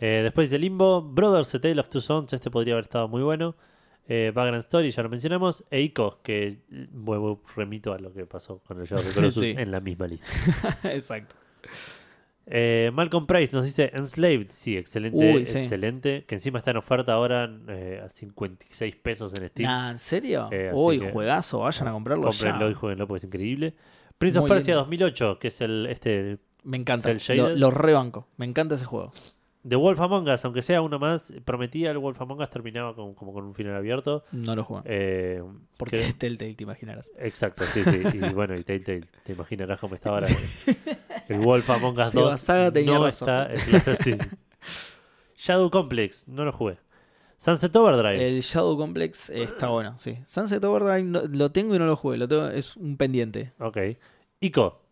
Eh, 0.00 0.20
después 0.22 0.50
de 0.50 0.58
Limbo, 0.58 1.02
Brothers, 1.02 1.54
A 1.54 1.60
Tale 1.60 1.80
of 1.80 1.88
Two 1.88 2.00
Sons, 2.00 2.32
este 2.32 2.50
podría 2.50 2.74
haber 2.74 2.84
estado 2.84 3.08
muy 3.08 3.22
bueno. 3.22 3.56
Eh, 4.10 4.32
Background 4.34 4.60
Story, 4.60 4.90
ya 4.90 5.02
lo 5.02 5.08
mencionamos. 5.08 5.64
E 5.70 5.80
Ico, 5.82 6.20
que 6.22 6.60
vuelvo, 6.92 7.42
remito 7.56 7.92
a 7.92 7.98
lo 7.98 8.12
que 8.12 8.24
pasó 8.26 8.58
con 8.60 8.80
el 8.80 8.86
Shadow 8.86 9.04
of 9.06 9.14
Colossus 9.14 9.42
Sí. 9.44 9.54
en 9.58 9.70
la 9.70 9.80
misma 9.80 10.06
lista. 10.06 10.26
Exacto. 10.84 11.34
Eh, 12.50 12.90
Malcolm 12.94 13.26
Price 13.26 13.52
nos 13.52 13.66
dice 13.66 13.90
Enslaved, 13.92 14.46
sí, 14.48 14.74
excelente, 14.78 15.18
Uy, 15.34 15.44
sí. 15.44 15.58
excelente. 15.58 16.24
Que 16.26 16.36
encima 16.36 16.58
está 16.58 16.70
en 16.70 16.78
oferta 16.78 17.12
ahora 17.12 17.50
eh, 17.68 18.00
a 18.02 18.08
56 18.08 18.96
pesos 18.96 19.34
en 19.34 19.48
Steam. 19.50 19.68
Nah, 19.68 19.90
¿En 19.90 19.98
serio? 19.98 20.48
Eh, 20.50 20.70
Uy, 20.72 20.98
que- 21.00 21.10
juegazo. 21.12 21.58
Vayan 21.58 21.88
a 21.88 21.92
comprarlo 21.92 22.28
Cómprenlo 22.28 22.66
ya. 22.66 22.70
y 22.70 22.74
jueguenlo 22.74 23.06
porque 23.06 23.18
es 23.18 23.24
increíble. 23.24 23.74
Prince 24.16 24.38
of 24.38 24.44
Muy 24.44 24.48
Persia 24.48 24.72
lindo. 24.74 24.84
2008, 24.84 25.38
que 25.38 25.48
es 25.48 25.60
el 25.60 25.86
este 25.90 26.38
Me 26.64 26.78
encanta. 26.78 27.10
Lo, 27.34 27.50
lo 27.54 27.70
rebanco. 27.70 28.28
Me 28.38 28.46
encanta 28.46 28.76
ese 28.76 28.86
juego. 28.86 29.12
The 29.66 29.76
Wolf 29.76 29.98
Among 30.00 30.28
Us, 30.28 30.44
aunque 30.44 30.62
sea 30.62 30.80
uno 30.82 30.98
más, 30.98 31.32
prometía 31.44 31.90
el 31.90 31.98
Wolf 31.98 32.20
Among 32.20 32.40
Us 32.40 32.50
terminaba 32.50 32.94
con- 32.94 33.14
como 33.14 33.32
con 33.32 33.44
un 33.44 33.54
final 33.54 33.74
abierto. 33.76 34.24
No 34.32 34.54
lo 34.54 34.64
juego. 34.64 34.82
Eh, 34.86 35.42
Porque 35.76 35.98
que- 35.98 36.04
es 36.06 36.16
Telltale, 36.18 36.54
te 36.54 36.62
imaginarás. 36.64 37.10
exacto, 37.18 37.64
sí, 37.72 37.82
sí. 37.84 38.00
Y 38.14 38.18
bueno, 38.34 38.56
y 38.56 38.62
Telltale, 38.64 39.06
te 39.24 39.32
imaginarás 39.32 39.78
cómo 39.80 39.94
está 39.96 40.10
ahora. 40.10 40.26
El 41.28 41.40
Wolf 41.40 41.68
Among 41.70 41.92
Us 41.98 41.98
2 41.98 42.10
Seba 42.12 42.36
Saga 42.36 42.72
tenía 42.72 42.94
no 42.98 43.04
razón. 43.04 43.28
está. 43.50 43.96
sí. 44.04 44.16
Shadow 45.36 45.70
Complex, 45.70 46.26
no 46.28 46.44
lo 46.44 46.52
jugué. 46.52 46.78
Sunset 47.36 47.74
Overdrive. 47.76 48.26
El 48.26 48.40
Shadow 48.40 48.76
Complex 48.76 49.30
está 49.30 49.68
bueno, 49.68 49.96
sí. 49.98 50.18
Sunset 50.24 50.64
Overdrive 50.64 51.02
no- 51.04 51.22
lo 51.22 51.50
tengo 51.52 51.74
y 51.74 51.78
no 51.78 51.86
lo 51.86 51.94
jugué. 51.96 52.16
Lo 52.18 52.26
tengo, 52.26 52.48
es 52.48 52.76
un 52.76 52.96
pendiente. 52.96 53.52
Ok. 53.60 53.78
Ico. 54.40 54.82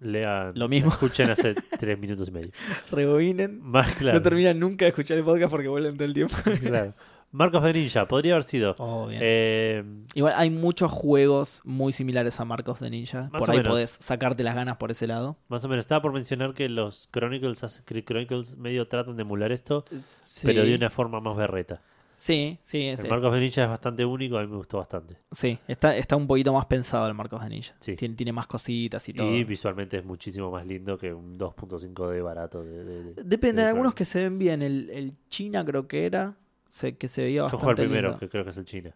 Lean. 0.00 0.52
Lo 0.54 0.68
mismo. 0.68 0.90
Escuchen 0.90 1.30
hace 1.30 1.54
tres 1.78 1.98
minutos 1.98 2.28
y 2.28 2.32
medio. 2.32 2.50
Rebobinen. 2.90 3.60
Más 3.62 3.94
claro. 3.94 4.18
No 4.18 4.22
terminan 4.22 4.58
nunca 4.58 4.84
de 4.84 4.90
escuchar 4.90 5.18
el 5.18 5.24
podcast 5.24 5.50
porque 5.50 5.68
vuelven 5.68 5.94
todo 5.96 6.04
el 6.06 6.14
tiempo. 6.14 6.34
claro. 6.60 6.94
Marcos 7.32 7.62
de 7.62 7.72
Ninja, 7.72 8.08
podría 8.08 8.32
haber 8.32 8.42
sido. 8.42 8.74
Oh, 8.80 9.06
bien. 9.06 9.20
Eh, 9.22 9.84
Igual 10.14 10.32
hay 10.36 10.50
muchos 10.50 10.90
juegos 10.90 11.60
muy 11.64 11.92
similares 11.92 12.40
a 12.40 12.44
Marcos 12.44 12.80
de 12.80 12.90
Ninja. 12.90 13.30
Por 13.30 13.48
ahí 13.48 13.58
menos. 13.58 13.70
podés 13.70 13.90
sacarte 14.00 14.42
las 14.42 14.56
ganas 14.56 14.78
por 14.78 14.90
ese 14.90 15.06
lado. 15.06 15.36
más 15.48 15.64
o 15.64 15.68
menos, 15.68 15.84
estaba 15.84 16.02
por 16.02 16.12
mencionar 16.12 16.54
que 16.54 16.68
los 16.68 17.08
Chronicles, 17.12 17.58
Assassin's 17.62 17.86
Creed 17.86 18.04
Chronicles, 18.04 18.56
medio 18.56 18.88
tratan 18.88 19.14
de 19.16 19.22
emular 19.22 19.52
esto, 19.52 19.84
Sí. 20.18 20.48
pero 20.48 20.64
de 20.64 20.74
una 20.74 20.90
forma 20.90 21.20
más 21.20 21.36
berreta. 21.36 21.80
Sí, 22.20 22.58
sí, 22.60 22.86
es- 22.86 23.00
El 23.00 23.08
Marcos 23.08 23.32
de 23.32 23.40
Ninja 23.40 23.62
es 23.62 23.68
bastante 23.70 24.04
único, 24.04 24.36
a 24.36 24.42
mí 24.42 24.46
me 24.48 24.56
gustó 24.58 24.76
bastante. 24.76 25.16
sí. 25.32 25.58
Está, 25.66 25.96
está 25.96 26.16
un 26.16 26.26
poquito 26.26 26.52
más 26.52 26.66
pensado 26.66 27.06
el 27.08 27.14
Marcos 27.14 27.42
de 27.42 27.48
Ninja. 27.48 27.74
Sí. 27.80 27.96
Tiene, 27.96 28.14
tiene 28.14 28.30
más 28.30 28.46
cositas 28.46 29.08
y 29.08 29.14
todo. 29.14 29.26
Y 29.34 29.42
visualmente 29.44 29.96
es 29.96 30.04
muchísimo 30.04 30.50
más 30.50 30.66
lindo 30.66 30.98
que 30.98 31.14
un 31.14 31.38
2.5D 31.38 32.22
barato. 32.22 32.62
De, 32.62 32.84
de- 32.84 33.02
de- 33.14 33.22
Depende, 33.24 33.62
de 33.62 33.68
hay 33.68 33.72
algunos 33.72 33.94
que 33.94 34.04
se 34.04 34.22
ven 34.22 34.38
bien. 34.38 34.60
El, 34.60 34.90
el 34.90 35.14
China 35.30 35.64
creo 35.64 35.88
que 35.88 36.04
era, 36.04 36.34
se- 36.68 36.98
que 36.98 37.08
se 37.08 37.22
veía 37.22 37.38
Yo 37.38 37.42
bastante 37.44 37.64
jugué 37.64 37.82
el 37.84 37.88
primero, 37.88 38.08
lindo. 38.08 38.20
que 38.20 38.28
creo 38.28 38.44
que 38.44 38.50
es 38.50 38.56
el 38.58 38.64
China. 38.66 38.94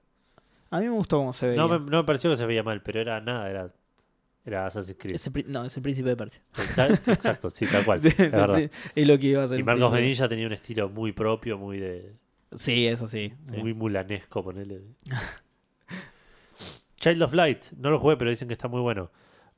A 0.71 0.81
mí 0.81 0.85
me 0.85 0.93
gustó 0.93 1.17
cómo 1.17 1.33
se 1.33 1.47
veía. 1.47 1.57
No 1.63 1.67
me, 1.69 1.79
no 1.79 1.97
me 1.97 2.05
pareció 2.05 2.29
que 2.29 2.37
se 2.37 2.45
veía 2.45 2.63
mal, 2.63 2.83
pero 2.83 3.01
era 3.01 3.23
nada, 3.23 3.49
era, 3.49 3.73
era 4.45 4.67
Assassin's 4.67 4.99
Creed. 4.99 5.47
No, 5.47 5.65
es 5.65 5.75
el 5.75 5.83
príncipe 5.83 6.11
de 6.11 6.17
Persia. 6.17 6.43
Exacto, 7.07 7.49
sí, 7.49 7.67
tal 7.67 7.87
cual. 7.87 7.99
Sí, 8.01 8.09
es 8.09 8.19
es, 8.19 9.07
lo 9.07 9.19
que 9.19 9.27
iba 9.29 9.45
a 9.45 9.49
ser. 9.49 9.61
Y 9.61 9.63
Marcos. 9.63 9.91
Benilla 9.91 10.29
tenía 10.29 10.47
un 10.47 10.53
estilo 10.53 10.91
muy 10.91 11.13
propio, 11.13 11.57
muy 11.57 11.79
de 11.79 12.13
Sí, 12.55 12.87
eso 12.87 13.07
sí. 13.07 13.33
sí. 13.47 13.57
muy 13.59 13.75
mulanesco, 13.75 14.43
ponele. 14.45 14.83
Child 16.97 17.23
of 17.23 17.33
Light, 17.35 17.65
no 17.77 17.91
lo 17.91 17.99
jugué, 17.99 18.17
pero 18.17 18.31
dicen 18.31 18.49
que 18.49 18.55
está 18.55 18.69
muy 18.69 18.81
bueno. 18.81 19.11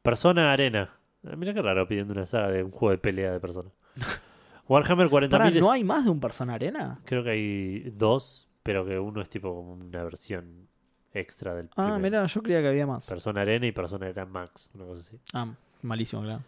Persona 0.02 0.52
Arena. 0.52 0.90
Ah, 1.26 1.36
Mira 1.36 1.54
qué 1.54 1.62
raro 1.62 1.86
pidiendo 1.86 2.12
una 2.12 2.26
saga 2.26 2.48
de 2.50 2.62
un 2.62 2.70
juego 2.70 2.90
de 2.92 2.98
pelea 2.98 3.32
de 3.32 3.40
persona. 3.40 3.70
Warhammer 4.68 5.08
40.000. 5.08 5.30
Pará, 5.30 5.48
es- 5.48 5.54
¿no 5.60 5.70
hay 5.70 5.84
más 5.84 6.04
de 6.04 6.10
un 6.10 6.18
Persona 6.20 6.54
Arena? 6.54 7.00
Creo 7.04 7.22
que 7.22 7.30
hay 7.30 7.90
dos, 7.90 8.48
pero 8.64 8.84
que 8.84 8.98
uno 8.98 9.20
es 9.22 9.28
tipo 9.28 9.54
como 9.54 9.74
una 9.74 10.02
versión 10.02 10.66
extra 11.14 11.54
del 11.54 11.70
Ah, 11.76 11.98
mirá, 12.00 12.26
yo 12.26 12.42
creía 12.42 12.60
que 12.62 12.68
había 12.68 12.86
más. 12.86 13.06
Persona 13.06 13.42
Arena 13.42 13.66
y 13.66 13.72
Persona 13.72 14.06
Arena 14.06 14.26
Max, 14.26 14.68
una 14.74 14.84
cosa 14.86 15.00
así. 15.00 15.18
Ah, 15.32 15.54
malísimo, 15.82 16.22
claro. 16.22 16.42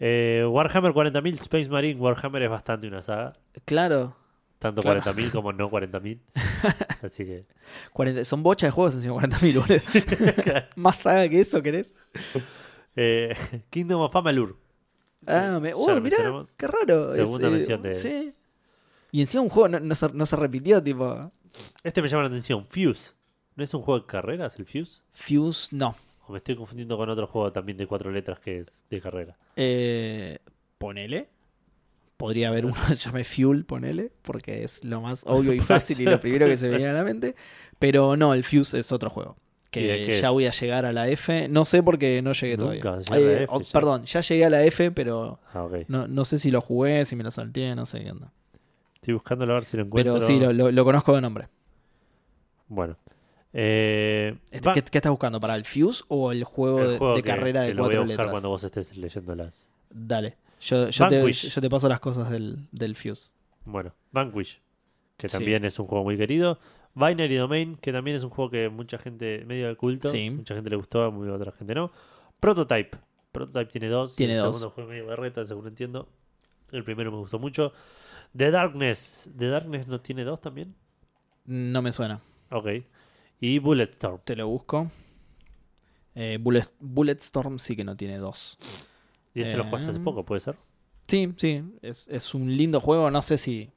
Eh, 0.00 0.46
Warhammer 0.48 0.92
40.000, 0.92 1.34
Space 1.40 1.68
Marine. 1.68 2.00
Warhammer 2.00 2.42
es 2.42 2.50
bastante 2.50 2.86
una 2.88 3.02
saga. 3.02 3.32
Claro, 3.66 4.16
Tanto 4.58 4.82
Claro. 4.82 5.00
40.000 5.02 5.30
como 5.30 5.52
no 5.52 5.70
40.000. 5.70 6.18
Así 7.02 7.24
que. 7.24 7.44
40 7.92 8.24
son 8.24 8.42
bocha 8.42 8.66
de 8.66 8.70
juegos 8.72 8.94
encima 8.94 9.14
40.000, 9.14 9.54
boludo. 9.54 10.62
¿Más 10.76 10.96
saga 10.96 11.28
que 11.28 11.40
eso 11.40 11.62
querés? 11.62 11.94
Eh, 12.96 13.34
Kingdom 13.70 14.00
of 14.00 14.16
Amalur. 14.16 14.56
Ah, 15.26 15.58
me... 15.62 15.72
Mirá, 15.74 16.00
mencionamos. 16.00 16.48
qué 16.56 16.66
raro. 16.66 17.14
Segunda 17.14 17.48
Es, 17.48 17.52
eh, 17.52 17.56
mención 17.56 17.82
de- 17.82 17.94
Sí. 17.94 18.32
Y 19.12 19.20
encima 19.20 19.42
un 19.42 19.48
juego 19.48 19.68
no, 19.68 19.80
no 19.80 19.94
se, 19.94 20.08
no 20.12 20.26
se 20.26 20.36
repitió, 20.36 20.82
tipo... 20.82 21.30
Este 21.82 22.02
me 22.02 22.08
llama 22.08 22.24
la 22.24 22.28
atención. 22.28 22.66
Fuse. 22.68 23.12
¿No 23.56 23.64
es 23.64 23.72
un 23.74 23.82
juego 23.82 24.00
de 24.00 24.06
carreras 24.06 24.58
el 24.58 24.66
Fuse? 24.66 25.02
Fuse, 25.12 25.74
no. 25.74 25.94
O 26.26 26.32
me 26.32 26.38
estoy 26.38 26.56
confundiendo 26.56 26.96
con 26.96 27.08
otro 27.08 27.26
juego 27.26 27.50
también 27.52 27.78
de 27.78 27.86
cuatro 27.86 28.10
letras 28.10 28.38
que 28.38 28.58
es 28.60 28.84
de 28.90 29.00
carrera. 29.00 29.36
Eh, 29.56 30.38
ponele. 30.78 31.28
Podría 32.18 32.48
haber 32.48 32.66
uno 32.66 32.74
que 32.88 32.94
se 32.96 33.06
llame 33.06 33.24
Fuel, 33.24 33.64
ponele, 33.64 34.10
porque 34.22 34.62
es 34.64 34.84
lo 34.84 35.00
más 35.00 35.22
obvio 35.26 35.54
y 35.54 35.60
fácil 35.60 36.00
y 36.00 36.04
lo 36.04 36.20
primero 36.20 36.46
que 36.46 36.56
se 36.58 36.68
me 36.68 36.76
viene 36.76 36.90
a 36.90 36.94
la 36.94 37.04
mente. 37.04 37.34
Pero 37.78 38.16
no, 38.16 38.34
el 38.34 38.44
Fuse 38.44 38.78
es 38.78 38.92
otro 38.92 39.08
juego. 39.08 39.36
¿Y 39.72 39.82
de 39.82 40.06
Que 40.06 40.20
ya 40.20 40.28
es? 40.28 40.32
voy 40.32 40.46
a 40.46 40.50
llegar 40.50 40.84
a 40.86 40.92
la 40.92 41.08
F. 41.08 41.46
No 41.48 41.64
sé 41.64 41.82
porque 41.82 42.20
no 42.22 42.32
llegué 42.32 42.56
Nunca 42.56 42.98
todavía. 43.00 43.02
a 43.10 43.18
la 43.18 43.18
Eh, 43.40 43.42
F 43.44 43.46
oh, 43.50 43.60
ya. 43.60 43.66
perdón, 43.72 44.04
ya 44.04 44.20
llegué 44.20 44.44
a 44.44 44.50
la 44.50 44.64
F, 44.64 44.90
pero 44.90 45.38
Ah, 45.54 45.66
no, 45.88 46.08
no 46.08 46.24
sé 46.24 46.38
si 46.38 46.50
lo 46.50 46.60
jugué, 46.60 47.04
si 47.04 47.14
me 47.16 47.22
lo 47.22 47.30
salteé, 47.30 47.74
no 47.76 47.86
sé 47.86 48.00
qué 48.02 48.10
onda. 48.10 48.32
Estoy 48.96 49.14
buscándolo 49.14 49.52
a 49.52 49.56
ver 49.56 49.64
si 49.64 49.76
lo 49.76 49.84
encuentro. 49.84 50.14
Pero 50.14 50.26
sí, 50.26 50.40
lo, 50.40 50.52
lo- 50.52 50.72
lo 50.72 50.84
conozco 50.84 51.14
de 51.14 51.20
nombre. 51.20 51.48
Bueno. 52.66 52.96
Eh, 53.52 54.36
Este, 54.50 54.72
¿qué, 54.72 54.82
qué 54.82 54.98
estás 54.98 55.10
buscando? 55.10 55.38
¿Para 55.40 55.54
el 55.54 55.64
Fuse 55.64 56.02
o 56.08 56.32
el 56.32 56.44
juego, 56.44 56.80
el 56.82 56.90
de, 56.92 56.98
juego 56.98 57.14
de 57.14 57.22
que- 57.22 57.28
carrera 57.28 57.60
que 57.62 57.68
de 57.68 57.74
lo 57.74 57.82
voy 57.84 57.90
a 57.92 57.96
cuatro 57.96 58.00
buscar 58.02 58.08
letras? 58.18 58.30
cuando 58.32 58.48
vos 58.50 58.64
estés 58.64 58.96
leyendo 58.96 59.34
las. 59.34 59.68
Dale. 59.90 60.36
Yo, 60.60 60.88
yo, 60.90 61.08
te, 61.08 61.18
Vanquish. 61.18 61.50
yo 61.54 61.60
te 61.60 61.68
paso 61.70 61.88
las 61.88 62.00
cosas 62.00 62.30
del, 62.30 62.66
del 62.72 62.96
Fuse. 62.96 63.30
Bueno, 63.64 63.94
Vanquish, 64.12 64.60
que 65.16 65.28
Sí. 65.28 65.36
también 65.36 65.64
es 65.64 65.78
un 65.78 65.86
juego 65.86 66.04
muy 66.04 66.16
querido. 66.16 66.58
Binary 66.94 67.36
Domain, 67.36 67.76
que 67.76 67.92
también 67.92 68.16
es 68.16 68.24
un 68.24 68.30
juego 68.30 68.50
que 68.50 68.68
mucha 68.68 68.98
gente, 68.98 69.44
medio 69.46 69.68
de 69.68 69.76
culto, 69.76 70.08
Sí. 70.08 70.30
mucha 70.30 70.54
gente 70.54 70.70
le 70.70 70.76
gustó, 70.76 71.12
muy 71.12 71.28
otra 71.28 71.52
gente 71.52 71.74
no. 71.74 71.92
Prototype. 72.40 72.96
Prototype 73.30 73.70
tiene 73.70 73.88
dos. 73.88 74.16
Tiene 74.16 74.34
el 74.34 74.40
dos. 74.40 74.56
segundo 74.56 74.74
fue 74.74 74.84
medio 74.86 75.06
berreta, 75.06 75.44
según 75.46 75.68
entiendo. 75.68 76.08
El 76.72 76.82
primero 76.82 77.10
me 77.12 77.18
gustó 77.18 77.38
mucho. 77.38 77.72
The 78.36 78.50
Darkness. 78.50 79.30
¿The 79.36 79.48
Darkness 79.48 79.86
no 79.86 80.00
tiene 80.00 80.24
dos 80.24 80.40
también? 80.40 80.74
No 81.44 81.82
me 81.82 81.92
suena. 81.92 82.20
Ok. 82.50 82.66
Y 83.40 83.58
Bulletstorm. 83.58 84.20
Te 84.24 84.34
lo 84.34 84.48
busco. 84.48 84.90
Eh, 86.14 86.38
Bullet, 86.40 86.64
Bulletstorm 86.80 87.58
sí 87.58 87.76
que 87.76 87.84
no 87.84 87.96
tiene 87.96 88.18
dos. 88.18 88.58
Y 89.34 89.42
ese 89.42 89.56
lo 89.56 89.64
jugaste 89.64 89.90
hace 89.90 89.98
Eh. 89.98 90.04
poco, 90.04 90.24
¿puede 90.24 90.40
ser? 90.40 90.56
Sí, 91.06 91.32
sí. 91.36 91.62
Es, 91.82 92.06
es 92.08 92.34
un 92.34 92.56
lindo 92.56 92.80
juego. 92.80 93.10
No 93.10 93.22
sé 93.22 93.38
si. 93.38 93.70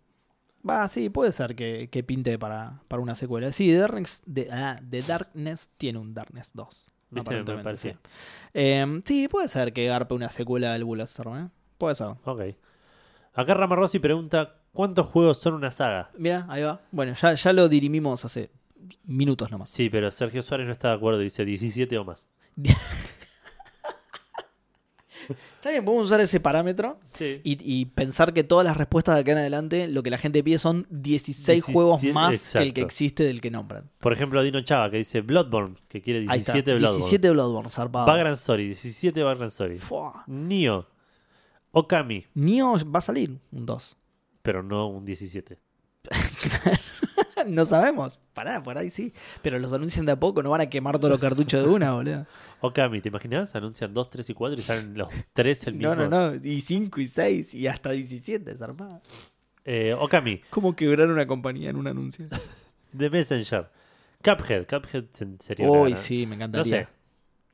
Va, 0.67 0.87
sí, 0.87 1.09
puede 1.09 1.31
ser 1.31 1.55
que, 1.55 1.89
que 1.91 2.03
pinte 2.03 2.37
para, 2.37 2.81
para 2.87 3.01
una 3.01 3.15
secuela. 3.15 3.51
Sí, 3.51 3.67
The 3.67 3.77
Darkness, 3.77 4.21
The, 4.31 4.47
ah, 4.51 4.79
The 4.89 5.01
Darkness 5.01 5.69
tiene 5.77 5.97
un 5.99 6.13
Darkness 6.13 6.51
2. 6.53 6.67
¿Viste? 6.67 6.85
Me 7.11 7.21
aparentemente, 7.21 7.63
parecía. 7.63 7.93
sí. 7.93 7.99
Eh, 8.53 9.01
sí, 9.05 9.27
puede 9.27 9.47
ser 9.47 9.73
que 9.73 9.85
garpe 9.87 10.13
una 10.13 10.29
secuela 10.29 10.73
del 10.73 10.83
Bulletstorm, 10.83 11.37
¿eh? 11.45 11.49
Puede 11.77 11.95
ser. 11.95 12.09
Ok. 12.25 12.41
Acá 13.33 13.53
Ramarossi 13.53 13.99
pregunta: 13.99 14.57
¿Cuántos 14.71 15.07
juegos 15.07 15.39
son 15.39 15.53
una 15.55 15.71
saga? 15.71 16.11
Mira, 16.17 16.45
ahí 16.49 16.61
va. 16.63 16.81
Bueno, 16.91 17.13
ya, 17.13 17.33
ya 17.33 17.53
lo 17.53 17.67
dirimimos 17.67 18.23
hace 18.25 18.51
minutos 19.05 19.49
nomás. 19.51 19.69
Sí, 19.71 19.89
pero 19.89 20.11
Sergio 20.11 20.41
Suárez 20.43 20.67
no 20.67 20.73
está 20.73 20.89
de 20.89 20.95
acuerdo. 20.95 21.19
Dice 21.19 21.43
17 21.45 21.97
o 21.97 22.03
más. 22.05 22.27
Está 25.55 25.69
bien, 25.71 25.85
podemos 25.85 26.07
usar 26.07 26.19
ese 26.21 26.39
parámetro 26.39 26.99
Sí. 27.13 27.39
y, 27.43 27.57
y 27.63 27.85
pensar 27.85 28.33
que 28.33 28.43
todas 28.43 28.65
las 28.65 28.75
respuestas 28.77 29.15
de 29.15 29.21
acá 29.21 29.31
en 29.33 29.37
adelante, 29.39 29.87
lo 29.87 30.03
que 30.03 30.09
la 30.09 30.17
gente 30.17 30.43
pide 30.43 30.57
son 30.59 30.87
16 30.89 31.37
17, 31.47 31.73
juegos 31.73 32.03
más 32.13 32.49
que 32.49 32.57
el 32.59 32.63
que 32.73 32.81
exacto. 32.81 32.85
existe 32.85 33.23
del 33.23 33.41
que 33.41 33.51
nombran. 33.51 33.89
Por 33.99 34.13
ejemplo, 34.13 34.41
Dino 34.43 34.61
Chava 34.61 34.89
que 34.89 34.97
dice 34.97 35.21
Bloodborne, 35.21 35.75
que 35.87 36.01
quiere 36.01 36.19
Ahí 36.29 36.39
está. 36.39 36.53
17 36.53 36.73
Bloodborne. 36.75 36.97
17 36.97 37.29
Bloodborne, 37.31 37.69
zarpado. 37.69 38.05
Background 38.07 38.37
Story, 38.37 38.65
17 38.67 39.23
Background 39.23 39.51
Story. 39.51 39.77
Fua. 39.79 40.23
Nio, 40.27 40.87
Okami, 41.71 42.25
Nioh 42.33 42.77
va 42.93 42.99
a 42.99 43.01
salir 43.01 43.37
un 43.51 43.65
2. 43.65 43.97
pero 44.41 44.63
no 44.63 44.87
un 44.87 45.05
17. 45.05 45.57
no 47.47 47.65
sabemos. 47.65 48.19
Pará, 48.33 48.63
por 48.63 48.77
ahí 48.77 48.89
sí. 48.89 49.13
Pero 49.41 49.59
los 49.59 49.73
anuncian 49.73 50.05
de 50.05 50.13
a 50.13 50.19
poco, 50.19 50.41
no 50.41 50.49
van 50.51 50.61
a 50.61 50.69
quemar 50.69 50.97
todos 50.99 51.11
los 51.11 51.19
cartuchos 51.19 51.63
de 51.63 51.69
una, 51.69 51.91
boludo. 51.91 52.25
Okami, 52.61 53.01
¿te 53.01 53.09
imaginas? 53.09 53.53
Anuncian 53.55 53.93
2, 53.93 54.09
3 54.09 54.29
y 54.29 54.33
4 54.33 54.59
y 54.59 54.61
salen 54.61 54.97
los 54.97 55.09
3 55.33 55.67
el 55.67 55.73
mismo. 55.75 55.95
No, 55.95 56.07
no, 56.09 56.31
no. 56.31 56.35
Y 56.43 56.61
5 56.61 57.01
y 57.01 57.07
6 57.07 57.53
y 57.55 57.67
hasta 57.67 57.91
17, 57.91 58.55
zarpado. 58.55 59.01
Eh, 59.65 59.93
Okami, 59.99 60.41
¿Cómo 60.49 60.75
quebrar 60.75 61.07
una 61.09 61.27
compañía 61.27 61.69
en 61.69 61.75
un 61.75 61.87
anuncio? 61.87 62.27
The 62.97 63.09
Messenger. 63.09 63.69
Cuphead. 64.23 64.65
Cuphead 64.67 65.05
se- 65.13 65.37
sería 65.39 65.69
una 65.69 65.81
Uy, 65.81 65.95
sí, 65.95 66.25
me 66.25 66.35
No 66.37 66.45
encantaría. 66.45 66.83
sé. 66.83 66.87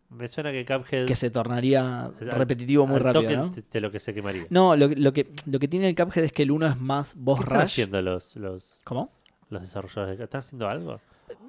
Me 0.10 0.28
suena 0.28 0.52
que 0.52 0.66
Cuphead. 0.66 1.06
Que 1.06 1.16
se 1.16 1.30
tornaría 1.30 2.06
al- 2.06 2.14
repetitivo 2.20 2.86
muy 2.88 2.98
al 2.98 3.04
rápido, 3.04 3.24
toque 3.24 3.38
¿no? 3.38 3.64
de- 3.72 3.82
lo 3.82 3.92
que 3.92 4.00
se 4.00 4.14
quemaría. 4.14 4.46
No, 4.50 4.76
lo, 4.76 4.88
lo 4.90 5.12
que, 5.14 5.32
lo 5.46 5.60
que 5.60 5.68
tiene 5.68 5.90
el 5.90 5.96
Cuphead 5.96 6.26
es 6.26 6.32
que 6.32 6.44
el 6.44 6.52
1 6.52 6.68
es 6.68 6.78
más 6.80 7.16
boss 7.16 7.40
¿Qué 7.40 7.44
están 7.46 7.62
haciendo 7.62 8.02
los, 8.02 8.36
los, 8.36 8.80
¿Cómo? 8.84 9.12
Los 9.50 9.62
desarrolladores? 9.62 10.18
de- 10.18 10.24
¿Están 10.26 10.40
haciendo 10.40 10.68
algo? 10.68 11.00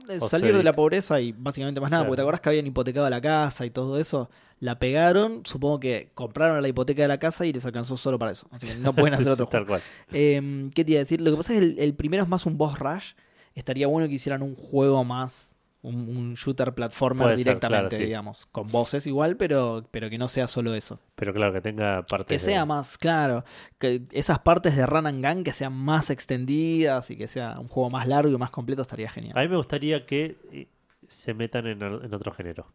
Eh, 0.08 0.18
Salir 0.20 0.56
de 0.56 0.62
la 0.64 0.72
pobreza 0.72 1.20
y 1.20 1.32
básicamente 1.32 1.80
más 1.80 1.90
nada, 1.90 2.02
Claro. 2.02 2.08
porque 2.10 2.16
te 2.16 2.22
acordás 2.22 2.40
que 2.40 2.48
habían 2.48 2.66
hipotecado 2.66 3.08
la 3.10 3.20
casa 3.20 3.64
y 3.66 3.70
todo 3.70 3.98
eso, 3.98 4.28
la 4.60 4.78
pegaron, 4.78 5.42
supongo 5.44 5.78
que 5.78 6.10
compraron 6.14 6.60
la 6.60 6.68
hipoteca 6.68 7.02
de 7.02 7.08
la 7.08 7.18
casa 7.18 7.46
y 7.46 7.52
les 7.52 7.64
alcanzó 7.64 7.96
solo 7.96 8.18
para 8.18 8.32
eso. 8.32 8.48
Así 8.50 8.66
que 8.66 8.74
no 8.74 8.92
pueden 8.94 9.14
hacer 9.28 9.30
otro 9.32 9.46
Tal 9.46 9.64
juego. 9.66 9.66
cual. 9.66 9.82
Eh, 10.12 10.68
¿Qué 10.74 10.84
te 10.84 10.92
iba 10.92 10.98
a 10.98 11.04
decir? 11.04 11.20
Lo 11.20 11.30
que 11.30 11.36
pasa 11.36 11.52
es 11.54 11.60
que 11.60 11.64
el, 11.64 11.78
el 11.78 11.94
primero 11.94 12.22
es 12.24 12.28
más 12.28 12.44
un 12.46 12.56
boss 12.58 12.78
rush. 12.78 13.12
Estaría 13.54 13.86
bueno 13.86 14.08
que 14.08 14.14
hicieran 14.14 14.42
un 14.42 14.54
juego 14.54 15.04
más, 15.04 15.54
un, 15.82 15.94
un 16.16 16.34
shooter 16.34 16.74
platformer 16.74 17.24
Puede 17.26 17.36
ser, 17.36 17.44
directamente, 17.46 17.96
sí. 17.96 18.05
digamos. 18.05 18.46
Con 18.52 18.66
voces 18.68 19.06
igual, 19.06 19.36
pero, 19.36 19.86
pero 19.90 20.10
que 20.10 20.18
no 20.18 20.26
sea 20.28 20.48
solo 20.48 20.74
eso. 20.74 20.98
Pero 21.14 21.32
claro, 21.32 21.52
que 21.52 21.60
tenga 21.60 22.02
Que 22.02 22.06
partes. 22.10 22.42
de- 22.42 22.50
sea 22.52 22.64
más, 22.64 22.98
claro, 22.98 23.44
que 23.78 24.02
esas 24.12 24.40
partes 24.40 24.76
de 24.76 24.86
Run 24.86 25.06
and 25.06 25.24
Gun 25.24 25.44
que 25.44 25.52
sean 25.52 25.72
más 25.74 26.10
extendidas 26.10 27.10
y 27.10 27.16
que 27.16 27.28
sea 27.28 27.59
un 27.60 27.68
juego 27.68 27.90
más 27.90 28.06
largo 28.09 28.30
y 28.32 28.36
más 28.38 28.50
completo 28.50 28.82
estaría 28.82 29.09
genial. 29.10 29.38
A 29.38 29.42
mí 29.42 29.48
me 29.48 29.56
gustaría 29.56 30.05
que 30.06 30.36
eh, 30.52 30.68
se 31.09 31.32
metan 31.34 31.66
en, 31.66 31.80
en 31.82 32.12
otro 32.14 32.32
género. 32.32 32.72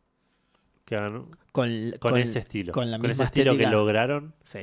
Que 0.85 0.95
hagan 0.95 1.27
Con, 1.53 1.93
con, 1.99 2.17
ese 2.17 2.39
estilo. 2.39 2.73
con 2.73 2.91
la 2.91 2.97
ese 3.09 3.23
estilo 3.23 3.55
que 3.57 3.67
lograron. 3.67 4.33
Sí. 4.43 4.59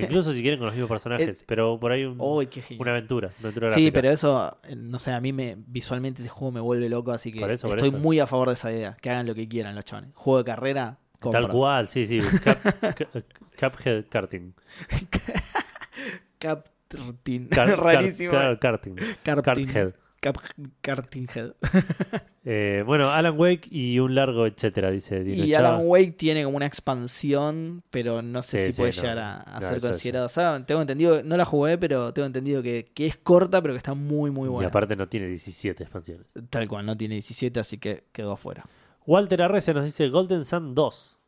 Incluso 0.00 0.32
si 0.32 0.40
quieren 0.40 0.58
con 0.58 0.66
los 0.66 0.74
mismos 0.74 0.88
personajes. 0.94 1.28
Es- 1.28 1.44
pero 1.46 1.78
por 1.78 1.92
ahí 1.92 2.04
un- 2.04 2.18
una 2.20 2.90
aventura. 2.92 3.30
Una 3.40 3.48
aventura 3.50 3.72
Sí, 3.72 3.90
pero 3.90 4.08
eso, 4.10 4.56
eh, 4.64 4.74
no 4.74 4.98
sé, 4.98 5.12
a 5.12 5.20
mí 5.20 5.32
me 5.34 5.56
visualmente 5.66 6.22
ese 6.22 6.30
juego 6.30 6.52
me 6.52 6.60
vuelve 6.60 6.88
loco, 6.88 7.12
así 7.12 7.30
que 7.32 7.40
eso, 7.52 7.68
estoy 7.68 7.88
eso. 7.90 7.98
muy 7.98 8.18
a 8.18 8.26
favor 8.26 8.48
de 8.48 8.54
esa 8.54 8.72
idea. 8.72 8.96
Que 9.00 9.10
hagan 9.10 9.26
lo 9.26 9.34
que 9.34 9.46
quieran 9.46 9.74
los 9.74 9.84
chavales. 9.84 10.10
Juego 10.14 10.38
de 10.38 10.44
carrera, 10.44 10.98
compra. 11.20 11.42
Tal 11.42 11.50
cual, 11.50 11.88
sí, 11.88 12.06
sí. 12.06 12.18
Cup- 12.44 13.12
Cu- 13.12 13.22
Cuphead 13.60 14.04
karting. 14.08 14.54
Karting. 16.38 17.48
Car- 17.48 17.68
car- 17.68 17.78
Rarísimo. 17.80 18.30
car- 18.30 18.58
karting. 18.58 18.94
Karting. 19.22 19.66
Karthead. 19.66 19.92
Cap- 20.20 20.38
Karting 20.80 21.26
Head. 21.34 21.52
Eh, 22.50 22.82
bueno, 22.86 23.10
Alan 23.10 23.38
Wake 23.38 23.68
y 23.70 23.98
un 23.98 24.14
largo 24.14 24.46
etcétera, 24.46 24.90
dice 24.90 25.22
Dino 25.22 25.44
Y 25.44 25.50
Chava. 25.50 25.68
Alan 25.76 25.82
Wake 25.86 26.12
tiene 26.12 26.44
como 26.44 26.56
una 26.56 26.64
expansión, 26.64 27.82
pero 27.90 28.22
no 28.22 28.40
sé 28.40 28.56
Sí, 28.58 28.64
si 28.66 28.72
sí, 28.72 28.76
puede 28.80 28.92
no, 28.92 29.02
llegar 29.02 29.18
a, 29.18 29.40
a 29.42 29.60
no, 29.60 29.68
ser 29.68 29.80
considerado. 29.82 30.24
O 30.24 30.28
sea, 30.30 30.64
tengo 30.64 30.80
entendido, 30.80 31.22
no 31.22 31.36
la 31.36 31.44
jugué, 31.44 31.76
pero 31.76 32.14
tengo 32.14 32.24
entendido 32.24 32.62
que, 32.62 32.90
que 32.94 33.04
es 33.06 33.18
corta, 33.18 33.60
pero 33.60 33.74
que 33.74 33.78
está 33.78 33.92
muy, 33.92 34.30
muy 34.30 34.46
Y 34.46 34.50
buena. 34.50 34.68
aparte 34.68 34.96
no 34.96 35.06
tiene 35.08 35.26
17 35.26 35.82
expansiones. 35.82 36.26
Tal 36.48 36.66
cual, 36.68 36.86
no 36.86 36.96
tiene 36.96 37.16
17, 37.16 37.60
así 37.60 37.76
que 37.76 38.04
quedó 38.12 38.32
afuera. 38.32 38.64
Walter 39.06 39.42
Arrecia 39.42 39.74
nos 39.74 39.84
dice 39.84 40.08
Golden 40.08 40.46
Sun 40.46 40.74
2. 40.74 41.18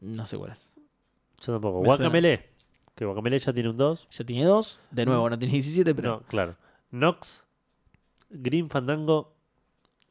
No 0.00 0.26
sé 0.26 0.36
cuál 0.36 0.50
es. 0.52 0.68
Yo 1.46 1.52
tampoco. 1.52 1.78
Me 1.80 1.86
Guacamele. 1.86 2.48
Que 2.96 3.04
Guacamele 3.04 3.38
ya 3.38 3.52
tiene 3.52 3.68
un 3.70 3.76
2. 3.76 4.08
Ya 4.10 4.24
tiene 4.24 4.46
dos. 4.46 4.80
De 4.90 5.06
nuevo, 5.06 5.30
no 5.30 5.38
tiene 5.38 5.52
17, 5.54 5.94
pero. 5.94 6.10
No, 6.10 6.22
claro. 6.22 6.56
Nox, 6.90 7.43
Green 8.34 8.68
Fandango, 8.70 9.34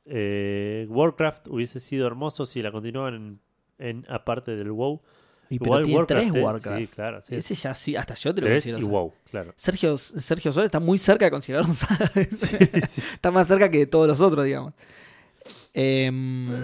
eh, 0.06 0.86
Warcraft 0.90 1.48
hubiese 1.48 1.80
sido 1.80 2.08
hermoso 2.08 2.45
si 2.45 2.62
la 2.62 2.72
continuaban 2.72 3.14
en, 3.16 3.40
en 3.80 4.06
aparte 4.10 4.56
del 4.56 4.72
WoW. 4.72 5.02
Y 5.50 5.60
pero 5.60 5.82
Igual 5.82 5.84
tiene 5.84 6.06
tres 6.06 6.36
es- 6.36 6.44
Warcraft. 6.44 6.80
Sí, 6.80 6.88
claro. 6.88 7.22
Sí. 7.24 7.36
Ese 7.36 7.54
ya 7.56 7.76
sí, 7.76 7.95
hasta 7.95 8.16
yo 8.16 8.34
te 8.34 8.41
lo 8.41 8.48
considero. 8.48 8.80
y. 8.80 8.84
WoW, 8.84 9.14
claro. 9.30 9.54
Sergio, 9.56 9.98
Sergio 9.98 10.52
Suárez 10.52 10.68
está 10.70 10.80
muy 10.80 10.98
cerca 10.98 11.26
de 11.26 11.32
considerar 11.32 11.66
un 11.66 11.76
saga. 11.76 12.10
Está 12.16 13.30
más 13.30 13.48
cerca 13.48 13.70
que 13.70 13.86
todos 13.86 14.08
los 14.08 14.20
otros, 14.22 14.45
digamos. 14.45 14.74
Em, 15.74 16.64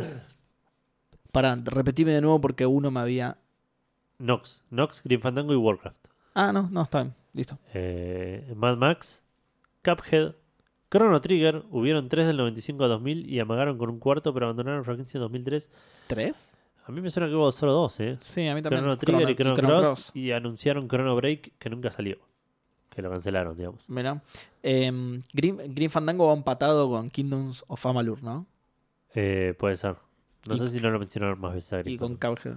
para, 1.31 1.56
repetime 1.56 2.14
de 2.14 2.22
nuevo 2.22 2.41
porque 2.41 2.65
uno 2.65 2.90
me 2.91 2.99
había. 2.99 3.38
Nox, 4.18 4.64
Nox, 4.69 5.02
Green 5.03 5.22
Fandango 5.22 5.53
y 5.53 5.57
Warcraft. 5.57 5.98
Ah, 6.34 6.52
no, 6.52 6.69
no, 6.72 6.81
está 6.81 7.03
bien. 7.03 7.15
Listo. 7.34 7.57
Eh, 7.73 8.52
Mad 8.56 8.77
Max, 8.77 9.23
Cuphead, 9.84 10.36
Chrono 10.90 11.22
Trigger, 11.22 11.64
hubieron 11.72 12.10
tres 12.10 12.26
del 12.28 12.38
95 12.38 12.84
a 12.84 12.88
2000 12.88 13.30
y 13.30 13.40
amagaron 13.40 13.78
con 13.78 13.90
un 13.90 13.99
cuarto, 13.99 14.34
pero 14.34 14.48
abandonaron 14.48 14.84
franquicia 14.84 15.18
en 15.18 15.22
2003. 15.24 15.70
¿Tres? 16.07 16.53
A 16.86 16.91
mí 16.91 17.02
me 17.02 17.11
suena 17.11 17.30
que 17.30 17.36
hubo 17.36 17.52
solo 17.52 17.74
dos, 17.74 17.99
¿eh? 17.99 18.18
Sí, 18.22 18.48
a 18.48 18.56
mí 18.56 18.61
también. 18.64 18.82
Chrono 18.82 18.98
Trigger 18.98 19.30
y 19.30 19.36
Chrono, 19.36 19.56
Chrono 19.56 19.80
Cross, 19.82 20.11
y 20.16 20.32
anunciaron 20.32 20.88
Chrono 20.88 21.16
Break 21.16 21.52
que 21.60 21.70
nunca 21.70 21.91
salió. 21.91 22.18
Que 22.90 23.03
lo 23.03 23.11
cancelaron, 23.11 23.56
digamos. 23.56 23.88
Mira. 23.88 24.24
Em, 24.64 25.22
Green, 25.32 25.57
Green 25.76 25.91
Fandango 25.91 26.28
va 26.28 26.34
empatado 26.34 26.90
con 26.90 27.11
Kingdoms 27.11 27.64
of 27.68 27.86
Amalur, 27.86 28.24
¿no? 28.24 28.48
Eh, 29.14 29.53
puede 29.60 29.76
ser. 29.76 29.95
No 30.48 30.56
Y- 30.56 30.57
sé 30.57 30.70
si 30.70 30.80
no 30.80 30.90
lo 30.90 30.98
mencionaron 30.98 31.40
más 31.40 31.53
veces. 31.53 31.74
a 31.86 31.88
Y 31.88 31.98
con. 31.98 32.16
Cuphead. 32.16 32.56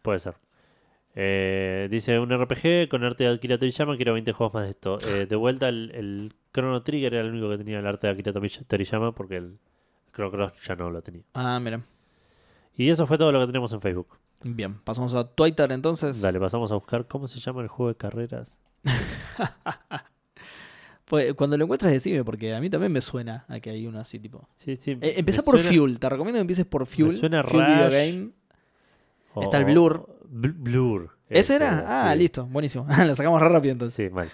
Puede 0.00 0.18
ser. 0.18 0.34
Eh, 1.16 1.86
dice 1.90 2.18
un 2.18 2.30
RPG 2.30 2.88
con 2.88 3.04
arte 3.04 3.24
de 3.24 3.34
Akira 3.34 3.56
Toriyama. 3.58 3.96
Quiero 3.96 4.12
20 4.14 4.32
juegos 4.32 4.54
más 4.54 4.64
de 4.64 4.70
esto. 4.70 4.98
Eh, 5.00 5.26
de 5.26 5.36
vuelta, 5.36 5.68
el, 5.68 5.90
el 5.94 6.34
Chrono 6.52 6.82
Trigger 6.82 7.14
era 7.14 7.22
el 7.24 7.30
único 7.32 7.48
que 7.50 7.58
tenía 7.58 7.78
el 7.78 7.86
arte 7.86 8.06
de 8.08 8.12
Akira 8.14 8.32
Toriyama 8.66 9.12
porque 9.14 9.36
el 9.36 9.58
Chrono 10.12 10.30
Cross 10.30 10.52
ya 10.66 10.74
no 10.76 10.90
lo 10.90 11.02
tenía. 11.02 11.22
Ah, 11.34 11.60
mira. 11.60 11.80
Y 12.76 12.88
eso 12.90 13.06
fue 13.06 13.16
todo 13.18 13.30
lo 13.30 13.40
que 13.40 13.46
tenemos 13.46 13.72
en 13.72 13.80
Facebook. 13.80 14.08
Bien, 14.42 14.74
pasamos 14.80 15.14
a 15.14 15.26
Twitter 15.26 15.70
entonces. 15.72 16.20
Dale, 16.20 16.38
pasamos 16.40 16.70
a 16.72 16.74
buscar 16.74 17.06
cómo 17.06 17.28
se 17.28 17.38
llama 17.40 17.62
el 17.62 17.68
juego 17.68 17.88
de 17.90 17.96
carreras. 17.96 18.58
Pues, 21.06 21.34
cuando 21.34 21.58
lo 21.58 21.64
encuentras, 21.64 21.92
decime, 21.92 22.24
porque 22.24 22.54
a 22.54 22.60
mí 22.60 22.70
también 22.70 22.90
me 22.90 23.02
suena 23.02 23.44
a 23.48 23.60
que 23.60 23.68
hay 23.68 23.86
uno 23.86 24.00
así 24.00 24.18
tipo. 24.18 24.48
Sí, 24.56 24.74
sí. 24.76 24.92
Eh, 25.02 25.14
empezá 25.18 25.42
por 25.42 25.58
suena- 25.60 25.76
Fuel, 25.76 25.98
te 26.00 26.08
recomiendo 26.08 26.38
que 26.38 26.40
empieces 26.40 26.64
por 26.64 26.86
Fuel. 26.86 27.12
suena 27.12 27.42
Fuel 27.44 27.66
Video. 27.66 27.90
Game. 27.90 28.30
o- 29.34 29.42
Está 29.42 29.58
el 29.58 29.66
Blur. 29.66 30.08
Bl- 30.30 30.54
Blur. 30.56 31.10
¿Ese 31.28 31.56
era? 31.56 31.84
Ah, 32.08 32.12
sí. 32.12 32.18
listo, 32.18 32.46
buenísimo. 32.46 32.86
lo 33.06 33.16
sacamos 33.16 33.40
re 33.40 33.48
rápido 33.48 33.72
entonces. 33.72 33.94
Sí, 34.08 34.12
mal. 34.14 34.28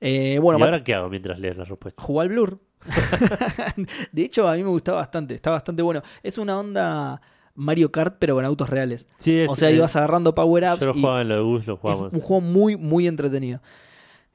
Eh, 0.00 0.38
bueno, 0.40 0.58
¿Y 0.58 0.62
ahora 0.62 0.84
qué 0.84 0.94
hago 0.94 1.08
mientras 1.08 1.38
lees 1.38 1.56
la 1.56 1.64
respuesta? 1.64 2.02
jugó 2.02 2.20
al 2.20 2.28
Blur. 2.28 2.60
de 4.12 4.22
hecho, 4.22 4.46
a 4.48 4.54
mí 4.54 4.62
me 4.62 4.68
gustaba 4.68 4.98
bastante, 4.98 5.34
está 5.34 5.50
bastante 5.50 5.82
bueno. 5.82 6.02
Es 6.22 6.38
una 6.38 6.58
onda 6.58 7.20
Mario 7.54 7.90
Kart, 7.90 8.16
pero 8.18 8.34
con 8.34 8.44
autos 8.44 8.68
reales. 8.70 9.08
Sí, 9.18 9.38
es, 9.38 9.48
o 9.50 9.56
sea, 9.56 9.70
eh, 9.70 9.76
ibas 9.76 9.96
agarrando 9.96 10.34
power-ups. 10.34 10.80
Yo 10.80 10.86
lo 10.88 10.94
jugaba 10.94 11.22
en 11.22 11.28
lo 11.28 11.36
de 11.36 11.42
Gus, 11.42 11.66
lo 11.66 11.74
Es 11.74 11.80
jugamos. 11.80 12.12
un 12.12 12.20
juego 12.20 12.40
muy, 12.42 12.76
muy 12.76 13.06
entretenido. 13.06 13.60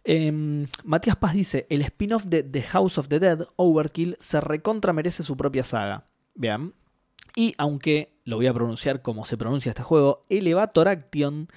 Em, 0.03 0.65
Matías 0.83 1.15
Paz 1.15 1.33
dice: 1.33 1.67
El 1.69 1.81
spin-off 1.83 2.25
de 2.25 2.41
The 2.43 2.63
House 2.63 2.97
of 2.97 3.07
the 3.07 3.19
Dead, 3.19 3.45
Overkill, 3.55 4.17
se 4.19 4.41
recontra 4.41 4.93
merece 4.93 5.21
su 5.23 5.37
propia 5.37 5.63
saga. 5.63 6.05
Vean. 6.33 6.73
Y 7.35 7.53
aunque 7.57 8.13
lo 8.25 8.35
voy 8.37 8.47
a 8.47 8.53
pronunciar 8.53 9.01
como 9.01 9.25
se 9.25 9.37
pronuncia 9.37 9.69
este 9.71 9.83
juego, 9.83 10.21
Elevator 10.29 10.87
Action 10.87 11.47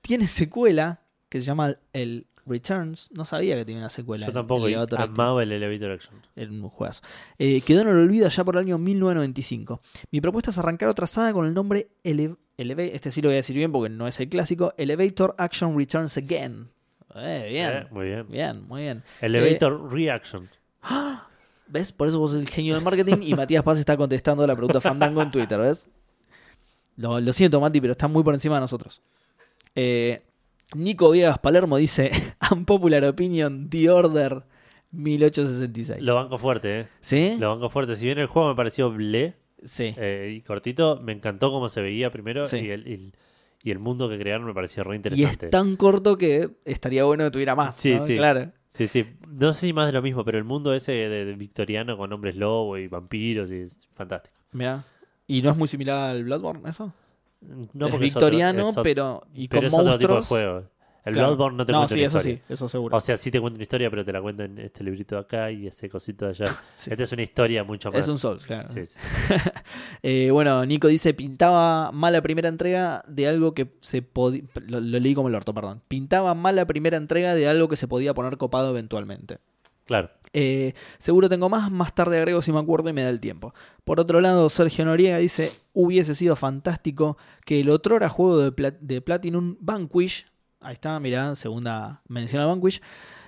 tiene 0.00 0.26
secuela 0.26 1.00
que 1.28 1.40
se 1.40 1.46
llama 1.46 1.76
el 1.92 2.26
Returns. 2.46 3.10
No 3.12 3.24
sabía 3.24 3.56
que 3.56 3.64
tenía 3.64 3.80
una 3.80 3.88
secuela. 3.90 4.26
Yo 4.26 4.32
tampoco, 4.32 4.66
Elevator 4.66 5.00
Action. 5.00 5.14
amaba 5.20 5.42
el 5.42 5.52
Elevator 5.52 5.92
Action. 5.92 6.14
Era 6.36 6.50
un 6.50 6.68
juegazo. 6.68 7.02
Eh, 7.38 7.62
quedó 7.62 7.80
en 7.80 7.88
el 7.88 7.96
olvido 7.96 8.28
ya 8.28 8.44
por 8.44 8.56
el 8.56 8.60
año 8.62 8.76
1995. 8.78 9.80
Mi 10.10 10.20
propuesta 10.20 10.50
es 10.50 10.58
arrancar 10.58 10.88
otra 10.90 11.06
saga 11.06 11.32
con 11.32 11.46
el 11.46 11.54
nombre 11.54 11.88
Ele- 12.02 12.36
Este 12.56 13.10
sí 13.10 13.22
lo 13.22 13.28
voy 13.28 13.34
a 13.34 13.36
decir 13.36 13.56
bien 13.56 13.72
porque 13.72 13.88
no 13.88 14.06
es 14.06 14.20
el 14.20 14.28
clásico. 14.28 14.74
Elevator 14.76 15.34
Action 15.38 15.76
Returns 15.76 16.16
Again. 16.18 16.68
Eh, 17.16 17.46
bien. 17.50 17.72
Eh, 17.72 17.86
muy 17.90 18.06
bien. 18.06 18.28
Bien, 18.28 18.68
muy 18.68 18.82
bien. 18.82 19.02
Elevator 19.20 19.92
Reaction. 19.92 20.48
¿Ves? 21.66 21.92
Por 21.92 22.08
eso 22.08 22.18
vos 22.18 22.32
sos 22.32 22.40
el 22.40 22.48
genio 22.48 22.74
del 22.74 22.84
marketing 22.84 23.18
y 23.22 23.34
Matías 23.34 23.62
Paz 23.62 23.78
está 23.78 23.96
contestando 23.96 24.46
la 24.46 24.54
pregunta 24.54 24.80
Fandango 24.80 25.22
en 25.22 25.30
Twitter, 25.30 25.58
¿ves? 25.60 25.88
Lo, 26.96 27.18
lo 27.20 27.32
siento, 27.32 27.60
Mati, 27.60 27.80
pero 27.80 27.92
está 27.92 28.06
muy 28.06 28.22
por 28.22 28.34
encima 28.34 28.56
de 28.56 28.60
nosotros. 28.60 29.02
Eh, 29.74 30.20
Nico 30.74 31.10
Viegas 31.10 31.38
Palermo 31.38 31.76
dice: 31.76 32.10
Unpopular 32.52 33.04
opinion, 33.04 33.68
The 33.68 33.90
Order 33.90 34.42
1866. 34.92 36.00
Lo 36.02 36.14
banco 36.14 36.38
fuerte, 36.38 36.80
¿eh? 36.80 36.88
¿Sí? 37.00 37.36
Lo 37.38 37.50
banco 37.50 37.68
fuerte. 37.70 37.96
Si 37.96 38.04
bien 38.06 38.18
el 38.18 38.26
juego 38.26 38.48
me 38.48 38.54
pareció 38.54 38.90
ble 38.92 39.34
Sí. 39.64 39.94
eh, 39.96 40.32
y 40.36 40.42
cortito, 40.42 41.00
me 41.02 41.12
encantó 41.12 41.50
cómo 41.50 41.68
se 41.68 41.80
veía 41.80 42.10
primero 42.10 42.44
Sí. 42.46 42.58
y, 42.58 42.70
el, 42.70 42.86
y, 42.86 43.12
y 43.62 43.70
el 43.70 43.78
mundo 43.78 44.08
que 44.08 44.18
crearon 44.18 44.46
me 44.46 44.52
pareció 44.54 44.84
re 44.84 44.94
Y 44.94 44.96
interesante. 44.96 45.46
es 45.46 45.50
tan 45.50 45.74
corto 45.76 46.18
que 46.18 46.50
estaría 46.64 47.04
bueno 47.04 47.24
que 47.24 47.30
tuviera 47.30 47.56
más. 47.56 47.74
Sí, 47.76 47.94
¿no? 47.94 48.06
sí. 48.06 48.14
Claro. 48.14 48.52
Sí, 48.74 48.88
sí. 48.88 49.06
No 49.28 49.52
sé 49.52 49.66
si 49.66 49.72
más 49.72 49.86
de 49.86 49.92
lo 49.92 50.02
mismo, 50.02 50.24
pero 50.24 50.36
el 50.36 50.44
mundo 50.44 50.74
ese 50.74 50.92
de, 50.92 51.24
de 51.24 51.34
victoriano 51.34 51.96
con 51.96 52.12
hombres 52.12 52.34
lobo 52.34 52.76
y 52.76 52.88
vampiros 52.88 53.50
y 53.52 53.58
es 53.60 53.88
fantástico. 53.94 54.36
Mira. 54.52 54.84
¿Y 55.26 55.42
no 55.42 55.50
es 55.52 55.56
muy 55.56 55.68
similar 55.68 56.10
al 56.10 56.24
Bloodborne 56.24 56.68
eso? 56.68 56.92
No 57.40 57.86
es 57.86 57.92
porque 57.92 57.98
victoriano, 57.98 58.62
es 58.62 58.66
otro, 58.68 58.82
es 58.82 58.84
pero. 58.84 59.22
Y 59.34 59.48
pero 59.48 59.60
con 59.62 59.66
es 59.68 59.74
otro 59.74 59.98
tipo 59.98 60.14
de 60.14 60.14
monstruos. 60.14 60.28
juego. 60.28 60.64
El 61.04 61.12
Claro. 61.12 61.28
Bloodborne 61.36 61.58
no 61.58 61.66
te 61.66 61.72
no, 61.72 61.78
cuenta 61.80 61.94
sí, 61.94 62.00
una 62.00 62.06
eso 62.06 62.16
historia. 62.18 62.36
sí, 62.46 62.52
eso 62.52 62.68
seguro. 62.68 62.96
O 62.96 63.00
sea, 63.00 63.16
sí 63.18 63.30
te 63.30 63.40
cuenta 63.40 63.56
una 63.56 63.62
historia, 63.62 63.90
pero 63.90 64.04
te 64.04 64.12
la 64.12 64.22
cuenta 64.22 64.44
en 64.44 64.58
este 64.58 64.82
librito 64.82 65.16
de 65.16 65.20
acá 65.20 65.50
y 65.50 65.66
ese 65.66 65.88
cosito 65.88 66.24
de 66.24 66.30
allá. 66.30 66.46
Sí. 66.74 66.90
Esta 66.90 67.02
es 67.02 67.12
una 67.12 67.22
historia 67.22 67.62
mucho 67.62 67.92
más. 67.92 68.00
es 68.00 68.08
un 68.08 68.18
Souls, 68.18 68.46
claro. 68.46 68.68
Sí, 68.68 68.86
sí. 68.86 68.98
Eh, 70.02 70.30
bueno, 70.30 70.64
Nico 70.66 70.88
dice, 70.88 71.14
pintaba 71.14 71.90
mal 71.92 72.12
la 72.12 72.22
primera 72.22 72.48
entrega 72.48 73.02
de 73.06 73.26
algo 73.28 73.54
que 73.54 73.74
se 73.80 74.02
podía... 74.02 74.42
Lo, 74.66 74.80
lo 74.80 74.98
leí 74.98 75.14
como 75.14 75.28
el 75.28 75.34
orto, 75.34 75.52
perdón. 75.54 75.82
Pintaba 75.88 76.34
mal 76.34 76.56
la 76.56 76.66
primera 76.66 76.96
entrega 76.96 77.34
de 77.34 77.48
algo 77.48 77.68
que 77.68 77.76
se 77.76 77.88
podía 77.88 78.14
poner 78.14 78.36
copado 78.36 78.70
eventualmente. 78.70 79.38
Claro. 79.86 80.10
Eh, 80.32 80.74
seguro 80.98 81.28
tengo 81.28 81.48
más, 81.48 81.70
más 81.70 81.94
tarde 81.94 82.18
agrego 82.18 82.42
si 82.42 82.50
me 82.52 82.58
acuerdo 82.58 82.88
y 82.88 82.92
me 82.92 83.02
da 83.02 83.10
el 83.10 83.20
tiempo. 83.20 83.54
Por 83.84 84.00
otro 84.00 84.20
lado, 84.20 84.48
Sergio 84.50 84.84
Noriega 84.84 85.18
dice, 85.18 85.52
hubiese 85.72 86.14
sido 86.14 86.34
fantástico 86.34 87.16
que 87.44 87.60
el 87.60 87.70
otrora 87.70 88.08
juego 88.08 88.38
de, 88.50 88.74
de 88.80 89.00
Platinum 89.00 89.56
Vanquish, 89.60 90.26
ahí 90.64 90.74
está, 90.74 90.98
mirá, 91.00 91.34
segunda 91.34 92.02
mención 92.08 92.42
al 92.42 92.48
Vanquish, 92.48 92.80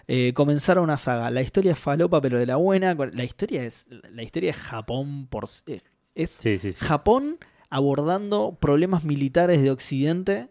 eh, 0.09 0.33
una 0.77 0.97
saga. 0.97 1.31
La 1.31 1.43
historia 1.43 1.73
es 1.73 1.79
falopa, 1.79 2.21
pero 2.21 2.39
de 2.39 2.47
la 2.47 2.57
buena. 2.57 2.95
La 2.95 3.25
historia 3.25 3.65
es, 3.65 3.87
la 3.89 4.23
historia 4.23 4.51
es 4.51 4.57
Japón 4.57 5.27
por... 5.27 5.45
eh, 5.67 5.81
Es 6.15 6.31
Sí, 6.33 6.59
sí, 6.59 6.73
sí. 6.73 6.79
Japón 6.85 7.39
abordando 7.71 8.57
problemas 8.61 9.05
militares 9.05 9.63
de 9.63 9.71
Occidente. 9.71 10.49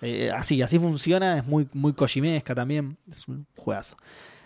Eh, 0.00 0.30
así, 0.34 0.62
así 0.62 0.78
funciona, 0.78 1.38
es 1.38 1.46
muy, 1.46 1.68
muy 1.72 1.92
kojimesca 1.92 2.54
también, 2.54 2.98
es 3.10 3.28
un 3.28 3.46
juegazo. 3.56 3.96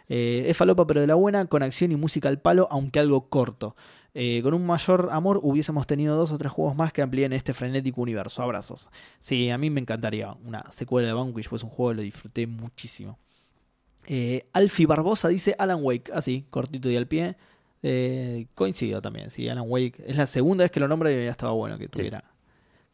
Eh, 0.08 0.44
es 0.48 0.56
falopa 0.56 0.86
pero 0.86 1.00
de 1.00 1.06
la 1.06 1.14
buena, 1.14 1.46
con 1.46 1.62
acción 1.62 1.92
y 1.92 1.96
música 1.96 2.28
al 2.28 2.40
palo, 2.40 2.68
aunque 2.70 3.00
algo 3.00 3.28
corto. 3.28 3.74
Eh, 4.18 4.40
con 4.42 4.54
un 4.54 4.64
mayor 4.64 5.10
amor 5.12 5.40
hubiésemos 5.42 5.86
tenido 5.86 6.16
dos 6.16 6.32
o 6.32 6.38
tres 6.38 6.50
juegos 6.50 6.74
más 6.74 6.90
que 6.90 7.02
amplíen 7.02 7.34
este 7.34 7.52
frenético 7.52 8.00
universo. 8.00 8.42
Abrazos. 8.42 8.88
Sí, 9.18 9.50
a 9.50 9.58
mí 9.58 9.68
me 9.68 9.78
encantaría 9.78 10.32
una 10.42 10.64
secuela 10.72 11.06
de 11.06 11.12
Vanquish, 11.12 11.50
pues 11.50 11.62
un 11.62 11.68
juego 11.68 11.90
que 11.90 11.96
lo 11.96 12.02
disfruté 12.02 12.46
muchísimo. 12.46 13.18
Eh, 14.06 14.48
Alfie 14.54 14.86
Barbosa 14.86 15.28
dice 15.28 15.54
Alan 15.58 15.80
Wake, 15.82 16.10
así, 16.14 16.46
cortito 16.48 16.90
y 16.90 16.96
al 16.96 17.06
pie. 17.06 17.36
Eh, 17.82 18.46
coincido 18.54 19.02
también, 19.02 19.28
sí, 19.28 19.50
Alan 19.50 19.66
Wake. 19.68 20.02
Es 20.06 20.16
la 20.16 20.24
segunda 20.24 20.64
vez 20.64 20.70
que 20.70 20.80
lo 20.80 20.88
nombra 20.88 21.12
y 21.12 21.26
ya 21.26 21.30
estaba 21.30 21.52
bueno 21.52 21.76
que 21.76 21.86
tuviera, 21.86 22.24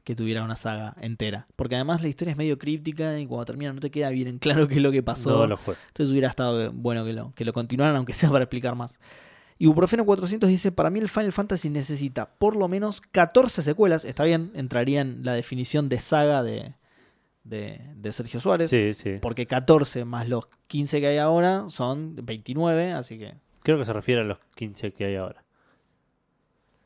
que 0.03 0.17
tuviera 0.17 0.43
una 0.43 0.57
saga 0.57 0.97
entera. 1.01 1.47
Porque 1.55 1.77
además 1.77 2.03
la 2.03 2.09
historia 2.09 2.33
es 2.33 2.37
medio 2.37 2.59
críptica 2.59 3.17
y 3.21 3.29
cuando 3.29 3.45
termina 3.45 3.73
no 3.73 3.79
te 3.79 3.93
queda 3.93 4.11
bien 4.11 4.27
en 4.27 4.39
claro 4.41 4.67
qué 4.67 4.75
es 4.75 4.83
lo 4.83 4.91
que 4.91 5.05
pasó. 5.05 5.47
No. 5.47 5.55
Entonces 5.55 6.11
hubiera 6.11 6.31
estado 6.31 6.73
bueno 6.73 7.05
que 7.05 7.13
lo, 7.13 7.33
que 7.33 7.45
lo 7.45 7.53
continuaran, 7.53 7.95
aunque 7.95 8.13
sea 8.13 8.29
para 8.29 8.43
explicar 8.43 8.75
más. 8.75 8.99
Ibuprofeno 9.63 10.05
400 10.05 10.49
dice, 10.51 10.73
para 10.73 10.91
mí 10.91 10.99
el 10.99 11.09
Final 11.09 11.31
Fantasy 11.31 11.71
necesita 11.71 12.27
por 12.27 12.57
lo 12.57 12.67
menos 12.67 13.01
14 13.01 13.63
secuelas. 13.63 14.05
Está 14.05 14.25
bien, 14.25 14.51
entraría 14.57 15.01
en 15.01 15.25
la 15.25 15.35
definición 15.35 15.89
de 15.89 16.01
saga 16.01 16.43
de, 16.43 16.75
de, 17.45 17.81
de 17.95 18.11
Sergio 18.11 18.41
Suárez. 18.41 18.71
Sí, 18.71 18.93
sí. 18.93 19.19
Porque 19.23 19.47
14 19.47 20.05
más 20.05 20.29
los 20.29 20.49
15 20.67 20.99
que 21.01 21.07
hay 21.07 21.19
ahora 21.19 21.67
son 21.69 22.17
29, 22.17 22.91
así 22.91 23.19
que 23.19 23.35
Creo 23.63 23.79
que 23.79 23.85
se 23.85 23.93
refiere 23.93 24.23
a 24.23 24.25
los 24.25 24.41
15 24.57 24.95
que 24.95 25.05
hay 25.05 25.15
ahora. 25.15 25.45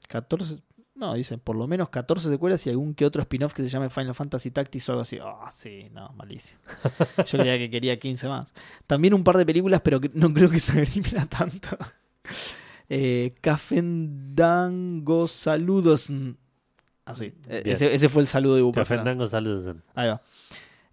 14... 0.08 0.60
No, 0.96 1.14
dicen 1.14 1.40
por 1.40 1.56
lo 1.56 1.66
menos 1.66 1.88
14 1.88 2.28
secuelas 2.28 2.66
y 2.66 2.70
algún 2.70 2.92
que 2.92 3.06
otro 3.06 3.22
spin-off 3.22 3.54
que 3.54 3.62
se 3.62 3.70
llame 3.70 3.88
Final 3.88 4.14
Fantasy 4.14 4.50
Tactics 4.50 4.86
o 4.90 4.92
algo 4.92 5.02
así. 5.02 5.18
Ah, 5.22 5.48
sí, 5.50 5.88
no, 5.94 6.10
malísimo. 6.10 6.60
Yo 7.26 7.38
creía 7.38 7.56
que 7.56 7.70
quería 7.70 7.98
15 7.98 8.28
más. 8.28 8.52
También 8.86 9.14
un 9.14 9.24
par 9.24 9.38
de 9.38 9.46
películas, 9.46 9.80
pero 9.82 9.98
no 10.12 10.30
creo 10.34 10.50
que 10.50 10.58
se 10.58 10.72
agrimira 10.78 11.24
tanto. 11.24 11.78
Eh, 12.88 13.34
Cafendango 13.40 15.26
Saludos. 15.28 16.12
Así, 17.04 17.32
Bien. 17.48 17.62
ese, 17.66 17.94
ese 17.94 18.08
fue 18.08 18.22
el 18.22 18.28
saludo 18.28 18.54
de 18.54 18.60
Ibuprofeno. 18.60 19.00
Fandango, 19.00 19.26
saludos. 19.26 19.76
Ahí 19.94 20.08
va. 20.08 20.20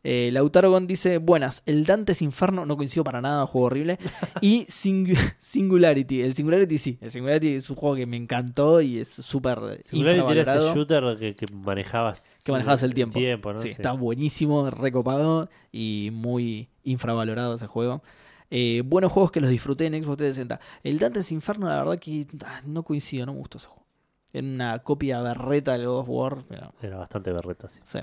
Eh, 0.06 0.30
Lautaro 0.34 0.70
Gon 0.70 0.86
dice, 0.86 1.18
buenas, 1.18 1.64
el 1.66 1.86
Dantes 1.86 2.22
Inferno, 2.22 2.66
no 2.66 2.76
coincido 2.76 3.06
para 3.06 3.22
nada, 3.22 3.48
juego 3.48 3.68
horrible. 3.68 3.98
Y 4.42 4.66
Singu- 4.66 5.18
Singularity, 5.38 6.22
el 6.22 6.36
Singularity 6.36 6.78
sí, 6.78 6.98
el 7.00 7.10
Singularity 7.10 7.54
es 7.56 7.70
un 7.70 7.78
juego 7.78 7.96
que 7.96 8.06
me 8.06 8.18
encantó 8.18 8.82
y 8.82 9.00
es 9.00 9.08
súper 9.08 9.82
Singularity 9.86 10.40
era 10.40 10.56
ese 10.58 10.74
shooter 10.76 11.16
que, 11.18 11.36
que 11.38 11.46
manejabas. 11.54 12.42
Que 12.44 12.52
manejabas 12.52 12.84
el 12.84 12.94
tiempo. 12.94 13.18
¿no? 13.54 13.60
sí, 13.60 13.70
Sí. 13.70 13.76
está 13.76 13.94
buenísimo, 13.94 14.70
recopado 14.70 15.50
y 15.72 16.10
muy 16.12 16.68
infravalorado 16.84 17.56
ese 17.56 17.68
juego. 17.68 18.04
Eh, 18.50 18.82
buenos 18.86 19.12
juegos 19.12 19.32
que 19.32 19.42
los 19.42 19.50
disfruté 19.50 19.86
en 19.86 19.94
Xbox 19.94 20.18
360. 20.18 20.60
El 20.84 21.00
Dantes 21.00 21.32
Inferno, 21.32 21.68
la 21.68 21.78
verdad 21.84 22.00
que 22.00 22.26
ah, 22.46 22.62
no 22.66 22.84
coincido, 22.84 23.26
no 23.26 23.34
me 23.34 23.40
gustó 23.40 23.58
ese 23.58 23.68
juego. 23.68 23.84
Era 24.32 24.48
una 24.48 24.80
copia 24.80 25.22
berreta 25.22 25.74
del 25.74 25.86
God 25.86 26.00
of 26.00 26.10
War, 26.10 26.44
pero 26.48 26.74
Era 26.82 26.98
bastante 26.98 27.32
berreta, 27.32 27.68
sí. 27.68 27.80
Sí. 27.84 28.00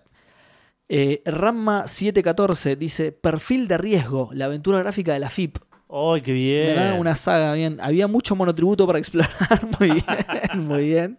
Eh, 0.89 1.23
Ramma 1.25 1.87
714 1.87 2.77
dice: 2.77 3.12
Perfil 3.12 3.69
de 3.69 3.79
riesgo, 3.79 4.31
la 4.33 4.47
aventura 4.47 4.79
gráfica 4.81 5.12
de 5.12 5.21
la 5.21 5.31
FIP. 5.31 5.59
¡Ay, 5.93 6.21
qué 6.21 6.33
bien! 6.33 6.67
¿Verdad? 6.77 7.01
Una 7.01 7.17
saga, 7.17 7.53
bien. 7.55 7.79
Había 7.81 8.07
mucho 8.07 8.37
monotributo 8.37 8.87
para 8.87 8.99
explorar. 8.99 9.31
Muy 9.81 9.91
bien, 9.91 10.67
muy 10.67 10.85
bien. 10.85 11.19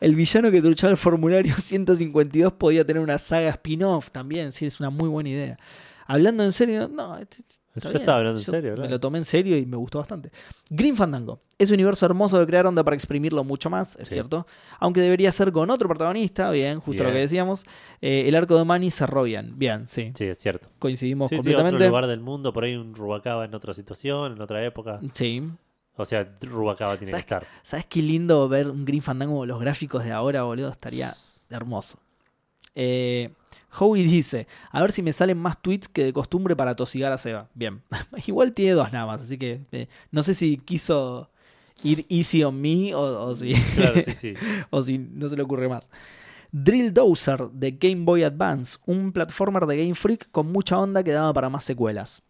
El 0.00 0.14
villano 0.14 0.50
que 0.50 0.60
truchaba 0.60 0.90
el 0.90 0.98
formulario 0.98 1.54
152 1.54 2.52
podía 2.52 2.84
tener 2.84 3.02
una 3.02 3.16
saga 3.16 3.48
spin-off 3.50 4.10
también. 4.10 4.52
Sí, 4.52 4.66
es 4.66 4.78
una 4.78 4.90
muy 4.90 5.08
buena 5.08 5.30
idea. 5.30 5.58
Hablando 6.06 6.44
en 6.44 6.52
serio, 6.52 6.88
no. 6.88 7.18
Yo 7.76 7.88
estaba 7.90 8.18
hablando 8.18 8.40
en 8.40 8.44
Yo 8.44 8.50
serio, 8.50 8.70
Me 8.70 8.76
claro. 8.76 8.90
lo 8.90 9.00
tomé 9.00 9.18
en 9.18 9.24
serio 9.24 9.56
y 9.56 9.64
me 9.64 9.76
gustó 9.76 9.98
bastante. 9.98 10.30
Green 10.70 10.96
Fandango. 10.96 11.40
Es 11.56 11.70
un 11.70 11.74
universo 11.74 12.04
hermoso 12.06 12.38
de 12.38 12.46
crear 12.46 12.66
onda 12.66 12.82
para 12.82 12.94
exprimirlo 12.96 13.44
mucho 13.44 13.70
más, 13.70 13.94
es 13.96 14.08
Sí. 14.08 14.14
cierto. 14.14 14.46
Aunque 14.80 15.00
debería 15.00 15.30
ser 15.30 15.52
con 15.52 15.70
otro 15.70 15.88
protagonista, 15.88 16.50
bien, 16.50 16.80
justo 16.80 17.04
lo 17.04 17.12
que 17.12 17.18
decíamos. 17.18 17.64
Eh, 18.00 18.24
el 18.26 18.34
arco 18.34 18.58
de 18.58 18.64
Manny 18.64 18.90
cerró 18.90 19.22
bien, 19.22 19.52
bien, 19.56 19.86
sí. 19.86 20.10
Sí, 20.16 20.24
es 20.24 20.38
cierto. 20.38 20.68
Coincidimos 20.80 21.28
Sí, 21.28 21.36
sí, 21.36 21.40
otro 21.40 21.52
completamente. 21.52 21.86
lugar 21.88 22.06
del 22.08 22.20
mundo, 22.20 22.52
por 22.52 22.64
ahí 22.64 22.74
un 22.74 22.94
Rubacaba 22.94 23.44
en 23.44 23.54
otra 23.54 23.72
situación, 23.72 24.32
en 24.32 24.40
otra 24.40 24.64
época. 24.64 24.98
Sí. 25.12 25.48
O 25.96 26.04
sea, 26.04 26.28
Rubacaba 26.40 26.92
tiene 26.96 27.06
que 27.06 27.10
¿Sabes 27.10 27.24
estar. 27.24 27.46
¿Sabes 27.62 27.86
qué 27.86 28.02
lindo 28.02 28.48
ver 28.48 28.68
un 28.68 28.84
Green 28.84 29.02
Fandango 29.02 29.46
los 29.46 29.60
gráficos 29.60 30.02
de 30.02 30.10
ahora, 30.12 30.42
boludo? 30.42 30.70
Estaría 30.70 31.14
hermoso. 31.50 31.98
Eh, 32.74 33.30
Howie 33.78 34.02
dice, 34.04 34.46
a 34.70 34.80
ver 34.82 34.92
si 34.92 35.02
me 35.02 35.12
salen 35.12 35.38
más 35.38 35.60
tweets 35.60 35.88
que 35.88 36.04
de 36.04 36.12
costumbre 36.12 36.56
para 36.56 36.76
tosigar 36.76 37.12
a 37.12 37.18
Seba. 37.18 37.48
Bien, 37.54 37.82
igual 38.26 38.52
tiene 38.52 38.72
dos 38.72 38.92
nada 38.92 39.06
más, 39.06 39.20
así 39.20 39.38
que 39.38 39.66
eh, 39.72 39.88
no 40.10 40.22
sé 40.22 40.34
si 40.34 40.58
quiso 40.58 41.30
ir 41.82 42.06
easy 42.08 42.44
on 42.44 42.60
me 42.60 42.94
o, 42.94 43.00
o 43.00 43.36
si, 43.36 43.54
Claro, 43.74 44.02
sí, 44.04 44.12
sí. 44.12 44.34
o 44.70 44.82
si 44.82 44.98
no 44.98 45.28
se 45.28 45.36
le 45.36 45.42
ocurre 45.42 45.68
más. 45.68 45.90
Drill 46.52 46.92
Dozer 46.92 47.50
de 47.50 47.72
Game 47.72 48.04
Boy 48.04 48.24
Advance, 48.24 48.78
un 48.86 49.12
platformer 49.12 49.66
de 49.66 49.76
Game 49.76 49.94
Freak 49.94 50.30
con 50.32 50.50
mucha 50.50 50.78
onda 50.78 51.04
que 51.04 51.12
daba 51.12 51.32
para 51.32 51.48
más 51.48 51.64
secuelas. 51.64 52.22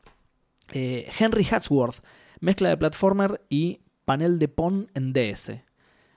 Eh, 0.73 1.11
Henry 1.19 1.47
Hatsworth, 1.51 2.05
mezcla 2.41 2.69
de 2.69 2.77
platformer 2.77 3.41
y 3.49 3.81
panel 4.05 4.39
de 4.39 4.49
PON 4.49 4.91
en 4.95 5.12
DS. 5.12 5.53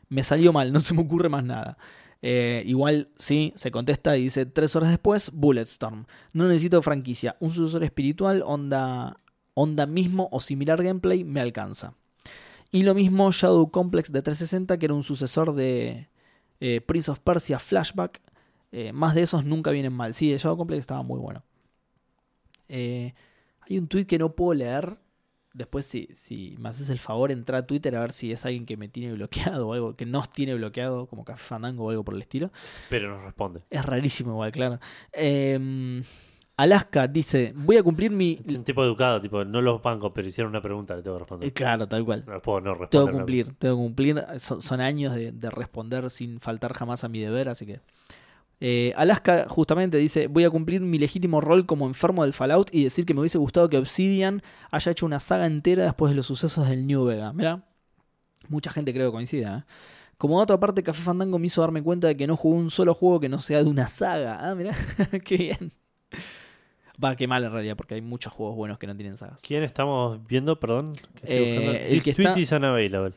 Me 0.09 0.23
salió 0.23 0.51
mal, 0.51 0.73
no 0.73 0.79
se 0.79 0.93
me 0.93 1.01
ocurre 1.01 1.29
más 1.29 1.43
nada. 1.43 1.77
Eh, 2.25 2.63
igual, 2.65 3.09
sí, 3.17 3.51
se 3.57 3.69
contesta 3.69 4.17
y 4.17 4.23
dice 4.23 4.45
tres 4.45 4.77
horas 4.77 4.89
después, 4.89 5.29
Bulletstorm. 5.33 6.05
No 6.31 6.47
necesito 6.47 6.81
franquicia, 6.81 7.35
un 7.41 7.51
sucesor 7.51 7.83
espiritual, 7.83 8.43
onda, 8.45 9.19
onda 9.53 9.85
mismo 9.85 10.29
o 10.31 10.39
similar 10.39 10.81
gameplay 10.81 11.25
me 11.25 11.41
alcanza. 11.41 11.95
Y 12.71 12.83
lo 12.83 12.95
mismo 12.95 13.29
Shadow 13.31 13.69
Complex 13.69 14.11
de 14.13 14.21
360, 14.21 14.79
que 14.79 14.85
era 14.85 14.95
un 14.95 15.03
sucesor 15.03 15.53
de 15.53 16.07
eh, 16.61 16.79
Prince 16.79 17.11
of 17.11 17.19
Persia 17.19 17.59
Flashback. 17.59 18.21
Eh, 18.71 18.93
más 18.93 19.15
de 19.15 19.23
esos 19.23 19.43
nunca 19.43 19.71
vienen 19.71 19.93
mal. 19.93 20.13
Sí, 20.13 20.31
el 20.31 20.39
Shadow 20.39 20.57
Complex 20.57 20.79
estaba 20.79 21.03
muy 21.03 21.19
bueno. 21.19 21.43
Eh, 22.69 23.13
hay 23.59 23.77
un 23.77 23.87
tweet 23.87 24.05
que 24.05 24.17
no 24.17 24.33
puedo 24.33 24.53
leer. 24.53 24.97
Después, 25.53 25.85
si, 25.85 26.09
si 26.13 26.55
me 26.59 26.69
haces 26.69 26.89
el 26.89 26.97
favor, 26.99 27.31
entra 27.31 27.59
a 27.59 27.67
Twitter 27.67 27.95
a 27.95 28.01
ver 28.01 28.11
si 28.11 28.31
es 28.31 28.43
alguien 28.45 28.65
que 28.65 28.75
me 28.75 28.87
tiene 28.89 29.13
bloqueado 29.13 29.67
o 29.67 29.73
algo 29.73 29.95
que 29.95 30.05
nos 30.05 30.29
tiene 30.29 30.55
bloqueado, 30.55 31.05
como 31.05 31.23
Café 31.23 31.43
Fandango 31.43 31.85
o 31.85 31.89
algo 31.91 32.03
por 32.03 32.15
el 32.15 32.21
estilo. 32.21 32.51
Pero 32.89 33.15
nos 33.15 33.23
responde. 33.23 33.61
Es 33.69 33.85
rarísimo, 33.85 34.31
igual, 34.31 34.51
claro. 34.51 34.79
Eh, 35.13 36.01
Alaska 36.55 37.07
dice: 37.07 37.51
Voy 37.55 37.77
a 37.77 37.83
cumplir 37.83 38.11
mi. 38.11 38.39
Es 38.45 38.55
un 38.55 38.63
tipo 38.63 38.83
educado, 38.83 39.19
tipo, 39.19 39.43
no 39.43 39.61
los 39.61 39.81
bancos, 39.81 40.11
pero 40.13 40.27
hicieron 40.27 40.51
una 40.51 40.61
pregunta, 40.61 40.95
le 40.95 41.01
tengo 41.01 41.15
que 41.15 41.21
responder. 41.21 41.49
Eh, 41.49 41.51
claro, 41.53 41.87
tal 41.87 42.05
cual. 42.05 42.23
No 42.27 42.41
puedo 42.41 42.61
no 42.61 42.75
responder. 42.75 42.89
Tengo 42.89 43.07
que 43.07 43.13
cumplir, 43.13 43.53
tengo 43.55 43.75
que 43.75 43.81
cumplir. 43.83 44.25
Son, 44.37 44.61
son 44.61 44.81
años 44.81 45.15
de, 45.15 45.31
de 45.31 45.49
responder 45.49 46.09
sin 46.09 46.39
faltar 46.39 46.73
jamás 46.73 47.03
a 47.03 47.09
mi 47.09 47.19
deber, 47.19 47.49
así 47.49 47.65
que. 47.65 47.79
Eh, 48.65 48.93
Alaska 48.95 49.45
justamente 49.49 49.97
dice: 49.97 50.27
Voy 50.27 50.45
a 50.45 50.49
cumplir 50.49 50.79
mi 50.79 50.97
legítimo 50.97 51.41
rol 51.41 51.65
como 51.65 51.85
enfermo 51.85 52.23
del 52.23 52.31
Fallout 52.31 52.69
y 52.73 52.85
decir 52.85 53.05
que 53.05 53.13
me 53.13 53.19
hubiese 53.19 53.37
gustado 53.37 53.67
que 53.67 53.77
Obsidian 53.77 54.41
haya 54.71 54.89
hecho 54.91 55.05
una 55.05 55.19
saga 55.19 55.45
entera 55.47 55.83
después 55.83 56.11
de 56.11 56.15
los 56.15 56.25
sucesos 56.27 56.69
del 56.69 56.87
New 56.87 57.03
Vega. 57.03 57.33
Mira, 57.33 57.61
mucha 58.47 58.71
gente 58.71 58.93
creo 58.93 59.09
que 59.09 59.15
coincida. 59.15 59.57
¿eh? 59.67 59.73
Como 60.17 60.37
otra 60.37 60.57
parte, 60.61 60.81
Café 60.81 61.01
Fandango 61.01 61.37
me 61.39 61.47
hizo 61.47 61.59
darme 61.59 61.83
cuenta 61.83 62.07
de 62.07 62.15
que 62.15 62.25
no 62.25 62.37
jugué 62.37 62.57
un 62.57 62.71
solo 62.71 62.93
juego 62.93 63.19
que 63.19 63.27
no 63.27 63.37
sea 63.39 63.61
de 63.61 63.69
una 63.69 63.89
saga. 63.89 64.49
Ah, 64.49 64.55
mira, 64.55 64.73
qué 65.25 65.35
bien. 65.35 65.71
Va, 67.03 67.17
qué 67.17 67.27
mal 67.27 67.43
en 67.43 67.51
realidad, 67.51 67.75
porque 67.75 67.95
hay 67.95 68.01
muchos 68.01 68.31
juegos 68.31 68.55
buenos 68.55 68.77
que 68.77 68.87
no 68.87 68.95
tienen 68.95 69.17
sagas. 69.17 69.41
¿Quién 69.41 69.63
estamos 69.63 70.25
viendo? 70.25 70.57
Perdón. 70.57 70.93
Eh, 71.23 71.87
el 71.89 71.95
This 72.01 72.03
que 72.03 72.09
está- 72.11 72.39
is 72.39 72.51
unavailable. 72.53 73.13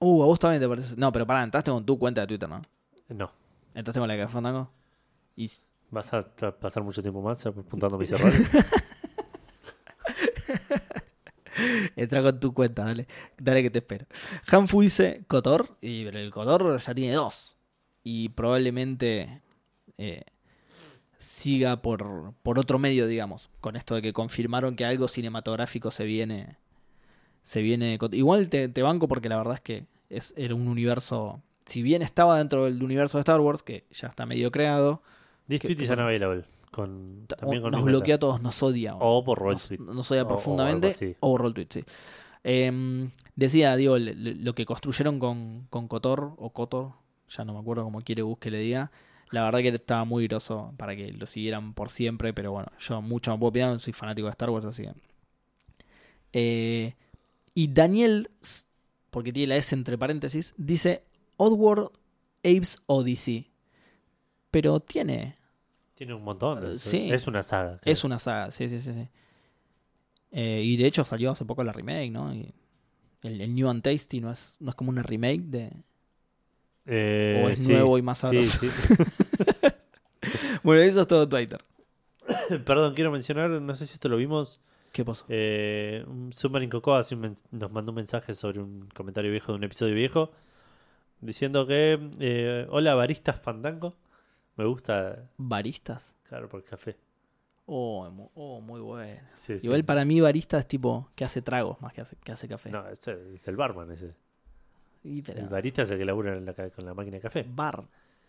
Uh, 0.00 0.22
a 0.24 0.26
vos 0.26 0.40
también 0.40 0.60
te 0.60 0.68
parece. 0.68 0.96
No, 0.96 1.12
pero 1.12 1.24
pará, 1.26 1.44
entraste 1.44 1.70
con 1.70 1.84
tu 1.86 1.96
cuenta 1.96 2.22
de 2.22 2.26
Twitter, 2.26 2.48
¿no? 2.48 2.60
No. 3.10 3.30
Entraste 3.74 4.00
con 4.00 4.08
la 4.08 4.14
de 4.14 4.28
Fandango. 4.28 4.70
Y 5.36 5.50
¿Vas 5.90 6.12
a 6.12 6.22
pasar 6.58 6.82
mucho 6.82 7.02
tiempo 7.02 7.22
más 7.22 7.44
apuntando 7.46 7.98
mis 7.98 8.10
errores? 8.10 8.50
Entra 11.96 12.20
con 12.20 12.40
tu 12.40 12.52
cuenta, 12.52 12.84
dale. 12.84 13.06
Dale 13.38 13.62
que 13.62 13.70
te 13.70 13.78
espero. 13.78 14.06
Hanfu 14.48 14.80
dice 14.80 15.22
Cotor, 15.28 15.76
y 15.80 16.04
el 16.06 16.32
Cotor 16.32 16.80
ya 16.80 16.94
tiene 16.94 17.14
dos. 17.14 17.56
Y 18.02 18.30
probablemente 18.30 19.40
eh, 19.98 20.24
siga 21.18 21.80
por, 21.80 22.34
por 22.42 22.58
otro 22.58 22.80
medio, 22.80 23.06
digamos. 23.06 23.50
Con 23.60 23.76
esto 23.76 23.94
de 23.94 24.02
que 24.02 24.12
confirmaron 24.12 24.74
que 24.74 24.84
algo 24.84 25.06
cinematográfico 25.06 25.92
se 25.92 26.04
viene. 26.04 26.56
Se 27.44 27.62
viene. 27.62 28.00
Igual 28.10 28.48
te, 28.48 28.68
te 28.68 28.82
banco 28.82 29.06
porque 29.06 29.28
la 29.28 29.36
verdad 29.36 29.54
es 29.54 29.60
que 29.60 29.86
es, 30.10 30.34
era 30.36 30.56
un 30.56 30.66
universo. 30.66 31.40
Si 31.66 31.82
bien 31.82 32.02
estaba 32.02 32.38
dentro 32.38 32.64
del 32.64 32.82
universo 32.82 33.18
de 33.18 33.20
Star 33.20 33.40
Wars, 33.40 33.62
que 33.62 33.84
ya 33.90 34.08
está 34.08 34.26
medio 34.26 34.50
creado, 34.50 35.02
This 35.48 35.60
¿Qué- 35.60 35.68
tweet 35.68 35.76
qué 35.76 35.84
is 35.84 35.90
unavailable. 35.90 36.44
Con, 36.70 37.26
también 37.28 37.62
con 37.62 37.70
nos 37.72 37.84
bloquea 37.84 38.16
a 38.16 38.18
todos, 38.18 38.40
nos 38.42 38.62
odia. 38.62 38.94
O 38.96 39.22
por 39.24 39.38
roll 39.38 39.52
nos, 39.54 39.68
tweet. 39.68 39.78
nos 39.78 40.10
odia 40.10 40.22
O- 40.24 40.28
profundamente. 40.28 41.16
O, 41.20 41.38
roll 41.38 41.54
tweet, 41.54 41.68
sí. 41.70 41.84
Em, 42.42 43.10
decía, 43.36 43.76
digo, 43.76 43.96
le- 43.98 44.14
le- 44.14 44.34
lo 44.34 44.54
que 44.54 44.66
construyeron 44.66 45.18
con, 45.18 45.66
con 45.70 45.86
Kotor, 45.88 46.34
o 46.36 46.50
Kotor, 46.50 46.92
ya 47.28 47.44
no 47.44 47.54
me 47.54 47.60
acuerdo 47.60 47.84
cómo 47.84 48.00
quiere 48.02 48.22
Gus 48.22 48.38
que 48.38 48.50
le 48.50 48.58
diga. 48.58 48.90
La 49.30 49.44
verdad 49.44 49.60
que 49.60 49.68
estaba 49.68 50.04
muy 50.04 50.26
groso 50.28 50.72
para 50.76 50.94
que 50.96 51.12
lo 51.12 51.26
siguieran 51.26 51.72
por 51.74 51.88
siempre, 51.90 52.32
pero 52.34 52.52
bueno, 52.52 52.70
yo 52.80 53.00
mucho 53.00 53.30
no 53.30 53.38
puedo 53.38 53.50
opinar, 53.50 53.78
soy 53.80 53.92
fanático 53.92 54.26
de 54.26 54.32
Star 54.32 54.50
Wars, 54.50 54.64
así 54.66 54.82
que. 54.82 54.92
Eh, 56.32 56.94
y 57.54 57.68
Daniel, 57.68 58.30
porque 59.10 59.32
tiene 59.32 59.48
la 59.48 59.56
S 59.56 59.74
entre 59.74 59.96
paréntesis, 59.96 60.54
dice 60.56 61.02
Oddworld 61.36 61.90
Apes 62.42 62.78
Odyssey. 62.86 63.50
Pero 64.50 64.80
tiene, 64.80 65.36
Tiene 65.94 66.14
un 66.14 66.22
montón. 66.22 66.64
Eh, 66.64 66.78
sí. 66.78 67.10
es 67.10 67.26
una 67.26 67.42
saga. 67.42 67.80
es 67.84 68.04
una 68.04 68.18
saga, 68.18 68.50
sí, 68.50 68.68
sí, 68.68 68.80
sí. 68.80 68.92
sí. 68.92 69.08
Eh, 70.30 70.62
y 70.64 70.76
de 70.76 70.86
hecho 70.86 71.04
salió 71.04 71.30
hace 71.30 71.44
poco 71.44 71.62
la 71.64 71.72
remake, 71.72 72.10
¿no? 72.10 72.34
Y 72.34 72.52
el, 73.22 73.40
el 73.40 73.54
New 73.54 73.68
and 73.68 73.82
Tasty 73.82 74.20
no 74.20 74.30
es, 74.30 74.56
no 74.60 74.70
es 74.70 74.74
como 74.76 74.90
una 74.90 75.02
remake 75.02 75.42
de. 75.42 75.72
Eh, 76.86 77.42
o 77.44 77.48
es 77.48 77.60
sí. 77.60 77.68
nuevo 77.72 77.96
y 77.98 78.02
más 78.02 78.18
Sí, 78.18 78.22
sabroso. 78.22 78.58
sí. 78.60 78.68
Bueno, 80.62 80.80
eso 80.82 81.02
es 81.02 81.06
todo 81.06 81.28
Twitter. 81.28 81.62
Perdón, 82.64 82.94
quiero 82.94 83.10
mencionar, 83.10 83.50
no 83.50 83.74
sé 83.74 83.86
si 83.86 83.94
esto 83.94 84.08
lo 84.08 84.16
vimos. 84.16 84.60
¿Qué 84.92 85.04
pasó? 85.04 85.26
Eh, 85.28 86.04
un 86.06 86.32
Submarine 86.32 86.70
Cocoa 86.70 87.02
nos 87.50 87.70
mandó 87.72 87.90
un 87.92 87.96
mensaje 87.96 88.32
sobre 88.32 88.60
un 88.60 88.88
comentario 88.94 89.30
viejo 89.30 89.52
de 89.52 89.58
un 89.58 89.64
episodio 89.64 89.94
viejo. 89.94 90.30
Diciendo 91.20 91.66
que, 91.66 91.98
eh, 92.20 92.66
hola 92.70 92.94
baristas 92.94 93.40
Fandango. 93.40 93.94
Me 94.56 94.64
gusta, 94.66 95.24
¿Baristas? 95.36 96.14
claro, 96.28 96.48
por 96.48 96.62
café. 96.64 96.96
Oh, 97.66 98.06
oh, 98.34 98.60
muy 98.60 98.80
bueno. 98.80 99.20
Sí, 99.36 99.58
sí. 99.58 99.66
Igual 99.66 99.84
para 99.84 100.04
mí 100.04 100.20
barista 100.20 100.58
es 100.58 100.66
tipo 100.68 101.10
que 101.14 101.24
hace 101.24 101.40
tragos 101.42 101.80
más 101.80 101.92
que 101.94 102.02
hace, 102.02 102.16
que 102.16 102.30
hace 102.32 102.46
café. 102.46 102.70
No, 102.70 102.86
ese 102.88 103.16
es 103.34 103.48
el 103.48 103.56
barman 103.56 103.90
ese. 103.90 104.14
Y, 105.02 105.22
pero- 105.22 105.40
El 105.40 105.48
barista 105.48 105.82
es 105.82 105.90
el 105.90 105.98
que 105.98 106.04
labura 106.04 106.36
en 106.36 106.44
la 106.44 106.52
ca- 106.52 106.70
con 106.70 106.84
la 106.84 106.92
máquina 106.94 107.16
de 107.16 107.20
café. 107.22 107.44
Bar. 107.48 107.84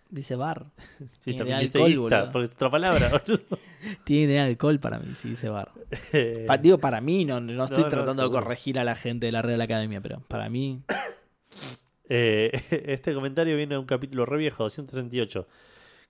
Dice 0.10 0.36
bar. 0.36 0.66
Sí, 1.20 1.32
Tiene 1.34 1.38
también 1.40 1.58
alcohol, 1.60 1.92
ista, 1.92 2.32
porque 2.32 2.46
es 2.46 2.52
otra 2.56 2.70
palabra. 2.72 3.10
boludo. 3.28 3.60
Tiene 4.06 4.24
que 4.24 4.28
tener 4.34 4.40
alcohol 4.48 4.80
para 4.80 5.00
mí, 5.00 5.14
si 5.16 5.30
dice 5.30 5.50
bar. 5.50 5.72
Pa- 6.48 6.58
digo, 6.58 6.78
para 6.78 7.02
mí, 7.02 7.26
no, 7.26 7.42
no 7.42 7.66
estoy 7.66 7.84
no, 7.84 7.90
tratando 7.90 8.24
de 8.24 8.30
corregir 8.32 8.80
a 8.80 8.84
la 8.86 8.96
gente 8.96 9.26
de 9.26 9.32
la 9.34 9.42
Real 9.42 9.60
Academia, 9.62 10.00
pero 10.02 10.22
para 10.28 10.48
mí, 10.50 10.82
Eh, 12.10 12.52
este 12.88 13.14
comentario 13.14 13.56
viene 13.56 13.76
de 13.76 13.80
un 13.80 13.86
capítulo 13.86 14.26
re 14.26 14.38
viejo, 14.38 14.64
238, 14.64 15.48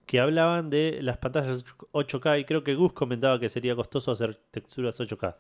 que 0.06 0.20
hablaban 0.20 0.70
de 0.70 1.00
las 1.02 1.18
pantallas 1.18 1.66
8K 1.92 2.42
y 2.42 2.46
creo 2.46 2.64
que 2.64 2.76
Gus 2.76 2.94
comentaba 2.94 3.40
que 3.40 3.50
sería 3.50 3.76
costoso 3.76 4.12
hacer 4.12 4.36
texturas 4.52 5.00
8K. 5.00 5.36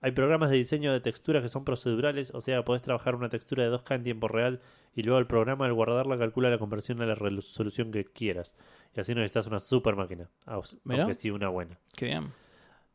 Hay 0.00 0.12
programas 0.12 0.50
de 0.50 0.56
diseño 0.56 0.92
de 0.92 1.00
texturas 1.00 1.42
que 1.42 1.48
son 1.48 1.64
procedurales, 1.64 2.32
o 2.32 2.40
sea, 2.40 2.64
podés 2.64 2.82
trabajar 2.82 3.16
una 3.16 3.28
textura 3.28 3.64
de 3.64 3.70
2K 3.76 3.96
en 3.96 4.02
tiempo 4.04 4.28
real 4.28 4.60
y 4.94 5.02
luego 5.02 5.18
el 5.18 5.26
programa 5.26 5.66
al 5.66 5.74
guardarla 5.74 6.16
calcula 6.16 6.50
la 6.50 6.58
conversión 6.58 7.02
a 7.02 7.06
la 7.06 7.16
resolución 7.16 7.90
que 7.90 8.04
quieras. 8.04 8.54
Y 8.94 9.00
así 9.00 9.12
no 9.12 9.20
necesitas 9.20 9.48
una 9.48 9.58
super 9.58 9.96
máquina, 9.96 10.30
aunque 10.46 11.14
sí 11.14 11.30
una 11.30 11.48
buena. 11.48 11.78
qué 11.96 12.06
bien. 12.06 12.32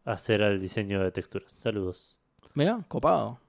Hacer 0.06 0.41
el 0.41 0.60
diseño 0.60 1.02
de 1.02 1.11
texturas. 1.11 1.52
Saludos. 1.52 2.18
Mira, 2.53 2.84
copado. 2.88 3.40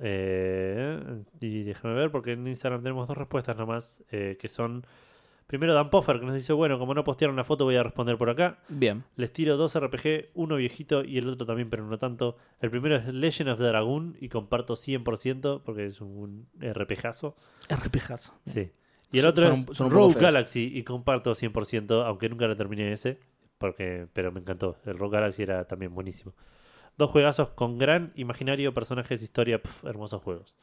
Eh, 0.00 1.22
y 1.40 1.62
déjame 1.62 1.94
ver, 1.94 2.10
porque 2.10 2.32
en 2.32 2.46
Instagram 2.46 2.82
tenemos 2.82 3.06
dos 3.06 3.16
respuestas 3.16 3.56
nomás, 3.56 4.02
eh, 4.10 4.36
que 4.40 4.48
son... 4.48 4.86
Primero 5.46 5.74
Dan 5.74 5.90
Poffer, 5.90 6.20
que 6.20 6.26
nos 6.26 6.36
dice, 6.36 6.52
bueno, 6.52 6.78
como 6.78 6.94
no 6.94 7.02
postearon 7.02 7.34
la 7.34 7.42
foto 7.42 7.64
voy 7.64 7.74
a 7.74 7.82
responder 7.82 8.16
por 8.16 8.30
acá. 8.30 8.60
Bien. 8.68 9.02
Les 9.16 9.32
tiro 9.32 9.56
dos 9.56 9.76
RPG, 9.76 10.28
uno 10.34 10.54
viejito 10.54 11.02
y 11.02 11.18
el 11.18 11.28
otro 11.28 11.44
también, 11.44 11.68
pero 11.68 11.84
no 11.84 11.98
tanto. 11.98 12.36
El 12.60 12.70
primero 12.70 12.94
es 12.94 13.08
Legend 13.08 13.50
of 13.50 13.58
the 13.58 13.64
Dragoon 13.64 14.16
y 14.20 14.28
comparto 14.28 14.74
100% 14.74 15.62
porque 15.64 15.86
es 15.86 16.00
un 16.00 16.46
RPGazo. 16.60 17.34
RPGazo. 17.68 18.32
Sí. 18.46 18.70
Y 19.10 19.18
el 19.18 19.26
otro 19.26 19.44
son 19.56 19.66
es 19.70 19.76
son 19.76 19.90
Rogue. 19.90 20.20
Galaxy 20.20 20.70
y 20.72 20.84
comparto 20.84 21.32
100%, 21.32 22.04
aunque 22.06 22.28
nunca 22.28 22.46
lo 22.46 22.56
terminé 22.56 22.92
ese, 22.92 23.18
porque 23.58 24.06
pero 24.12 24.30
me 24.30 24.38
encantó. 24.38 24.76
El 24.84 24.98
Rogue 24.98 25.16
Galaxy 25.16 25.42
era 25.42 25.64
también 25.64 25.92
buenísimo. 25.92 26.32
Dos 27.00 27.10
juegazos 27.10 27.48
con 27.48 27.78
gran 27.78 28.12
imaginario, 28.14 28.74
personajes, 28.74 29.22
historia, 29.22 29.62
pf, 29.62 29.88
hermosos 29.88 30.20
juegos. 30.22 30.54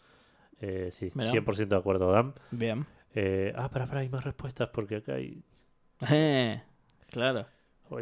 Eh, 0.61 0.89
sí, 0.91 1.09
Mirá. 1.15 1.31
100% 1.31 1.67
de 1.67 1.75
acuerdo, 1.75 2.11
Dan. 2.11 2.35
Bien. 2.51 2.85
Eh, 3.15 3.53
ah, 3.55 3.71
para, 3.71 3.87
para, 3.87 4.01
hay 4.01 4.09
más 4.09 4.23
respuestas 4.23 4.69
porque 4.69 4.97
acá 4.97 5.15
hay... 5.15 5.41
Eh, 6.11 6.61
claro. 7.09 7.47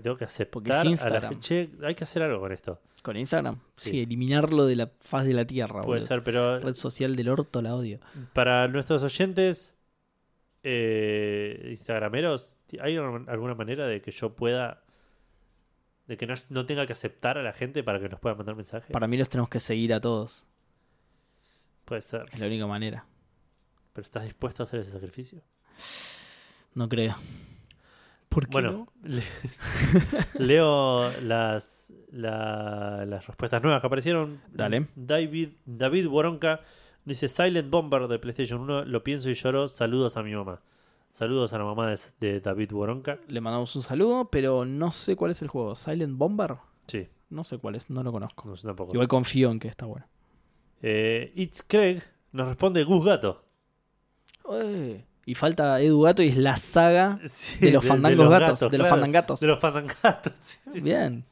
Tengo 0.03 0.18
que 0.18 0.26
aceptar 0.26 0.52
Porque 0.52 0.72
es 0.72 0.76
a 0.76 0.84
la 0.84 0.90
Instagram. 0.90 1.40
Che, 1.40 1.70
hay 1.82 1.95
que 1.95 2.03
hacer 2.03 2.24
algo 2.24 2.41
con 2.41 2.52
esto. 2.52 2.82
¿Con 3.03 3.16
Instagram? 3.16 3.57
Sí, 3.78 3.91
Sí. 3.91 4.02
eliminarlo 4.02 4.66
de 4.66 4.76
la 4.76 4.91
faz 4.99 5.26
de 5.26 5.34
la 5.34 5.45
tierra. 5.45 5.82
Puede 5.84 6.02
boludo. 6.02 6.06
ser, 6.06 6.22
pero 6.22 6.60
Red 6.60 6.74
social 6.74 7.16
del 7.16 7.30
orto 7.30 7.62
la 7.62 7.74
odio. 7.74 8.02
para 8.34 8.68
nuestros 8.68 9.02
oyentes 9.02 9.78
eh, 10.62 11.68
instagrameros, 11.70 12.57
¿hay 12.82 12.98
alguna 12.98 13.56
manera 13.56 13.88
de 13.88 14.02
que 14.02 14.12
yo 14.12 14.34
pueda... 14.36 14.82
de 16.07 16.18
que 16.18 16.27
no, 16.27 16.34
no 16.49 16.65
tenga 16.65 16.86
que 16.86 16.94
aceptar 16.94 17.38
a 17.38 17.44
la 17.44 17.53
gente 17.53 17.84
para 17.84 17.99
que 17.99 18.10
nos 18.10 18.19
pueda 18.19 18.36
mandar 18.36 18.56
mensajes? 18.56 18.91
Para 18.91 19.07
mí 19.07 19.18
los 19.18 19.30
tenemos 19.30 19.49
que 19.49 19.60
seguir 19.60 19.94
a 19.94 19.99
todos. 19.99 20.44
Puede 21.86 22.02
ser. 22.02 22.26
Es 22.32 22.40
la 22.40 22.48
única 22.48 22.68
manera. 22.68 23.06
¿Pero 23.94 24.06
estás 24.06 24.23
dispuesto 24.23 24.64
a 24.64 24.65
hacer 24.65 24.82
ese 24.82 24.91
sacrificio? 24.91 25.41
No 26.73 26.90
creo. 26.90 27.15
¿Por 28.30 28.48
qué 28.48 28.52
Bueno, 28.53 28.72
no? 29.02 29.10
le- 29.10 29.23
leo 30.45 31.10
las, 31.22 31.91
la- 32.11 33.06
las 33.06 33.26
respuestas 33.27 33.61
nuevas 33.64 33.82
que 33.82 33.88
aparecieron. 33.88 34.41
Dale. 34.52 34.88
David, 34.95 35.49
David 35.65 36.07
Boronca 36.10 36.61
dice 37.06 37.27
Silent 37.27 37.69
Bomber 37.69 38.07
de 38.07 38.19
PlayStation 38.19 38.61
1, 38.61 38.86
lo 38.86 39.03
pienso 39.03 39.30
y 39.30 39.36
lloro, 39.36 39.68
saludos 39.68 40.18
a 40.18 40.23
mi 40.23 40.34
mamá. 40.36 40.61
Saludos 41.16 41.54
a 41.54 41.58
la 41.58 41.64
mamá 41.64 41.90
de, 41.90 41.98
de 42.20 42.42
David 42.42 42.72
Boronca. 42.74 43.20
Le 43.30 43.40
mandamos 43.40 43.74
un 43.78 43.82
saludo, 43.84 44.30
pero 44.30 44.66
no 44.66 44.92
sé 44.92 45.16
cuál 45.16 45.32
es 45.32 45.42
el 45.42 45.48
juego. 45.48 45.74
¿Silent 45.74 46.18
Bomber? 46.18 46.58
Sí, 46.88 47.08
No 47.30 47.46
sé 47.46 47.58
cuál 47.58 47.76
es, 47.76 47.90
no 47.90 48.04
lo 48.04 48.12
conozco. 48.12 48.50
no 48.50 48.56
tampoco. 48.58 48.92
Igual 48.94 49.08
confío 49.08 49.50
en 49.50 49.60
que 49.60 49.70
está 49.70 49.86
bueno. 49.86 50.06
Eh, 50.82 51.32
It's 51.36 51.64
Craig 51.66 52.02
nos 52.34 52.50
responde 52.50 52.84
Gus 52.84 53.06
Gato. 53.06 53.46
Eh, 54.52 55.06
Y 55.26 55.36
falta 55.36 55.80
Edu 55.80 56.02
Gato 56.02 56.22
y 56.22 56.28
es 56.28 56.38
la 56.38 56.58
saga 56.58 57.18
Sí, 57.34 57.60
de 57.60 57.72
los 57.72 57.86
fandangos 57.86 58.18
los 58.26 58.30
gatos, 58.30 58.70
de 58.70 58.78
los 58.78 58.90
fandangatos. 58.90 59.40
De 59.40 59.48
los 59.48 59.60
fandangatos. 59.62 60.34
sí, 60.44 60.58
sí, 60.66 60.72
sí. 60.74 60.80
Bien. 60.82 61.24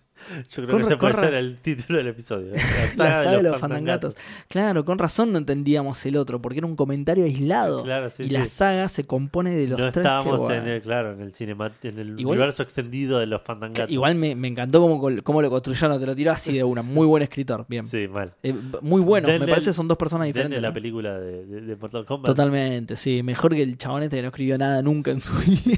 Yo 0.50 0.56
creo 0.56 0.68
Con- 0.70 0.78
que 0.82 0.88
ese 0.88 0.98
puede 0.98 1.14
ra- 1.14 1.20
ser 1.24 1.34
el 1.36 1.58
título 1.58 1.98
del 1.98 2.08
episodio. 2.08 2.54
¿eh? 2.54 2.60
La 2.96 3.14
saga 3.24 3.38
de 3.38 3.44
los 3.44 3.60
fandangatos. 3.60 4.16
Claro, 4.48 4.86
con 4.86 4.98
razón 5.00 5.32
no 5.32 5.38
entendíamos 5.38 6.06
el 6.06 6.18
otro, 6.18 6.42
porque 6.42 6.60
era 6.60 6.68
un 6.68 6.76
comentario 6.76 7.26
aislado. 7.26 7.84
Claro, 7.84 8.10
sí, 8.10 8.24
y 8.24 8.28
sí. 8.28 8.34
la 8.34 8.46
saga 8.46 8.90
se 8.90 9.04
compone 9.04 9.52
de 9.52 9.68
los 9.68 9.80
no 9.80 9.92
tres. 9.92 9.98
estábamos 10.06 10.48
que, 10.48 10.56
en 10.56 10.68
el, 10.68 10.82
claro, 10.82 11.14
en 11.14 11.22
el 11.22 11.34
cinema, 11.34 11.72
en 11.84 12.00
el 12.00 12.20
Igual- 12.20 12.38
universo 12.38 12.64
extendido 12.64 13.20
de 13.20 13.26
los 13.28 13.42
fandangatos. 13.44 13.92
Igual 13.92 14.16
me, 14.16 14.36
me 14.36 14.48
encantó 14.48 14.82
cómo, 14.82 15.02
cómo 15.24 15.42
lo 15.42 15.50
construyeron, 15.50 16.00
te 16.00 16.06
lo 16.06 16.16
tiró 16.16 16.32
así 16.32 16.54
de 16.54 16.64
una. 16.64 16.82
Muy 16.82 17.06
buen 17.08 17.24
escritor, 17.24 17.66
bien. 17.68 17.88
Sí, 17.90 18.08
mal. 18.08 18.34
Eh, 18.44 18.54
muy 18.82 19.02
bueno, 19.02 19.28
me 19.28 19.40
parece 19.48 19.70
que 19.72 19.74
son 19.74 19.88
dos 19.88 19.98
personas 19.98 20.28
diferentes. 20.28 20.62
la 20.62 20.70
¿no? 20.70 20.74
película 20.74 21.20
de, 21.20 21.46
de- 21.46 21.62
de 21.62 21.76
Mortal 21.76 22.06
Kombat. 22.06 22.28
Totalmente, 22.28 22.96
sí. 22.96 23.24
Mejor 23.24 23.54
que 23.56 23.62
el 23.62 23.78
chabón 23.78 24.04
este 24.04 24.18
que 24.18 24.22
no 24.22 24.28
escribió 24.30 24.58
nada 24.58 24.82
nunca 24.82 25.12
en 25.12 25.22
su 25.22 25.34
vida. 25.40 25.78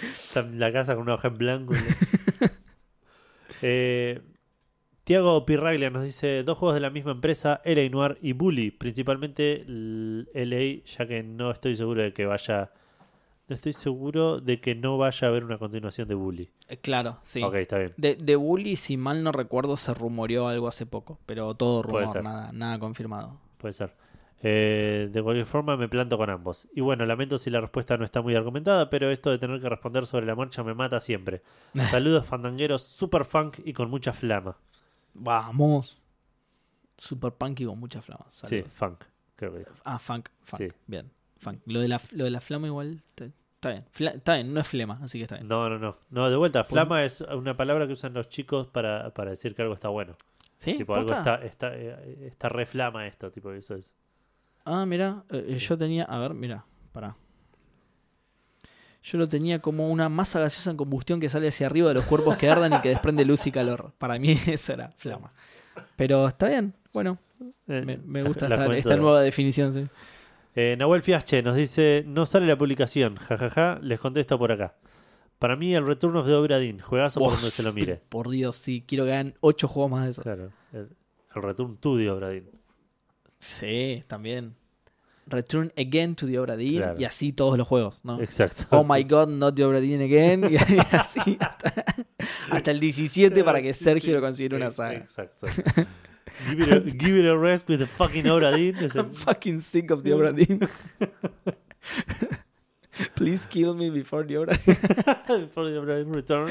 Está 0.00 0.40
en 0.40 0.58
la 0.60 0.72
casa 0.72 0.94
con 0.94 1.02
una 1.02 1.14
hoja 1.14 1.28
en 1.28 1.38
blanco. 1.38 1.74
eh, 3.62 4.20
Tiago 5.04 5.46
Pirraglia 5.46 5.88
nos 5.90 6.04
dice 6.04 6.42
dos 6.42 6.58
juegos 6.58 6.74
de 6.74 6.80
la 6.80 6.90
misma 6.90 7.12
empresa, 7.12 7.62
LA 7.64 7.88
Noir 7.88 8.18
y 8.20 8.32
Bully. 8.32 8.70
Principalmente 8.70 9.64
LA, 9.66 10.84
ya 10.84 11.06
que 11.06 11.22
no 11.22 11.50
estoy 11.50 11.76
seguro 11.76 12.02
de 12.02 12.12
que 12.12 12.26
vaya... 12.26 12.72
No 13.48 13.54
estoy 13.54 13.72
seguro 13.72 14.42
de 14.42 14.60
que 14.60 14.74
no 14.74 14.98
vaya 14.98 15.26
a 15.26 15.30
haber 15.30 15.44
una 15.44 15.56
continuación 15.56 16.06
de 16.06 16.14
Bully. 16.14 16.50
Eh, 16.68 16.76
claro, 16.76 17.16
sí. 17.22 17.42
Ok, 17.42 17.54
está 17.54 17.78
bien. 17.78 17.94
De, 17.96 18.16
de 18.16 18.36
Bully, 18.36 18.76
si 18.76 18.98
mal 18.98 19.22
no 19.22 19.32
recuerdo, 19.32 19.78
se 19.78 19.94
rumoreó 19.94 20.48
algo 20.48 20.68
hace 20.68 20.84
poco, 20.84 21.18
pero 21.24 21.54
todo 21.54 21.82
rumor, 21.82 22.22
nada, 22.22 22.52
nada 22.52 22.78
confirmado. 22.78 23.40
Puede 23.56 23.72
ser. 23.72 23.94
Eh, 24.42 25.08
de 25.10 25.22
cualquier 25.22 25.46
forma, 25.46 25.76
me 25.76 25.88
planto 25.88 26.16
con 26.16 26.30
ambos. 26.30 26.68
Y 26.72 26.80
bueno, 26.80 27.04
lamento 27.06 27.38
si 27.38 27.50
la 27.50 27.60
respuesta 27.60 27.96
no 27.96 28.04
está 28.04 28.22
muy 28.22 28.34
argumentada, 28.36 28.88
pero 28.88 29.10
esto 29.10 29.30
de 29.30 29.38
tener 29.38 29.60
que 29.60 29.68
responder 29.68 30.06
sobre 30.06 30.26
la 30.26 30.34
marcha 30.36 30.62
me 30.62 30.74
mata 30.74 31.00
siempre. 31.00 31.42
Saludos 31.90 32.24
fandangueros, 32.26 32.82
super 32.82 33.24
funk 33.24 33.58
y 33.64 33.72
con 33.72 33.90
mucha 33.90 34.12
flama. 34.12 34.56
Vamos. 35.14 36.00
Super 36.96 37.32
punky 37.32 37.64
con 37.64 37.78
mucha 37.78 38.00
flama. 38.00 38.26
Sí, 38.30 38.62
funk, 38.62 39.04
creo 39.36 39.52
que 39.52 39.58
dijo. 39.60 39.70
Ah, 39.84 39.98
funk, 39.98 40.28
funk. 40.44 40.62
Sí. 40.62 40.68
Bien, 40.86 41.10
funk. 41.38 41.60
Lo 41.66 41.80
de 41.80 41.88
la, 41.88 42.00
lo 42.12 42.24
de 42.24 42.30
la 42.30 42.40
flama 42.40 42.66
igual 42.66 43.02
está, 43.10 43.24
está 43.26 43.70
bien. 43.70 43.84
Fla- 43.92 44.14
está 44.16 44.34
bien, 44.34 44.52
no 44.52 44.60
es 44.60 44.66
flema, 44.68 44.98
así 45.02 45.18
que 45.18 45.24
está 45.24 45.36
bien. 45.36 45.46
No, 45.48 45.68
no, 45.68 45.78
no. 45.78 45.96
No, 46.10 46.28
de 46.30 46.36
vuelta, 46.36 46.64
flama 46.64 47.04
es 47.04 47.20
una 47.20 47.56
palabra 47.56 47.86
que 47.86 47.92
usan 47.92 48.14
los 48.14 48.28
chicos 48.28 48.66
para, 48.68 49.10
para 49.14 49.30
decir 49.30 49.54
que 49.54 49.62
algo 49.62 49.74
está 49.74 49.88
bueno. 49.88 50.16
¿Sí? 50.56 50.74
Tipo, 50.74 50.94
algo 50.96 51.12
está, 51.12 51.36
está, 51.44 51.76
eh, 51.76 52.26
está 52.26 52.48
re 52.48 52.66
flama 52.66 53.06
esto, 53.06 53.30
tipo, 53.30 53.52
eso 53.52 53.76
es. 53.76 53.94
Ah, 54.70 54.84
mira, 54.86 55.24
eh, 55.30 55.56
Sí. 55.58 55.66
yo 55.66 55.78
tenía, 55.78 56.04
a 56.04 56.18
ver, 56.18 56.34
mira, 56.34 56.64
pará. 56.92 57.16
Yo 59.02 59.16
lo 59.16 59.28
tenía 59.28 59.60
como 59.60 59.88
una 59.88 60.08
masa 60.08 60.40
gaseosa 60.40 60.70
en 60.70 60.76
combustión 60.76 61.20
que 61.20 61.28
sale 61.28 61.48
hacia 61.48 61.66
arriba 61.66 61.88
de 61.88 61.94
los 61.94 62.04
cuerpos 62.04 62.36
que 62.36 62.50
ardan 62.50 62.74
y 62.74 62.80
que 62.80 62.90
desprende 62.90 63.24
luz 63.24 63.46
y 63.46 63.52
calor. 63.52 63.92
Para 63.98 64.18
mí 64.18 64.32
eso 64.46 64.72
era 64.72 64.90
flama. 64.98 65.30
Pero 65.96 66.26
está 66.28 66.48
bien, 66.48 66.74
bueno, 66.92 67.18
Eh, 67.68 67.82
me, 67.86 67.96
me 67.98 68.22
gusta 68.24 68.48
la 68.48 68.76
esta, 68.76 68.96
nueva 68.96 69.22
definición. 69.22 69.72
sí. 69.72 69.86
Eh, 70.54 70.74
Nahuel 70.76 71.02
Fiasche 71.02 71.40
nos 71.42 71.54
dice: 71.56 72.02
No 72.06 72.26
sale 72.26 72.46
la 72.46 72.58
publicación, 72.58 73.14
jajaja, 73.16 73.78
les 73.80 74.00
contesto 74.00 74.36
por 74.38 74.50
acá. 74.50 74.74
Para 75.38 75.54
mí, 75.54 75.72
el 75.72 75.86
Return 75.86 76.16
of 76.16 76.26
the 76.26 76.34
Obra 76.34 76.58
Dinn, 76.58 76.80
juegazo 76.80 77.20
por 77.20 77.30
donde 77.34 77.50
se 77.50 77.62
lo 77.62 77.72
mire. 77.72 78.02
Por 78.08 78.28
Dios, 78.28 78.56
sí, 78.56 78.82
quiero 78.84 79.04
que 79.04 79.12
hagan 79.12 79.34
ocho 79.40 79.68
juegos 79.68 79.92
más 79.92 80.04
de 80.04 80.10
esos. 80.10 80.24
Claro, 80.24 80.50
el, 80.72 80.88
el 81.36 81.42
Return 81.42 81.76
to 81.76 81.96
the 81.96 82.10
Obra 82.10 82.30
Dinn. 82.30 82.50
Sí, 83.38 84.04
también. 84.08 84.54
Return 85.26 85.70
again 85.76 86.14
to 86.14 86.26
the 86.26 86.38
Obra 86.38 86.56
Dinn 86.56 86.78
Claro. 86.78 86.98
y 86.98 87.04
así 87.04 87.32
todos 87.34 87.58
los 87.58 87.68
juegos, 87.68 88.00
¿no? 88.02 88.18
Exacto. 88.22 88.64
Oh 88.70 88.82
my 88.82 89.02
god, 89.04 89.28
not 89.28 89.54
the 89.54 89.62
Obra 89.64 89.78
Dinn 89.80 90.00
again. 90.00 90.50
Y 90.50 90.56
así 90.92 91.36
hasta, 91.38 91.84
hasta 92.50 92.70
el 92.70 92.80
17 92.80 93.44
para 93.44 93.60
que 93.60 93.74
Sergio 93.74 94.14
lo 94.14 94.20
considere 94.22 94.56
una 94.56 94.68
Eh, 94.68 94.70
saga. 94.72 94.98
Exacto. 94.98 95.46
give, 96.48 96.62
it 96.62 96.72
a, 96.72 96.80
give 96.80 97.18
it 97.20 97.26
a 97.26 97.36
rest 97.36 97.68
with 97.68 97.78
the 97.78 97.86
fucking 97.86 98.24
Obra 98.24 98.56
Dinn. 98.56 98.74
I'm 98.94 99.12
fucking 99.14 99.60
sick 99.60 99.90
of 99.90 100.02
the 100.02 100.12
Obra 100.14 100.32
Dinn. 100.32 100.66
Please 103.14 103.46
kill 103.46 103.74
me 103.74 103.90
before 103.90 104.24
the 104.26 104.34
Obra 104.38 104.56
Dinn. 104.64 105.48
For 105.50 105.64
the 105.70 105.78
Obra 105.78 105.98
Dinn 105.98 106.12
Return. 106.12 106.50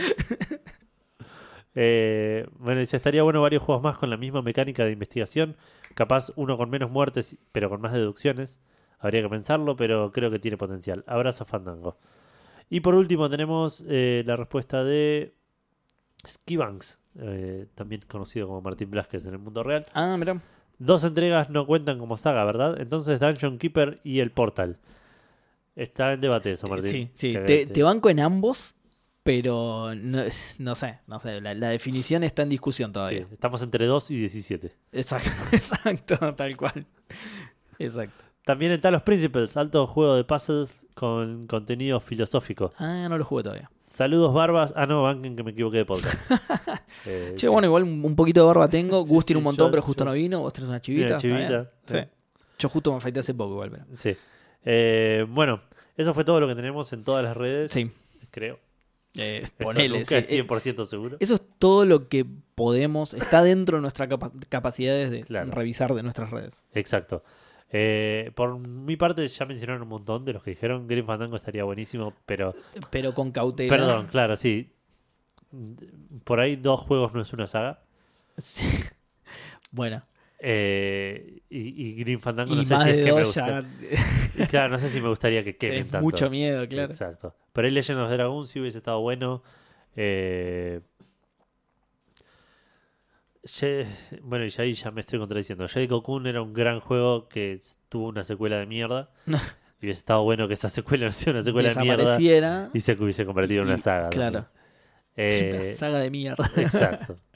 Eh, 1.75 2.47
bueno, 2.59 2.79
dice, 2.79 2.97
estaría 2.97 3.21
bueno 3.23 3.41
varios 3.41 3.61
juegos 3.63 3.83
más 3.83 3.97
con 3.97 4.09
la 4.09 4.17
misma 4.17 4.41
mecánica 4.41 4.83
de 4.85 4.91
investigación. 4.91 5.55
Capaz 5.97 6.31
uno 6.35 6.57
con 6.57 6.69
menos 6.69 6.91
muertes, 6.91 7.37
pero 7.51 7.71
con 7.71 7.81
más 7.81 7.91
deducciones. 7.91 8.59
Habría 8.99 9.23
que 9.23 9.29
pensarlo, 9.29 9.75
pero 9.75 10.11
creo 10.11 10.29
que 10.29 10.37
tiene 10.37 10.55
potencial. 10.55 11.03
Abrazo 11.07 11.43
Fandango. 11.43 11.97
Y 12.69 12.81
por 12.81 12.93
último 12.93 13.31
tenemos 13.31 13.83
eh, 13.87 14.21
la 14.23 14.35
respuesta 14.35 14.83
de 14.83 15.33
Skibanks, 16.23 16.99
eh, 17.19 17.65
también 17.73 18.01
conocido 18.07 18.45
como 18.45 18.61
Martín 18.61 18.91
Blasquez 18.91 19.25
en 19.25 19.33
el 19.33 19.39
mundo 19.39 19.63
real. 19.63 19.87
Ah, 19.95 20.15
mira. 20.19 20.39
Dos 20.77 21.03
entregas 21.03 21.49
no 21.49 21.65
cuentan 21.65 21.97
como 21.97 22.15
saga, 22.15 22.45
¿verdad? 22.45 22.79
Entonces 22.79 23.19
Dungeon 23.19 23.57
Keeper 23.57 23.99
y 24.03 24.19
el 24.19 24.29
Portal. 24.29 24.77
Está 25.75 26.13
en 26.13 26.21
debate 26.21 26.51
eso, 26.51 26.67
Martín. 26.67 26.91
Sí, 26.91 27.11
sí. 27.15 27.33
Te 27.33 27.81
banco 27.81 28.11
en 28.11 28.19
ambos, 28.19 28.75
pero 29.27 29.93
no, 29.93 30.23
sé, 30.75 30.99
no 31.05 31.19
sé. 31.19 31.41
La, 31.41 31.53
la 31.53 31.69
definición 31.69 32.23
está 32.23 32.43
en 32.43 32.49
discusión 32.49 32.89
sí, 32.89 32.93
todavía. 32.93 33.27
estamos 33.29 33.61
entre 33.61 33.85
2 33.85 34.11
y 34.11 34.19
17. 34.19 34.71
Exacto, 34.93 35.29
exacto, 35.51 36.33
tal 36.35 36.55
cual. 36.55 36.85
Exacto. 37.77 38.23
También 38.45 38.71
está 38.71 38.89
Los 38.89 39.01
Principles, 39.01 39.57
alto 39.57 39.85
juego 39.85 40.15
de 40.15 40.23
puzzles 40.23 40.81
con 40.93 41.47
contenido 41.47 41.99
filosófico. 41.99 42.71
Ah, 42.77 43.07
no 43.09 43.17
lo 43.17 43.25
jugué 43.25 43.43
todavía. 43.43 43.69
Saludos, 43.81 44.33
barbas. 44.33 44.73
Ah, 44.77 44.85
no, 44.85 45.03
banquen 45.03 45.35
que 45.35 45.43
me 45.43 45.51
equivoqué 45.51 45.77
de 45.79 45.85
podcast. 45.85 46.17
Eh, 47.05 47.31
Che, 47.35 47.41
sí. 47.41 47.47
bueno, 47.47 47.67
igual 47.67 47.83
un 47.83 48.15
poquito 48.15 48.41
de 48.41 48.47
barba 48.47 48.67
tengo. 48.69 49.03
Sí, 49.03 49.09
Gus 49.09 49.25
tiene 49.25 49.37
sí, 49.37 49.41
un 49.41 49.43
montón, 49.43 49.67
yo- 49.67 49.71
pero 49.71 49.81
justo 49.83 50.03
yo- 50.03 50.09
no 50.09 50.13
vino. 50.13 50.39
Vos 50.39 50.51
tenés 50.53 50.67
una 50.69 50.75
Una 50.77 50.81
chivita. 50.81 51.15
¿está 51.17 51.27
bien? 51.27 51.37
chivita, 51.39 51.71
Sí. 51.85 51.97
sí. 51.97 52.03
Yo 52.59 52.69
justo 52.69 52.91
me 52.91 52.97
afeité 52.97 53.19
hace 53.19 53.33
poco 53.33 53.51
igual, 53.53 53.71
pero. 53.71 53.85
Sí. 53.93 54.15
Eh, 54.65 55.25
bueno, 55.29 55.61
eso 55.95 56.13
fue 56.13 56.23
todo 56.25 56.39
lo 56.39 56.47
que 56.47 56.55
tenemos 56.55 56.91
en 56.93 57.03
todas 57.03 57.23
las 57.23 57.35
redes. 57.37 57.71
Sí. 57.71 57.91
Creo. 58.31 58.59
Eh, 59.17 59.41
Eso 59.43 59.51
ponele. 59.59 59.97
nunca 59.99 60.09
sí. 60.09 60.15
es 60.15 60.29
100% 60.47 60.85
seguro. 60.85 61.17
Eso 61.19 61.35
es 61.35 61.41
todo 61.59 61.85
lo 61.85 62.07
que 62.07 62.25
podemos. 62.55 63.13
Está 63.13 63.43
dentro 63.43 63.77
de 63.77 63.81
nuestras 63.81 64.09
capa- 64.09 64.31
capacidades 64.49 65.11
de 65.11 65.21
Claro. 65.23 65.51
revisar 65.51 65.93
de 65.93 66.03
nuestras 66.03 66.31
redes. 66.31 66.65
Exacto. 66.73 67.23
Eh, 67.71 68.31
por 68.35 68.57
mi 68.59 68.95
parte, 68.95 69.27
ya 69.27 69.45
mencionaron 69.45 69.81
un 69.83 69.89
montón 69.89 70.23
de 70.25 70.33
los 70.33 70.41
que 70.43 70.51
dijeron. 70.51 70.87
Green 70.87 71.05
Fandango 71.05 71.35
estaría 71.35 71.63
buenísimo, 71.65 72.13
pero. 72.25 72.55
Pero 72.91 73.13
con 73.13 73.31
cautela. 73.31 73.69
Perdón, 73.69 74.07
claro, 74.07 74.35
sí. 74.37 74.71
Por 76.23 76.39
ahí 76.39 76.55
dos 76.55 76.79
juegos 76.81 77.13
no 77.13 77.21
es 77.21 77.33
una 77.33 77.47
saga. 77.47 77.81
Sí. 78.37 78.67
Bueno, 79.69 79.99
Eh, 80.39 81.41
y, 81.49 81.87
y 81.87 81.93
Green 82.03 82.19
Fandango 82.19 82.53
y 82.53 82.57
no 82.57 82.63
sé 82.63 82.73
más 82.73 82.83
si 82.83 82.89
es 82.91 82.97
de 82.97 83.03
que 83.03 83.11
me 83.11 83.19
dos 83.19 83.27
gusta. 83.27 83.65
ya. 84.37 84.47
Claro, 84.47 84.69
no 84.69 84.79
sé 84.79 84.89
si 84.89 85.01
me 85.01 85.09
gustaría 85.09 85.43
que 85.43 85.57
quemen 85.57 85.83
tanto. 85.89 86.01
mucho 86.01 86.29
miedo, 86.29 86.67
claro. 86.67 86.91
Exacto. 86.91 87.35
Pero 87.53 87.67
ahí 87.67 87.73
Legend 87.73 87.99
of 87.99 88.11
Dragon 88.11 88.45
sí 88.45 88.59
hubiese 88.59 88.77
estado 88.77 88.99
bueno. 89.01 89.41
Eh, 89.95 90.79
Ye- 93.43 93.87
bueno, 94.23 94.45
y 94.45 94.53
ahí 94.61 94.73
ya 94.73 94.91
me 94.91 95.01
estoy 95.01 95.19
contradiciendo. 95.19 95.67
Jade 95.67 95.87
Cocoon 95.87 96.27
era 96.27 96.41
un 96.41 96.53
gran 96.53 96.79
juego 96.81 97.29
que 97.29 97.59
tuvo 97.89 98.09
una 98.09 98.23
secuela 98.23 98.57
de 98.59 98.65
mierda. 98.65 99.09
y 99.79 99.85
hubiese 99.85 99.99
estado 99.99 100.23
bueno 100.23 100.47
que 100.47 100.55
esa 100.55 100.69
secuela 100.69 101.05
no 101.05 101.11
sea 101.11 101.33
una 101.33 101.43
secuela 101.43 101.73
de 101.73 101.81
mierda 101.81 102.69
y 102.73 102.81
se 102.81 102.93
hubiese 102.93 103.25
convertido 103.25 103.61
en 103.61 103.69
una 103.69 103.77
saga. 103.77 104.09
Claro. 104.09 104.45
Eh, 105.15 105.51
Una 105.55 105.63
saga 105.63 105.99
de 105.99 106.09
mierda. 106.11 106.49
exacto. 106.57 107.17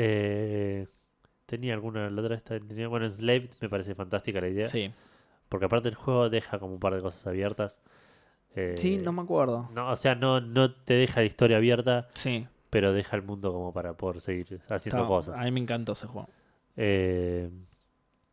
Eh, 0.00 0.86
tenía 1.48 1.72
alguna, 1.72 2.10
la 2.10 2.20
otra 2.20 2.36
vez 2.36 2.44
tenía, 2.44 2.88
bueno, 2.88 3.06
Enslaved 3.06 3.48
me 3.62 3.68
parece 3.70 3.94
fantástica 3.94 4.40
la 4.40 4.48
idea. 4.48 4.66
Sí. 4.66 4.92
Porque 5.48 5.64
aparte 5.64 5.88
el 5.88 5.94
juego 5.94 6.28
deja 6.28 6.58
como 6.58 6.74
un 6.74 6.78
par 6.80 6.94
de 6.94 7.00
cosas 7.00 7.26
abiertas. 7.26 7.80
Eh, 8.54 8.74
Sí, 8.76 8.98
no 8.98 9.12
me 9.12 9.22
acuerdo. 9.22 9.70
no, 9.72 9.90
o 9.90 9.96
sea, 9.96 10.14
no, 10.14 10.40
no 10.42 10.72
te 10.74 10.94
deja 10.94 11.20
la 11.20 11.26
historia 11.26 11.56
abierta, 11.56 12.08
Sí. 12.12 12.46
pero 12.68 12.92
deja 12.92 13.16
el 13.16 13.22
mundo 13.22 13.50
como 13.52 13.72
para 13.72 13.94
poder 13.94 14.20
seguir 14.20 14.60
haciendo 14.68 14.98
Está- 14.98 15.08
cosas. 15.08 15.40
A 15.40 15.44
mí 15.44 15.50
me 15.50 15.60
encantó 15.60 15.92
ese 15.92 16.06
juego. 16.06 16.28
Eh, 16.76 17.48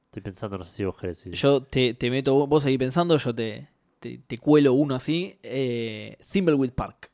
estoy 0.06 0.22
pensando, 0.22 0.58
no 0.58 0.64
sé 0.66 0.72
si 0.76 0.84
vos 0.86 0.98
querés 0.98 1.18
decir. 1.18 1.34
Yo 1.34 1.64
te, 1.64 1.94
te 1.94 2.10
meto, 2.10 2.46
vos 2.48 2.64
seguís 2.64 2.80
pensando, 2.80 3.18
yo 3.18 3.34
te, 3.34 3.70
te, 4.00 4.18
te 4.20 4.38
cuelo 4.38 4.74
uno 4.74 4.96
así. 4.96 5.38
Eh, 5.42 6.18
Thimbleweed 6.32 6.72
Park. 6.74 7.12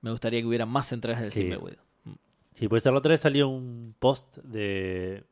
Me 0.00 0.10
gustaría 0.10 0.40
que 0.40 0.46
hubiera 0.46 0.66
más 0.66 0.90
entregas 0.92 1.22
de 1.24 1.30
Sí. 1.30 1.40
Thimbleweed. 1.40 1.76
Sí, 2.54 2.68
puede 2.68 2.80
ser 2.80 2.92
la 2.92 2.98
otra 2.98 3.10
vez 3.10 3.20
salió 3.20 3.48
un 3.48 3.94
post 3.98 4.36
de. 4.38 5.24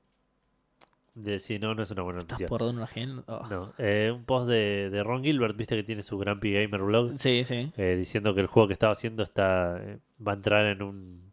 de 1.14 1.38
si 1.38 1.58
no, 1.58 1.74
no 1.74 1.82
es 1.82 1.90
una 1.90 2.02
buena 2.02 2.20
¿Estás 2.20 2.32
noticia. 2.40 2.48
por 2.48 2.60
donde 2.62 2.78
una 2.78 2.86
gen? 2.86 3.22
Oh. 3.26 3.46
No, 3.50 3.72
eh, 3.78 4.10
un 4.14 4.24
post 4.24 4.48
de, 4.48 4.88
de 4.90 5.02
Ron 5.02 5.22
Gilbert, 5.22 5.56
viste 5.56 5.76
que 5.76 5.82
tiene 5.82 6.02
su 6.02 6.16
Grumpy 6.18 6.52
Gamer 6.52 6.80
blog, 6.82 7.18
Sí, 7.18 7.44
sí. 7.44 7.70
eh, 7.76 7.96
diciendo 7.98 8.34
que 8.34 8.40
el 8.40 8.46
juego 8.46 8.66
que 8.68 8.72
estaba 8.72 8.92
haciendo 8.92 9.22
está 9.22 9.76
eh, 9.80 9.98
va 10.26 10.32
a 10.32 10.34
entrar 10.36 10.66
en 10.66 10.82
un. 10.82 11.32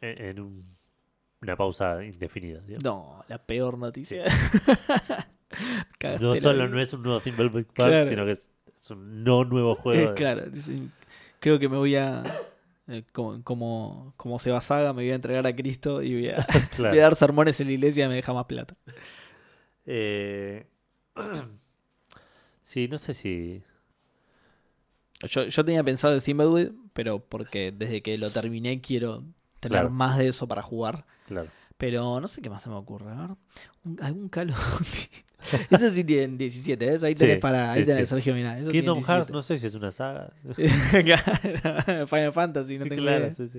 en, 0.00 0.24
en 0.24 0.40
un- 0.40 0.76
una 1.42 1.54
pausa 1.54 2.02
indefinida. 2.02 2.60
No, 2.82 3.22
la 3.28 3.38
peor 3.38 3.78
noticia. 3.78 4.24
No 6.20 6.34
solo 6.36 6.68
no 6.68 6.80
es 6.80 6.92
un 6.92 7.02
nuevo 7.02 7.20
Thimbleweed 7.20 7.66
Park, 7.66 7.72
Claro. 7.74 8.08
sino 8.08 8.24
que 8.24 8.32
es, 8.32 8.50
es 8.80 8.90
un 8.90 9.22
no 9.24 9.44
nuevo 9.44 9.74
juego. 9.76 10.00
Eh, 10.00 10.06
de- 10.08 10.14
claro, 10.14 10.42
creo 11.40 11.58
que 11.58 11.68
me 11.68 11.76
voy 11.76 11.94
a. 11.96 12.24
eh, 12.88 13.04
como, 13.12 13.42
como, 13.42 14.14
como 14.16 14.38
se 14.38 14.50
va 14.50 14.60
saga, 14.60 14.92
me 14.92 15.02
voy 15.02 15.10
a 15.10 15.14
entregar 15.16 15.46
a 15.46 15.54
Cristo 15.56 16.02
y 16.02 16.14
voy 16.14 16.28
a, 16.28 16.46
Claro. 16.76 16.90
voy 16.90 16.98
a 16.98 17.02
dar 17.02 17.16
sermones 17.16 17.60
en 17.60 17.66
la 17.68 17.72
iglesia 17.74 18.04
y 18.06 18.08
me 18.08 18.14
deja 18.14 18.32
más 18.32 18.46
plata. 18.46 18.76
Eh, 19.86 20.66
sí, 22.64 22.88
no 22.88 22.98
sé 22.98 23.14
si. 23.14 23.62
Yo, 25.22 25.44
yo 25.44 25.64
tenía 25.64 25.82
pensado 25.82 26.14
el 26.14 26.22
Thimbleweed, 26.22 26.72
pero 26.92 27.20
porque 27.20 27.72
desde 27.72 28.02
que 28.02 28.18
lo 28.18 28.30
terminé 28.30 28.80
quiero 28.80 29.24
tener 29.60 29.80
Claro. 29.80 29.90
más 29.90 30.18
de 30.18 30.28
eso 30.28 30.46
para 30.46 30.62
jugar. 30.62 31.06
Claro. 31.26 31.48
Pero 31.78 32.20
no 32.20 32.26
sé 32.28 32.40
qué 32.40 32.48
más 32.50 32.62
se 32.62 32.70
me 32.70 32.76
ocurre. 32.76 33.10
A 33.10 33.14
ver, 33.14 33.30
un- 33.84 33.98
algún 34.02 34.28
Call 34.28 34.50
of 34.50 34.78
Duty. 34.78 35.08
Eso 35.70 35.90
sí 35.90 36.02
tienen 36.04 36.38
17, 36.38 36.86
¿ves? 36.86 37.04
Ahí 37.04 37.12
Sí, 37.14 37.18
tenés 37.20 37.38
para. 37.38 37.72
Ahí 37.72 37.80
sí, 37.82 37.86
tenés, 37.86 38.08
sí. 38.08 38.14
Sergio, 38.14 38.34
mirá. 38.34 38.58
Eso 38.58 38.70
Kingdom 38.70 38.94
tiene 38.98 39.06
Hearts, 39.06 39.28
17. 39.28 39.32
no 39.32 39.42
sé 39.42 39.58
si 39.58 39.66
es 39.66 39.74
una 39.74 39.90
saga. 39.90 40.32
claro, 41.04 42.06
Final 42.08 42.32
Fantasy, 42.32 42.78
no 42.78 42.84
tengo 42.86 43.02
claro, 43.02 43.26
idea. 43.26 43.34
sí, 43.34 43.48
sí. 43.52 43.58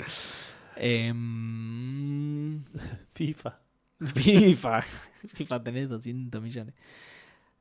Em, 1.27 2.63
FIFA. 3.13 3.59
FIFA. 3.99 4.81
FIFA 5.33 5.63
tenés 5.63 5.89
200 5.89 6.41
millones. 6.41 6.73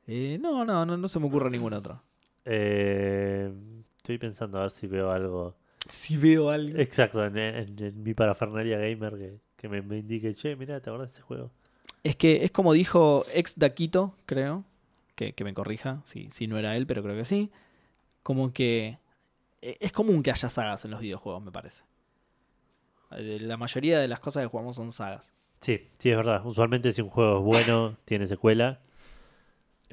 Eh, 0.07 0.39
no, 0.41 0.65
no, 0.65 0.85
no, 0.87 0.97
no 0.97 1.09
se 1.09 1.19
me 1.19 1.27
ocurre 1.27 1.51
ningún 1.51 1.73
otro. 1.73 2.03
Eh, 2.45 3.53
estoy 3.97 4.19
pensando 4.19 4.59
a 4.59 4.62
ver 4.62 4.70
si 4.70 4.87
veo 4.87 5.11
algo. 5.11 5.57
Si 5.89 6.16
veo 6.16 6.51
algo. 6.51 6.78
Exacto, 6.78 7.24
en, 7.24 7.37
en- 7.39 7.83
en 7.83 8.03
mi 8.03 8.15
parafernalia 8.15 8.78
gamer 8.78 9.15
que, 9.16 9.41
que 9.57 9.69
me, 9.69 9.83
me 9.83 9.99
indique, 9.99 10.35
che, 10.35 10.57
mirá, 10.57 10.81
¿te 10.81 10.91
acordás 10.91 11.11
de 11.11 11.15
ese 11.15 11.23
juego? 11.23 11.51
Es 12.03 12.16
que 12.16 12.45
es 12.45 12.51
como 12.53 12.73
dijo 12.73 13.24
ex 13.35 13.59
Daquito, 13.59 14.15
creo. 14.27 14.65
Que, 15.15 15.33
que 15.33 15.45
me 15.45 15.55
corrija 15.55 16.03
si, 16.05 16.28
si 16.31 16.47
no 16.47 16.59
era 16.59 16.77
él, 16.77 16.87
pero 16.87 17.03
creo 17.03 17.16
que 17.16 17.24
sí. 17.24 17.51
Como 18.23 18.53
que 18.53 18.99
e- 19.62 19.78
es 19.81 19.91
común 19.93 20.23
que 20.23 20.31
haya 20.31 20.51
sagas 20.51 20.85
en 20.85 20.91
los 20.91 21.01
videojuegos, 21.01 21.43
me 21.43 21.51
parece. 21.51 21.85
Eh, 23.12 23.39
La 23.41 23.57
mayoría 23.57 23.99
de 23.99 24.09
las 24.09 24.20
cosas 24.20 24.43
que 24.43 24.49
jugamos 24.49 24.77
son 24.77 24.93
sagas. 24.93 25.33
Sí, 25.62 25.89
sí, 25.99 26.11
es 26.11 26.16
verdad. 26.16 26.45
Usualmente 26.45 26.93
si 26.93 27.01
un 27.01 27.09
juego 27.09 27.39
es 27.39 27.45
bueno, 27.45 27.97
tiene 28.05 28.27
secuela. 28.27 28.81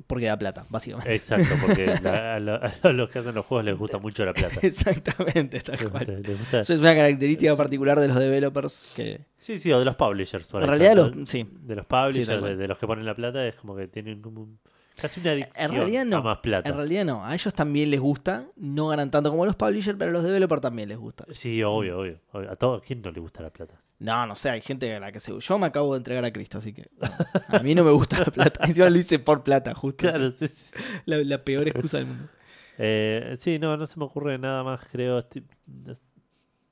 Porque 0.08 0.26
da 0.26 0.38
plata, 0.38 0.66
básicamente. 0.70 1.14
Exacto, 1.14 1.54
porque 1.62 1.86
la- 2.04 2.36
a, 2.36 2.40
lo- 2.40 2.60
a 2.82 2.92
los 2.94 3.10
que 3.12 3.20
hacen 3.20 3.36
los 3.36 3.46
juegos 3.46 3.64
les 3.66 3.78
gusta 3.78 4.00
mucho 4.00 4.26
la 4.26 4.34
plata. 4.34 4.56
Exactamente, 4.62 5.60
tal 5.62 5.90
cual. 5.92 6.24
Eso 6.52 6.74
es 6.74 6.80
una 6.80 6.96
característica 6.96 7.56
particular 7.56 8.00
de 8.00 8.08
los 8.08 8.18
developers 8.18 8.92
que 8.96 9.22
Sí, 9.38 9.60
sí, 9.60 9.72
o 9.72 9.80
de 9.80 9.86
los 9.86 9.96
publishers. 9.96 10.48
en 10.54 10.68
realidad 10.68 10.96
los, 10.96 11.30
sí, 11.30 11.48
De 11.62 11.76
los 11.76 11.86
publishers, 11.86 12.42
de, 12.44 12.56
de 12.56 12.68
los 12.68 12.78
que 12.80 12.88
ponen 12.88 13.06
la 13.06 13.14
plata, 13.16 13.46
es 13.48 13.56
como 13.56 13.76
que 13.76 13.88
tienen 13.88 14.22
como 14.22 14.42
un- 14.42 14.60
casi 15.00 15.20
una 15.22 15.32
adicción 15.32 15.72
realidad 15.72 16.06
no. 16.06 16.18
a 16.18 16.22
más 16.22 16.38
plata. 16.40 16.70
en 16.70 16.76
realidad 16.76 17.06
no, 17.06 17.26
a 17.26 17.34
ellos 17.34 17.54
también 17.54 17.90
les 17.90 18.00
gusta, 18.00 18.48
no 18.56 18.88
ganan 18.88 19.12
tanto 19.12 19.30
como 19.30 19.46
los 19.46 19.56
publishers, 19.56 19.98
pero 19.98 20.10
a 20.12 20.14
los 20.14 20.24
developers 20.24 20.62
también 20.62 20.90
les 20.90 20.98
gusta. 20.98 21.26
Sí, 21.32 21.62
obvio, 21.64 22.00
obvio, 22.00 22.20
obvio. 22.32 22.52
A 22.52 22.56
todos, 22.56 22.82
¿a 22.82 22.86
quién 22.86 23.02
no 23.02 23.12
le 23.12 23.20
gusta 23.20 23.42
la 23.42 23.50
plata? 23.52 23.80
No, 24.00 24.26
no 24.28 24.36
sé, 24.36 24.50
hay 24.50 24.62
gente 24.62 24.94
a 24.94 25.00
la 25.00 25.12
que 25.12 25.20
se... 25.20 25.38
Yo 25.40 25.58
me 25.58 25.68
acabo 25.68 25.94
de 25.94 25.98
entregar 26.00 26.26
a 26.26 26.34
Cristo, 26.34 26.58
así 26.58 26.74
que 26.74 26.90
a 27.48 27.60
mí 27.60 27.74
no 27.74 27.84
me 27.84 27.92
gusta 27.92 28.20
la 28.20 28.26
plata. 28.26 28.64
Encima 28.68 28.90
lo 28.90 28.98
hice 28.98 29.18
por 29.20 29.44
plata, 29.44 29.74
justo. 29.74 30.10
Claro, 30.10 30.32
sí, 30.32 30.48
sí. 30.48 30.72
La, 31.06 31.18
la 31.18 31.44
peor 31.44 31.68
excusa 31.68 31.98
del 31.98 32.08
mundo. 32.08 32.24
Eh, 32.78 33.36
sí, 33.40 33.60
no, 33.60 33.78
no 33.78 33.88
se 33.88 33.98
me 34.00 34.06
ocurre 34.06 34.38
nada 34.38 34.64
más, 34.64 34.82
creo. 34.92 35.20
estoy- 35.20 35.46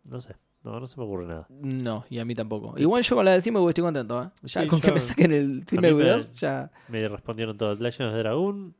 no 0.03 0.19
sé, 0.19 0.35
no, 0.63 0.79
no 0.79 0.85
se 0.87 0.97
me 0.99 1.03
ocurre 1.05 1.25
nada. 1.25 1.47
No, 1.49 2.05
y 2.09 2.19
a 2.19 2.25
mí 2.25 2.35
tampoco. 2.35 2.75
Igual 2.77 3.01
yo 3.03 3.15
con 3.15 3.25
la 3.25 3.31
de 3.31 3.41
Steam 3.41 3.55
estoy 3.67 3.83
contento, 3.83 4.23
¿eh? 4.23 4.29
Ya 4.43 4.61
Sí, 4.61 4.67
con 4.67 4.79
yo- 4.79 4.85
que 4.85 4.91
me 4.91 4.99
saquen 4.99 5.31
el 5.31 5.65
me- 5.79 6.19
ya... 6.35 6.71
Me 6.87 7.07
respondieron 7.07 7.57
todos. 7.57 7.79
Legends 7.79 8.13
of 8.13 8.19
Dragon, 8.19 8.75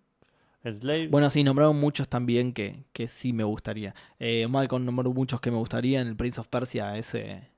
Enslave. 0.64 1.08
Bueno, 1.08 1.30
sí, 1.32 1.44
nombraron 1.44 1.80
muchos 1.80 2.08
también 2.08 2.53
que, 2.53 2.84
que 2.94 3.08
sí 3.08 3.34
me 3.34 3.44
gustaría. 3.44 3.95
Eh, 4.20 4.48
Malcolm 4.48 4.86
nombró 4.86 5.12
muchos 5.12 5.41
que 5.41 5.49
me 5.49 5.58
gustarían. 5.58 6.08
El 6.08 6.16
Prince 6.16 6.40
of 6.40 6.48
Persia, 6.48 6.95
ese. 6.98 7.49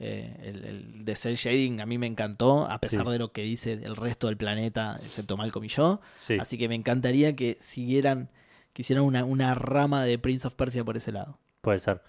eh, 0.00 0.36
el, 0.42 0.64
el 0.64 1.04
de 1.04 1.14
Cell 1.14 1.34
Shading, 1.36 1.80
a 1.80 1.86
mí 1.86 1.96
me 1.98 2.06
encantó, 2.06 2.66
a 2.68 2.78
pesar 2.80 3.04
Sí. 3.06 3.12
de 3.12 3.18
lo 3.18 3.32
que 3.32 3.42
dice 3.42 3.74
el 3.74 3.94
resto 3.96 4.26
del 4.28 4.36
planeta, 4.36 4.96
excepto 5.00 5.36
Malcolm 5.36 5.64
y 5.66 5.68
yo. 5.68 6.00
sí, 6.16 6.38
Así 6.40 6.56
que 6.58 6.68
me 6.68 6.74
encantaría 6.74 7.36
que 7.36 7.56
siguieran, 7.60 8.30
que 8.72 8.82
hicieran 8.82 9.04
una, 9.04 9.24
una 9.24 9.54
rama 9.54 10.02
de 10.04 10.18
Prince 10.18 10.46
of 10.48 10.54
Persia 10.54 10.82
por 10.84 10.96
ese 10.96 11.12
lado. 11.12 11.38
puede 11.60 11.78
ser. 11.78 12.00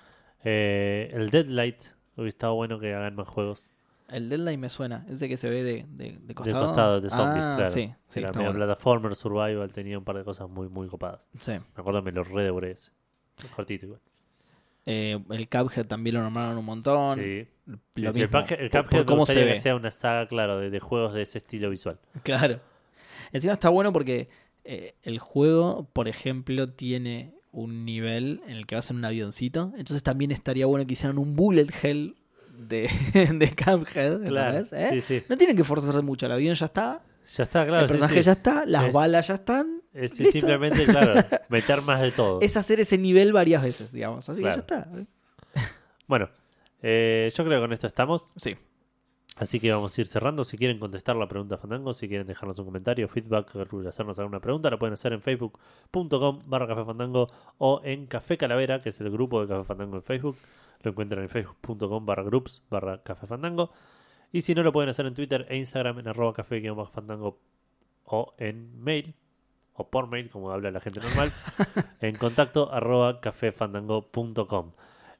Eh, 0.44 1.10
el 1.14 1.30
Deadlight, 1.30 1.82
hubiera 2.16 2.30
estado 2.30 2.56
bueno 2.56 2.80
que 2.80 2.94
hagan 2.94 3.16
más 3.16 3.28
juegos. 3.28 3.70
El 4.10 4.28
Deadline 4.28 4.60
me 4.60 4.70
suena, 4.70 5.06
ese 5.10 5.30
que 5.30 5.38
se 5.38 5.50
ve 5.50 5.64
de, 5.64 5.86
de, 5.90 6.12
de 6.12 6.20
De 6.20 6.34
costado. 6.36 6.66
costado, 6.68 7.02
de 7.02 7.10
zombies, 7.10 7.44
Ah, 7.46 7.54
claro. 7.56 7.72
Sí, 7.72 7.94
sí, 8.10 8.20
Era 8.20 8.32
bueno. 8.34 8.54
plataformer, 8.54 9.16
survival, 9.16 9.72
tenía 9.72 9.98
un 9.98 10.04
par 10.04 10.18
de 10.18 10.24
cosas 10.26 10.50
muy, 10.50 10.68
muy 10.68 10.88
copadas. 10.88 11.26
Sí. 11.40 11.52
Me 11.54 11.62
acuerdo, 11.78 12.02
me 12.02 12.12
lo 12.12 12.24
redevoré 12.26 12.72
ese. 12.72 12.92
Cortito 13.56 13.86
igual. 13.86 14.02
Eh, 14.86 15.18
el 15.30 15.48
Cuphead 15.48 15.86
también 15.86 16.16
lo 16.16 16.24
nombraron 16.24 16.58
un 16.58 16.66
montón. 16.66 17.20
Sí. 17.20 17.48
Lo 17.68 17.78
Sí, 18.12 18.20
sí, 18.20 18.22
mismo, 18.24 18.40
el 18.40 18.60
el 18.60 18.70
Cuphead 18.70 18.86
por 18.90 19.06
cómo 19.06 19.26
se 19.26 19.46
ve. 19.46 19.54
que 19.54 19.62
sea 19.62 19.76
una 19.76 19.92
saga, 19.92 20.28
claro, 20.28 20.60
de, 20.60 20.70
de 20.70 20.80
juegos 20.82 21.14
de 21.14 21.22
ese 21.22 21.38
estilo 21.38 21.70
visual. 21.70 21.98
Claro. 22.24 22.60
Encima 23.32 23.54
está 23.54 23.70
bueno 23.70 23.94
porque 23.94 24.28
eh, 24.66 24.96
el 25.04 25.20
juego, 25.20 25.88
por 25.94 26.10
ejemplo, 26.10 26.68
tiene 26.74 27.34
un 27.52 27.86
nivel 27.86 28.42
en 28.46 28.52
el 28.58 28.66
que 28.66 28.76
vas 28.76 28.90
en 28.92 28.98
un 28.98 29.06
avioncito. 29.06 29.72
Entonces 29.78 30.04
también 30.04 30.32
estaría 30.32 30.66
bueno 30.66 30.86
que 30.88 30.94
hicieran 30.94 31.18
un 31.18 31.36
bullet 31.36 31.68
hell 31.84 32.16
de, 32.58 32.90
de 33.34 33.56
Cuphead. 33.56 34.22
Claro. 34.28 34.60
¿Eh? 34.72 34.90
sí, 34.94 35.02
sí. 35.02 35.24
No 35.30 35.38
tienen 35.38 35.56
que 35.58 35.64
forzarse 35.64 36.02
mucho. 36.02 36.26
El 36.28 36.32
avión 36.34 36.56
ya 36.56 36.66
está, 36.66 37.02
Ya 37.36 37.44
está, 37.44 37.66
claro. 37.66 37.82
el 37.84 37.88
personaje 37.88 38.16
sí. 38.16 38.22
ya 38.28 38.32
está, 38.34 38.66
las 38.66 38.86
Es- 38.86 38.94
balas 38.94 39.28
ya 39.28 39.34
están. 39.36 39.82
Es 39.94 40.18
¿Listo? 40.18 40.32
simplemente, 40.40 40.86
claro, 40.86 41.22
meter 41.50 41.82
más 41.82 42.00
de 42.00 42.12
todo. 42.12 42.40
Es 42.42 42.56
hacer 42.56 42.80
ese 42.80 42.98
nivel 42.98 43.34
varias 43.34 43.62
veces, 43.62 43.92
digamos. 43.92 44.30
Así 44.30 44.42
Claro. 44.42 44.66
que 44.66 44.74
ya 44.74 44.80
está. 44.80 44.90
Bueno, 46.08 46.30
eh, 46.82 47.30
yo 47.36 47.44
creo 47.44 47.58
que 47.60 47.64
con 47.66 47.74
esto 47.74 47.88
estamos. 47.88 48.28
Sí. 48.38 48.56
Así 49.38 49.60
que 49.60 49.72
vamos 49.72 49.98
a 49.98 50.02
ir 50.02 50.08
cerrando. 50.08 50.44
Si 50.44 50.58
quieren 50.58 50.78
contestar 50.78 51.16
la 51.16 51.28
pregunta 51.28 51.58
Fandango, 51.58 51.94
si 51.94 52.08
quieren 52.08 52.28
dejarnos 52.28 52.60
un 52.60 52.66
comentario, 52.66 53.08
feedback, 53.08 53.56
hacernos 53.88 54.20
alguna 54.20 54.40
pregunta, 54.40 54.70
la 54.70 54.78
pueden 54.78 54.94
hacer 54.94 55.14
en 55.14 55.22
facebook.com 55.22 56.40
barra 56.46 56.68
Café 56.68 56.86
Fandango 56.86 57.28
o 57.58 57.82
en 57.84 58.08
Café 58.08 58.38
Calavera, 58.38 58.82
que 58.82 58.90
es 58.90 59.00
el 59.02 59.10
grupo 59.10 59.42
de 59.42 59.48
Café 59.48 59.64
Fandango 59.64 59.96
en 59.96 60.04
Facebook. 60.04 60.38
Lo 60.82 60.92
encuentran 60.92 61.24
en 61.24 61.30
facebook.com 61.30 62.06
barra 62.06 62.24
groups 62.24 62.62
barra 62.70 63.02
Café 63.04 63.26
Fandango. 63.26 63.72
Y 64.32 64.42
si 64.42 64.56
no, 64.56 64.64
lo 64.64 64.72
pueden 64.72 64.90
hacer 64.90 65.06
en 65.06 65.14
Twitter 65.14 65.46
e 65.50 65.58
Instagram 65.58 66.00
en 66.00 66.08
arroba 66.08 66.34
café 66.34 66.62
fandango 66.94 67.40
o 68.06 68.34
en 68.38 68.82
mail 68.82 69.14
o 69.74 69.90
por 69.90 70.08
mail, 70.08 70.30
como 70.30 70.52
habla 70.52 70.72
la 70.72 70.80
gente 70.80 71.00
normal, 71.00 71.32
en 72.02 72.16
contacto 72.16 72.72
arroba 72.72 73.20
cafefandango.com. 73.20 74.72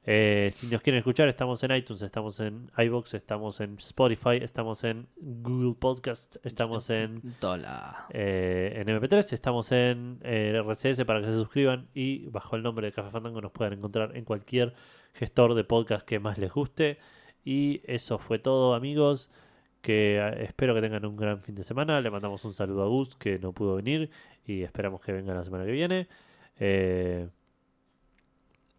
Eh, 0.04 0.50
si 0.52 0.66
nos 0.66 0.82
quieren 0.82 0.98
escuchar, 0.98 1.28
estamos 1.28 1.62
en 1.62 1.70
iTunes, 1.76 2.02
estamos 2.02 2.40
en 2.40 2.70
iBox, 2.76 3.14
estamos 3.14 3.60
en 3.60 3.76
Spotify, 3.78 4.38
estamos 4.40 4.82
en 4.82 5.06
Google 5.16 5.74
Podcast, 5.78 6.36
estamos 6.44 6.90
en, 6.90 7.22
eh, 8.10 8.72
en 8.74 8.88
MP3, 8.88 9.32
estamos 9.32 9.70
en 9.70 10.18
eh, 10.22 10.60
RCS 10.66 11.04
para 11.04 11.20
que 11.20 11.26
se 11.26 11.34
suscriban 11.34 11.88
y 11.94 12.26
bajo 12.30 12.56
el 12.56 12.64
nombre 12.64 12.86
de 12.86 12.92
Café 12.92 13.10
Fandango 13.10 13.40
nos 13.40 13.52
puedan 13.52 13.74
encontrar 13.74 14.16
en 14.16 14.24
cualquier 14.24 14.74
gestor 15.14 15.54
de 15.54 15.62
podcast 15.64 16.06
que 16.06 16.18
más 16.18 16.38
les 16.38 16.52
guste. 16.52 16.98
Y 17.44 17.80
eso 17.84 18.18
fue 18.18 18.38
todo, 18.38 18.74
amigos. 18.74 19.30
Que 19.80 20.18
eh, 20.18 20.44
espero 20.44 20.74
que 20.74 20.80
tengan 20.80 21.04
un 21.04 21.16
gran 21.16 21.42
fin 21.42 21.54
de 21.54 21.62
semana. 21.62 22.00
Le 22.00 22.10
mandamos 22.10 22.44
un 22.44 22.52
saludo 22.52 22.82
a 22.82 22.86
Gus 22.86 23.16
que 23.16 23.38
no 23.38 23.52
pudo 23.52 23.76
venir 23.76 24.10
y 24.46 24.62
esperamos 24.62 25.00
que 25.00 25.12
venga 25.12 25.34
la 25.34 25.44
semana 25.44 25.64
que 25.64 25.72
viene. 25.72 26.08
Eh, 26.58 27.28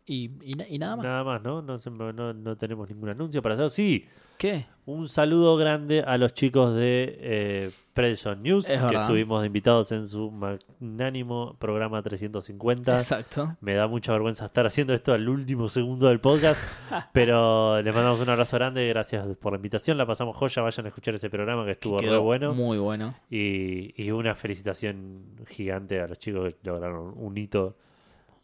Y, 0.05 0.31
y 0.41 0.53
na- 0.53 0.67
y 0.67 0.77
nada 0.80 0.95
más. 0.97 1.05
Nada 1.05 1.23
más, 1.23 1.41
¿no? 1.43 1.61
No, 1.61 1.77
no, 2.13 2.34
no 2.34 2.57
tenemos 2.57 2.89
ningún 2.89 3.09
anuncio 3.09 3.41
para 3.41 3.55
hacer. 3.55 3.69
Sí, 3.69 4.05
¿Qué? 4.38 4.65
un 4.85 5.07
saludo 5.07 5.55
grande 5.55 6.01
a 6.05 6.17
los 6.17 6.34
chicos 6.34 6.75
de 6.75 7.17
eh, 7.21 7.71
Predation 7.93 8.43
News, 8.43 8.67
Es 8.69 8.77
que 8.80 8.85
verdad. 8.85 9.03
estuvimos 9.03 9.39
de 9.41 9.47
invitados 9.47 9.93
en 9.93 10.05
su 10.05 10.30
magnánimo 10.31 11.55
programa 11.59 12.01
350. 12.01 12.93
Exacto. 12.95 13.55
Me 13.61 13.75
da 13.75 13.88
mucha 13.88 14.11
vergüenza 14.11 14.45
estar 14.45 14.65
haciendo 14.65 14.93
esto 14.93 15.13
al 15.13 15.30
último 15.30 15.69
segundo 15.69 16.07
del 16.09 16.19
podcast, 16.19 16.59
pero 17.13 17.81
les 17.81 17.93
mandamos 17.95 18.19
un 18.21 18.30
abrazo 18.30 18.57
grande, 18.57 18.85
gracias 18.89 19.25
por 19.38 19.53
la 19.53 19.57
invitación, 19.57 19.97
la 19.97 20.05
pasamos 20.05 20.35
joya, 20.35 20.61
vayan 20.61 20.85
a 20.85 20.89
escuchar 20.89 21.13
ese 21.15 21.30
programa 21.30 21.63
que 21.63 21.71
estuvo 21.71 21.97
re 21.99 22.05
Quedó 22.07 22.21
bueno 22.23 22.53
Muy 22.53 22.77
bueno. 22.77 23.13
y, 23.30 23.93
y 24.01 24.11
una 24.11 24.35
felicitación 24.35 25.21
gigante 25.47 26.01
a 26.01 26.07
los 26.07 26.19
chicos 26.19 26.53
que 26.61 26.69
lograron 26.69 27.13
un 27.15 27.38
hito. 27.38 27.77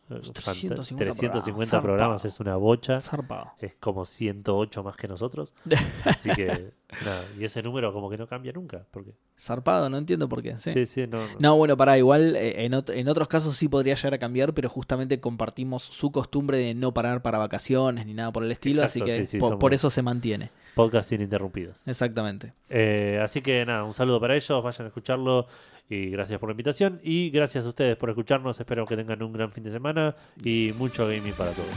Eh, 0.10 0.19
350 0.34 0.76
fanta- 0.84 0.98
350 0.98 1.81
programas, 1.81 1.81
programas 1.84 2.26
es 2.26 2.40
una 2.40 2.56
bocha. 2.56 2.99
Zarpado. 3.02 3.52
Es 3.60 3.73
como 3.80 4.06
108 4.06 4.84
más 4.84 4.95
que 4.95 5.07
nosotros. 5.07 5.53
Así 6.06 6.30
que, 6.31 6.72
nada. 7.06 7.23
Y 7.40 7.44
ese 7.45 7.61
número 7.61 7.94
como 7.94 8.10
que 8.10 8.18
no 8.18 8.27
cambia 8.27 8.52
nunca. 8.52 8.86
Porque, 8.91 9.14
Zarpado, 9.40 9.90
no 9.90 9.98
entiendo 9.98 10.27
por 10.27 10.41
qué. 10.41 10.57
Sí. 10.57 10.72
sí, 10.73 10.86
sí, 10.86 11.07
no. 11.07 11.19
no. 11.27 11.34
No, 11.40 11.57
bueno, 11.57 11.77
para 11.77 11.98
igual 11.98 12.36
eh, 12.36 12.65
en, 12.65 12.73
ot- 12.73 12.94
en 12.94 13.07
otros 13.07 13.27
casos 13.27 13.56
sí 13.56 13.68
podría 13.68 13.95
llegar 13.95 14.14
a 14.15 14.18
cambiar, 14.18 14.53
pero 14.53 14.69
justamente 14.69 15.19
compartimos 15.19 15.84
su 15.84 16.11
costumbre 16.11 16.57
de 16.57 16.73
no 16.73 16.94
parar 16.94 17.22
para 17.22 17.38
vacaciones 17.38 18.06
ni 18.06 18.14
nada 18.14 18.31
por 18.31 18.44
el 18.44 18.52
estilo, 18.52 18.81
Exacto, 18.84 19.03
así 19.06 19.14
que 19.19 19.26
sí, 19.26 19.40
sí, 19.40 19.45
por 19.60 19.73
eso 19.73 19.90
se 19.90 20.02
mantiene. 20.02 20.49
Podcast 20.76 21.11
ininterrumpidos. 21.11 21.81
Exactamente. 21.88 22.53
Eh, 22.69 23.19
así 23.22 23.41
que 23.41 23.65
nada, 23.65 23.84
un 23.84 23.94
saludo 23.94 24.19
para 24.22 24.36
ellos. 24.36 24.64
Vayan 24.64 24.86
a 24.86 24.88
escucharlo. 24.88 25.48
Y 25.90 26.11
gracias 26.11 26.40
por 26.40 26.49
la 26.49 26.53
invitación. 26.53 26.99
Y 27.03 27.32
gracias 27.32 27.66
a 27.66 27.70
ustedes 27.70 27.98
por 27.98 28.10
escucharnos. 28.10 28.60
Espero 28.60 28.86
que 28.86 28.95
tengan 28.95 29.22
un 29.24 29.34
gran 29.34 29.52
fin 29.52 29.64
de 29.64 29.72
semana. 29.72 30.16
Y 30.44 30.72
mucho 30.78 31.07
gaming 31.07 31.34
para 31.34 31.52
todos. 31.52 31.70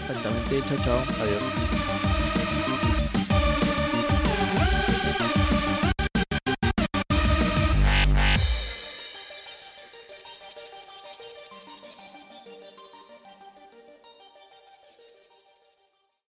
Exactamente. 0.00 0.60
Chao, 0.68 0.78
chao. 0.84 1.02
Adiós. 1.22 2.07